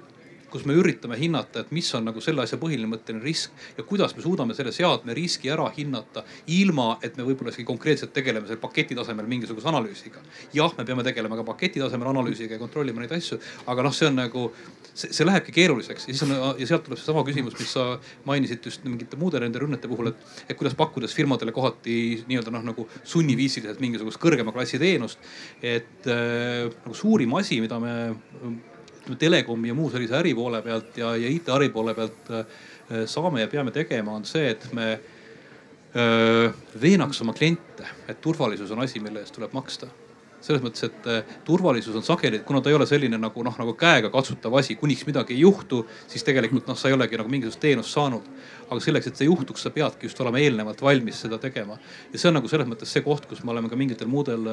kus 0.52 0.66
me 0.68 0.76
üritame 0.76 1.16
hinnata, 1.18 1.62
et 1.62 1.72
mis 1.74 1.88
on 1.96 2.04
nagu 2.06 2.20
selle 2.24 2.44
asja 2.44 2.58
põhiline 2.60 2.90
mõtteline 2.90 3.24
risk 3.24 3.52
ja 3.78 3.84
kuidas 3.88 4.14
me 4.16 4.24
suudame 4.24 4.56
selle 4.56 4.72
seadme 4.74 5.14
riski 5.16 5.50
ära 5.52 5.68
hinnata, 5.76 6.24
ilma 6.52 6.98
et 7.02 7.16
me 7.16 7.26
võib-olla 7.26 7.52
isegi 7.52 7.66
konkreetselt 7.68 8.12
tegeleme 8.14 8.48
selle 8.48 8.60
paketi 8.60 8.96
tasemel 8.98 9.28
mingisuguse 9.30 9.68
analüüsiga. 9.72 10.22
jah, 10.54 10.74
me 10.78 10.84
peame 10.88 11.04
tegelema 11.06 11.38
ka 11.40 11.46
paketi 11.52 11.80
tasemel 11.80 12.12
analüüsiga 12.12 12.56
ja 12.56 12.62
kontrollima 12.62 13.02
neid 13.02 13.14
asju, 13.16 13.38
aga 13.66 13.86
noh, 13.86 13.94
see 13.96 14.08
on 14.10 14.18
nagu, 14.20 14.44
see 14.92 15.26
lähebki 15.26 15.54
keeruliseks 15.56 16.08
ja 16.08 16.16
siis 16.16 16.24
on 16.26 16.34
ja 16.58 16.68
sealt 16.68 16.84
tuleb 16.88 17.00
seesama 17.00 17.24
küsimus, 17.26 17.56
mis 17.58 17.72
sa 17.72 17.86
mainisid 18.28 18.64
just 18.68 18.84
mingite 18.84 19.16
muude 19.20 19.40
nende 19.40 19.62
rünnete 19.62 19.90
puhul, 19.90 20.12
et, 20.12 20.26
et 20.48 20.58
kuidas 20.58 20.76
pakkudes 20.78 21.14
firmadele 21.16 21.54
kohati 21.54 21.96
nii-öelda 22.28 22.52
noh, 22.54 22.66
nagu 22.72 22.88
sunniviisiliselt 23.14 23.80
mingisugust 23.82 24.20
kõrgema 24.22 24.52
klassi 24.54 24.80
teenust. 24.82 25.18
et 25.62 26.10
äh, 26.10 26.68
nagu 26.84 26.94
suurim 26.96 27.34
asi, 27.40 27.60
mida 27.64 27.80
me 27.80 27.94
ütleme 29.02 29.18
telekomi 29.18 29.72
ja 29.72 29.74
muu 29.74 29.90
sellise 29.90 30.14
äri 30.18 30.34
poole 30.34 30.62
pealt 30.62 30.98
ja, 30.98 31.14
ja 31.18 31.30
IT-äri 31.30 31.68
poole 31.74 31.94
pealt 31.94 32.30
äh, 32.30 32.44
saame 33.10 33.42
ja 33.42 33.48
peame 33.50 33.74
tegema, 33.74 34.14
on 34.14 34.24
see, 34.28 34.52
et 34.54 34.68
me 34.76 34.92
äh, 34.92 36.54
veenaks 36.80 37.22
oma 37.24 37.34
kliente, 37.34 37.88
et 38.08 38.20
turvalisus 38.22 38.70
on 38.70 38.84
asi, 38.84 39.02
mille 39.02 39.24
eest 39.24 39.34
tuleb 39.34 39.54
maksta 39.56 39.90
selles 40.42 40.58
mõttes, 40.58 40.82
et 40.88 41.04
äh, 41.06 41.34
turvalisus 41.46 41.94
on 41.94 42.02
sageli, 42.02 42.40
kuna 42.46 42.58
ta 42.58 42.70
ei 42.70 42.74
ole 42.74 42.86
selline 42.90 43.18
nagu 43.18 43.44
noh, 43.46 43.54
nagu 43.58 43.74
käega 43.78 44.10
katsutav 44.10 44.56
asi, 44.58 44.74
kuniks 44.74 45.04
midagi 45.06 45.36
ei 45.36 45.44
juhtu, 45.44 45.84
siis 46.10 46.26
tegelikult 46.26 46.66
noh, 46.66 46.78
sa 46.78 46.90
ei 46.90 46.96
olegi 46.96 47.18
nagu 47.20 47.30
mingisugust 47.30 47.62
teenust 47.62 47.94
saanud. 47.94 48.26
aga 48.72 48.80
selleks, 48.80 49.06
et 49.06 49.18
see 49.20 49.26
juhtuks, 49.28 49.62
sa 49.62 49.70
peadki 49.70 50.08
just 50.08 50.20
olema 50.24 50.40
eelnevalt 50.40 50.80
valmis 50.82 51.20
seda 51.22 51.38
tegema. 51.38 51.78
ja 52.12 52.18
see 52.18 52.30
on 52.30 52.40
nagu 52.40 52.50
selles 52.50 52.66
mõttes 52.66 52.90
see 52.90 53.04
koht, 53.06 53.28
kus 53.30 53.44
me 53.44 53.54
oleme 53.54 53.70
ka 53.70 53.78
mingitel 53.78 54.10
muudel 54.10 54.48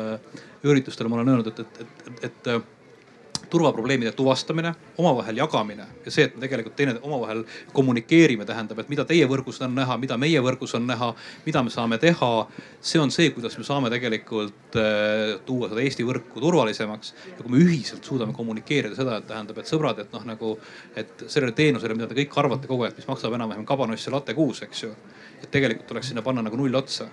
üritustel, 0.64 1.10
ma 1.10 1.18
olen 1.18 1.34
öelnud, 1.34 1.48
et, 1.48 1.60
et, 1.60 1.82
et, 1.82 2.12
et, 2.30 2.48
et 2.54 2.79
turvaprobleemide 3.50 4.12
tuvastamine, 4.12 4.74
omavahel 4.98 5.38
jagamine 5.38 5.86
ja 6.06 6.12
see, 6.12 6.28
et 6.28 6.36
me 6.36 6.44
tegelikult 6.44 6.76
teine 6.78 6.96
omavahel 7.02 7.44
kommunikeerime, 7.74 8.46
tähendab, 8.46 8.80
et 8.82 8.90
mida 8.92 9.06
teie 9.10 9.28
võrgus 9.30 9.62
on 9.66 9.76
näha, 9.78 9.98
mida 10.02 10.18
meie 10.22 10.42
võrgus 10.44 10.76
on 10.78 10.88
näha, 10.90 11.12
mida 11.46 11.64
me 11.66 11.74
saame 11.74 11.98
teha. 12.02 12.32
see 12.82 13.00
on 13.02 13.12
see, 13.12 13.30
kuidas 13.36 13.58
me 13.58 13.64
saame 13.68 13.90
tegelikult 13.90 14.78
äh, 14.80 15.40
tuua 15.46 15.70
seda 15.70 15.82
Eesti 15.82 16.06
võrku 16.08 16.42
turvalisemaks. 16.42 17.14
ja 17.38 17.44
kui 17.44 17.56
me 17.56 17.64
ühiselt 17.64 18.06
suudame 18.06 18.34
kommunikeerida 18.34 18.96
seda, 18.96 19.18
et 19.18 19.28
tähendab, 19.28 19.58
et 19.58 19.72
sõbrad, 19.72 20.00
et 20.00 20.14
noh, 20.14 20.26
nagu, 20.26 20.58
et 20.96 21.26
sellele 21.28 21.56
teenusele, 21.58 21.98
mida 21.98 22.08
te 22.08 22.18
kõik 22.22 22.38
arvate 22.44 22.68
kogu 22.68 22.86
aeg, 22.88 22.98
mis 22.98 23.10
maksab 23.10 23.34
enam-vähem 23.38 23.66
kabanoss 23.66 24.08
ja 24.08 24.16
latte 24.16 24.38
kuus, 24.38 24.62
eks 24.66 24.84
ju. 24.84 24.94
et 25.42 25.52
tegelikult 25.52 25.88
tuleks 25.88 26.12
sinna 26.12 26.22
panna 26.22 26.42
nagu 26.44 26.58
null 26.60 26.76
otsa 26.76 27.08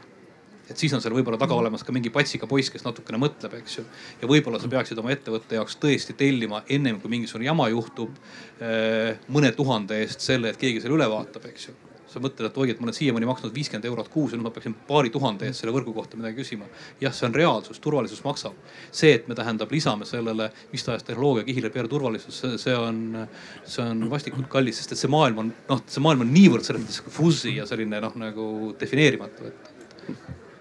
et 0.70 0.76
siis 0.78 0.92
on 0.96 1.02
seal 1.02 1.14
võib-olla 1.14 1.38
taga 1.40 1.54
olemas 1.54 1.84
ka 1.86 1.94
mingi 1.94 2.12
patsiga 2.14 2.48
poiss, 2.50 2.72
kes 2.74 2.84
natukene 2.86 3.20
mõtleb, 3.22 3.58
eks 3.60 3.78
ju. 3.80 3.86
ja 4.22 4.30
võib-olla 4.30 4.60
sa 4.62 4.70
peaksid 4.72 4.98
oma 5.02 5.14
ettevõtte 5.14 5.58
jaoks 5.58 5.78
tõesti 5.82 6.16
tellima 6.18 6.62
ennem 6.68 7.00
kui 7.00 7.12
mingisugune 7.12 7.48
jama 7.48 7.68
juhtub 7.72 8.14
eh, 8.60 9.18
mõne 9.32 9.52
tuhande 9.56 10.02
eest 10.02 10.24
selle, 10.24 10.50
et 10.52 10.60
keegi 10.60 10.82
selle 10.82 10.98
üle 10.98 11.10
vaatab, 11.10 11.50
eks 11.50 11.70
ju 11.70 11.76
sa 12.16 12.22
mõtled, 12.22 12.48
et 12.48 12.58
oi, 12.60 12.70
et 12.72 12.80
ma 12.80 12.88
olen 12.88 12.96
siiamaani 12.96 13.28
maksnud 13.28 13.52
viiskümmend 13.54 13.86
eurot 13.90 14.08
kuus 14.12 14.32
ja 14.32 14.38
nüüd 14.38 14.46
ma 14.46 14.52
peaksin 14.54 14.74
paari 14.88 15.10
tuhande 15.12 15.48
eest 15.48 15.62
selle 15.62 15.74
võrgu 15.74 15.92
kohta 15.96 16.18
midagi 16.18 16.38
küsima. 16.40 16.68
jah, 17.02 17.12
see 17.14 17.26
on 17.28 17.34
reaalsus, 17.36 17.80
turvalisus 17.82 18.22
maksab. 18.24 18.56
see, 18.90 19.12
et 19.18 19.28
me 19.28 19.36
tähendab, 19.36 19.72
lisame 19.72 20.08
sellele 20.08 20.48
mis 20.72 20.86
tahes 20.86 21.04
tehnoloogia 21.06 21.44
kihile 21.48 21.70
peale 21.74 21.90
turvalisus, 21.92 22.40
see 22.62 22.76
on, 22.76 23.26
see 23.64 23.84
on 23.84 24.08
vastikult 24.10 24.48
kallis, 24.52 24.80
sest 24.80 24.96
et 24.96 25.02
see 25.02 25.12
maailm 25.12 25.44
on 25.44 25.52
noh, 25.68 25.84
see 25.86 26.04
maailm 26.04 26.24
on 26.24 26.32
niivõrd 26.32 26.66
selles 26.66 26.86
mõttes 26.86 27.18
fuzzy 27.18 27.56
ja 27.58 27.68
selline 27.68 28.00
noh, 28.06 28.18
nagu 28.22 28.50
defineerimatu, 28.80 29.52
et 29.52 29.72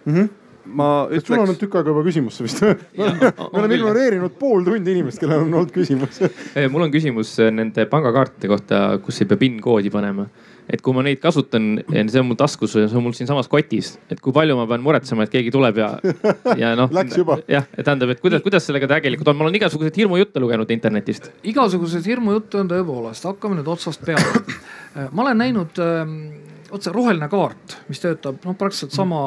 mm. 0.06 0.14
-hmm 0.14 0.34
ma 0.66 1.06
ütleks. 1.10 1.28
sul 1.28 1.38
on 1.38 1.46
ütleks, 1.46 1.62
tükk 1.62 1.78
aega 1.80 1.94
juba 1.94 2.04
küsimus 2.06 2.40
vist 2.44 2.64
me 2.66 3.34
oleme 3.52 3.78
ignoreerinud 3.78 4.36
pool 4.40 4.66
tundi 4.66 4.96
inimest, 4.96 5.22
kellel 5.22 5.46
on 5.46 5.54
olnud 5.54 5.72
küsimus. 5.76 6.20
mul 6.74 6.88
on 6.88 6.94
küsimus 6.94 7.36
äh, 7.44 7.54
nende 7.54 7.86
pangakaartide 7.92 8.52
kohta, 8.52 8.82
kus 9.06 9.22
ei 9.22 9.30
pea 9.30 9.42
PIN 9.42 9.62
koodi 9.64 9.94
panema. 9.94 10.28
et 10.66 10.82
kui 10.82 10.96
ma 10.98 11.04
neid 11.06 11.20
kasutan, 11.22 11.76
see 11.94 12.18
on 12.18 12.26
mul 12.26 12.38
taskus, 12.40 12.72
see 12.74 12.98
on 12.98 13.04
mul 13.06 13.14
siinsamas 13.14 13.46
kotis, 13.52 13.92
et 14.10 14.18
kui 14.18 14.34
palju 14.34 14.56
ma 14.58 14.66
pean 14.72 14.82
muretsema, 14.82 15.28
et 15.28 15.34
keegi 15.36 15.52
tuleb 15.54 15.78
ja, 15.78 15.92
ja 16.58 16.72
noh. 16.80 16.90
Läks 16.98 17.20
juba. 17.22 17.38
jah, 17.52 17.68
tähendab, 17.78 18.16
et 18.16 18.24
kuidas, 18.24 18.42
kuidas 18.42 18.66
sellega 18.66 18.90
tegelikult 18.96 19.30
on, 19.30 19.38
ma 19.38 19.46
olen 19.46 19.60
igasuguseid 19.62 20.02
hirmujutte 20.02 20.42
lugenud 20.42 20.74
internetist. 20.74 21.30
igasuguseid 21.46 22.10
hirmujutte 22.10 22.64
on 22.64 22.74
tõepoolest, 22.74 23.30
hakkame 23.30 23.60
nüüd 23.60 23.70
otsast 23.76 24.02
peale. 24.10 24.42
ma 25.14 25.28
olen 25.28 25.44
näinud 25.46 25.86
ähm, 26.76 26.80
otse 26.80 26.92
roheline 26.94 27.28
kaart, 27.32 27.78
mis 27.90 28.02
töötab 28.04 28.44
noh, 28.46 28.56
praktiliselt 28.58 28.94
sama, 28.96 29.20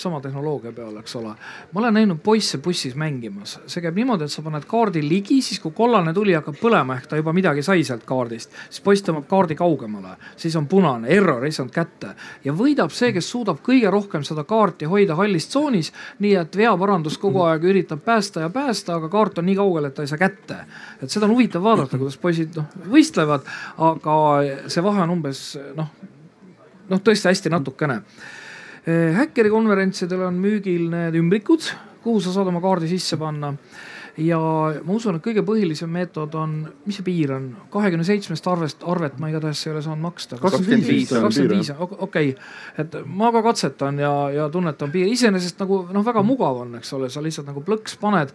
sama 0.00 0.20
tehnoloogia 0.24 0.72
peal, 0.76 0.96
eks 1.00 1.16
ole. 1.20 1.34
ma 1.72 1.80
olen 1.80 1.94
näinud 2.00 2.20
poisse 2.24 2.58
bussis 2.58 2.96
mängimas, 2.98 3.58
see 3.66 3.84
käib 3.84 3.96
niimoodi, 3.96 4.26
et 4.26 4.32
sa 4.32 4.42
paned 4.42 4.64
kaardi 4.68 5.02
ligi, 5.04 5.40
siis 5.42 5.60
kui 5.60 5.74
kollane 5.76 6.14
tuli 6.14 6.34
hakkab 6.36 6.58
põlema 6.60 6.96
ehk 6.96 7.10
ta 7.10 7.20
juba 7.20 7.34
midagi 7.36 7.62
sai 7.62 7.84
sealt 7.84 8.06
kaardist, 8.08 8.54
siis 8.70 8.82
poiss 8.84 9.04
tõmbab 9.06 9.28
kaardi 9.30 9.58
kaugemale, 9.58 10.16
siis 10.36 10.56
on 10.56 10.66
punane 10.70 11.08
error, 11.12 11.44
ei 11.44 11.54
saanud 11.54 11.74
kätte 11.74 12.14
ja 12.44 12.54
võidab 12.56 12.94
see, 12.94 13.12
kes 13.16 13.30
suudab 13.30 13.62
kõige 13.66 13.90
rohkem 13.92 14.24
seda 14.26 14.46
kaarti 14.48 14.88
hoida 14.90 15.16
hallis 15.18 15.48
tsoonis, 15.52 15.92
nii 16.24 16.34
et 16.40 16.56
veaparandus 16.56 17.18
kogu 17.22 17.44
aeg 17.46 17.64
üritab 17.64 18.02
päästa 18.04 18.46
ja 18.46 18.50
päästa, 18.50 18.96
aga 19.00 19.12
kaart 19.12 19.38
on 19.42 19.48
nii 19.50 19.58
kaugel, 19.58 19.88
et 19.88 19.94
ta 19.94 20.04
ei 20.04 20.10
saa 20.10 20.20
kätte. 20.20 20.64
et 21.02 21.10
seda 21.10 21.26
on 21.26 21.34
huvitav 21.36 21.62
vaadata, 21.62 21.98
kuidas 21.98 22.16
poisid 22.20 22.56
noh 22.56 22.66
võistlevad, 22.90 23.46
aga 23.82 24.16
see 24.72 24.84
vahe 24.84 25.02
on 25.04 25.16
umbes 25.16 25.42
noh, 25.76 25.90
noh 26.90 27.02
tõesti 27.02 27.30
hästi 27.30 27.52
natukene. 27.52 28.00
häkkeri 28.86 29.50
konverentsidel 29.50 30.28
on 30.28 30.36
müügil 30.38 30.86
need 30.92 31.16
ümbrikud, 31.18 31.64
kuhu 32.04 32.20
sa 32.22 32.32
saad 32.32 32.46
oma 32.52 32.60
kaardi 32.62 32.88
sisse 32.90 33.18
panna 33.18 33.54
ja 34.18 34.38
ma 34.86 34.94
usun, 34.96 35.18
et 35.18 35.24
kõige 35.24 35.42
põhilisem 35.46 35.90
meetod 35.92 36.34
on, 36.38 36.54
mis 36.86 36.98
see 36.98 37.04
piir 37.06 37.32
on, 37.36 37.50
kahekümne 37.72 38.06
seitsmest 38.06 38.46
arvest, 38.48 38.84
arvet 38.88 39.18
ma 39.20 39.30
igatahes 39.30 39.64
ei 39.66 39.74
ole 39.74 39.82
saanud 39.84 40.04
maksta. 40.06 40.38
25 40.40 41.16
on 41.18 41.26
kakskümmend 41.26 41.56
viis, 41.56 41.72
okei, 42.06 42.32
et 42.80 42.96
ma 43.06 43.32
ka 43.34 43.42
katsetan 43.50 44.00
ja, 44.00 44.14
ja 44.32 44.48
tunnetan 44.52 44.92
piiri, 44.94 45.12
iseenesest 45.18 45.60
nagu 45.60 45.82
noh, 45.92 46.06
väga 46.06 46.24
mugav 46.26 46.62
on, 46.64 46.78
eks 46.80 46.94
ole, 46.96 47.10
sa 47.12 47.24
lihtsalt 47.24 47.50
nagu 47.50 47.64
plõks 47.66 47.98
paned 48.00 48.32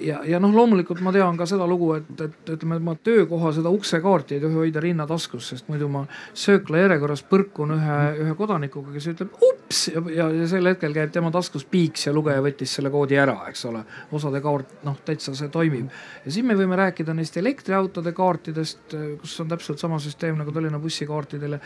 ja, 0.00 0.20
ja 0.26 0.40
noh, 0.42 0.52
loomulikult 0.54 1.00
ma 1.04 1.12
tean 1.14 1.36
ka 1.38 1.46
seda 1.48 1.66
lugu, 1.68 1.92
et, 1.98 2.10
et 2.24 2.52
ütleme, 2.54 2.78
et 2.78 2.84
ma 2.84 2.94
töökoha 2.96 3.52
seda 3.56 3.72
uksekaarti 3.74 4.36
ei 4.36 4.42
tohi 4.42 4.58
hoida 4.62 4.82
rinnataskus, 4.82 5.50
sest 5.52 5.70
muidu 5.70 5.88
ma 5.92 6.04
söökla 6.36 6.84
järjekorras 6.84 7.22
põrkun 7.30 7.74
ühe, 7.76 7.98
ühe 8.24 8.36
kodanikuga, 8.38 8.94
kes 8.96 9.10
ütleb 9.14 9.34
ups! 9.48 9.86
Ja, 9.94 10.02
ja, 10.14 10.28
ja 10.40 10.48
sel 10.50 10.66
hetkel 10.70 10.94
käib 10.96 11.12
tema 11.14 11.32
taskus 11.34 11.66
piiks 11.70 12.08
ja 12.08 12.14
lugeja 12.16 12.42
võttis 12.44 12.74
selle 12.76 12.92
koodi 12.92 13.18
ära, 13.20 13.36
eks 13.50 13.64
ole. 13.70 13.84
osade 14.16 14.42
kaart, 14.44 14.80
noh 14.86 14.98
täitsa 15.06 15.34
see 15.38 15.50
toimib. 15.52 15.90
Ja 16.24 16.34
siis 16.34 16.46
me 16.46 16.56
võime 16.58 16.78
rääkida 16.80 17.14
neist 17.16 17.36
elektriautode 17.40 18.12
kaartidest, 18.16 18.96
kus 19.20 19.40
on 19.44 19.50
täpselt 19.52 19.82
sama 19.82 20.00
süsteem 20.02 20.38
nagu 20.40 20.52
Tallinna 20.54 20.80
bussikaartidel 20.82 21.58
ja 21.58 21.62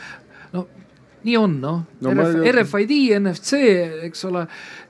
no 0.53 0.67
nii 1.25 1.37
on 1.41 1.59
noh 1.61 1.83
No 2.01 2.11
no,, 2.11 2.15
ma 2.21 2.27
ei- 2.29 2.51
RFID, 2.53 2.91
NFC, 3.19 3.59
eks 4.05 4.25
ole 4.29 4.45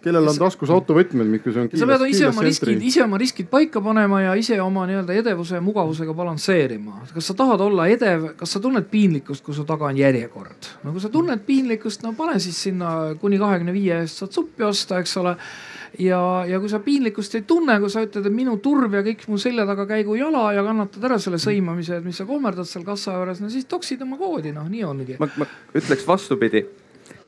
kellel 0.05 0.27
on 0.29 0.38
taskus 0.38 0.69
autovõtmed, 0.73 1.29
mis 1.29 1.45
on 1.57 1.69
sa 1.73 1.88
pead 1.89 2.03
ise 2.09 2.27
oma 2.29 2.43
riskid, 2.45 2.81
ise 2.86 3.03
oma 3.05 3.19
riskid 3.21 3.49
paika 3.51 3.81
panema 3.83 4.21
ja 4.21 4.33
ise 4.38 4.57
oma 4.61 4.86
nii-öelda 4.89 5.15
edevuse 5.21 5.57
ja 5.57 5.63
mugavusega 5.65 6.13
balansseerima. 6.17 7.05
kas 7.13 7.31
sa 7.31 7.38
tahad 7.38 7.61
olla 7.65 7.88
edev, 7.91 8.31
kas 8.39 8.55
sa 8.57 8.61
tunned 8.61 8.89
piinlikkust, 8.91 9.43
kui 9.45 9.55
su 9.57 9.65
taga 9.65 9.89
on 9.89 9.97
järjekord? 9.97 10.69
no 10.83 10.93
kui 10.95 11.01
sa 11.03 11.09
tunned 11.13 11.45
piinlikkust, 11.47 12.03
no 12.05 12.13
pane 12.17 12.39
siis 12.43 12.59
sinna 12.67 13.15
kuni 13.21 13.39
kahekümne 13.41 13.73
viie 13.73 14.01
eest 14.03 14.21
saad 14.21 14.36
suppi 14.36 14.67
osta, 14.67 14.99
eks 15.01 15.17
ole. 15.21 15.36
ja, 15.99 16.45
ja 16.47 16.59
kui 16.59 16.69
sa 16.69 16.79
piinlikkust 16.83 17.35
ei 17.39 17.45
tunne, 17.47 17.77
kui 17.79 17.91
sa 17.91 18.03
ütled, 18.05 18.25
et 18.27 18.35
minu 18.35 18.57
turv 18.63 18.93
ja 18.95 19.03
kõik 19.05 19.25
mu 19.31 19.39
selja 19.41 19.65
taga 19.67 19.85
käigu 19.89 20.17
jala 20.19 20.47
ja 20.55 20.63
kannatad 20.65 21.03
ära 21.09 21.19
selle 21.21 21.39
sõimamise, 21.41 21.99
et 21.99 22.05
mis 22.05 22.17
sa 22.19 22.27
kohmerdad 22.29 22.67
seal 22.69 22.85
kassa 22.87 23.15
juures, 23.17 23.41
no 23.43 23.51
siis 23.53 23.67
toksid 23.69 24.01
oma 24.05 24.17
koodi, 24.19 24.53
noh 24.55 24.67
nii 24.69 24.83
ongi. 24.87 25.19
ma, 25.21 25.29
ma 25.37 25.47
ütleks 25.75 26.07
vastupidi. 26.07 26.65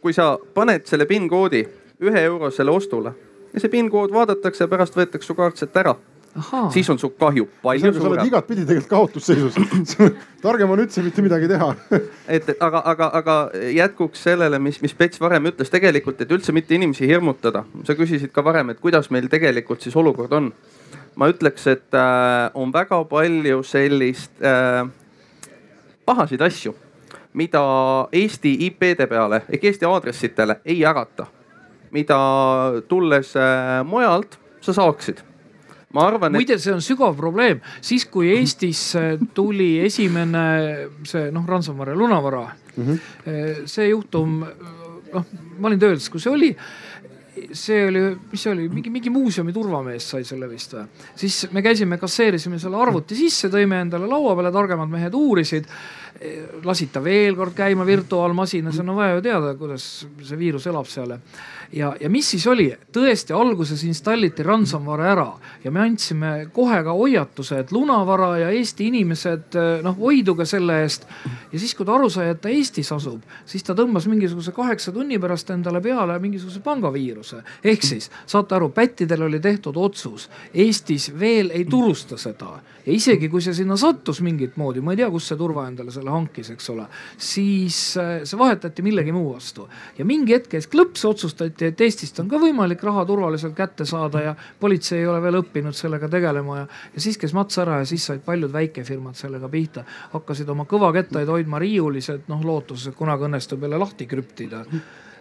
kui 0.01 0.13
sa 0.13 0.35
paned 0.53 0.85
selle 0.87 1.05
PIN 1.09 1.29
koodi 1.29 1.63
ühe 2.01 2.21
eurosele 2.29 2.71
ostule 2.71 3.13
ja 3.53 3.61
see 3.61 3.71
PIN 3.73 3.89
kood 3.89 4.13
vaadatakse 4.13 4.63
ja 4.63 4.71
pärast 4.71 4.97
võetakse 4.97 5.27
su 5.27 5.35
kaart 5.37 5.57
sealt 5.57 5.77
ära, 5.81 5.95
siis 6.73 6.89
on 6.89 6.99
su 6.99 7.09
kahju 7.09 7.47
palju 7.61 7.81
sa 7.81 7.89
oled 7.89 8.01
suurem. 8.01 8.27
igatpidi 8.27 8.65
tegelikult 8.65 8.89
kaotusseisus. 8.89 9.55
targem 10.45 10.69
on 10.69 10.81
üldse 10.83 11.03
mitte 11.05 11.23
midagi 11.25 11.49
teha. 11.51 11.69
et, 12.35 12.49
et 12.49 12.63
aga, 12.63 12.81
aga, 12.93 13.09
aga 13.19 13.37
jätkuks 13.73 14.23
sellele, 14.29 14.59
mis, 14.59 14.79
mis 14.83 14.95
Pets 14.97 15.21
varem 15.21 15.49
ütles 15.51 15.71
tegelikult, 15.73 16.21
et 16.21 16.31
üldse 16.31 16.55
mitte 16.55 16.75
inimesi 16.75 17.07
hirmutada. 17.09 17.63
sa 17.87 17.95
küsisid 17.97 18.33
ka 18.35 18.43
varem, 18.45 18.73
et 18.73 18.81
kuidas 18.83 19.11
meil 19.13 19.29
tegelikult 19.31 19.81
siis 19.81 19.95
olukord 19.95 20.33
on. 20.33 20.51
ma 21.15 21.29
ütleks, 21.31 21.67
et 21.67 21.95
äh, 21.97 22.51
on 22.53 22.73
väga 22.73 23.03
palju 23.09 23.63
sellist 23.65 24.43
äh, 24.45 24.85
pahasid 26.05 26.41
asju, 26.41 26.75
mida 27.33 27.61
Eesti 28.13 28.53
IP-de 28.67 29.07
peale 29.07 29.41
ehk 29.49 29.63
Eesti 29.71 29.85
aadressitele 29.85 30.61
ei 30.65 30.79
jagata. 30.79 31.25
mida 31.91 32.17
tulles 32.87 33.35
äh, 33.35 33.83
mujalt 33.85 34.37
sa 34.61 34.73
saaksid. 34.73 35.26
Ma 35.95 36.07
arvan, 36.07 36.33
et 36.33 36.41
muide, 36.41 36.57
see 36.59 36.73
on 36.75 36.83
sügav 36.83 37.15
probleem, 37.19 37.61
siis 37.81 38.05
kui 38.11 38.31
Eestisse 38.35 39.17
tuli 39.35 39.77
esimene 39.85 40.43
see 41.07 41.29
noh, 41.31 41.47
ransomware 41.47 41.95
lunavara 41.95 42.43
mm. 42.75 42.83
-hmm. 42.83 43.65
see 43.65 43.89
juhtum, 43.89 44.41
noh, 45.13 45.31
ma 45.59 45.71
olin 45.71 45.79
tööl 45.79 45.99
kui 46.11 46.19
see 46.19 46.33
oli 46.33 46.51
see 47.53 47.85
oli, 47.87 48.01
mis 48.31 48.41
see 48.41 48.51
oli, 48.51 48.65
mingi, 48.71 48.89
mingi 48.89 49.11
muuseumi 49.13 49.53
turvamees 49.53 50.09
sai 50.13 50.25
selle 50.27 50.49
vist 50.49 50.73
või? 50.73 50.85
siis 51.15 51.39
me 51.53 51.61
käisime, 51.65 51.99
kasseerisime 52.01 52.59
selle 52.59 52.79
arvuti 52.81 53.17
sisse, 53.17 53.51
tõime 53.53 53.81
endale 53.83 54.09
laua 54.09 54.35
peale, 54.37 54.51
targemad 54.51 54.91
mehed 54.91 55.15
uurisid. 55.17 55.69
lasid 56.65 56.89
ta 56.89 57.01
veel 57.03 57.35
kord 57.37 57.53
käima 57.53 57.85
virtuaalmasinas 57.85 58.79
no 58.81 58.95
vaja 58.97 59.19
ju 59.19 59.21
teada, 59.21 59.53
kuidas 59.55 60.07
see 60.25 60.37
viirus 60.39 60.65
elab 60.67 60.87
seal 60.89 61.13
ja, 61.73 61.95
ja 61.99 62.09
mis 62.09 62.29
siis 62.31 62.47
oli, 62.47 62.67
tõesti 62.93 63.35
alguses 63.35 63.83
installiti 63.87 64.43
ransomware 64.45 65.09
ära 65.11 65.27
ja 65.63 65.71
me 65.71 65.83
andsime 65.83 66.31
kohe 66.53 66.79
ka 66.83 66.93
hoiatuse, 66.95 67.61
et 67.63 67.71
lunavara 67.75 68.31
ja 68.43 68.51
Eesti 68.55 68.87
inimesed 68.91 69.57
noh, 69.83 69.97
hoiduge 69.99 70.45
selle 70.47 70.81
eest. 70.83 71.07
ja 71.51 71.59
siis, 71.59 71.75
kui 71.75 71.85
ta 71.85 71.95
aru 71.97 72.09
sai, 72.13 72.29
et 72.33 72.41
ta 72.41 72.51
Eestis 72.53 72.91
asub, 72.95 73.21
siis 73.45 73.65
ta 73.67 73.75
tõmbas 73.77 74.07
mingisuguse 74.07 74.53
kaheksa 74.55 74.93
tunni 74.95 75.19
pärast 75.19 75.51
endale 75.55 75.81
peale 75.81 76.19
mingisuguse 76.23 76.63
pangaviiruse. 76.63 77.43
ehk 77.63 77.83
siis 77.83 78.11
saate 78.25 78.55
aru, 78.55 78.69
pättidel 78.69 79.27
oli 79.27 79.39
tehtud 79.39 79.77
otsus, 79.77 80.29
Eestis 80.53 81.11
veel 81.19 81.51
ei 81.53 81.65
turusta 81.65 82.17
seda 82.17 82.57
ja 82.87 82.93
isegi 82.95 83.27
kui 83.31 83.43
see 83.43 83.55
sinna 83.57 83.75
sattus 83.79 84.21
mingit 84.23 84.55
moodi, 84.59 84.81
ma 84.83 84.93
ei 84.93 85.01
tea, 85.01 85.09
kust 85.11 85.31
see 85.31 85.39
turva 85.39 85.65
endale 85.67 85.91
selle 85.91 86.11
hankis, 86.13 86.53
eks 86.53 86.69
ole, 86.71 86.85
siis 87.19 87.79
äh, 87.99 88.13
see 88.27 88.39
vahetati 88.39 88.85
millegi 88.85 89.11
muu 89.15 89.33
vastu 89.33 89.67
ja 89.97 90.05
mingi 90.07 90.35
hetk 90.37 90.53
käis 90.55 90.69
klõps, 90.71 91.03
otsustati, 91.09 91.56
et 91.61 91.81
Eestist 91.81 92.19
on 92.21 92.29
ka 92.29 92.39
võimalik 92.41 92.83
raha 92.83 93.05
turvaliselt 93.05 93.55
kätte 93.57 93.85
saada 93.85 94.21
ja 94.23 94.35
politsei 94.59 94.99
ei 95.01 95.07
ole 95.07 95.21
veel 95.23 95.39
õppinud 95.41 95.77
sellega 95.77 96.09
tegelema 96.11 96.59
ja, 96.61 96.67
ja 96.93 97.03
siis 97.03 97.17
käis 97.17 97.33
mats 97.37 97.57
ära 97.63 97.81
ja 97.81 97.87
siis 97.89 98.05
said 98.09 98.23
paljud 98.25 98.53
väikefirmad 98.53 99.17
sellega 99.19 99.49
pihta, 99.49 99.83
hakkasid 100.13 100.49
oma 100.49 100.67
kõvakettaid 100.69 101.29
hoidma 101.31 101.61
riiulis, 101.63 102.09
et 102.13 102.27
noh, 102.31 102.43
lootuses, 102.45 102.91
et 102.91 102.97
kunagi 102.97 103.27
õnnestub 103.29 103.63
jälle 103.63 103.79
lahti 103.81 104.07
krüptida. 104.09 104.65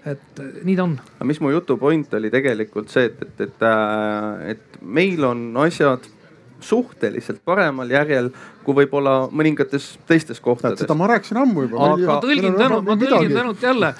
et 0.06 0.40
äh, 0.40 0.58
nii 0.64 0.76
ta 0.76 0.84
on 0.86 0.98
aga 0.98 1.24
mis 1.26 1.40
mu 1.40 1.50
jutu 1.50 1.76
point 1.76 2.14
oli 2.14 2.30
tegelikult 2.30 2.92
see, 2.92 3.08
et, 3.10 3.22
et, 3.22 3.40
et, 3.40 3.64
et 4.52 4.82
meil 4.82 5.24
on 5.24 5.48
asjad 5.64 6.04
suhteliselt 6.60 7.42
paremal 7.44 7.90
järjel 7.90 8.30
kui 8.66 8.74
võib-olla 8.74 9.14
mõningates 9.30 9.92
teistes 10.08 10.40
kohtades 10.42 10.82
seda. 10.82 10.94
ma 10.98 11.06
rääkisin 11.12 11.38
ammu 11.38 11.66
juba. 11.66 11.92
Aga- 11.92 12.08
ma 12.08 12.16
tõlgin 12.24 12.56
tänu, 12.58 12.80
ma 12.82 12.96
tõlgin 12.98 13.34
tänult 13.34 13.62
jälle. 13.62 13.92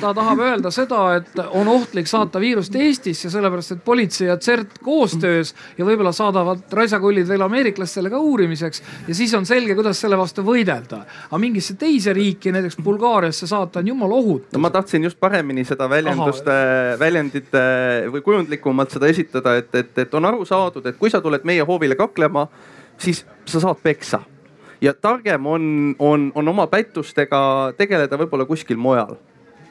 ta 0.00 0.12
tahab 0.14 0.42
öelda 0.42 0.72
seda, 0.74 1.02
et 1.16 1.38
on 1.50 1.68
ohtlik 1.68 2.10
saata 2.10 2.40
viirust 2.42 2.74
Eestisse, 2.74 3.30
sellepärast 3.30 3.76
et 3.76 3.84
politsei 3.84 4.28
ja 4.28 4.36
CERT 4.36 4.80
koostöös 4.82 5.54
ja 5.78 5.86
võib-olla 5.86 6.12
saadavad 6.12 6.64
raisakullid 6.72 7.28
veel 7.28 7.44
ameeriklastele 7.46 8.10
ka 8.10 8.18
uurimiseks 8.18 8.82
ja 9.08 9.14
siis 9.14 9.34
on 9.38 9.46
selge, 9.46 9.76
kuidas 9.78 10.00
selle 10.00 10.18
vastu 10.18 10.42
võidelda. 10.42 11.04
aga 11.30 11.38
mingisse 11.38 11.74
teise 11.78 12.12
riiki, 12.12 12.52
näiteks 12.52 12.80
Bulgaariasse 12.82 13.46
saata 13.46 13.78
on 13.78 13.92
jumala 13.92 14.14
ohutu 14.14 14.58
no 14.58 14.62
ma 14.64 14.70
tahtsin 14.70 15.04
just 15.04 15.20
paremini 15.20 15.64
seda 15.64 15.88
väljendust, 15.90 16.48
väljendit 16.98 17.54
äh, 17.54 18.08
või 18.12 18.24
kujundlikumalt 18.24 18.90
seda 18.94 19.06
esitada, 19.06 19.56
et, 19.60 19.70
et, 19.74 19.94
et 19.98 20.14
on 20.14 20.24
aru 20.24 20.44
saadud, 20.48 20.86
et 20.86 20.98
kui 20.98 21.10
sa 21.10 21.22
tuled 21.22 21.46
meie 21.48 21.62
hoovile 21.66 21.98
kaklema, 21.98 22.48
siis 22.98 23.24
sa 23.46 23.60
saad 23.60 23.80
peksa. 23.82 24.20
ja 24.80 24.94
targem 24.94 25.46
on, 25.46 25.94
on, 25.98 26.32
on 26.34 26.48
oma 26.48 26.66
pättustega 26.66 27.72
tegeleda 27.76 28.18
võib-olla 28.18 28.46
kuskil 28.46 28.76
mujal. 28.76 29.16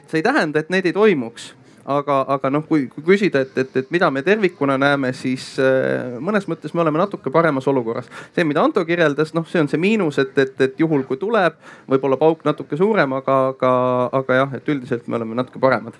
see 0.06 0.18
ei 0.18 0.22
tähenda, 0.22 0.60
et 0.60 0.70
need 0.70 0.86
ei 0.86 0.92
toimuks, 0.92 1.54
aga, 1.84 2.18
aga 2.28 2.50
noh, 2.50 2.64
kui, 2.68 2.86
kui 2.92 3.04
küsida, 3.04 3.42
et, 3.44 3.56
et, 3.58 3.76
et 3.76 3.90
mida 3.90 4.10
me 4.10 4.22
tervikuna 4.22 4.78
näeme, 4.80 5.12
siis 5.12 5.54
äh, 5.60 6.18
mõnes 6.20 6.48
mõttes 6.48 6.74
me 6.74 6.84
oleme 6.84 7.00
natuke 7.00 7.32
paremas 7.32 7.68
olukorras. 7.68 8.10
see, 8.34 8.44
mida 8.44 8.64
Anto 8.64 8.84
kirjeldas, 8.84 9.34
noh, 9.34 9.46
see 9.48 9.60
on 9.60 9.68
see 9.68 9.80
miinus, 9.80 10.18
et, 10.18 10.36
et, 10.38 10.60
et 10.60 10.80
juhul 10.80 11.04
kui 11.08 11.20
tuleb, 11.20 11.56
võib-olla 11.88 12.20
pauk 12.20 12.44
natuke 12.48 12.76
suurem, 12.76 13.16
aga, 13.20 13.40
aga, 13.54 13.72
aga 14.22 14.42
jah, 14.42 14.54
et 14.60 14.68
üldiselt 14.68 15.08
me 15.08 15.20
oleme 15.20 15.38
natuke 15.38 15.60
paremad 15.62 15.96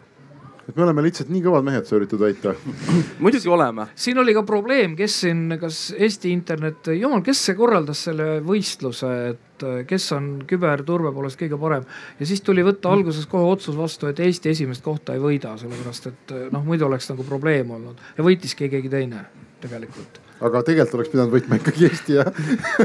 et 0.69 0.77
me 0.77 0.85
oleme 0.85 1.03
lihtsalt 1.07 1.31
nii 1.33 1.43
kõvad 1.45 1.67
mehed, 1.67 1.87
sa 1.89 1.97
üritad 1.97 2.21
väita? 2.23 2.55
muidugi 3.25 3.51
oleme. 3.53 3.89
siin 3.99 4.21
oli 4.21 4.35
ka 4.37 4.45
probleem, 4.49 4.97
kes 4.99 5.21
siin, 5.25 5.47
kas 5.61 5.81
Eesti 5.97 6.33
internet, 6.35 6.93
jumal, 6.99 7.25
kes 7.27 7.43
see 7.49 7.59
korraldas 7.59 8.05
selle 8.09 8.29
võistluse, 8.45 9.13
et 9.33 9.67
äh, 9.67 9.81
kes 9.89 10.11
on 10.17 10.31
küberturbe 10.49 11.13
poolest 11.17 11.41
kõige 11.41 11.59
parem. 11.61 11.89
ja 12.21 12.29
siis 12.29 12.45
tuli 12.45 12.65
võtta 12.67 12.93
alguses 12.93 13.27
kohe 13.31 13.49
otsus 13.49 13.79
vastu, 13.79 14.13
et 14.13 14.23
Eesti 14.25 14.53
esimest 14.55 14.85
kohta 14.85 15.17
ei 15.17 15.25
võida, 15.25 15.57
sellepärast 15.61 16.13
et 16.13 16.37
äh, 16.37 16.47
noh, 16.55 16.65
muidu 16.69 16.89
oleks 16.89 17.11
nagu 17.13 17.27
probleem 17.29 17.77
olnud 17.79 18.09
ja 18.19 18.27
võitiski 18.27 18.71
keegi 18.71 18.93
teine 18.93 19.27
tegelikult 19.63 20.28
aga 20.39 20.63
tegelikult 20.67 20.99
oleks 20.99 21.11
pidanud 21.13 21.35
võitma 21.35 21.59
ikkagi 21.59 21.87
Eesti 21.89 22.17
jah 22.19 22.29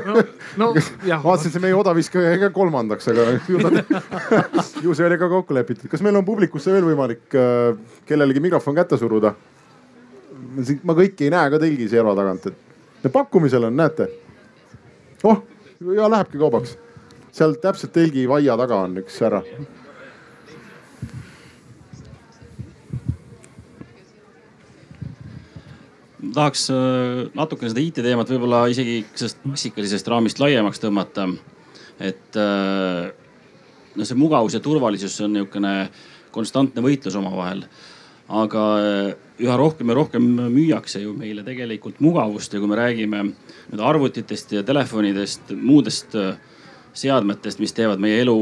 no, 0.08 0.24
no, 0.62 0.70
vaatasin, 0.74 1.54
see 1.54 1.62
meie 1.64 1.76
odaviskaja 1.78 2.34
jäi 2.34 2.42
ka 2.46 2.50
kolmandaks, 2.56 3.10
aga 3.14 3.28
ju, 3.50 3.62
ju 4.88 4.96
see 4.98 5.08
oli 5.08 5.20
ka 5.22 5.30
kokku 5.32 5.58
lepitud. 5.58 5.90
kas 5.92 6.04
meil 6.06 6.18
on 6.20 6.26
publikusse 6.28 6.74
veel 6.74 6.88
võimalik 6.88 7.38
äh, 7.38 7.78
kellelegi 8.10 8.44
mikrofon 8.44 8.78
kätte 8.78 8.98
suruda? 9.02 9.36
ma 10.84 10.98
kõiki 10.98 11.28
ei 11.28 11.34
näe 11.34 11.54
ka 11.54 11.62
telgi 11.62 11.88
serva 11.92 12.16
tagant, 12.18 12.50
et 12.50 13.12
pakkumisel 13.14 13.70
on, 13.70 13.78
näete. 13.78 14.10
oh 15.24 15.44
ja 15.94 16.10
lähebki 16.10 16.42
kaubaks. 16.42 16.78
seal 17.34 17.58
täpselt 17.62 17.94
telgi 17.94 18.28
vaia 18.30 18.58
taga 18.58 18.82
on 18.88 19.02
üks 19.04 19.22
härra 19.22 19.44
tahaks 26.32 26.68
äh, 26.72 27.26
natukene 27.36 27.72
seda 27.72 27.84
IT-teemat 27.84 28.32
võib-olla 28.32 28.64
isegi 28.72 29.02
sellest 29.12 29.42
klassikalisest 29.44 30.08
raamist 30.12 30.40
laiemaks 30.40 30.82
tõmmata. 30.84 31.28
et 32.00 32.38
äh, 32.40 33.12
no 33.96 34.08
see 34.08 34.18
mugavus 34.18 34.56
ja 34.56 34.62
turvalisus 34.64 35.20
on 35.22 35.36
niisugune 35.36 35.90
konstantne 36.32 36.82
võitlus 36.82 37.18
omavahel. 37.20 37.66
aga 38.30 38.64
äh, 38.80 39.14
üha 39.44 39.58
rohkem 39.60 39.90
ja 39.90 39.98
rohkem 40.00 40.30
müüakse 40.54 41.04
ju 41.04 41.14
meile 41.18 41.44
tegelikult 41.44 42.00
mugavust 42.00 42.54
ja 42.54 42.60
kui 42.60 42.72
me 42.72 42.80
räägime 42.80 43.24
nüüd 43.28 43.82
arvutitest 43.82 44.52
ja 44.54 44.64
telefonidest, 44.64 45.52
muudest 45.56 46.16
seadmetest, 46.94 47.60
mis 47.60 47.74
teevad 47.74 48.00
meie 48.00 48.22
elu 48.22 48.38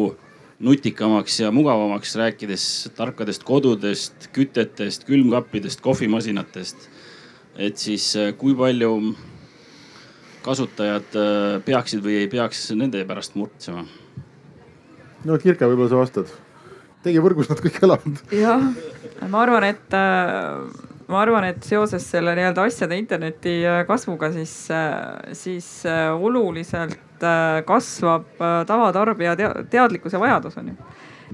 nutikamaks 0.62 1.40
ja 1.40 1.50
mugavamaks, 1.52 2.14
rääkides 2.20 2.64
tarkadest 2.94 3.44
kodudest, 3.48 4.28
kütetest, 4.36 5.08
külmkappidest, 5.08 5.82
kohvimasinatest 5.82 6.90
et 7.56 7.78
siis 7.78 8.06
äh, 8.20 8.32
kui 8.38 8.54
palju 8.58 8.92
kasutajad 10.46 11.18
äh, 11.20 11.58
peaksid 11.66 12.04
või 12.04 12.22
ei 12.22 12.30
peaks 12.32 12.70
nende 12.78 13.04
pärast 13.08 13.36
muretsema? 13.40 13.84
no 15.28 15.38
Kirke, 15.42 15.68
võib-olla 15.70 15.92
sa 15.92 16.00
vastad. 16.00 16.32
Teie 17.02 17.22
võrgus 17.22 17.50
nad 17.50 17.62
kõik 17.62 17.82
elavad. 17.84 18.24
jah, 18.36 18.64
ma 19.28 19.44
arvan, 19.44 19.68
et 19.70 19.98
äh, 19.98 20.88
ma 21.12 21.22
arvan, 21.22 21.50
et 21.52 21.62
seoses 21.68 22.06
selle 22.08 22.34
nii-öelda 22.38 22.66
asjade 22.70 22.98
interneti 22.98 23.60
kasvuga, 23.88 24.32
siis, 24.34 24.56
siis 25.38 25.70
oluliselt 26.16 27.26
kasvab 27.68 28.40
tavatarbija 28.66 29.36
teadlikkuse 29.70 30.18
vajadus 30.22 30.56
on 30.58 30.72
ju 30.72 30.78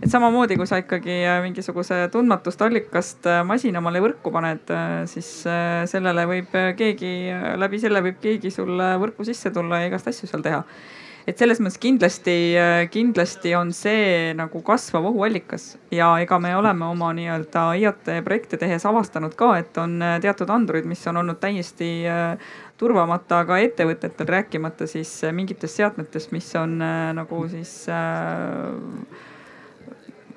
et 0.02 0.12
samamoodi, 0.12 0.58
kui 0.60 0.68
sa 0.70 0.80
ikkagi 0.82 1.16
äh, 1.26 1.40
mingisuguse 1.46 2.04
tundmatust 2.14 2.62
allikast 2.66 3.26
äh, 3.30 3.42
masina 3.48 3.82
omale 3.82 4.02
võrku 4.04 4.32
paned, 4.34 4.70
äh, 4.74 5.02
siis 5.10 5.30
sellele 5.92 6.28
võib 6.30 6.54
keegi, 6.78 7.14
läbi 7.58 7.82
selle 7.82 8.04
võib 8.06 8.22
keegi 8.22 8.52
sulle 8.54 8.94
võrku 9.02 9.26
sisse 9.28 9.52
tulla 9.54 9.82
ja 9.82 9.92
igast 9.92 10.10
asju 10.12 10.30
seal 10.30 10.46
teha. 10.46 10.64
Et 11.28 11.36
selles 11.36 11.60
mõttes 11.60 11.76
kindlasti, 11.84 12.34
kindlasti 12.88 13.52
on 13.60 13.74
see 13.76 14.30
nagu 14.38 14.62
kasvav 14.64 15.10
ohuallikas. 15.10 15.74
Ja 15.92 16.14
ega 16.24 16.38
me 16.40 16.54
oleme 16.56 16.88
oma 16.88 17.10
nii-öelda 17.18 17.66
IoT 17.82 18.14
projekte 18.24 18.56
tehes 18.62 18.86
avastanud 18.88 19.36
ka, 19.36 19.50
et 19.60 19.76
on 19.82 20.00
teatud 20.24 20.48
andurid, 20.56 20.88
mis 20.88 21.04
on 21.12 21.20
olnud 21.20 21.42
täiesti 21.44 21.90
turvamata 22.80 23.42
ka 23.50 23.60
ettevõtetel, 23.60 24.30
rääkimata 24.38 24.88
siis 24.88 25.18
mingitest 25.36 25.82
seadmetest, 25.82 26.32
mis 26.32 26.48
on 26.56 26.80
nagu 27.20 27.44
siis 27.52 27.74
äh, 27.92 29.27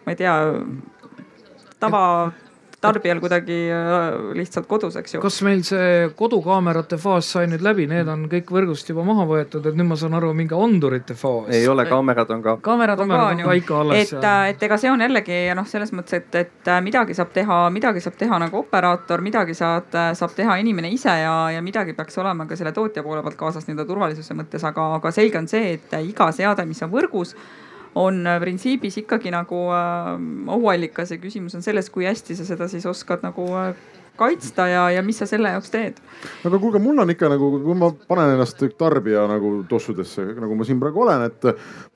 ma 0.05 0.15
ei 0.15 0.21
tea, 0.21 0.37
tava 1.81 2.05
tarbijal 2.81 3.21
kuidagi 3.21 3.57
äh, 3.73 4.35
lihtsalt 4.35 4.67
kodus, 4.67 4.97
eks 4.97 5.15
ju. 5.15 5.21
kas 5.21 5.41
meil 5.45 5.61
see 5.67 6.09
kodukaamerate 6.17 6.97
faas 7.01 7.29
sai 7.35 7.49
nüüd 7.51 7.65
läbi, 7.65 7.87
need 7.91 8.09
on 8.09 8.25
kõik 8.33 8.53
võrgust 8.57 8.89
juba 8.89 9.05
maha 9.07 9.27
võetud, 9.29 9.67
et 9.69 9.77
nüüd 9.77 9.91
ma 9.91 9.99
saan 10.01 10.17
aru, 10.17 10.33
mingi 10.37 10.57
andurite 10.57 11.17
faas? 11.19 11.51
ei 11.57 11.69
ole, 11.69 11.85
kaamerad 11.91 12.33
on 12.33 12.45
ka. 12.45 12.57
kaamerad 12.65 13.05
on 13.05 13.13
ka 13.13 13.21
on 13.27 13.45
ju, 13.45 13.53
et, 13.99 14.15
äh, 14.17 14.41
et 14.55 14.67
ega 14.69 14.81
see 14.81 14.93
on 14.93 15.05
jällegi 15.05 15.43
noh, 15.57 15.69
selles 15.69 15.93
mõttes, 15.97 16.23
et, 16.23 16.41
et 16.41 16.73
äh, 16.73 16.81
midagi 16.85 17.17
saab 17.17 17.35
teha, 17.37 17.63
midagi 17.75 18.05
saab 18.05 18.17
teha 18.21 18.41
nagu 18.47 18.63
operaator, 18.65 19.25
midagi 19.25 19.57
saad, 19.59 19.93
saab 20.17 20.37
teha 20.37 20.57
inimene 20.65 20.93
ise 20.95 21.13
ja, 21.25 21.35
ja 21.53 21.65
midagi 21.65 21.97
peaks 21.99 22.17
olema 22.23 22.49
ka 22.49 22.57
selle 22.57 22.73
tootja 22.77 23.05
poole 23.05 23.25
pealt 23.27 23.41
kaasas 23.41 23.69
nii-öelda 23.69 23.89
turvalisuse 23.89 24.37
mõttes, 24.39 24.65
aga, 24.65 24.95
aga 24.97 25.13
selge 25.13 25.41
on 25.43 25.51
see, 25.53 25.77
et 25.77 26.01
iga 26.01 26.33
seade, 26.33 26.65
mis 26.69 26.81
on 26.87 26.93
võrgus 26.95 27.37
on 27.95 28.27
äh, 28.27 28.41
printsiibis 28.41 29.01
ikkagi 29.03 29.33
nagu 29.35 29.65
äh, 29.75 30.13
ohuallikas 30.55 31.11
ja 31.11 31.19
küsimus 31.19 31.57
on 31.59 31.63
selles, 31.63 31.91
kui 31.91 32.07
hästi 32.07 32.37
sa 32.39 32.47
seda 32.47 32.69
siis 32.71 32.87
oskad 32.87 33.25
nagu 33.27 33.47
äh, 33.59 33.73
kaitsta 34.21 34.67
ja, 34.69 34.83
ja 34.91 35.03
mis 35.03 35.19
sa 35.19 35.27
selle 35.27 35.51
jaoks 35.55 35.73
teed? 35.73 36.01
aga 36.45 36.59
kuulge, 36.61 36.81
mul 36.83 36.99
on 37.03 37.11
ikka 37.15 37.31
nagu, 37.33 37.51
kui 37.65 37.77
ma 37.79 37.89
panen 38.09 38.35
ennast 38.35 38.63
tarbija 38.79 39.25
nagu 39.31 39.53
tossudesse, 39.69 40.27
nagu 40.37 40.59
ma 40.59 40.67
siin 40.69 40.81
praegu 40.83 41.05
olen, 41.07 41.25
et 41.31 41.49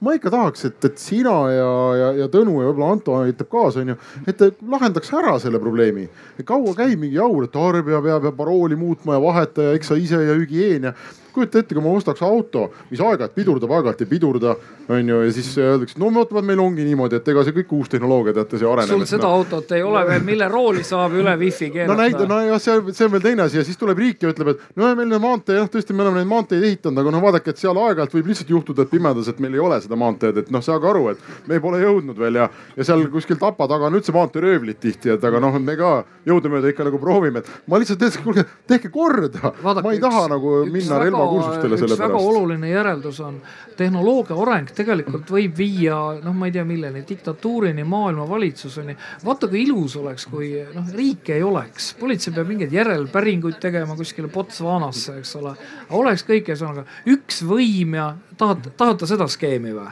ma 0.04 0.14
ikka 0.16 0.32
tahaks, 0.32 0.64
et, 0.70 0.78
et 0.88 1.00
sina 1.00 1.34
ja, 1.52 1.72
ja, 2.00 2.12
ja 2.22 2.30
Tõnu 2.32 2.56
ja 2.62 2.70
võib-olla 2.70 2.94
Anto 2.94 3.18
aitab 3.20 3.50
kaasa, 3.52 3.84
onju, 3.84 3.98
et 4.30 4.40
lahendaks 4.62 5.12
ära 5.14 5.36
selle 5.42 5.60
probleemi. 5.62 6.08
kaua 6.48 6.72
käib 6.78 6.96
mingi 7.02 7.20
jaur, 7.20 7.44
et 7.44 7.52
tarbija 7.54 8.00
peab 8.02 8.30
ja 8.30 8.32
parooli 8.34 8.78
muutma 8.80 9.18
ja 9.18 9.22
vahetaja, 9.22 9.76
eks 9.76 9.92
sa 9.92 10.00
ise 10.00 10.24
ja 10.24 10.38
hügieen 10.38 10.90
ja 10.90 10.94
kujuta 11.34 11.60
ette, 11.60 11.74
kui 11.74 11.84
ma 11.84 11.92
ostaks 11.94 12.22
auto, 12.24 12.68
mis 12.90 13.02
aeg-ajalt 13.02 13.34
pidurdab, 13.36 13.72
aeg-ajalt 13.76 14.04
ei 14.04 14.10
pidurda, 14.10 14.54
onju, 14.88 15.20
ja 15.24 15.32
siis 15.34 15.50
öeldakse, 15.58 15.98
no 16.00 16.10
vot, 16.14 16.32
meil 16.44 16.60
ongi 16.62 16.84
niimoodi, 16.86 17.18
et 17.20 17.28
ega 17.32 17.44
see 17.46 17.56
kõik 17.58 17.72
uus 17.78 17.92
tehnoloogia, 17.92 18.34
teate, 18.36 18.60
see 18.60 18.68
areneb. 18.68 18.92
sul 18.92 19.06
seda 19.08 19.26
no. 19.26 19.40
autot 19.40 19.72
ei 19.76 19.84
ole 19.84 20.04
veel, 20.08 20.24
mille 20.26 20.48
rooli 20.50 20.84
saab 20.86 21.16
üle 21.18 21.34
wifi 21.40 21.70
keerata? 21.74 21.92
no 21.92 21.98
näide, 22.00 22.28
nojah, 22.30 22.60
see, 22.62 22.94
see 22.96 23.08
on 23.08 23.14
veel 23.14 23.24
teine 23.24 23.46
asi 23.46 23.60
ja 23.60 23.64
siis 23.66 23.80
tuleb 23.80 24.00
riik 24.02 24.24
ja 24.24 24.32
ütleb, 24.34 24.54
et 24.54 24.80
no 24.80 24.90
meil 24.98 25.16
on 25.18 25.24
maantee, 25.24 25.58
jah, 25.58 25.70
tõesti, 25.72 25.96
me 25.96 26.04
oleme 26.04 26.20
neid 26.20 26.30
maanteid 26.30 26.64
ehitanud, 26.68 27.00
aga 27.02 27.14
noh, 27.14 27.24
vaadake, 27.24 27.54
et 27.54 27.62
seal 27.62 27.80
aeg-ajalt 27.80 28.18
võib 28.18 28.30
lihtsalt 28.32 28.52
juhtuda, 28.54 28.84
et 28.84 28.92
pimedas, 28.92 29.30
et 29.32 29.40
meil 29.44 29.56
ei 29.56 29.64
ole 29.64 29.80
seda 29.84 29.98
maanteed, 30.00 30.42
et 30.44 30.52
noh, 30.54 30.64
saage 30.64 30.90
aru, 30.90 31.06
et 31.14 31.48
me 31.50 31.60
pole 31.64 31.80
jõudnud 31.82 32.20
veel 32.20 32.40
ja, 32.42 32.50
ja 32.76 32.88
seal 32.88 33.06
kuskil 33.12 33.40
tapa 33.40 33.68
taga 33.70 33.88
on 33.88 33.98
üldse 33.98 34.14
maanteeröövlid 34.14 34.80
tihti, 34.82 35.14
et 35.16 35.24
aga 35.24 35.40
noh, 35.42 35.58
me 35.60 35.76
ka 35.80 35.94
jõudumööda 36.28 36.72
ikka 36.72 36.88
nagu 36.88 37.00
proovime, 37.00 37.42
et 37.42 37.70
ma 37.70 37.80
lihtsalt 37.80 38.02
ütlesin, 38.02 38.24
kuulge, 38.24 38.46
tehke 38.68 38.90
korda. 38.92 39.54
ma 39.62 39.74
ei 39.80 39.98
üks, 39.98 40.04
taha 40.04 40.26
nagu 40.32 40.54
minna 40.70 41.00
relvakursustele 41.24 41.78
selle 41.78 41.96
pärast. 41.96 42.12
väga 42.12 42.22
oluline 42.30 42.68
järeldus 42.68 43.20
on, 43.20 43.40
tehnoloogia 43.78 44.36
areng 44.44 44.72
tegelikult 44.74 45.30
võib 45.34 45.56
viia, 45.58 45.96
noh, 46.24 46.36
ma 46.36 46.48
ei 46.48 46.54
tea, 46.54 46.64
milleni, 46.68 47.04
diktatuurini, 47.08 47.84
maailmavalitsuseni. 47.88 48.96
vaata, 49.24 49.48
kui 49.48 49.64
ilus 49.64 49.96
oleks, 50.00 50.26
kui 50.30 50.52
noh, 50.74 50.90
riiki 50.94 51.36
ei 51.36 51.42
oleks, 51.46 51.92
politsei 52.00 52.34
peab 52.34 52.50
mingeid 52.50 52.74
järelpäringuid 52.74 53.58
tegema 53.62 53.96
kuskile 53.98 54.30
Botswanasse, 54.32 55.18
eks 55.22 55.36
ole. 55.40 55.54
oleks 55.90 56.26
kõik, 56.28 56.52
ühesõnaga 56.52 56.86
üks 57.14 57.42
võim 57.46 57.98
ja 57.98 58.12
tahad, 58.38 58.68
tahate 58.78 59.08
seda 59.08 59.26
skeemi 59.30 59.74
või? 59.74 59.90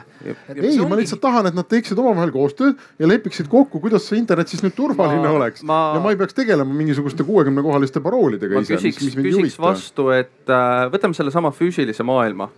ei, 0.55 0.77
ma 0.87 0.97
lihtsalt 0.99 1.21
tahan, 1.23 1.49
et 1.49 1.57
nad 1.57 1.67
teeksid 1.69 1.99
omavahel 1.99 2.31
koostööd 2.33 2.79
ja 3.01 3.09
lepiksid 3.09 3.49
kokku, 3.51 3.81
kuidas 3.83 4.07
see 4.07 4.19
internet 4.21 4.51
siis 4.51 4.63
nüüd 4.63 4.75
turvaline 4.77 5.23
ma, 5.23 5.33
oleks 5.39 5.65
ma... 5.67 5.79
ja 5.97 6.03
ma 6.03 6.13
ei 6.13 6.19
peaks 6.19 6.37
tegelema 6.37 6.75
mingisuguste 6.77 7.25
kuuekümne 7.27 7.63
kohaliste 7.65 8.03
paroolidega 8.03 8.61
ise. 8.63 8.77
ma 8.77 8.83
küsiks, 8.83 9.17
küsiks 9.17 9.59
vastu, 9.61 10.09
et 10.15 10.51
äh, 10.51 10.85
võtame 10.93 11.17
sellesama 11.17 11.53
füüsilise 11.55 12.05
maailma. 12.07 12.49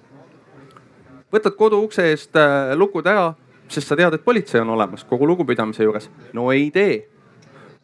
Võtad 1.35 1.57
kodu 1.59 1.81
ukse 1.85 2.07
eest 2.11 2.39
äh, 2.39 2.71
lukud 2.77 3.07
ära, 3.07 3.33
sest 3.67 3.91
sa 3.91 3.97
tead, 3.99 4.15
et 4.15 4.25
politsei 4.25 4.61
on 4.61 4.73
olemas 4.75 5.03
kogu 5.07 5.27
lugupidamise 5.27 5.83
juures. 5.83 6.09
no 6.33 6.51
ei 6.53 6.71
tee 6.71 7.03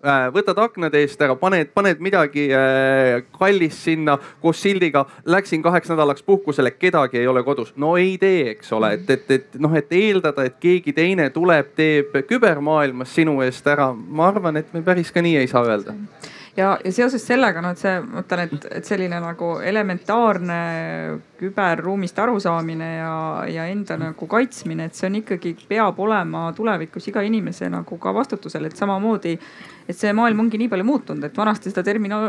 Äh, 0.02 0.32
võtad 0.34 0.58
aknade 0.58 0.98
eest 0.98 1.20
ära, 1.22 1.36
paned, 1.38 1.70
paned 1.78 2.00
midagi 2.02 2.48
äh, 2.58 3.20
kallist 3.38 3.84
sinna 3.86 4.16
koos 4.42 4.58
sildiga. 4.58 5.04
Läksin 5.30 5.62
kaheks 5.62 5.92
nädalaks 5.94 6.26
puhkusele, 6.26 6.72
kedagi 6.74 7.20
ei 7.22 7.28
ole 7.30 7.44
kodus. 7.46 7.70
no 7.78 7.94
ei 8.02 8.16
tee, 8.18 8.48
eks 8.56 8.74
ole, 8.74 8.96
et, 8.98 9.10
et, 9.14 9.30
et 9.30 9.60
noh, 9.62 9.76
et 9.78 9.94
eeldada, 9.94 10.48
et 10.50 10.58
keegi 10.58 10.96
teine 10.98 11.30
tuleb, 11.30 11.70
teeb 11.78 12.18
kübermaailmas 12.26 13.14
sinu 13.14 13.38
eest 13.46 13.68
ära. 13.70 13.92
ma 13.94 14.32
arvan, 14.34 14.58
et 14.58 14.74
me 14.74 14.82
päris 14.82 15.14
ka 15.14 15.22
nii 15.22 15.38
ei 15.44 15.52
saa 15.52 15.68
öelda 15.70 15.94
ja, 16.58 16.78
ja 16.84 16.92
seoses 16.94 17.24
sellega 17.26 17.62
noh, 17.64 17.74
et 17.76 17.82
see, 17.82 17.94
ma 18.04 18.24
ütlen, 18.24 18.44
et, 18.46 18.68
et 18.80 18.88
selline 18.88 19.20
nagu 19.24 19.54
elementaarne 19.66 20.60
küberruumist 21.40 22.20
arusaamine 22.22 22.90
ja, 22.98 23.16
ja 23.50 23.66
enda 23.72 23.98
nagu 24.00 24.28
kaitsmine, 24.30 24.90
et 24.90 24.98
see 24.98 25.10
on 25.10 25.20
ikkagi, 25.22 25.56
peab 25.70 26.00
olema 26.04 26.48
tulevikus 26.58 27.10
iga 27.12 27.24
inimese 27.26 27.70
nagu 27.72 27.98
ka 28.02 28.14
vastutusel, 28.16 28.68
et 28.68 28.78
samamoodi. 28.78 29.38
et 29.90 29.98
see 29.98 30.14
maailm 30.16 30.46
ongi 30.46 30.60
nii 30.62 30.70
palju 30.72 30.88
muutunud, 30.88 31.24
et 31.28 31.38
vanasti 31.38 31.72
seda 31.72 31.84
termina-, 31.84 32.28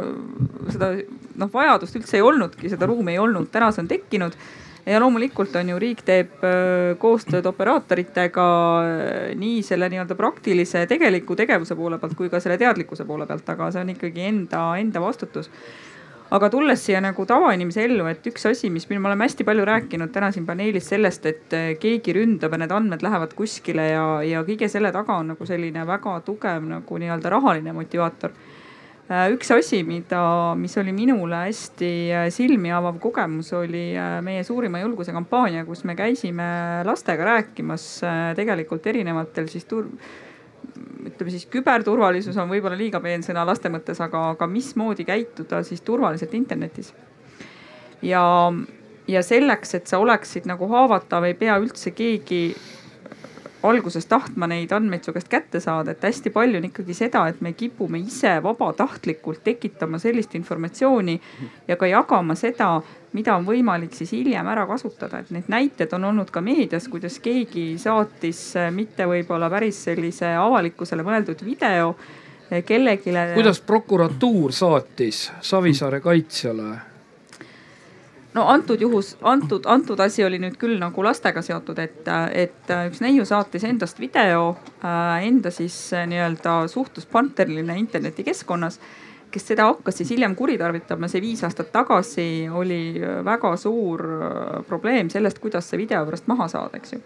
seda 0.72 0.94
noh, 1.38 1.50
vajadust 1.52 2.00
üldse 2.00 2.18
ei 2.18 2.24
olnudki, 2.26 2.70
seda 2.72 2.88
ruumi 2.90 3.14
ei 3.14 3.22
olnud, 3.22 3.50
täna 3.52 3.70
see 3.70 3.84
on 3.84 3.90
tekkinud 3.90 4.38
ja 4.86 5.00
loomulikult 5.00 5.54
on 5.56 5.68
ju 5.72 5.78
riik 5.78 6.02
teeb 6.06 6.42
äh, 6.46 6.96
koostööd 6.98 7.46
operaatoritega 7.46 8.48
äh, 8.82 9.30
nii 9.38 9.62
selle 9.66 9.88
nii-öelda 9.92 10.16
praktilise 10.18 10.84
tegeliku 10.90 11.36
tegevuse 11.38 11.76
poole 11.78 12.00
pealt 12.02 12.16
kui 12.18 12.30
ka 12.32 12.40
selle 12.42 12.58
teadlikkuse 12.58 13.06
poole 13.06 13.26
pealt, 13.30 13.48
aga 13.54 13.70
see 13.70 13.84
on 13.84 13.94
ikkagi 13.94 14.28
enda, 14.28 14.66
enda 14.82 15.02
vastutus. 15.02 15.50
Aga 16.32 16.48
tulles 16.48 16.80
siia 16.80 17.00
nagu 17.04 17.26
tavainimese 17.28 17.82
ellu, 17.84 18.06
et 18.08 18.24
üks 18.30 18.46
asi, 18.48 18.70
mis 18.72 18.86
me 18.88 18.96
oleme 18.96 19.26
hästi 19.26 19.44
palju 19.44 19.66
rääkinud 19.68 20.14
täna 20.14 20.30
siin 20.32 20.46
paneelis 20.48 20.88
sellest, 20.88 21.26
et 21.28 21.56
äh, 21.56 21.74
keegi 21.80 22.16
ründab 22.16 22.56
ja 22.56 22.62
need 22.64 22.72
andmed 22.74 23.04
lähevad 23.04 23.36
kuskile 23.38 23.90
ja, 23.92 24.06
ja 24.26 24.42
kõige 24.48 24.70
selle 24.72 24.90
taga 24.94 25.20
on 25.20 25.34
nagu 25.34 25.46
selline 25.46 25.86
väga 25.86 26.18
tugev 26.26 26.66
nagu 26.70 27.02
nii-öelda 27.04 27.36
rahaline 27.36 27.76
motivaator 27.76 28.34
üks 29.32 29.50
asi, 29.54 29.82
mida, 29.86 30.22
mis 30.58 30.74
oli 30.80 30.92
minule 30.94 31.44
hästi 31.44 31.92
äh, 32.14 32.26
silmi 32.34 32.70
avav 32.72 32.98
kogemus, 33.02 33.52
oli 33.58 33.90
äh, 33.98 34.18
meie 34.24 34.44
suurima 34.46 34.80
julguse 34.82 35.14
kampaania, 35.14 35.64
kus 35.68 35.84
me 35.88 35.96
käisime 35.98 36.46
lastega 36.86 37.26
rääkimas 37.26 37.86
tegelikult 38.38 38.86
erinevatel 38.92 39.48
siis 39.52 39.66
tur-, 39.70 39.90
ütleme 41.06 41.32
siis 41.34 41.46
küberturvalisus 41.50 42.36
on 42.40 42.50
võib-olla 42.50 42.78
liiga 42.78 43.00
peen 43.02 43.24
sõna 43.26 43.44
laste 43.48 43.70
mõttes, 43.72 44.00
aga, 44.02 44.30
aga 44.36 44.48
mismoodi 44.50 45.06
käituda 45.08 45.62
siis 45.66 45.82
turvaliselt 45.82 46.34
internetis. 46.38 46.92
ja, 48.02 48.22
ja 49.08 49.22
selleks, 49.22 49.74
et 49.74 49.90
sa 49.90 49.98
oleksid 50.02 50.46
nagu 50.50 50.68
haavatav, 50.70 51.26
ei 51.26 51.34
pea 51.38 51.58
üldse 51.62 51.90
keegi 51.96 52.44
alguses 53.62 54.06
tahtma 54.10 54.46
neid 54.50 54.72
andmeid 54.74 55.04
su 55.04 55.12
käest 55.14 55.28
kätte 55.30 55.60
saada, 55.60 55.92
et 55.92 56.02
hästi 56.02 56.32
palju 56.34 56.58
on 56.58 56.66
ikkagi 56.68 56.94
seda, 56.96 57.26
et 57.30 57.40
me 57.44 57.52
kipume 57.58 58.00
ise 58.02 58.34
vabatahtlikult 58.42 59.42
tekitama 59.44 60.00
sellist 60.02 60.34
informatsiooni 60.38 61.20
ja 61.68 61.76
ka 61.76 61.86
jagama 61.86 62.34
seda, 62.38 62.74
mida 63.12 63.36
on 63.36 63.46
võimalik 63.46 63.94
siis 63.96 64.12
hiljem 64.16 64.48
ära 64.48 64.66
kasutada, 64.66 65.20
et 65.20 65.30
neid 65.34 65.50
näiteid 65.52 65.92
on 65.96 66.10
olnud 66.10 66.30
ka 66.32 66.40
meedias, 66.44 66.88
kuidas 66.88 67.18
keegi 67.22 67.76
saatis 67.78 68.44
mitte 68.74 69.06
võib-olla 69.08 69.50
päris 69.52 69.84
sellise 69.88 70.34
avalikkusele 70.36 71.06
mõeldud 71.06 71.44
video 71.44 71.94
kellelegi. 72.66 73.12
kuidas 73.34 73.60
prokuratuur 73.60 74.52
saatis 74.52 75.30
Savisaare 75.40 76.00
kaitsjale 76.00 76.91
no 78.34 78.46
antud 78.48 78.80
juhus, 78.80 79.14
antud, 79.20 79.66
antud 79.66 80.00
asi 80.00 80.24
oli 80.24 80.40
nüüd 80.42 80.56
küll 80.60 80.78
nagu 80.80 81.04
lastega 81.04 81.42
seotud, 81.44 81.78
et, 81.78 82.08
et 82.32 82.74
üks 82.88 83.02
neiu 83.04 83.24
saatis 83.28 83.64
endast 83.68 84.00
video 84.00 84.52
äh, 84.80 85.26
enda 85.28 85.52
siis 85.54 85.76
äh, 85.92 86.06
nii-öelda 86.08 86.62
suhtluspartnerile 86.72 87.76
internetikeskkonnas 87.84 88.80
kes 89.32 89.46
seda 89.52 89.66
hakkas 89.70 90.00
siis 90.00 90.12
hiljem 90.12 90.34
kuritarvitama, 90.36 91.08
see 91.08 91.22
viis 91.24 91.42
aastat 91.46 91.72
tagasi 91.74 92.26
oli 92.52 92.82
väga 93.24 93.54
suur 93.60 94.04
äh, 94.18 94.58
probleem 94.68 95.10
sellest, 95.12 95.40
kuidas 95.42 95.70
see 95.70 95.80
video 95.80 96.04
pärast 96.08 96.28
maha 96.30 96.48
saada, 96.52 96.80
eks 96.80 96.96
ju. 96.96 97.00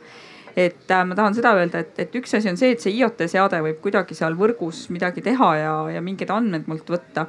Et 0.57 0.91
äh, 0.91 1.05
ma 1.07 1.17
tahan 1.19 1.37
seda 1.37 1.53
öelda, 1.59 1.85
et, 1.85 1.99
et 2.03 2.15
üks 2.19 2.35
asi 2.39 2.51
on 2.51 2.59
see, 2.61 2.73
et 2.75 2.83
see 2.83 2.97
IoT 2.97 3.27
seade 3.31 3.61
võib 3.65 3.83
kuidagi 3.85 4.17
seal 4.19 4.39
võrgus 4.39 4.87
midagi 4.95 5.25
teha 5.25 5.51
ja, 5.61 5.75
ja 5.97 6.03
mingeid 6.05 6.33
andmeid 6.33 6.71
mult 6.71 6.91
võtta 6.97 7.29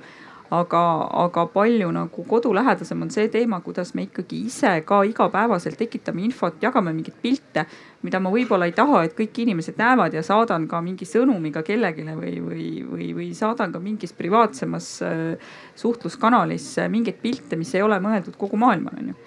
aga, 0.54 0.82
aga 1.26 1.46
palju 1.52 1.90
nagu 1.92 2.24
kodulähedasem 2.30 3.02
on 3.02 3.12
see 3.12 3.28
teema, 3.32 3.60
kuidas 3.66 3.94
me 3.96 4.06
ikkagi 4.08 4.44
ise 4.48 4.74
ka 4.88 5.02
igapäevaselt 5.08 5.78
tekitame 5.80 6.24
infot, 6.28 6.60
jagame 6.64 6.94
mingeid 6.96 7.18
pilte, 7.22 7.66
mida 8.06 8.22
ma 8.24 8.32
võib-olla 8.32 8.70
ei 8.70 8.76
taha, 8.78 9.04
et 9.08 9.16
kõik 9.18 9.42
inimesed 9.44 9.80
näevad 9.80 10.16
ja 10.16 10.24
saadan 10.24 10.68
ka 10.72 10.82
mingi 10.86 11.08
sõnumiga 11.10 11.64
kellelegi 11.68 12.06
või, 12.08 12.36
või, 12.44 12.68
või, 12.88 13.10
või 13.18 13.32
saadan 13.36 13.74
ka 13.76 13.82
mingis 13.84 14.16
privaatsemas 14.16 14.92
äh, 15.06 15.52
suhtluskanalis 15.76 16.76
mingeid 16.94 17.20
pilte, 17.24 17.60
mis 17.60 17.74
ei 17.76 17.84
ole 17.84 18.00
mõeldud 18.04 18.40
kogu 18.40 18.60
maailmale, 18.62 19.04
onju 19.04 19.20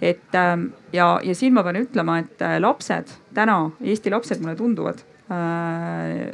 et 0.00 0.34
ähm, 0.38 0.68
ja, 0.92 1.18
ja 1.24 1.34
siin 1.34 1.56
ma 1.56 1.64
pean 1.66 1.80
ütlema, 1.80 2.20
et 2.22 2.42
äh, 2.44 2.60
lapsed 2.62 3.10
täna, 3.34 3.64
Eesti 3.82 4.12
lapsed 4.14 4.38
mulle 4.44 4.54
tunduvad 4.54 5.02
äh,, 5.26 6.30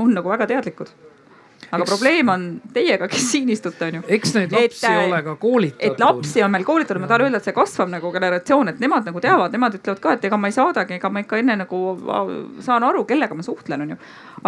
on 0.00 0.14
nagu 0.16 0.32
väga 0.32 0.48
teadlikud 0.48 0.88
aga 1.70 1.82
eks... 1.82 1.90
probleem 1.90 2.28
on 2.32 2.46
teiega, 2.72 3.08
kes 3.10 3.26
siin 3.32 3.50
istute, 3.52 3.90
onju. 3.90 4.02
eks 4.16 4.34
neid 4.36 4.54
lapsi 4.54 4.86
et, 4.86 5.04
ole 5.04 5.20
ka 5.24 5.34
koolitatud. 5.40 5.92
et 5.92 6.02
lapsi 6.02 6.42
on 6.44 6.52
meil 6.54 6.64
koolitatud, 6.68 7.02
ma 7.02 7.10
tahan 7.10 7.26
öelda, 7.26 7.40
et 7.42 7.48
see 7.48 7.56
kasvav 7.56 7.92
nagu 7.92 8.12
generatsioon, 8.14 8.72
et 8.72 8.82
nemad 8.82 9.08
nagu 9.08 9.22
teavad, 9.24 9.54
nemad 9.54 9.78
ütlevad 9.78 10.02
ka, 10.04 10.16
et 10.16 10.28
ega 10.28 10.40
ma 10.40 10.50
ei 10.50 10.56
saadagi, 10.56 10.98
ega 10.98 11.12
ma 11.12 11.24
ikka 11.24 11.40
enne 11.42 11.58
nagu 11.64 11.82
saan 12.64 12.86
aru, 12.88 13.04
kellega 13.08 13.36
ma 13.36 13.46
suhtlen, 13.46 13.84
onju. 13.86 13.98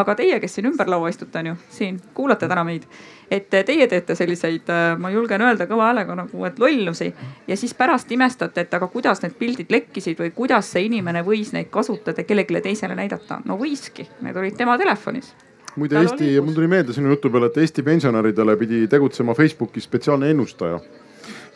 aga 0.01 0.17
teie, 0.23 0.41
kes 0.41 0.59
siin 0.59 0.71
ümber 0.71 0.91
laua 0.91 1.11
istute, 1.13 1.43
onju, 1.43 1.57
siin 1.71 2.01
kuulate 2.15 2.49
täna 2.49 2.65
meid. 2.65 2.89
et 3.31 3.51
teie 3.51 3.87
teete 3.87 4.15
selliseid, 4.19 4.73
ma 4.99 5.11
julgen 5.15 5.45
öelda 5.47 5.69
kõva 5.71 5.91
häälega 5.91 6.17
nagu, 6.19 6.47
et 6.49 6.59
lollusi 6.59 7.13
ja 7.47 7.57
siis 7.57 7.77
pärast 7.79 8.11
imestate, 8.13 8.67
et 8.67 8.75
aga 8.75 8.89
kuidas 8.91 9.23
need 9.23 9.37
pildid 9.39 9.71
lekkisid 9.71 10.19
või 10.19 10.33
kuidas 10.35 10.73
see 10.73 10.89
inimene 10.89 11.23
võis 11.27 11.53
neid 11.55 11.71
kasutada 11.71 12.25
kellelegi 12.25 12.65
teisele 12.65 12.99
näidata. 12.99 13.43
no 13.45 13.59
võiski, 13.61 14.09
need 14.25 14.37
olid 14.37 14.59
tema 14.59 14.79
telefonis 14.79 15.31
muide 15.77 16.01
Eesti, 16.01 16.41
mul 16.41 16.55
tuli 16.55 16.69
meelde 16.71 16.95
sinu 16.97 17.13
jutu 17.15 17.31
peale, 17.31 17.51
et 17.51 17.59
Eesti 17.63 17.83
pensionäridele 17.87 18.57
pidi 18.61 18.87
tegutsema 18.91 19.35
Facebookis 19.35 19.87
spetsiaalne 19.89 20.31
ennustaja, 20.35 20.81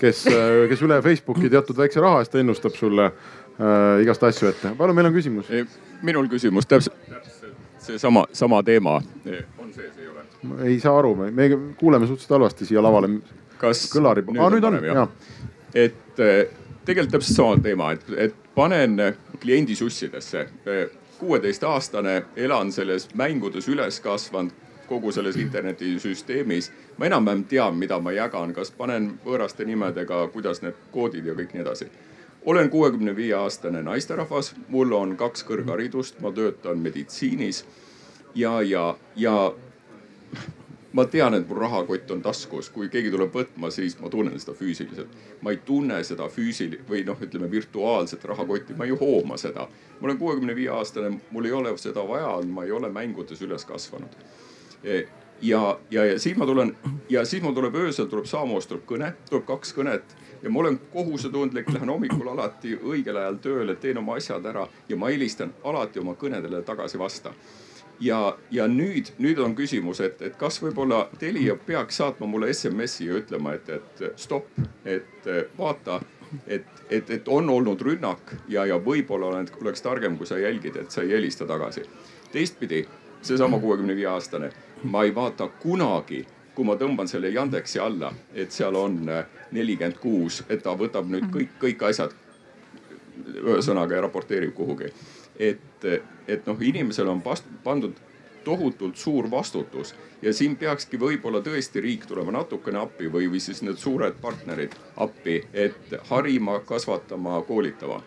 kes, 0.01 0.25
kes 0.71 0.85
üle 0.87 1.01
Facebooki 1.03 1.51
teatud 1.51 1.79
väikse 1.79 2.03
raha 2.05 2.23
eest 2.23 2.35
ennustab 2.41 2.77
sulle 2.79 3.09
äh, 3.11 4.03
igast 4.05 4.25
asju 4.27 4.51
ette. 4.51 4.75
palun, 4.79 4.97
meil 4.97 5.11
on 5.11 5.17
küsimus. 5.17 5.51
minul 6.03 6.29
küsimus 6.33 6.69
täpselt, 6.71 6.97
seesama, 7.79 8.27
sama 8.33 8.63
teema. 8.63 9.01
on 9.59 9.73
sees, 9.73 9.93
ei 9.99 10.09
ole? 10.09 10.27
ei 10.69 10.81
saa 10.81 10.99
aru, 10.99 11.15
me 11.31 11.49
kuuleme 11.77 12.07
suhteliselt 12.07 12.39
halvasti 12.39 12.71
siia 12.71 12.83
lavale. 12.83 13.17
kas 13.59 13.87
kõlari, 13.93 14.27
aa 14.39 14.51
nüüd 14.53 14.71
on, 14.71 14.81
ja. 14.85 15.09
et 15.75 16.21
äh, 16.23 16.45
tegelikult 16.85 17.19
täpselt 17.19 17.37
sama 17.37 17.63
teema, 17.63 17.93
et, 17.97 18.11
et 18.29 18.37
panen 18.55 19.01
kliendi 19.43 19.75
sussidesse 19.77 20.47
kuueteistaastane, 21.19 22.23
elan 22.37 22.73
selles 22.73 23.09
mängudes 23.15 23.69
üles 23.69 24.01
kasvanud, 24.01 24.53
kogu 24.89 25.13
selles 25.13 25.37
internetisüsteemis. 25.37 26.73
ma 26.99 27.07
enam-vähem 27.07 27.45
tean, 27.45 27.77
mida 27.77 27.99
ma 28.01 28.13
jagan, 28.13 28.55
kas 28.55 28.71
panen 28.71 29.19
võõraste 29.25 29.65
nimedega, 29.65 30.29
kuidas 30.29 30.63
need 30.63 30.75
koodid 30.93 31.27
ja 31.27 31.35
kõik 31.35 31.55
nii 31.55 31.63
edasi. 31.63 31.89
olen 32.45 32.71
kuuekümne 32.71 33.17
viie 33.17 33.35
aastane 33.35 33.83
naisterahvas, 33.83 34.55
mul 34.69 34.93
on 34.93 35.17
kaks 35.17 35.45
kõrgharidust, 35.45 36.21
ma 36.21 36.33
töötan 36.33 36.79
meditsiinis 36.79 37.65
ja, 38.35 38.63
ja, 38.63 38.97
ja 39.17 39.53
ma 40.95 41.05
tean, 41.11 41.35
et 41.35 41.49
mul 41.49 41.59
rahakott 41.59 42.11
on 42.15 42.23
taskus, 42.23 42.69
kui 42.71 42.89
keegi 42.89 43.11
tuleb 43.11 43.35
võtma, 43.35 43.71
siis 43.75 43.97
ma 43.99 44.11
tunnen 44.11 44.39
seda 44.41 44.55
füüsiliselt. 44.55 45.17
ma 45.43 45.51
ei 45.51 45.57
tunne 45.57 46.03
seda 46.05 46.29
füüsil- 46.31 46.79
või 46.89 47.05
noh, 47.07 47.19
ütleme 47.21 47.51
virtuaalset 47.51 48.25
rahakotti, 48.25 48.75
ma 48.79 48.85
ei 48.85 48.91
hooma 48.91 49.37
seda. 49.37 49.69
ma 50.01 50.07
olen 50.07 50.19
kuuekümne 50.19 50.55
viie 50.55 50.71
aastane, 50.71 51.21
mul 51.31 51.45
ei 51.45 51.53
ole 51.53 51.79
seda 51.79 52.09
vaja, 52.09 52.41
ma 52.47 52.65
ei 52.65 52.71
ole 52.71 52.89
mängudes 52.89 53.43
üles 53.43 53.65
kasvanud. 53.65 54.17
E, 54.85 55.07
ja, 55.43 55.79
ja, 55.91 56.05
ja 56.05 56.19
siis 56.19 56.37
ma 56.37 56.47
tulen 56.47 56.77
ja 57.09 57.25
siis 57.25 57.43
mul 57.43 57.55
tuleb 57.55 57.75
öösel 57.75 58.07
tuleb 58.07 58.25
samamoodi 58.25 58.69
tuleb 58.69 58.87
kõne, 58.87 59.13
tuleb 59.31 59.45
kaks 59.47 59.75
kõnet 59.75 60.17
ja 60.43 60.51
ma 60.51 60.61
olen 60.61 60.79
kohusetundlik, 60.93 61.73
lähen 61.73 61.89
hommikul 61.89 62.29
alati 62.29 62.77
õigel 62.77 63.17
ajal 63.17 63.39
tööle, 63.43 63.77
teen 63.77 63.99
oma 63.99 64.15
asjad 64.21 64.45
ära 64.47 64.69
ja 64.89 64.97
ma 64.97 65.11
helistan 65.11 65.55
alati 65.65 65.99
oma 65.99 66.15
kõnedele 66.15 66.63
tagasi 66.63 66.99
vasta 66.99 67.33
ja, 68.01 68.37
ja 68.51 68.67
nüüd, 68.69 69.13
nüüd 69.19 69.39
on 69.39 69.55
küsimus, 69.55 70.01
et, 70.01 70.23
et 70.23 70.37
kas 70.41 70.61
võib-olla 70.63 71.05
Telia 71.19 71.57
peaks 71.67 72.01
saatma 72.03 72.27
mulle 72.27 72.53
SMS-i 72.53 73.09
ja 73.09 73.21
ütlema, 73.21 73.55
et, 73.55 73.69
et 73.69 74.21
stopp, 74.21 74.51
et 74.85 75.29
vaata, 75.59 76.01
et, 76.47 76.67
et, 76.91 77.11
et 77.11 77.29
on 77.29 77.51
olnud 77.51 77.81
rünnak 77.81 78.35
ja, 78.49 78.67
ja 78.67 78.79
võib-olla 78.79 79.45
oleks 79.61 79.83
targem, 79.83 80.19
kui 80.19 80.27
sa 80.27 80.39
jälgid, 80.39 80.77
et 80.77 80.91
sa 80.91 81.03
ei 81.03 81.15
helista 81.15 81.47
tagasi. 81.47 81.85
teistpidi, 82.33 82.85
seesama 83.23 83.59
kuuekümne 83.59 83.97
viie 83.97 84.09
aastane, 84.11 84.51
ma 84.85 85.05
ei 85.05 85.15
vaata 85.15 85.49
kunagi 85.63 86.25
kui 86.55 86.65
ma 86.67 86.77
tõmban 86.79 87.09
selle 87.11 87.33
Yandeksi 87.35 87.81
alla, 87.83 88.13
et 88.35 88.53
seal 88.55 88.77
on 88.79 89.01
nelikümmend 89.53 89.99
kuus, 89.99 90.45
et 90.49 90.63
ta 90.63 90.77
võtab 90.79 91.09
nüüd 91.11 91.27
kõik, 91.35 91.57
kõik 91.59 91.83
asjad 91.89 92.15
ühesõnaga 93.43 93.97
ja 93.97 94.05
raporteerib 94.05 94.55
kuhugi 94.55 94.93
et, 95.39 95.61
et 95.85 96.47
noh, 96.47 96.61
inimesele 96.61 97.11
on 97.11 97.23
past, 97.23 97.49
pandud 97.65 97.97
tohutult 98.45 98.97
suur 98.97 99.31
vastutus 99.31 99.95
ja 100.23 100.33
siin 100.33 100.57
peakski 100.57 101.01
võib-olla 101.01 101.43
tõesti 101.45 101.83
riik 101.85 102.07
tulema 102.09 102.33
natukene 102.39 102.81
appi 102.81 103.11
või, 103.13 103.29
või 103.33 103.41
siis 103.41 103.63
need 103.65 103.81
suured 103.81 104.19
partnerid 104.23 104.77
appi, 105.01 105.41
et 105.53 105.97
harima, 106.11 106.61
kasvatama, 106.67 107.41
koolitama. 107.49 108.01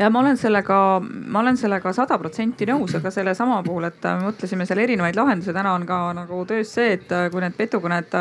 Ja 0.00 0.08
ma 0.08 0.22
olen 0.22 0.38
sellega, 0.40 0.76
ma 1.04 1.42
olen 1.42 1.58
sellega 1.60 1.92
sada 1.92 2.16
protsenti 2.18 2.64
nõus, 2.64 2.94
aga 2.96 3.10
sellesama 3.12 3.58
puhul, 3.66 3.84
et 3.90 4.06
me 4.06 4.30
mõtlesime 4.30 4.64
seal 4.64 4.80
erinevaid 4.80 5.18
lahendusi, 5.18 5.52
täna 5.52 5.74
on 5.76 5.84
ka 5.88 5.98
nagu 6.16 6.40
töös 6.48 6.72
see, 6.72 6.94
et 6.96 7.12
kui 7.32 7.44
need 7.44 7.58
petukõned, 7.58 8.16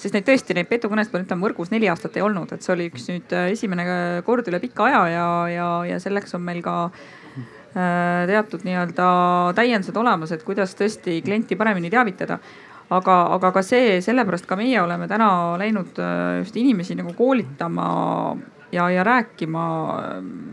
sest 0.00 0.16
neid 0.16 0.24
tõesti 0.24 0.56
neid 0.56 0.70
petukõnesid, 0.70 1.12
pean 1.12 1.26
ütlema, 1.26 1.44
võrgus 1.44 1.72
neli 1.74 1.90
aastat 1.92 2.16
ei 2.16 2.24
olnud, 2.24 2.54
et 2.56 2.64
see 2.64 2.72
oli 2.72 2.88
üks 2.88 3.10
nüüd 3.12 3.36
esimene 3.42 3.88
kord 4.24 4.48
üle 4.48 4.62
pika 4.62 4.88
aja 4.88 5.04
ja, 5.12 5.28
ja, 5.52 5.70
ja 5.92 6.00
selleks 6.00 6.32
on 6.38 6.48
meil 6.48 6.64
ka 6.64 6.78
Äh, 6.88 7.27
teatud 7.72 8.62
nii-öelda 8.64 9.08
täiendused 9.54 9.96
olemas, 10.00 10.32
et 10.32 10.42
kuidas 10.42 10.72
tõesti 10.78 11.18
klienti 11.22 11.56
paremini 11.56 11.90
teavitada. 11.92 12.38
Aga, 12.88 13.14
aga 13.36 13.50
ka 13.52 13.60
see, 13.60 13.98
sellepärast 14.00 14.46
ka 14.48 14.56
meie 14.56 14.78
oleme 14.80 15.04
täna 15.10 15.28
läinud 15.60 15.98
äh, 16.00 16.38
just 16.40 16.56
inimesi 16.56 16.94
nagu 16.96 17.12
koolitama 17.12 17.88
ja, 18.72 18.86
ja 18.88 19.04
rääkima, 19.04 19.64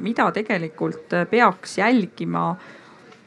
mida 0.04 0.28
tegelikult 0.36 1.16
peaks 1.32 1.78
jälgima 1.80 2.50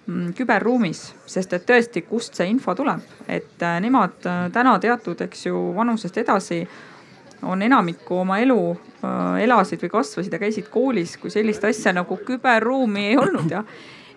mm, 0.06 0.34
küberruumis, 0.36 1.00
sest 1.24 1.56
et 1.56 1.64
tõesti, 1.70 2.04
kust 2.04 2.36
see 2.36 2.50
info 2.52 2.76
tuleb, 2.76 3.00
et 3.24 3.64
äh, 3.64 3.78
nemad 3.80 4.28
äh, 4.28 4.44
täna 4.52 4.76
teatud, 4.82 5.24
eks 5.24 5.46
ju, 5.48 5.62
vanusest 5.76 6.20
edasi 6.20 6.60
on 7.42 7.62
enamikku 7.62 8.20
oma 8.22 8.38
elu 8.42 8.58
äh, 8.72 9.42
elasid 9.44 9.82
või 9.84 9.92
kasvasid 9.92 10.32
ja 10.32 10.40
käisid 10.42 10.68
koolis, 10.72 11.16
kui 11.20 11.30
sellist 11.30 11.64
asja 11.64 11.92
nagu 11.96 12.18
küberruumi 12.26 13.08
ei 13.12 13.16
olnud 13.18 13.50
ja, 13.52 13.62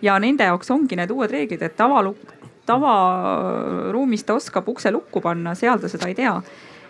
ja 0.01 0.17
nende 0.19 0.47
jaoks 0.49 0.71
ongi 0.73 0.97
need 0.97 1.13
uued 1.13 1.31
reeglid, 1.31 1.61
et 1.61 1.77
tavalukk, 1.77 2.33
tavaruumis 2.65 4.25
ta 4.25 4.37
oskab 4.39 4.69
ukse 4.69 4.91
lukku 4.91 5.21
panna, 5.21 5.55
seal 5.55 5.81
ta 5.81 5.89
seda 5.91 6.09
ei 6.09 6.17
tea. 6.17 6.35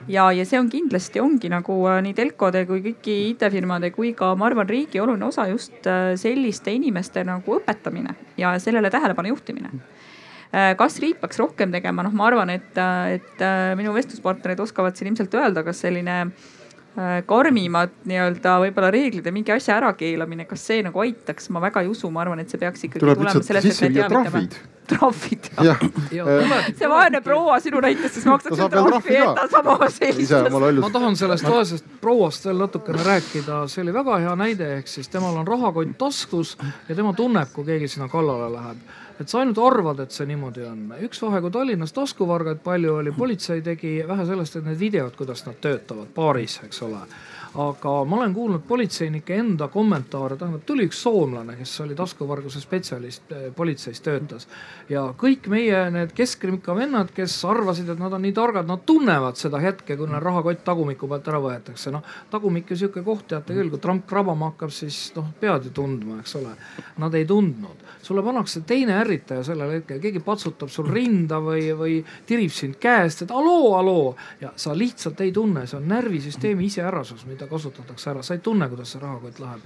Ja, 0.10 0.32
ja 0.34 0.45
see 0.49 0.58
on 0.58 0.70
kindlasti 0.70 1.22
ongi 1.22 1.49
nagu 1.52 1.76
äh, 1.91 1.99
nii 2.02 2.16
telkode 2.18 2.64
kui 2.70 2.82
kõiki 2.88 3.18
IT-firmade 3.32 3.91
kui 3.94 4.16
ka 4.18 4.32
ma 4.36 4.48
arvan, 4.49 4.70
riigi 4.70 4.99
oluline 4.99 5.28
osa 5.28 5.45
just 5.52 5.86
äh, 5.86 6.16
selliste 6.18 6.74
inimeste 6.74 7.22
nagu 7.28 7.60
õpetamine 7.60 8.16
ja 8.38 8.56
sellele 8.60 8.90
tähelepanu 8.90 9.36
juhtimine. 9.36 9.70
äh, 9.70 10.11
kas 10.52 10.98
riik 10.99 11.22
peaks 11.22 11.40
rohkem 11.40 11.72
tegema, 11.72 12.03
noh, 12.03 12.15
ma 12.15 12.26
arvan, 12.28 12.49
et, 12.52 12.80
et 13.15 13.44
minu 13.80 13.94
vestluspartnerid 13.95 14.60
oskavad 14.60 14.98
siin 14.98 15.11
ilmselt 15.11 15.38
öelda, 15.40 15.64
kas 15.64 15.80
selline 15.86 16.18
karmimad 17.23 17.94
nii-öelda 18.03 18.57
võib-olla 18.65 18.90
reeglid 18.91 19.23
ja 19.23 19.32
mingi 19.32 19.53
asja 19.56 19.78
ärakeelamine, 19.78 20.44
kas 20.49 20.65
see 20.68 20.82
nagu 20.84 20.99
aitaks, 20.99 21.48
ma 21.56 21.61
väga 21.64 21.86
ei 21.86 21.88
usu, 21.88 22.11
ma 22.11 22.26
arvan, 22.26 22.44
et 22.44 22.52
see 22.52 22.60
peaks 22.60 22.84
ikkagi 22.84 23.06
tuleb 23.06 23.22
tulema 23.22 23.44
sellest, 23.48 23.72
et 23.72 23.95
me 23.95 24.02
teavitame 24.02 24.44
trahvid. 24.91 25.49
jah, 25.64 25.80
see 26.80 26.90
vaene 26.90 27.22
proua 27.23 27.60
sinu 27.64 27.82
näites 27.84 28.15
siis 28.15 28.26
maksab 28.28 28.56
Ta 28.56 28.60
selle 28.60 28.72
trahvi, 28.73 28.91
trahvi 28.91 29.18
et 29.19 29.38
ta 29.38 29.48
sama 29.52 29.90
sellistas 29.94 30.82
ma 30.82 30.90
tahan 30.94 31.15
sellest 31.19 31.48
vaesest 31.48 31.88
prouast 32.02 32.48
veel 32.49 32.60
natukene 32.65 33.06
rääkida, 33.07 33.61
see 33.72 33.86
oli 33.86 33.95
väga 33.95 34.19
hea 34.26 34.34
näide, 34.44 34.72
ehk 34.80 34.91
siis 34.91 35.07
temal 35.11 35.38
on 35.40 35.48
rahakott 35.48 35.95
taskus 36.02 36.57
ja 36.90 36.98
tema 36.98 37.14
tunneb, 37.18 37.53
kui 37.56 37.68
keegi 37.68 37.88
sinna 37.95 38.10
kallale 38.11 38.52
läheb. 38.56 38.84
Et 39.22 39.31
sa 39.31 39.41
ainult 39.41 39.60
arvad, 39.61 39.99
et 40.03 40.15
see 40.15 40.27
niimoodi 40.30 40.65
on. 40.68 40.85
üks 41.07 41.22
vahe, 41.23 41.41
kui 41.41 41.53
Tallinnas 41.53 41.93
taskuvargaid 41.98 42.64
palju 42.64 42.95
oli, 43.02 43.14
politsei 43.15 43.61
tegi 43.65 43.99
vähe 44.07 44.26
sellest, 44.26 44.57
et 44.57 44.65
need 44.68 44.80
videod, 44.80 45.15
kuidas 45.18 45.45
nad 45.48 45.60
töötavad 45.61 46.11
paaris, 46.15 46.60
eks 46.65 46.81
ole 46.88 47.06
aga 47.60 47.93
ma 48.07 48.15
olen 48.22 48.34
kuulnud 48.34 48.64
politseinike 48.68 49.35
enda 49.35 49.68
kommentaare, 49.72 50.38
tähendab 50.39 50.64
tuli 50.65 50.85
üks 50.88 51.02
soomlane, 51.03 51.57
kes 51.60 51.73
oli 51.84 51.95
taskuvarguse 51.99 52.61
spetsialist, 52.64 53.31
eh, 53.31 53.49
politseis 53.56 54.02
töötas. 54.02 54.48
ja 54.89 55.14
kõik 55.18 55.48
meie 55.48 55.91
need 55.91 56.14
keskrimika 56.15 56.76
vennad, 56.76 57.11
kes 57.15 57.45
arvasid, 57.45 57.89
et 57.89 57.99
nad 57.99 58.14
on 58.14 58.22
nii 58.22 58.31
targad, 58.31 58.68
nad 58.68 58.85
tunnevad 58.85 59.35
seda 59.35 59.60
hetke, 59.60 59.98
kui 59.98 60.07
neil 60.07 60.23
rahakott 60.23 60.64
tagumiku 60.64 61.07
pealt 61.07 61.27
ära 61.27 61.39
võetakse. 61.39 61.91
noh, 61.91 62.03
tagumik 62.31 62.69
ju 62.69 62.76
sihuke 62.76 63.03
koht, 63.03 63.27
teate 63.27 63.53
küll, 63.53 63.69
kui 63.69 63.80
tramp 63.80 64.07
krabama 64.07 64.52
hakkab, 64.52 64.72
siis 64.72 65.11
noh, 65.15 65.27
pead 65.39 65.65
ju 65.65 65.72
tundma, 65.72 66.19
eks 66.19 66.35
ole. 66.35 66.56
Nad 66.98 67.14
ei 67.15 67.26
tundnud, 67.26 67.84
sulle 68.03 68.23
pannakse 68.23 68.61
teine 68.68 68.95
ärritaja 69.02 69.44
sellel 69.44 69.76
hetkel, 69.78 69.99
keegi 70.03 70.22
patsutab 70.26 70.69
sul 70.73 70.90
rinda 70.91 71.40
või, 71.44 71.69
või 71.78 71.99
tirib 72.28 72.53
sind 72.56 72.80
käest, 72.82 73.26
et 73.26 73.34
haloo, 73.34 73.73
haloo 73.76 74.11
ja 74.41 74.53
sa 74.56 74.76
lihtsalt 74.78 75.22
ei 75.22 75.32
tunne, 75.36 75.65
see 75.68 75.80
on 75.80 75.88
närvisüsteemi 75.91 76.68
iseärasus, 76.69 77.26
mida 77.30 77.48
kasutatakse 77.52 78.14
ära, 78.14 78.23
sa 78.26 78.38
ei 78.38 78.44
tunne, 78.44 78.69
kuidas 78.72 78.95
see 78.95 79.03
rahakott 79.03 79.41
läheb. 79.44 79.65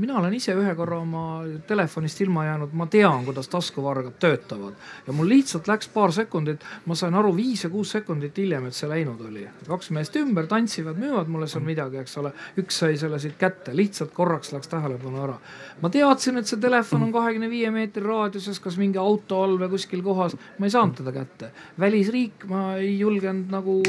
Mina 0.00 0.18
olen 0.18 0.34
ise 0.36 0.54
ühe 0.56 0.74
korra 0.76 0.98
oma 1.00 1.22
telefonist 1.68 2.20
ilma 2.20 2.44
jäänud, 2.46 2.72
ma 2.76 2.86
tean, 2.90 3.24
kuidas 3.24 3.48
taskuvargad 3.52 4.18
töötavad 4.20 4.74
ja 5.06 5.14
mul 5.16 5.28
lihtsalt 5.30 5.68
läks 5.70 5.88
paar 5.92 6.12
sekundit, 6.12 6.64
ma 6.86 6.96
sain 6.98 7.14
aru 7.14 7.32
viis 7.36 7.64
ja 7.64 7.70
kuus 7.72 7.94
sekundit 7.96 8.36
hiljem, 8.38 8.68
et 8.68 8.76
see 8.76 8.90
läinud 8.90 9.20
oli. 9.28 9.46
kaks 9.68 9.90
meest 9.96 10.16
ümber 10.20 10.48
tantsivad, 10.50 10.98
müüvad 11.00 11.30
mulle 11.32 11.48
seal 11.50 11.64
midagi, 11.64 12.00
eks 12.02 12.18
ole, 12.22 12.32
üks 12.60 12.82
sai 12.82 12.98
selle 13.00 13.20
siit 13.22 13.38
kätte, 13.40 13.76
lihtsalt 13.76 14.12
korraks 14.16 14.52
läks 14.52 14.68
tähelepanu 14.72 15.22
ära. 15.24 15.38
ma 15.80 15.90
teadsin, 15.90 16.38
et 16.38 16.50
see 16.50 16.60
telefon 16.60 17.08
on 17.08 17.12
kahekümne 17.14 17.50
viie 17.50 17.70
meetri 17.70 18.04
raadiuses, 18.04 18.60
kas 18.60 18.78
mingi 18.80 19.00
auto 19.00 19.42
all 19.42 19.58
või 19.60 19.72
kuskil 19.76 20.04
kohas, 20.04 20.36
ma 20.58 20.68
ei 20.68 20.76
saanud 20.76 21.00
teda 21.00 21.12
kätte. 21.16 21.52
välisriik, 21.80 22.48
ma 22.50 22.76
ei 22.76 22.98
julgenud 22.98 23.52
nagu 23.52 23.80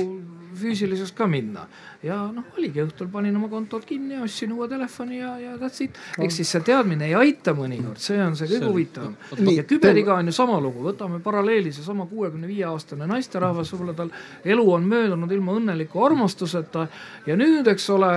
füüsiliselt 0.57 1.13
ka 1.17 1.27
minna 1.29 1.67
ja 2.05 2.17
noh, 2.33 2.45
oligi 2.57 2.81
õhtul 2.83 3.09
panin 3.11 3.35
oma 3.39 3.49
kontod 3.49 3.85
kinni, 3.87 4.19
ostsin 4.21 4.51
uue 4.53 4.67
telefoni 4.69 5.17
ja, 5.17 5.33
ja 5.41 5.55
that's 5.57 5.81
it. 5.81 5.97
ehk 6.19 6.33
siis 6.33 6.51
see 6.53 6.61
teadmine 6.67 7.07
ei 7.09 7.15
aita 7.17 7.55
mõnikord, 7.57 7.97
see 8.01 8.19
on 8.21 8.35
see 8.37 8.49
kõige 8.51 8.69
huvitavam. 8.69 9.15
ja 9.49 9.63
küberiga 9.67 10.17
on 10.19 10.29
ju 10.29 10.35
sama 10.35 10.59
lugu, 10.61 10.83
võtame 10.85 11.19
paralleeli 11.23 11.71
seesama 11.73 12.05
kuuekümne 12.09 12.47
viie 12.49 12.67
aastane 12.69 13.07
naisterahvas, 13.09 13.71
võib-olla 13.73 13.95
tal 13.97 14.11
elu 14.45 14.65
on 14.73 14.85
möödunud 14.89 15.31
ilma 15.33 15.57
õnneliku 15.57 16.03
armastuseta 16.05 16.87
ja 17.25 17.37
nüüd, 17.39 17.67
eks 17.73 17.89
ole, 17.95 18.11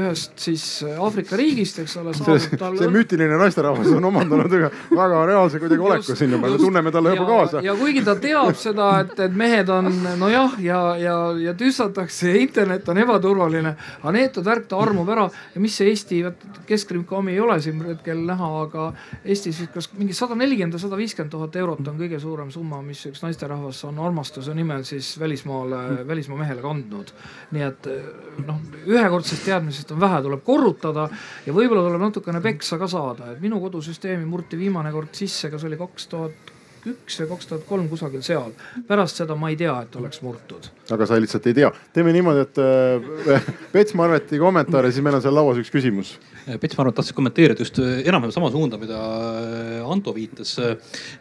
ühest 0.00 0.38
siis 0.48 0.64
Aafrika 0.88 1.36
riigist, 1.36 1.82
eks 1.84 1.98
ole, 2.00 2.16
see, 2.16 2.56
tal 2.60 2.78
see 2.80 2.88
müütiline 2.92 3.36
naisterahvas 3.40 3.92
on 3.92 4.08
omandanud 4.08 4.56
ühe 4.56 4.72
väga 4.88 5.20
reaalse 5.28 5.60
kuidagi 5.60 5.84
oleku 5.90 6.16
sinna 6.16 6.40
peale, 6.40 6.58
tunneme 6.60 6.92
talle 6.94 7.12
juba 7.12 7.28
ja, 7.28 7.28
kaasa. 7.34 7.64
ja 7.66 7.76
kuigi 7.76 8.04
ta 8.06 8.16
teab 8.20 8.56
seda, 8.58 8.88
et, 9.04 9.14
et 9.28 9.36
mehed 9.36 9.68
on 9.72 9.92
nojah, 10.18 10.56
ja, 10.64 10.82
ja, 11.00 11.18
ja 11.44 11.54
tüssatakse 11.58 12.32
ja 12.32 12.40
internet 12.40 12.88
on 12.88 12.98
ebaturvaline, 13.18 13.74
aga 14.00 14.12
neetud 14.14 14.46
värk 14.46 14.68
ta 14.70 14.78
armub 14.82 15.08
ära. 15.12 15.26
Ja 15.54 15.62
mis 15.62 15.76
see 15.78 15.90
Eesti, 15.92 16.20
keskringkomi 16.68 17.34
ei 17.34 17.40
ole 17.42 17.58
siin 17.62 17.80
hetkel 17.86 18.20
näha, 18.28 18.50
aga 18.64 18.88
Eestis 19.24 19.60
kas 19.74 19.90
mingi 19.98 20.16
sada 20.16 20.36
nelikümmend 20.38 20.76
või 20.76 20.82
sada 20.82 20.98
viiskümmend 21.00 21.34
tuhat 21.34 21.56
eurot 21.60 21.82
on 21.88 22.00
kõige 22.00 22.20
suurem 22.22 22.52
summa, 22.54 22.80
mis 22.84 23.04
üks 23.10 23.22
naisterahvas 23.24 23.82
on 23.88 23.98
armastuse 24.04 24.54
nimel 24.56 24.84
siis 24.88 25.14
välismaale, 25.20 26.04
välismaa 26.08 26.42
mehele 26.42 26.64
kandnud. 26.64 27.12
nii 27.54 27.64
et 27.64 27.88
noh, 28.46 28.60
ühekordsest 28.86 29.46
teadmisest 29.48 29.92
on 29.94 30.02
vähe, 30.02 30.20
tuleb 30.24 30.44
korrutada 30.44 31.08
ja 31.46 31.54
võib-olla 31.54 31.86
tuleb 31.86 32.06
natukene 32.08 32.42
peksa 32.44 32.78
ka 32.78 32.88
saada, 32.90 33.32
et 33.32 33.42
minu 33.42 33.60
kodusüsteemi 33.62 34.28
murti 34.28 34.58
viimane 34.60 34.92
kord 34.94 35.14
sisse, 35.16 35.50
kas 35.50 35.64
oli 35.64 35.80
kaks 35.80 36.08
tuhat 36.12 36.57
üks 36.86 37.18
või 37.22 37.28
kaks 37.32 37.48
tuhat 37.50 37.64
kolm 37.68 37.88
kusagil 37.90 38.22
seal. 38.22 38.52
pärast 38.88 39.20
seda 39.20 39.34
ma 39.38 39.50
ei 39.50 39.56
tea, 39.58 39.74
et 39.82 39.96
oleks 39.98 40.22
murtud. 40.22 40.68
aga 40.94 41.06
sa 41.06 41.18
lihtsalt 41.20 41.46
ei 41.50 41.56
tea. 41.58 41.70
teeme 41.92 42.12
niimoodi, 42.14 42.44
et 42.46 42.60
äh, 42.62 43.48
Pets 43.72 43.94
Marveti 43.98 44.38
kommentaare, 44.38 44.92
siis 44.92 45.04
meil 45.04 45.18
on 45.18 45.24
seal 45.24 45.34
lauas 45.34 45.60
üks 45.62 45.72
küsimus. 45.74 46.16
Pets, 46.48 46.76
ma 46.76 46.84
arvan, 46.84 46.92
et 46.94 47.00
tahtsin 47.00 47.16
kommenteerida 47.18 47.64
just 47.64 47.80
äh, 47.82 48.02
enam-vähem 48.08 48.34
sama 48.34 48.50
suunda, 48.54 48.78
mida 48.80 48.98
äh, 48.98 49.90
Anto 49.92 50.14
viitas. 50.16 50.54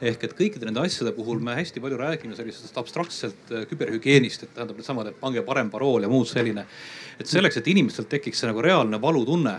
ehk 0.01 0.27
et 0.27 0.35
kõikide 0.37 0.69
nende 0.69 0.83
asjade 0.85 1.13
puhul 1.15 1.41
me 1.43 1.57
hästi 1.57 1.83
palju 1.83 1.97
räägime 1.99 2.37
sellisest 2.37 2.77
abstraktselt 2.77 3.51
äh, 3.51 3.65
küberhügieenist, 3.69 4.43
et 4.43 4.53
tähendab 4.55 4.77
needsamad, 4.79 5.11
et 5.11 5.19
pange 5.19 5.43
parem 5.47 5.71
parool 5.73 6.05
ja 6.05 6.11
muud 6.11 6.29
selline. 6.29 6.67
et 7.19 7.25
selleks, 7.25 7.57
et 7.57 7.67
inimestel 7.67 8.05
tekiks 8.05 8.43
see 8.43 8.51
nagu 8.51 8.61
reaalne 8.61 9.01
valutunne 9.01 9.57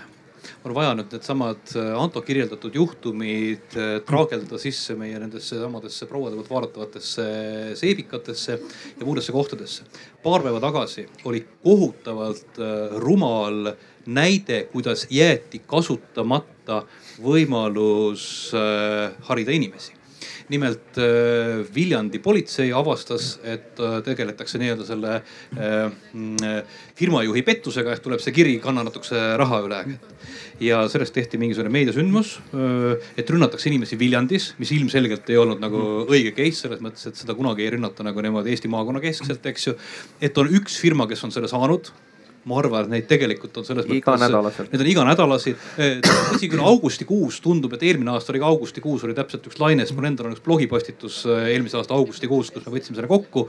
on 0.68 0.74
vaja 0.76 0.94
nüüd 0.96 1.12
needsamad 1.14 1.72
Anto 1.96 2.20
kirjeldatud 2.24 2.74
juhtumid 2.76 3.76
traageldada 4.06 4.60
sisse 4.60 4.96
meie 4.98 5.18
nendesse 5.20 5.56
samadesse 5.60 6.08
prouade 6.10 6.36
poolt 6.36 6.50
vaadatavatesse 6.52 7.26
seebikatesse 7.80 8.58
ja 8.58 9.06
muudesse 9.06 9.32
kohtadesse. 9.32 9.84
paar 10.22 10.42
päeva 10.42 10.60
tagasi 10.60 11.06
oli 11.24 11.44
kohutavalt 11.62 12.60
rumal 12.96 13.72
näide, 14.06 14.64
kuidas 14.72 15.06
jäeti 15.10 15.62
kasutamata 15.66 16.82
võimalus 17.22 18.52
harida 19.28 19.52
inimesi 19.52 19.97
nimelt 20.52 20.98
äh, 20.98 21.60
Viljandi 21.74 22.20
politsei 22.24 22.70
avastas, 22.74 23.36
et 23.44 23.80
äh, 23.82 23.98
tegeletakse 24.06 24.60
nii-öelda 24.60 24.86
selle 24.88 25.14
äh, 25.18 26.80
firmajuhi 26.98 27.44
pettusega 27.46 27.92
ehk 27.94 28.04
tuleb 28.04 28.22
see 28.24 28.34
kiri, 28.36 28.56
kanna 28.62 28.84
natukese 28.86 29.20
raha 29.40 29.60
üle. 29.66 29.82
ja 30.60 30.80
sellest 30.90 31.14
tehti 31.14 31.38
mingisugune 31.38 31.70
meediasündmus, 31.70 32.32
et 33.20 33.28
rünnatakse 33.30 33.68
inimesi 33.70 33.94
Viljandis, 33.98 34.48
mis 34.58 34.72
ilmselgelt 34.74 35.28
ei 35.30 35.38
olnud 35.38 35.62
nagu 35.62 35.82
õige 36.10 36.32
case 36.34 36.64
selles 36.64 36.82
mõttes, 36.82 37.06
et 37.06 37.20
seda 37.20 37.36
kunagi 37.38 37.62
ei 37.62 37.76
rünnata 37.76 38.02
nagu 38.02 38.24
niimoodi 38.24 38.50
Eesti 38.50 38.70
maakonna 38.72 39.02
keskselt, 39.04 39.46
eks 39.46 39.68
ju. 39.68 39.76
et 40.20 40.38
on 40.42 40.50
üks 40.58 40.80
firma, 40.82 41.06
kes 41.06 41.22
on 41.28 41.34
selle 41.34 41.50
saanud 41.50 41.92
ma 42.48 42.58
arvan, 42.60 42.86
et 42.86 42.92
neid 42.92 43.08
tegelikult 43.10 43.56
on 43.60 43.66
selles 43.66 43.88
nädalaselt. 43.88 44.72
Need 44.72 44.84
on 44.84 44.90
iganädalased. 44.92 45.64
tõsi 46.32 46.50
küll, 46.50 46.62
augustikuus 46.64 47.40
tundub, 47.44 47.74
et 47.76 47.84
eelmine 47.88 48.14
aasta 48.14 48.32
oli 48.34 48.42
ka 48.42 48.50
augustikuus 48.52 49.04
oli 49.04 49.16
täpselt 49.18 49.46
üks 49.50 49.60
laines, 49.62 49.92
mul 49.96 50.10
endal 50.10 50.30
on 50.30 50.36
üks 50.36 50.44
blogipostitus 50.44 51.24
eelmise 51.28 51.80
aasta 51.80 51.96
augustikuus, 51.98 52.52
kus 52.54 52.66
me 52.66 52.74
võtsime 52.76 52.98
selle 52.98 53.10
kokku. 53.10 53.48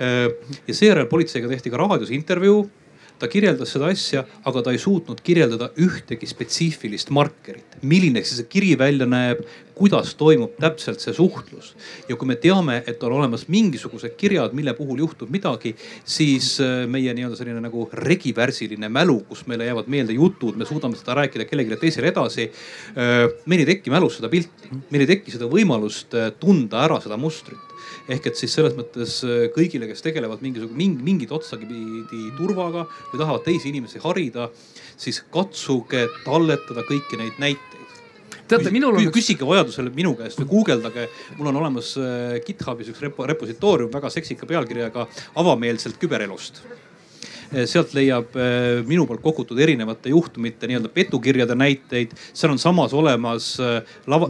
ja 0.00 0.74
seejärel 0.74 1.10
politseiga 1.10 1.50
tehti 1.50 1.72
ka 1.72 1.80
raadios 1.82 2.12
intervjuu 2.14 2.62
ta 3.20 3.28
kirjeldas 3.30 3.74
seda 3.74 3.90
asja, 3.92 4.24
aga 4.48 4.62
ta 4.64 4.72
ei 4.74 4.80
suutnud 4.80 5.20
kirjeldada 5.24 5.70
ühtegi 5.80 6.28
spetsiifilist 6.28 7.12
markerit, 7.14 7.76
milline 7.82 8.22
see 8.24 8.46
kiri 8.48 8.72
välja 8.80 9.08
näeb, 9.08 9.42
kuidas 9.80 10.12
toimub 10.20 10.58
täpselt 10.60 11.00
see 11.00 11.14
suhtlus. 11.16 11.72
ja 12.08 12.16
kui 12.16 12.28
me 12.28 12.36
teame, 12.36 12.82
et 12.86 13.02
on 13.06 13.14
olemas 13.16 13.46
mingisugused 13.48 14.16
kirjad, 14.20 14.52
mille 14.56 14.74
puhul 14.76 15.00
juhtub 15.00 15.30
midagi, 15.32 15.72
siis 16.04 16.52
äh, 16.60 16.84
meie 16.90 17.14
nii-öelda 17.16 17.38
selline 17.38 17.62
nagu 17.64 17.86
regivärsiline 17.92 18.90
mälu, 18.92 19.20
kus 19.28 19.46
meile 19.48 19.68
jäävad 19.70 19.88
meelde 19.88 20.16
jutud, 20.16 20.58
me 20.60 20.68
suudame 20.68 21.00
seda 21.00 21.16
rääkida 21.22 21.48
kellelegi 21.48 21.80
teisele 21.80 22.12
edasi. 22.12 22.50
Äh, 22.92 23.24
meil 23.46 23.64
ei 23.64 23.72
teki 23.74 23.92
mälus 23.92 24.20
seda 24.20 24.32
pilti, 24.32 24.72
meil 24.90 25.06
ei 25.06 25.14
teki 25.14 25.36
seda 25.36 25.48
võimalust 25.48 26.16
äh, 26.16 26.32
tunda 26.40 26.84
ära 26.84 27.00
seda 27.00 27.20
mustrit 27.20 27.69
ehk 28.10 28.30
et 28.30 28.38
siis 28.38 28.52
selles 28.54 28.76
mõttes 28.78 29.20
kõigile, 29.54 29.88
kes 29.90 30.04
tegelevad 30.04 30.42
mingisugune 30.44 30.78
mingi, 30.78 31.02
mingit 31.06 31.34
otsagi 31.34 31.68
pidi 31.68 32.30
turvaga 32.38 32.86
või 33.12 33.20
tahavad 33.20 33.44
teisi 33.46 33.70
inimesi 33.70 34.02
harida, 34.02 34.48
siis 35.00 35.22
katsuge 35.32 36.06
talletada 36.24 36.84
kõiki 36.88 37.20
neid 37.20 37.38
näiteid 37.42 37.78
teate, 38.50 38.72
minul 38.74 38.98
on. 38.98 39.08
küsige 39.14 39.46
vajadusel 39.46 39.92
minu 39.94 40.16
käest 40.18 40.40
või 40.42 40.50
guugeldage, 40.50 41.06
mul 41.38 41.52
on 41.52 41.60
olemas 41.62 41.94
GitHubis 42.46 42.90
üks 42.90 43.02
repo, 43.06 43.26
repositoorium 43.30 43.92
väga 43.94 44.10
seksika 44.10 44.48
pealkirjaga 44.50 45.06
avameelselt 45.38 46.00
küberelust 46.02 46.64
sealt 47.50 47.94
leiab 47.96 48.36
eh, 48.38 48.80
minu 48.86 49.04
poolt 49.08 49.22
kogutud 49.24 49.58
erinevate 49.58 50.12
juhtumite 50.12 50.68
nii-öelda 50.70 50.90
petukirjade 50.94 51.54
näiteid. 51.58 52.12
seal 52.32 52.52
on 52.52 52.58
samas 52.58 52.94
olemas 52.94 53.50
eh, 53.60 53.80
lava, 54.06 54.28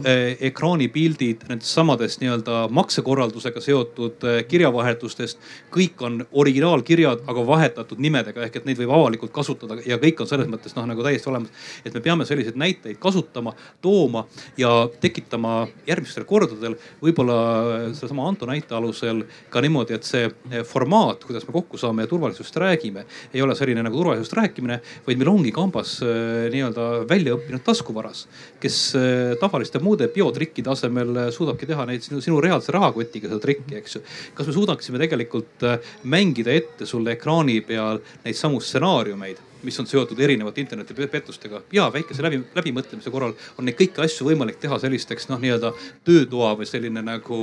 ekraanipildid 0.49 1.45
nendest 1.49 1.69
samadest 1.75 2.21
nii-öelda 2.23 2.63
maksekorraldusega 2.73 3.61
seotud 3.61 4.25
kirjavahetustest. 4.47 5.39
kõik 5.71 6.01
on 6.01 6.25
originaalkirjad, 6.31 7.23
aga 7.27 7.45
vahetatud 7.47 8.01
nimedega 8.01 8.41
ehk 8.47 8.55
et 8.55 8.65
neid 8.65 8.81
võib 8.81 8.93
avalikult 8.97 9.31
kasutada 9.31 9.77
ja 9.85 9.99
kõik 10.01 10.21
on 10.21 10.27
selles 10.27 10.49
mõttes 10.49 10.75
noh 10.75 10.89
nagu 10.89 11.03
täiesti 11.05 11.29
olemas. 11.29 11.49
et 11.85 11.93
me 11.93 12.01
peame 12.01 12.25
selliseid 12.25 12.57
näiteid 12.57 12.97
kasutama, 12.99 13.53
tooma 13.81 14.25
ja 14.57 14.89
tekitama 14.99 15.67
järgmistel 15.87 16.25
kordadel 16.25 16.75
võib-olla 17.01 17.93
sedasama 17.93 18.27
Anto 18.27 18.45
näite 18.45 18.75
alusel 18.75 19.23
ka 19.49 19.61
niimoodi, 19.61 19.93
et 19.93 20.03
see 20.03 20.29
formaat, 20.65 21.23
kuidas 21.25 21.45
me 21.47 21.53
kokku 21.53 21.77
saame 21.77 22.05
ja 22.05 22.07
turvalisusest 22.07 22.57
räägime 22.57 23.05
ei 23.33 23.41
ole 23.43 23.55
selline 23.57 23.83
nagu 23.85 23.97
turvalisusest 23.97 24.37
rääkimine, 24.37 24.79
vaid 25.07 25.21
meil 25.21 25.31
ongi 25.31 25.53
kambas 25.55 25.97
äh, 26.05 26.47
nii-öelda 26.53 26.87
välja 27.09 27.35
õppinud 27.37 27.65
taskuvaras, 27.65 28.25
kes 28.63 28.79
äh, 28.99 29.35
tavaliste 29.41 29.81
muude 29.83 30.09
biotrikkide 30.13 30.73
asemel 30.73 31.13
äh, 31.25 31.29
suudabki 31.35 31.69
teha 31.69 31.85
neid 31.89 32.05
sinu, 32.05 32.23
sinu 32.23 32.41
reaalse 32.43 32.73
rahakotiga 32.75 33.31
seda 33.31 33.41
trikki, 33.43 33.77
eks 33.81 33.97
ju. 33.97 34.03
kas 34.37 34.49
me 34.49 34.57
suudaksime 34.57 35.01
tegelikult 35.01 35.67
mängida 36.03 36.53
ette 36.55 36.89
sulle 36.89 37.15
ekraani 37.17 37.61
peal 37.65 38.01
neid 38.25 38.37
samu 38.37 38.61
stsenaariumeid 38.63 39.50
mis 39.63 39.79
on 39.81 39.87
seotud 39.89 40.19
erinevate 40.19 40.61
internetipettustega 40.63 41.61
ja 41.75 41.87
väikese 41.93 42.23
läbi, 42.25 42.41
läbimõtlemise 42.55 43.11
korral 43.13 43.33
on 43.57 43.67
neid 43.67 43.77
kõiki 43.79 44.03
asju 44.05 44.27
võimalik 44.27 44.59
teha 44.61 44.79
sellisteks 44.81 45.29
noh, 45.31 45.41
nii-öelda 45.41 45.73
töötoa 46.07 46.53
või 46.59 46.67
selline 46.69 47.03
nagu 47.05 47.39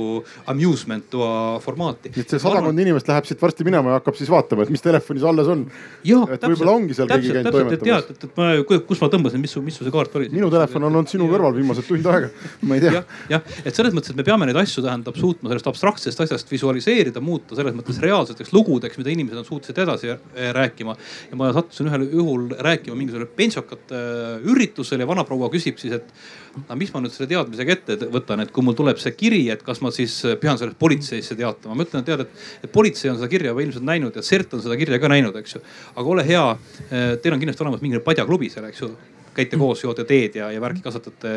amusement 0.51 1.09
toa 1.11 1.59
formaati. 1.63 2.11
et 2.15 2.23
see 2.23 2.39
sadakond 2.39 2.71
arvan... 2.71 2.83
inimest 2.85 3.09
läheb 3.09 3.29
siit 3.29 3.41
varsti 3.41 3.67
minema 3.67 3.93
ja 3.93 3.99
hakkab 3.99 4.17
siis 4.19 4.31
vaatama, 4.31 4.65
et 4.65 4.73
mis 4.73 4.83
telefonis 4.83 5.25
alles 5.31 5.51
on. 5.51 5.65
et 6.03 6.47
võib-olla 6.47 6.75
ongi 6.75 6.97
seal 6.97 7.09
keegi 7.11 7.33
käinud 7.37 7.53
toimetamas. 7.55 8.09
et, 8.09 8.11
et, 8.15 8.27
et 8.29 8.39
ma, 8.39 8.79
kus 8.89 9.03
ma 9.03 9.11
tõmbasin, 9.13 9.43
mis 9.43 9.55
su, 9.55 9.63
mis 9.65 9.79
su 9.79 9.87
see 9.87 9.93
kaart 9.93 10.17
oli? 10.19 10.29
minu 10.33 10.51
telefon 10.53 10.87
on 10.87 10.99
olnud 11.01 11.11
sinu 11.11 11.29
kõrval 11.31 11.55
viimased 11.57 11.87
tund 11.89 12.09
aega, 12.13 12.31
ma 12.69 12.79
ei 12.79 12.85
tea 12.85 12.95
ja,. 12.97 13.03
jah, 13.35 13.57
et 13.63 13.75
selles 13.75 13.95
mõttes, 13.95 14.13
et 14.13 14.19
me 14.19 14.27
peame 14.27 14.49
neid 14.49 14.59
asju 14.61 14.83
tähendab 14.85 15.17
suutma 15.19 15.51
sellest 15.51 15.69
abstraktsest 15.71 16.23
asjast 16.25 16.51
visualiseerida, 16.51 17.23
muuta 17.23 17.57
selles 17.57 17.75
mõttes 17.77 18.01
reaalseteks 18.03 18.53
lugudeks, 18.55 18.99
mida 19.01 19.13
inimesed 19.13 19.41
on 19.41 19.47
suutelised 19.47 19.83
edasi 19.85 20.13
rääkima. 20.59 20.95
ja 21.31 21.39
ma 21.39 21.51
sattusin 21.55 21.89
ühele 21.91 22.08
juhul 22.13 22.47
rääkima 22.59 22.97
mingisugusel 22.97 23.29
pentsokate 23.37 23.97
äh, 23.99 24.47
üritusel 24.49 25.03
ja 25.03 25.07
vanaproua 25.09 25.49
küsib 25.53 25.79
siis, 25.81 25.95
et 25.99 26.63
no 26.69 26.77
mis 26.79 26.93
ma 26.93 27.01
nüüd 27.03 27.13
selle 27.13 27.29
teadmisega 27.31 27.75
ette 27.75 28.09
võtan, 28.13 28.43
et 28.43 28.53
kui 28.55 28.65
mul 28.65 28.77
tuleb 28.77 28.99
see 29.01 29.13
kiri, 29.17 29.43
et 29.53 29.61
kas 29.65 29.83
ma 29.85 29.91
siis 29.95 30.15
pean 30.41 30.59
sellest 30.59 30.79
politseisse 30.81 31.37
teatama. 31.39 31.77
ma 31.77 31.85
ütlen, 31.87 32.03
et 32.03 32.09
tead, 32.11 32.25
et, 32.25 32.47
et 32.65 32.73
politsei 32.73 33.11
on 33.11 33.19
seda 33.19 33.29
kirja 33.31 33.53
juba 33.53 33.65
ilmselt 33.65 33.87
näinud 33.87 34.15
ja 34.15 34.25
CERT 34.25 34.57
on 34.57 34.65
seda 34.65 34.79
kirja 34.79 34.99
ka 35.01 35.11
näinud, 35.11 35.37
eks 35.39 35.55
ju. 35.57 35.63
aga 35.95 36.15
ole 36.15 36.25
hea, 36.27 36.43
äh, 36.89 37.13
teil 37.21 37.37
on 37.37 37.43
kindlasti 37.43 37.65
olemas 37.67 37.85
mingi 37.85 38.03
padjaklubi 38.03 38.51
seal, 38.53 38.67
eks 38.71 38.83
ju 38.83 38.93
käite 39.35 39.59
koos, 39.59 39.83
joote 39.83 40.03
teed 40.09 40.35
ja, 40.39 40.49
ja 40.51 40.61
värki 40.61 40.83
kasvatate 40.83 41.31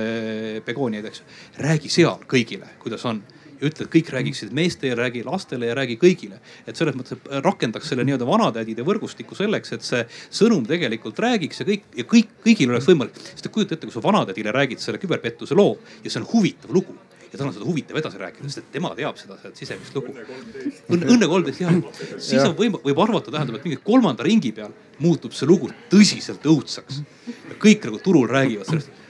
begooniaid, 0.67 1.07
eks 1.11 1.23
räägi 1.63 1.93
seal 1.93 2.25
kõigile, 2.29 2.73
kuidas 2.83 3.05
on 3.09 3.23
ütle, 3.69 3.87
et 3.87 3.93
kõik 3.93 4.11
räägiksid 4.15 4.53
meestele, 4.57 4.97
räägi 4.99 5.25
lastele 5.27 5.71
ja 5.71 5.77
räägi 5.79 5.99
kõigile. 6.01 6.41
et 6.67 6.77
selles 6.77 6.97
mõttes 6.99 7.19
rakendaks 7.45 7.89
selle 7.89 8.05
nii-öelda 8.09 8.27
vanatädide 8.27 8.85
võrgustikku 8.87 9.39
selleks, 9.39 9.73
et 9.73 9.87
see 9.87 10.05
sõnum 10.31 10.67
tegelikult 10.67 11.19
räägiks 11.19 11.63
ja 11.63 11.67
kõik 11.67 11.89
ja 11.97 12.05
kõik, 12.05 12.35
kõigil 12.45 12.71
oleks 12.71 12.89
võimalik. 12.89 13.17
sest 13.35 13.49
kujuta 13.49 13.75
ette, 13.75 13.87
kui 13.87 13.95
sa 13.95 14.03
vanatädile 14.03 14.53
räägid 14.53 14.81
selle 14.81 14.99
küberpettuse 14.99 15.55
loo 15.55 15.79
ja 16.05 16.11
see 16.11 16.21
on 16.21 16.29
huvitav 16.33 16.71
lugu 16.71 16.97
ja 17.33 17.39
tal 17.39 17.49
on 17.49 17.55
seda 17.55 17.65
huvitav 17.65 17.97
edasi 17.97 18.19
rääkida, 18.21 18.49
sest 18.49 18.61
et 18.61 18.73
tema 18.75 18.91
teab 18.97 19.17
seda, 19.17 19.39
seda 19.41 19.57
sisemist 19.57 19.95
lugu. 19.97 20.13
Õnne, 20.13 21.07
õnne 21.15 21.29
kolmteist 21.31 21.63
jah, 21.63 21.79
siis 22.21 22.43
on 22.45 22.57
võim-, 22.59 22.77
võib 22.85 23.01
arvata, 23.01 23.33
tähendab, 23.33 23.57
et 23.57 23.65
mingi 23.69 23.81
kolmanda 23.85 24.27
ringi 24.27 24.53
peal 24.53 24.75
muutub 25.01 25.33
see 25.37 25.49
lugu 25.49 25.71
tõsiselt 25.93 26.45
õudsaks. 26.45 27.01
kõik 27.63 27.89
nagu 27.89 28.03
turul 28.05 28.29
räägivad 28.29 28.69
sellest 28.69 29.02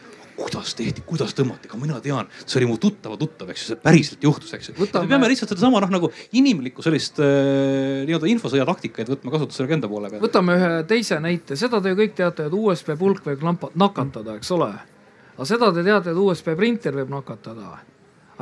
kuidas 0.43 0.75
tehti, 0.79 1.05
kuidas 1.07 1.35
tõmmati, 1.39 1.71
ka 1.71 1.79
mina 1.81 2.01
tean, 2.05 2.31
see 2.45 2.61
oli 2.61 2.71
mu 2.73 2.79
tuttava 2.83 3.19
tuttav, 3.21 3.53
eks 3.53 3.65
ju, 3.65 3.69
see 3.73 3.83
päriselt 3.83 4.27
juhtus, 4.27 4.53
eks 4.57 4.73
ju 4.73 4.77
Võtame.... 4.81 5.07
me 5.07 5.15
peame 5.15 5.31
lihtsalt 5.33 5.55
sedasama 5.55 5.83
noh 5.85 5.95
nagu 5.95 6.11
inimlikku 6.39 6.85
sellist 6.85 7.21
äh, 7.23 8.03
nii-öelda 8.09 8.31
infosõja 8.33 8.67
taktikaid 8.69 9.13
võtma 9.13 9.35
kasutusele 9.37 9.79
enda 9.79 9.91
poole 9.91 10.11
peal. 10.13 10.25
võtame 10.25 10.59
ühe 10.59 10.73
teise 10.91 11.21
näite, 11.23 11.59
seda 11.61 11.83
te 11.83 11.95
ju 11.95 12.01
kõik 12.03 12.19
teate, 12.19 12.49
et 12.51 12.59
USB 12.59 12.97
pulk 13.01 13.25
võib 13.31 13.47
nakatada, 13.79 14.37
eks 14.41 14.53
ole. 14.57 14.73
aga 15.37 15.49
seda 15.49 15.73
te 15.75 15.87
teate, 15.87 16.15
et 16.15 16.23
USB 16.27 16.55
printer 16.59 17.01
võib 17.03 17.17
nakatada 17.21 17.81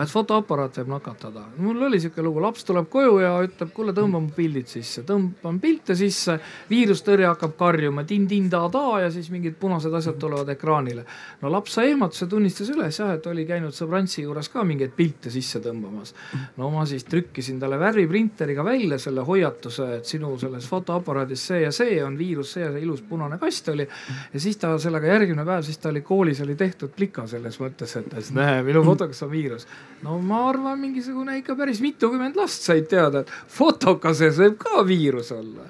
et 0.02 0.10
fotoaparaat 0.12 0.78
võib 0.80 0.90
nakatada. 0.94 1.44
mul 1.60 1.82
oli 1.82 2.00
sihuke 2.00 2.22
lugu, 2.22 2.40
laps 2.42 2.64
tuleb 2.64 2.88
koju 2.90 3.18
ja 3.22 3.32
ütleb, 3.44 3.72
kuule 3.74 3.92
tõmba 3.96 4.20
mu 4.22 4.30
pildid 4.36 4.68
sisse, 4.70 5.02
tõmban 5.06 5.58
pilte 5.60 5.96
sisse, 5.98 6.38
viirustõrje 6.70 7.28
hakkab 7.28 7.56
karjuma 7.58 8.04
tin-tin-da-da 8.08 8.84
ja 9.04 9.10
siis 9.12 9.30
mingid 9.30 9.58
punased 9.60 9.94
asjad 9.94 10.18
tulevad 10.20 10.48
ekraanile. 10.54 11.04
no 11.42 11.52
laps 11.52 11.76
sai 11.76 11.90
ehmatuse, 11.90 12.26
tunnistas 12.30 12.70
üles 12.72 13.00
jah, 13.00 13.12
et 13.16 13.26
oli 13.26 13.46
käinud 13.48 13.76
sõbrantsi 13.76 14.24
juures 14.24 14.48
ka 14.48 14.64
mingeid 14.64 14.94
pilte 14.96 15.30
sisse 15.30 15.60
tõmbamas. 15.64 16.14
no 16.56 16.70
ma 16.70 16.86
siis 16.86 17.04
trükkisin 17.04 17.60
talle 17.60 17.78
värviprinteriga 17.80 18.64
välja 18.64 18.98
selle 18.98 19.26
hoiatuse, 19.26 19.90
et 20.00 20.06
sinu 20.06 20.36
selles 20.38 20.68
fotoaparaadis 20.68 21.46
see 21.52 21.62
ja 21.66 21.72
see 21.72 22.00
on 22.04 22.18
viirus, 22.18 22.54
see 22.56 22.64
ja 22.64 22.72
see 22.72 22.84
ilus 22.86 23.02
punane 23.02 23.38
kast 23.38 23.68
oli. 23.68 23.88
ja 24.32 24.40
siis 24.40 24.56
ta 24.56 24.76
sellega 24.78 25.06
järgmine 25.06 25.44
päev, 25.44 25.62
siis 25.66 25.78
ta 25.78 25.88
oli 25.92 26.02
koolis 26.02 26.40
oli 26.40 26.56
tehtud 26.56 26.94
plika 26.96 27.26
selles 27.26 27.60
mõttes, 27.60 27.96
et 27.96 28.34
näe, 28.34 28.62
minu 28.62 28.84
fotokas 28.84 29.22
on 29.26 29.30
viirus 29.30 29.66
no 30.02 30.18
ma 30.18 30.44
arvan, 30.48 30.80
mingisugune 30.80 31.38
ikka 31.40 31.56
päris 31.58 31.80
mitukümmend 31.84 32.38
last 32.40 32.66
said 32.66 32.88
teada, 32.90 33.24
et 33.24 33.32
fotokases 33.58 34.40
võib 34.40 34.58
ka 34.62 34.84
viirus 34.86 35.32
olla. 35.36 35.68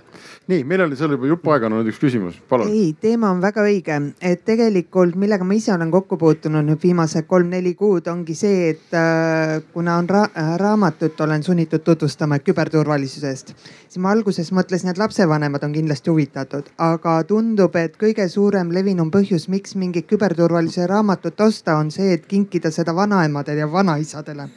Nii, 0.50 0.64
meil 0.66 0.84
oli 0.84 0.96
seal 0.98 1.14
juba 1.14 1.28
jupp 1.30 1.48
aega 1.52 1.68
olnud 1.68 1.88
üks 1.90 2.00
küsimus, 2.02 2.38
palun. 2.50 2.70
ei, 2.72 2.90
teema 3.00 3.30
on 3.30 3.40
väga 3.42 3.62
õige, 3.66 3.98
et 4.24 4.42
tegelikult 4.48 5.16
millega 5.20 5.46
ma 5.46 5.56
ise 5.56 5.72
olen 5.74 5.92
kokku 5.92 6.18
puutunud 6.20 6.66
nüüd 6.66 6.82
viimased 6.82 7.28
kolm-neli 7.30 7.74
kuud 7.78 8.10
ongi 8.10 8.36
see, 8.38 8.72
et 8.74 8.96
äh, 8.96 9.56
kuna 9.74 9.98
on 10.00 10.10
ra 10.10 10.24
raamatut 10.60 11.20
olen 11.26 11.44
sunnitud 11.46 11.84
tutvustama 11.86 12.40
küberturvalisusest, 12.44 13.54
siis 13.86 14.02
ma 14.02 14.14
alguses 14.14 14.52
mõtlesin, 14.56 14.92
et 14.92 15.00
lapsevanemad 15.00 15.64
on 15.66 15.74
kindlasti 15.76 16.12
huvitatud, 16.12 16.72
aga 16.90 17.16
tundub, 17.28 17.76
et 17.80 17.98
kõige 18.00 18.26
suurem 18.32 18.74
levinum 18.74 19.10
põhjus, 19.14 19.48
miks 19.52 19.76
mingit 19.78 20.10
küberturvalisuse 20.10 20.90
raamatut 20.90 21.40
osta, 21.46 21.78
on 21.78 21.94
see, 21.94 22.14
et 22.18 22.26
kinkida 22.30 22.72
seda 22.74 22.94
vanaemadele 22.96 23.66
ja 23.66 23.72
vanaisadele 23.72 24.50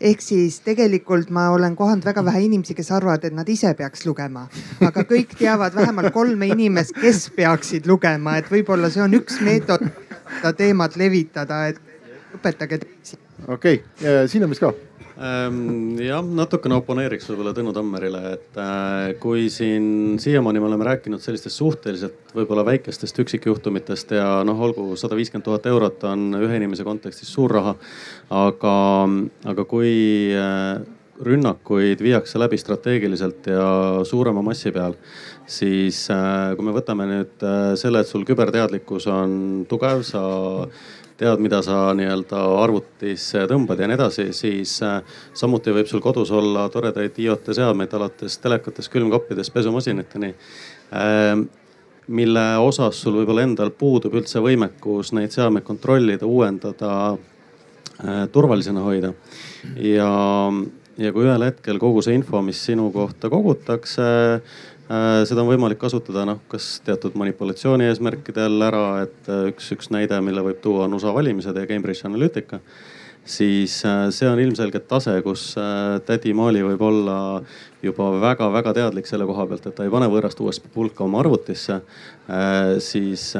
ehk 0.00 0.22
siis 0.24 0.60
tegelikult 0.64 1.30
ma 1.30 1.48
olen 1.54 1.76
kohanud 1.76 2.04
väga 2.04 2.24
vähe 2.24 2.42
inimesi, 2.46 2.74
kes 2.74 2.90
arvavad, 2.96 3.24
et 3.24 3.36
nad 3.36 3.48
ise 3.48 3.72
peaks 3.78 4.06
lugema, 4.08 4.46
aga 4.86 5.04
kõik 5.08 5.36
teavad 5.38 5.76
vähemalt 5.76 6.12
kolme 6.14 6.50
inimest, 6.54 6.96
kes 7.00 7.28
peaksid 7.36 7.88
lugema, 7.90 8.38
et 8.40 8.50
võib-olla 8.50 8.90
see 8.92 9.04
on 9.04 9.18
üks 9.20 9.40
meetod 9.44 9.84
seda 10.38 10.54
teemat 10.56 10.96
levitada, 11.00 11.66
et 11.72 11.80
õpetage 12.38 12.80
teisi. 12.84 13.18
okei 13.46 13.82
okay., 13.82 14.28
siin 14.30 14.46
on 14.46 14.54
vist 14.54 14.64
ka 14.64 14.72
jah, 15.20 16.22
natukene 16.24 16.78
oponeeriks 16.78 17.26
võib-olla 17.28 17.52
Tõnu 17.52 17.74
Tammerile, 17.76 18.20
et 18.38 18.60
äh, 18.60 19.10
kui 19.20 19.50
siin 19.52 20.16
siiamaani 20.22 20.62
me 20.62 20.70
oleme 20.70 20.86
rääkinud 20.88 21.20
sellistest 21.20 21.60
suhteliselt 21.60 22.32
võib-olla 22.32 22.64
väikestest 22.64 23.20
üksikjuhtumitest 23.24 24.14
ja 24.16 24.38
noh, 24.48 24.62
olgu 24.64 24.94
sada 24.96 25.18
viiskümmend 25.18 25.44
tuhat 25.44 25.68
eurot 25.68 26.06
on 26.08 26.38
ühe 26.40 26.56
inimese 26.56 26.86
kontekstis 26.88 27.28
suur 27.34 27.52
raha. 27.52 27.74
aga, 28.30 28.76
aga 29.52 29.66
kui 29.68 29.92
äh, 30.32 30.80
rünnakuid 31.20 32.00
viiakse 32.00 32.40
läbi 32.40 32.56
strateegiliselt 32.56 33.50
ja 33.52 33.66
suurema 34.08 34.40
massi 34.40 34.72
peal, 34.72 34.96
siis 35.44 36.06
äh, 36.14 36.54
kui 36.56 36.64
me 36.64 36.72
võtame 36.72 37.04
nüüd 37.10 37.44
selle, 37.76 38.00
et 38.00 38.08
sul 38.08 38.24
küberteadlikkus 38.24 39.10
on 39.12 39.36
tugev, 39.68 40.00
sa 40.08 40.24
tead, 41.20 41.42
mida 41.44 41.60
sa 41.64 41.90
nii-öelda 41.96 42.40
arvutis 42.62 43.28
tõmbad 43.50 43.80
ja 43.82 43.88
nii 43.90 43.98
edasi, 43.98 44.26
siis 44.36 44.78
äh, 44.86 45.00
samuti 45.36 45.74
võib 45.76 45.88
sul 45.90 46.02
kodus 46.04 46.32
olla 46.32 46.68
toredaid 46.72 47.18
IoT 47.20 47.52
seadmeid 47.56 47.94
alates 47.96 48.38
telekatest, 48.40 48.92
külmkappidest, 48.92 49.52
pesumasinateni 49.54 50.34
ähm, 50.96 51.48
mille 52.10 52.44
osas 52.58 52.98
sul 53.02 53.20
võib-olla 53.20 53.44
endal 53.46 53.70
puudub 53.76 54.16
üldse 54.18 54.42
võimekus 54.42 55.12
neid 55.16 55.34
seadmeid 55.34 55.64
kontrollida, 55.66 56.26
uuendada 56.26 56.92
äh, 57.12 58.24
turvalisena 58.32 58.82
hoida. 58.84 59.12
ja, 59.76 60.10
ja 60.98 61.12
kui 61.14 61.26
ühel 61.28 61.46
hetkel 61.46 61.78
kogu 61.82 62.02
see 62.02 62.16
info, 62.18 62.42
mis 62.42 62.62
sinu 62.66 62.88
kohta 62.94 63.30
kogutakse 63.32 64.08
seda 64.90 65.44
on 65.44 65.50
võimalik 65.52 65.78
kasutada 65.78 66.24
noh, 66.26 66.40
kas 66.50 66.80
teatud 66.86 67.14
manipulatsiooni 67.20 67.86
eesmärkidel 67.90 68.62
ära, 68.66 68.86
et 69.04 69.28
äh, 69.30 69.50
üks, 69.52 69.70
üks 69.76 69.92
näide, 69.94 70.18
mille 70.24 70.42
võib 70.42 70.58
tuua, 70.64 70.88
on 70.88 70.96
USA 70.98 71.14
valimised 71.14 71.56
ja 71.56 71.68
Cambridge 71.70 72.08
Analytica 72.08 72.58
siis 73.24 73.84
äh, 73.84 74.08
see 74.10 74.28
on 74.28 74.40
ilmselgelt 74.40 74.88
tase, 74.88 75.14
kus 75.24 75.52
äh, 75.60 75.98
tädi 76.06 76.32
Maali 76.36 76.62
võib 76.64 76.82
olla 76.82 77.16
juba 77.84 78.10
väga-väga 78.20 78.74
teadlik 78.76 79.08
selle 79.08 79.26
koha 79.28 79.46
pealt, 79.50 79.66
et 79.66 79.76
ta 79.76 79.86
ei 79.86 79.92
pane 79.92 80.08
võõrast 80.10 80.40
USB 80.42 80.70
pulka 80.74 81.04
oma 81.04 81.20
arvutisse. 81.22 81.80
Äh, 82.30 82.78
siis 82.82 83.30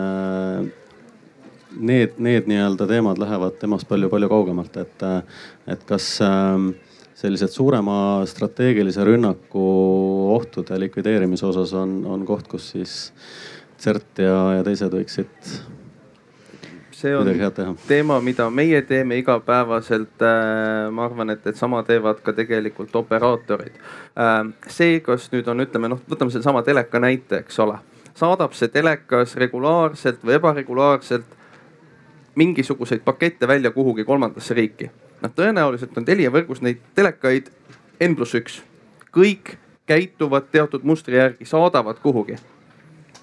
need, 1.71 2.19
need 2.19 2.51
nii-öelda 2.51 2.87
teemad 2.91 3.21
lähevad 3.23 3.59
temast 3.61 3.89
palju-palju 3.91 4.31
kaugemalt, 4.31 4.77
et, 4.81 5.05
et 5.71 5.85
kas 5.89 6.13
ähm, 6.27 6.73
sellised 7.21 7.53
suurema 7.53 8.25
strateegilise 8.29 9.05
rünnaku 9.05 9.65
ohtude 10.37 10.79
likvideerimise 10.81 11.47
osas 11.51 11.75
on, 11.77 12.01
on 12.09 12.25
koht, 12.29 12.49
kus 12.49 12.71
siis 12.73 12.95
CERT 13.81 14.25
ja, 14.25 14.39
ja 14.59 14.65
teised 14.65 14.97
võiksid 14.97 15.53
see 17.01 17.17
on 17.17 17.77
teema, 17.89 18.21
mida 18.21 18.51
meie 18.51 18.83
teeme 18.83 19.17
igapäevaselt. 19.17 20.23
Äh, 20.23 20.91
ma 20.93 21.05
arvan, 21.05 21.31
et, 21.31 21.47
et 21.47 21.57
sama 21.57 21.83
teevad 21.87 22.21
ka 22.25 22.35
tegelikult 22.37 22.97
operaatorid. 22.97 23.79
Äh, 24.21 24.51
see, 24.69 25.01
kas 25.05 25.31
nüüd 25.33 25.49
on, 25.49 25.65
ütleme 25.65 25.91
noh, 25.93 26.03
võtame 26.11 26.33
sellesama 26.35 26.63
teleka 26.67 27.01
näite, 27.01 27.45
eks 27.45 27.61
ole. 27.65 27.79
saadab 28.21 28.53
see 28.53 28.69
telekas 28.69 29.37
regulaarselt 29.41 30.25
või 30.27 30.35
ebaregulaarselt 30.37 31.39
mingisuguseid 32.37 33.01
pakette 33.05 33.49
välja 33.49 33.71
kuhugi 33.71 34.05
kolmandasse 34.05 34.55
riiki. 34.55 34.91
Noh, 35.23 35.33
tõenäoliselt 35.37 35.97
on 35.99 36.05
Telia 36.05 36.31
võrgus 36.33 36.63
neid 36.65 36.81
telekaid 36.95 37.51
N 38.05 38.17
pluss 38.17 38.37
üks. 38.39 38.63
kõik 39.11 39.57
käituvad 39.91 40.53
teatud 40.53 40.85
mustri 40.87 41.17
järgi, 41.17 41.45
saadavad 41.45 41.99
kuhugi. 42.03 42.37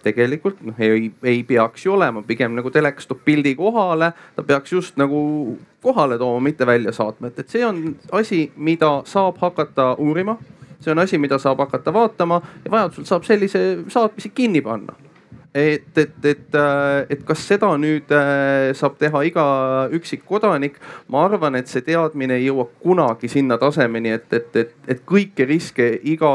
Tegelikult 0.03 0.59
noh, 0.61 0.75
ei, 0.79 1.11
ei 1.23 1.43
peaks 1.43 1.85
ju 1.85 1.93
olema, 1.93 2.21
pigem 2.27 2.53
nagu 2.55 2.71
telekas 2.71 3.07
toob 3.07 3.23
pildi 3.25 3.55
kohale, 3.55 4.11
ta 4.35 4.43
peaks 4.43 4.71
just 4.71 4.99
nagu 4.99 5.57
kohale 5.83 6.17
tooma, 6.17 6.43
mitte 6.43 6.67
välja 6.67 6.91
saatma, 6.91 7.27
et, 7.27 7.39
et 7.39 7.49
see 7.49 7.65
on 7.65 7.95
asi, 8.11 8.51
mida 8.55 9.01
saab 9.05 9.39
hakata 9.41 9.95
uurima. 9.95 10.37
see 10.79 10.91
on 10.91 10.99
asi, 10.99 11.17
mida 11.17 11.39
saab 11.39 11.59
hakata 11.59 11.93
vaatama. 11.93 12.41
Ja 12.65 12.71
vajadusel 12.71 13.05
saab 13.05 13.23
sellise 13.23 13.61
saatmise 13.87 14.29
kinni 14.29 14.61
panna 14.61 14.93
et, 15.57 15.97
et, 15.97 16.25
et, 16.25 16.55
äh, 16.55 17.05
et 17.09 17.23
kas 17.25 17.41
seda 17.49 17.69
nüüd 17.81 18.11
äh, 18.13 18.73
saab 18.77 18.97
teha 19.01 19.23
iga 19.25 19.45
üksik 19.95 20.25
kodanik. 20.27 20.77
ma 21.09 21.25
arvan, 21.25 21.55
et 21.55 21.71
see 21.71 21.81
teadmine 21.81 22.37
ei 22.37 22.45
jõua 22.47 22.67
kunagi 22.83 23.29
sinna 23.31 23.57
tasemeni, 23.57 24.13
et, 24.19 24.27
et, 24.33 24.55
et, 24.55 24.75
et 24.87 25.01
kõiki 25.05 25.47
riske 25.49 25.89
iga 26.03 26.31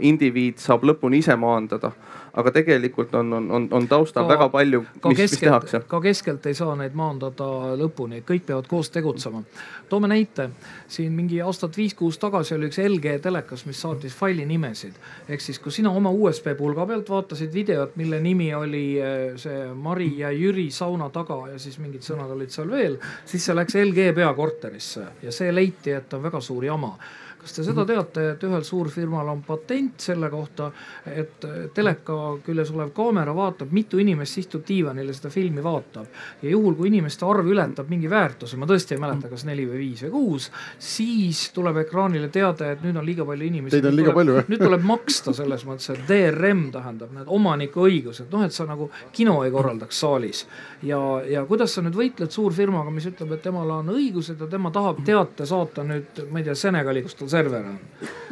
indiviid 0.00 0.62
saab 0.62 0.86
lõpuni 0.86 1.24
ise 1.24 1.36
maandada 1.36 1.92
aga 2.32 2.52
tegelikult 2.54 3.14
on, 3.14 3.32
on, 3.32 3.50
on, 3.50 3.68
on 3.70 3.88
taustal 3.88 4.24
ka, 4.24 4.34
väga 4.34 4.48
palju, 4.52 4.80
mis, 5.04 5.18
mis 5.18 5.36
tehakse. 5.40 5.80
ka 5.88 6.00
keskelt 6.00 6.46
ei 6.46 6.54
saa 6.54 6.74
neid 6.78 6.94
maandada 6.98 7.76
lõpuni, 7.80 8.22
kõik 8.26 8.46
peavad 8.46 8.68
koos 8.70 8.90
tegutsema. 8.94 9.42
toome 9.88 10.10
näite, 10.10 10.50
siin 10.88 11.12
mingi 11.16 11.40
aastat 11.42 11.76
viis-kuus 11.76 12.18
tagasi 12.22 12.54
oli 12.54 12.70
üks 12.70 12.80
LG 12.84 13.16
telekas, 13.22 13.64
mis 13.66 13.80
saatis 13.82 14.14
faili 14.16 14.46
nimesid. 14.46 14.98
ehk 15.28 15.40
siis, 15.40 15.58
kui 15.58 15.72
sina 15.72 15.90
oma 15.90 16.10
USB 16.10 16.54
pulga 16.58 16.86
pealt 16.86 17.10
vaatasid 17.10 17.52
videot, 17.54 17.96
mille 17.96 18.20
nimi 18.20 18.52
oli 18.54 18.84
eh, 18.98 19.32
see 19.36 19.64
Mari 19.74 20.12
ja 20.18 20.30
Jüri 20.30 20.70
sauna 20.70 21.10
taga 21.10 21.42
ja 21.52 21.58
siis 21.58 21.78
mingid 21.78 22.06
sõnad 22.06 22.30
olid 22.30 22.54
seal 22.54 22.70
veel, 22.70 23.00
siis 23.24 23.44
see 23.44 23.56
läks 23.56 23.78
LG 23.80 24.12
peakorterisse 24.14 25.06
ja 25.22 25.34
see 25.34 25.50
leiti, 25.54 25.94
et 25.96 26.14
on 26.14 26.22
väga 26.22 26.40
suur 26.44 26.64
jama 26.64 26.94
kas 27.40 27.56
te 27.56 27.64
seda 27.64 27.84
teate, 27.88 28.26
et 28.34 28.44
ühel 28.46 28.64
suurfirmal 28.66 29.28
on 29.32 29.42
patent 29.46 30.00
selle 30.00 30.30
kohta, 30.32 30.70
et 31.08 31.46
teleka 31.74 32.16
küljes 32.44 32.72
olev 32.74 32.92
kaamera 32.96 33.34
vaatab, 33.36 33.72
mitu 33.74 34.00
inimest 34.02 34.40
istub 34.42 34.64
diivanil 34.68 35.08
ja 35.08 35.16
seda 35.16 35.32
filmi 35.32 35.62
vaatab. 35.64 36.06
ja 36.42 36.50
juhul, 36.50 36.74
kui 36.74 36.88
inimeste 36.88 37.26
arv 37.26 37.48
ületab 37.48 37.88
mingi 37.90 38.10
väärtuse, 38.10 38.56
ma 38.60 38.68
tõesti 38.68 38.96
ei 38.96 39.02
mäleta, 39.02 39.28
kas 39.32 39.44
neli 39.48 39.66
või 39.68 39.80
viis 39.84 40.04
või 40.06 40.10
kuus, 40.10 40.50
siis 40.78 41.42
tuleb 41.54 41.82
ekraanile 41.84 42.28
teade, 42.28 42.72
et 42.74 42.84
nüüd 42.84 42.96
on 43.00 43.06
liiga 43.06 43.24
palju 43.28 43.46
inimesi. 43.46 43.76
Teid 43.76 43.90
on 43.90 43.96
liiga 43.96 44.14
palju 44.16 44.36
jah? 44.38 44.50
nüüd 44.50 44.64
tuleb 44.64 44.86
maksta 44.86 45.34
selles 45.36 45.64
mõttes, 45.68 45.90
et 45.94 46.04
DRM 46.08 46.66
tähendab 46.74 47.14
need 47.16 47.30
omaniku 47.30 47.86
õigused, 47.88 48.28
noh, 48.32 48.44
et 48.46 48.56
sa 48.56 48.66
nagu 48.68 48.90
kino 49.16 49.40
ei 49.44 49.54
korraldaks 49.54 50.00
saalis. 50.04 50.44
ja, 50.82 51.00
ja 51.28 51.44
kuidas 51.48 51.74
sa 51.74 51.84
nüüd 51.84 51.96
võitled 51.96 52.32
suurfirmaga, 52.34 52.92
mis 52.94 53.08
ütleb, 53.10 53.34
et 53.36 53.42
temal 53.44 53.70
on 53.78 53.92
õigused 53.94 54.40
ja 54.40 54.48
tema 54.50 54.72
tahab 54.74 55.02
teate 55.06 55.46
saata 55.48 55.84
nüüd, 55.86 56.24
ma 56.30 56.40
ei 56.40 56.48
tea, 56.48 56.56
Senegali, 56.60 57.02
kus 57.06 57.16
tal 57.18 57.29
server 57.30 57.66
on. 57.72 57.78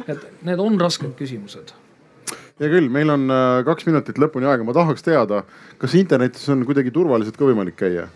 et 0.07 0.27
need 0.47 0.59
on 0.63 0.79
rasked 0.81 1.15
küsimused 1.19 1.75
hea 2.59 2.71
küll, 2.71 2.89
meil 2.91 3.11
on 3.13 3.29
äh, 3.31 3.61
kaks 3.67 3.87
minutit 3.87 4.19
lõpuni 4.19 4.49
aega, 4.49 4.65
ma 4.67 4.75
tahaks 4.75 5.05
teada, 5.05 5.43
kas 5.79 5.95
internetis 5.99 6.49
on 6.51 6.65
kuidagi 6.67 6.91
turvaliselt 6.95 7.39
ka 7.39 7.47
võimalik 7.47 7.79
käia? 7.79 8.09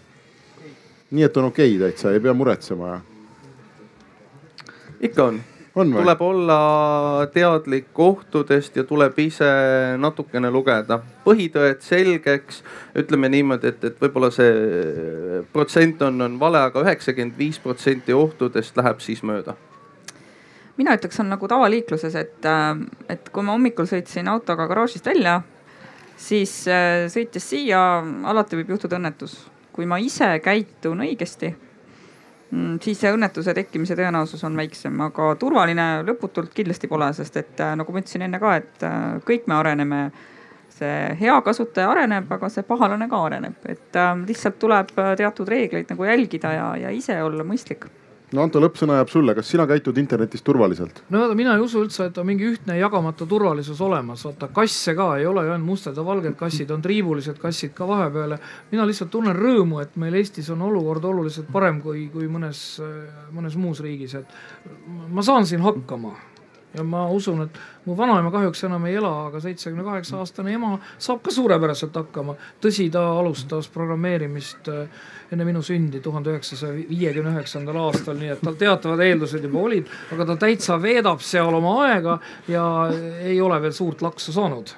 nii 1.13 1.25
et 1.27 1.35
on 1.37 1.51
okei 1.51 1.75
okay, 1.75 1.81
täitsa, 1.87 2.11
ei 2.11 2.21
pea 2.23 2.33
muretsema? 2.35 2.97
ikka 5.03 5.27
on, 5.31 5.39
on. 5.75 5.95
tuleb 5.95 6.21
olla 6.27 6.59
teadlik 7.33 7.99
ohtudest 7.99 8.75
ja 8.75 8.83
tuleb 8.87 9.19
ise 9.23 9.49
natukene 9.97 10.51
lugeda 10.51 10.99
põhitõed 11.25 11.83
selgeks. 11.85 12.63
ütleme 12.99 13.31
niimoodi, 13.31 13.71
et, 13.71 13.83
et 13.83 14.01
võib-olla 14.01 14.31
see 14.33 15.43
protsent 15.53 16.01
on, 16.01 16.19
on 16.27 16.39
vale 16.39 16.65
aga, 16.65 16.81
aga 16.81 16.89
üheksakümmend 16.89 17.37
viis 17.37 17.61
protsenti 17.63 18.15
ohtudest 18.17 18.75
läheb 18.77 18.99
siis 19.05 19.23
mööda 19.23 19.55
mina 20.77 20.95
ütleks, 20.97 21.19
on 21.21 21.29
nagu 21.33 21.47
tavaliikluses, 21.49 22.15
et, 22.15 22.45
äh, 22.45 22.71
et 23.09 23.29
kui 23.33 23.45
ma 23.45 23.55
hommikul 23.57 23.89
sõitsin 23.89 24.29
autoga 24.31 24.67
garaažist 24.69 25.05
välja, 25.07 25.39
siis 26.17 26.63
äh, 26.71 27.05
sõites 27.13 27.45
siia 27.49 27.81
alati 28.29 28.59
võib 28.59 28.73
juhtuda 28.75 28.99
õnnetus. 29.01 29.41
kui 29.73 29.87
ma 29.89 29.97
ise 29.97 30.27
käitun 30.45 30.99
õigesti, 31.01 31.47
mm, 32.51 32.75
siis 32.81 32.99
see 33.01 33.09
õnnetuse 33.09 33.55
tekkimise 33.57 33.95
tõenäosus 33.97 34.43
on 34.45 34.53
väiksem, 34.57 34.99
aga 35.01 35.31
turvaline 35.41 36.03
lõputult 36.05 36.53
kindlasti 36.53 36.87
pole, 36.87 37.07
sest 37.17 37.39
et 37.41 37.63
äh, 37.65 37.73
nagu 37.79 37.91
ma 37.91 38.03
ütlesin 38.03 38.27
enne 38.27 38.39
ka, 38.39 38.53
et 38.61 38.85
kõik 39.25 39.49
me 39.49 39.57
areneme. 39.57 40.03
See 40.73 40.93
hea 41.19 41.33
kasutaja 41.45 41.91
areneb, 41.91 42.31
aga 42.33 42.47
see 42.49 42.63
pahalane 42.65 43.05
ka 43.09 43.17
areneb, 43.25 43.65
et 43.69 43.97
äh, 43.97 44.13
lihtsalt 44.27 44.57
tuleb 44.61 44.93
teatud 45.17 45.49
reegleid 45.49 45.89
nagu 45.93 46.05
jälgida 46.05 46.53
ja, 46.53 46.69
ja 46.85 46.93
ise 46.93 47.17
olla 47.21 47.45
mõistlik 47.45 47.85
no 48.33 48.43
Anto, 48.43 48.61
lõppsõna 48.63 48.97
jääb 48.99 49.11
sulle, 49.11 49.35
kas 49.37 49.49
sina 49.53 49.65
käitud 49.69 49.97
internetis 50.01 50.43
turvaliselt? 50.45 51.03
no 51.13 51.25
mina 51.37 51.55
ei 51.57 51.63
usu 51.63 51.83
üldse, 51.83 52.09
et 52.09 52.17
on 52.17 52.27
mingi 52.27 52.47
ühtne 52.49 52.77
jagamatu 52.79 53.27
turvalisus 53.29 53.81
olemas, 53.85 54.25
vaata 54.27 54.49
kasse 54.55 54.95
ka 54.97 55.09
ei 55.19 55.27
ole 55.29 55.45
ju 55.47 55.53
ainult 55.55 55.69
mustad 55.69 55.97
ja 55.97 56.05
valged 56.05 56.35
kassid, 56.39 56.71
on 56.73 56.81
triibulised 56.81 57.39
kassid 57.41 57.73
ka 57.77 57.87
vahepeal. 57.87 58.37
mina 58.71 58.87
lihtsalt 58.89 59.11
tunnen 59.13 59.37
rõõmu, 59.37 59.81
et 59.83 59.95
meil 60.01 60.19
Eestis 60.19 60.49
on 60.53 60.61
olukord 60.61 61.05
oluliselt 61.05 61.51
parem 61.51 61.81
kui, 61.81 62.07
kui 62.13 62.27
mõnes, 62.27 62.63
mõnes 63.31 63.57
muus 63.57 63.81
riigis, 63.83 64.15
et 64.19 64.37
ma 65.09 65.21
saan 65.25 65.45
siin 65.45 65.61
hakkama 65.61 66.15
ja 66.73 66.83
ma 66.83 67.05
usun, 67.13 67.43
et 67.45 67.57
mu 67.85 67.95
vanaema 67.97 68.31
kahjuks 68.33 68.63
enam 68.67 68.85
ei 68.89 68.97
ela, 68.97 69.11
aga 69.27 69.41
seitsmekümne 69.43 69.85
kaheksa 69.85 70.17
aastane 70.21 70.53
ema 70.57 70.77
saab 70.97 71.21
ka 71.25 71.31
suurepäraselt 71.31 71.95
hakkama. 71.95 72.35
tõsi, 72.61 72.89
ta 72.91 73.03
alustas 73.19 73.69
programmeerimist 73.73 74.69
äh, 74.73 74.87
enne 75.33 75.47
minu 75.47 75.63
sündi 75.65 76.01
tuhande 76.03 76.33
üheksasaja 76.33 76.75
viiekümne 76.89 77.33
üheksandal 77.35 77.81
aastal, 77.87 78.17
nii 78.19 78.35
et 78.35 78.45
tal 78.45 78.57
teatavad 78.59 79.03
eeldused 79.05 79.43
juba 79.49 79.65
olid, 79.67 79.91
aga 80.13 80.29
ta 80.31 80.37
täitsa 80.45 80.79
veedab 80.81 81.23
seal 81.25 81.59
oma 81.59 81.79
aega 81.87 82.19
ja 82.51 82.63
ei 83.23 83.41
ole 83.41 83.59
veel 83.63 83.75
suurt 83.75 84.05
laksu 84.05 84.35
saanud. 84.35 84.77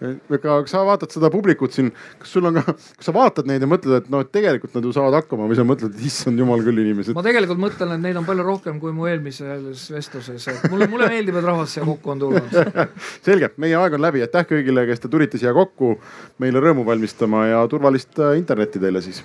Aga 0.00 0.54
sa 0.70 0.80
vaatad 0.88 1.12
seda 1.12 1.28
publikut 1.32 1.74
siin, 1.76 1.90
kas 2.20 2.30
sul 2.32 2.46
on 2.48 2.56
ka, 2.56 2.72
kas 2.72 3.08
sa 3.10 3.12
vaatad 3.12 3.48
neid 3.48 3.60
ja 3.60 3.68
mõtled, 3.68 3.98
et 4.00 4.06
noh, 4.12 4.22
et 4.24 4.30
tegelikult 4.32 4.72
nad 4.78 4.86
ju 4.86 4.92
saavad 4.96 5.18
hakkama 5.18 5.48
või 5.50 5.58
sa 5.58 5.66
mõtled, 5.68 5.92
et 5.92 6.06
issand 6.08 6.40
jumal 6.40 6.62
küll 6.64 6.80
inimesed. 6.80 7.12
ma 7.16 7.24
tegelikult 7.26 7.60
mõtlen, 7.60 7.92
et 7.98 8.04
neid 8.06 8.16
on 8.16 8.28
palju 8.28 8.46
rohkem 8.46 8.78
kui 8.80 8.94
mu 8.96 9.10
eelmises 9.10 9.84
vestluses, 9.92 10.46
et 10.48 10.64
mulle, 10.72 10.88
mulle 10.88 11.10
meeldib, 11.12 11.36
et 11.36 11.48
rahvas 11.50 11.76
siia 11.76 11.84
kokku 11.84 12.14
on 12.14 12.22
tulnud. 12.24 12.56
Selge, 13.26 13.52
meie 13.60 13.76
aeg 13.76 13.98
on 13.98 14.06
läbi, 14.06 14.24
aitäh 14.24 14.48
kõigile, 14.54 14.86
kes 14.88 15.04
te 15.04 15.12
tulite 15.12 15.40
siia 15.42 15.52
kokku 15.56 15.98
meile 16.40 16.64
rõõmu 16.64 16.86
valmistama 16.88 17.44
ja 17.50 17.60
turvalist 17.68 18.24
äh, 18.24 18.38
internetti 18.40 18.80
teile 18.80 19.04
siis 19.04 19.20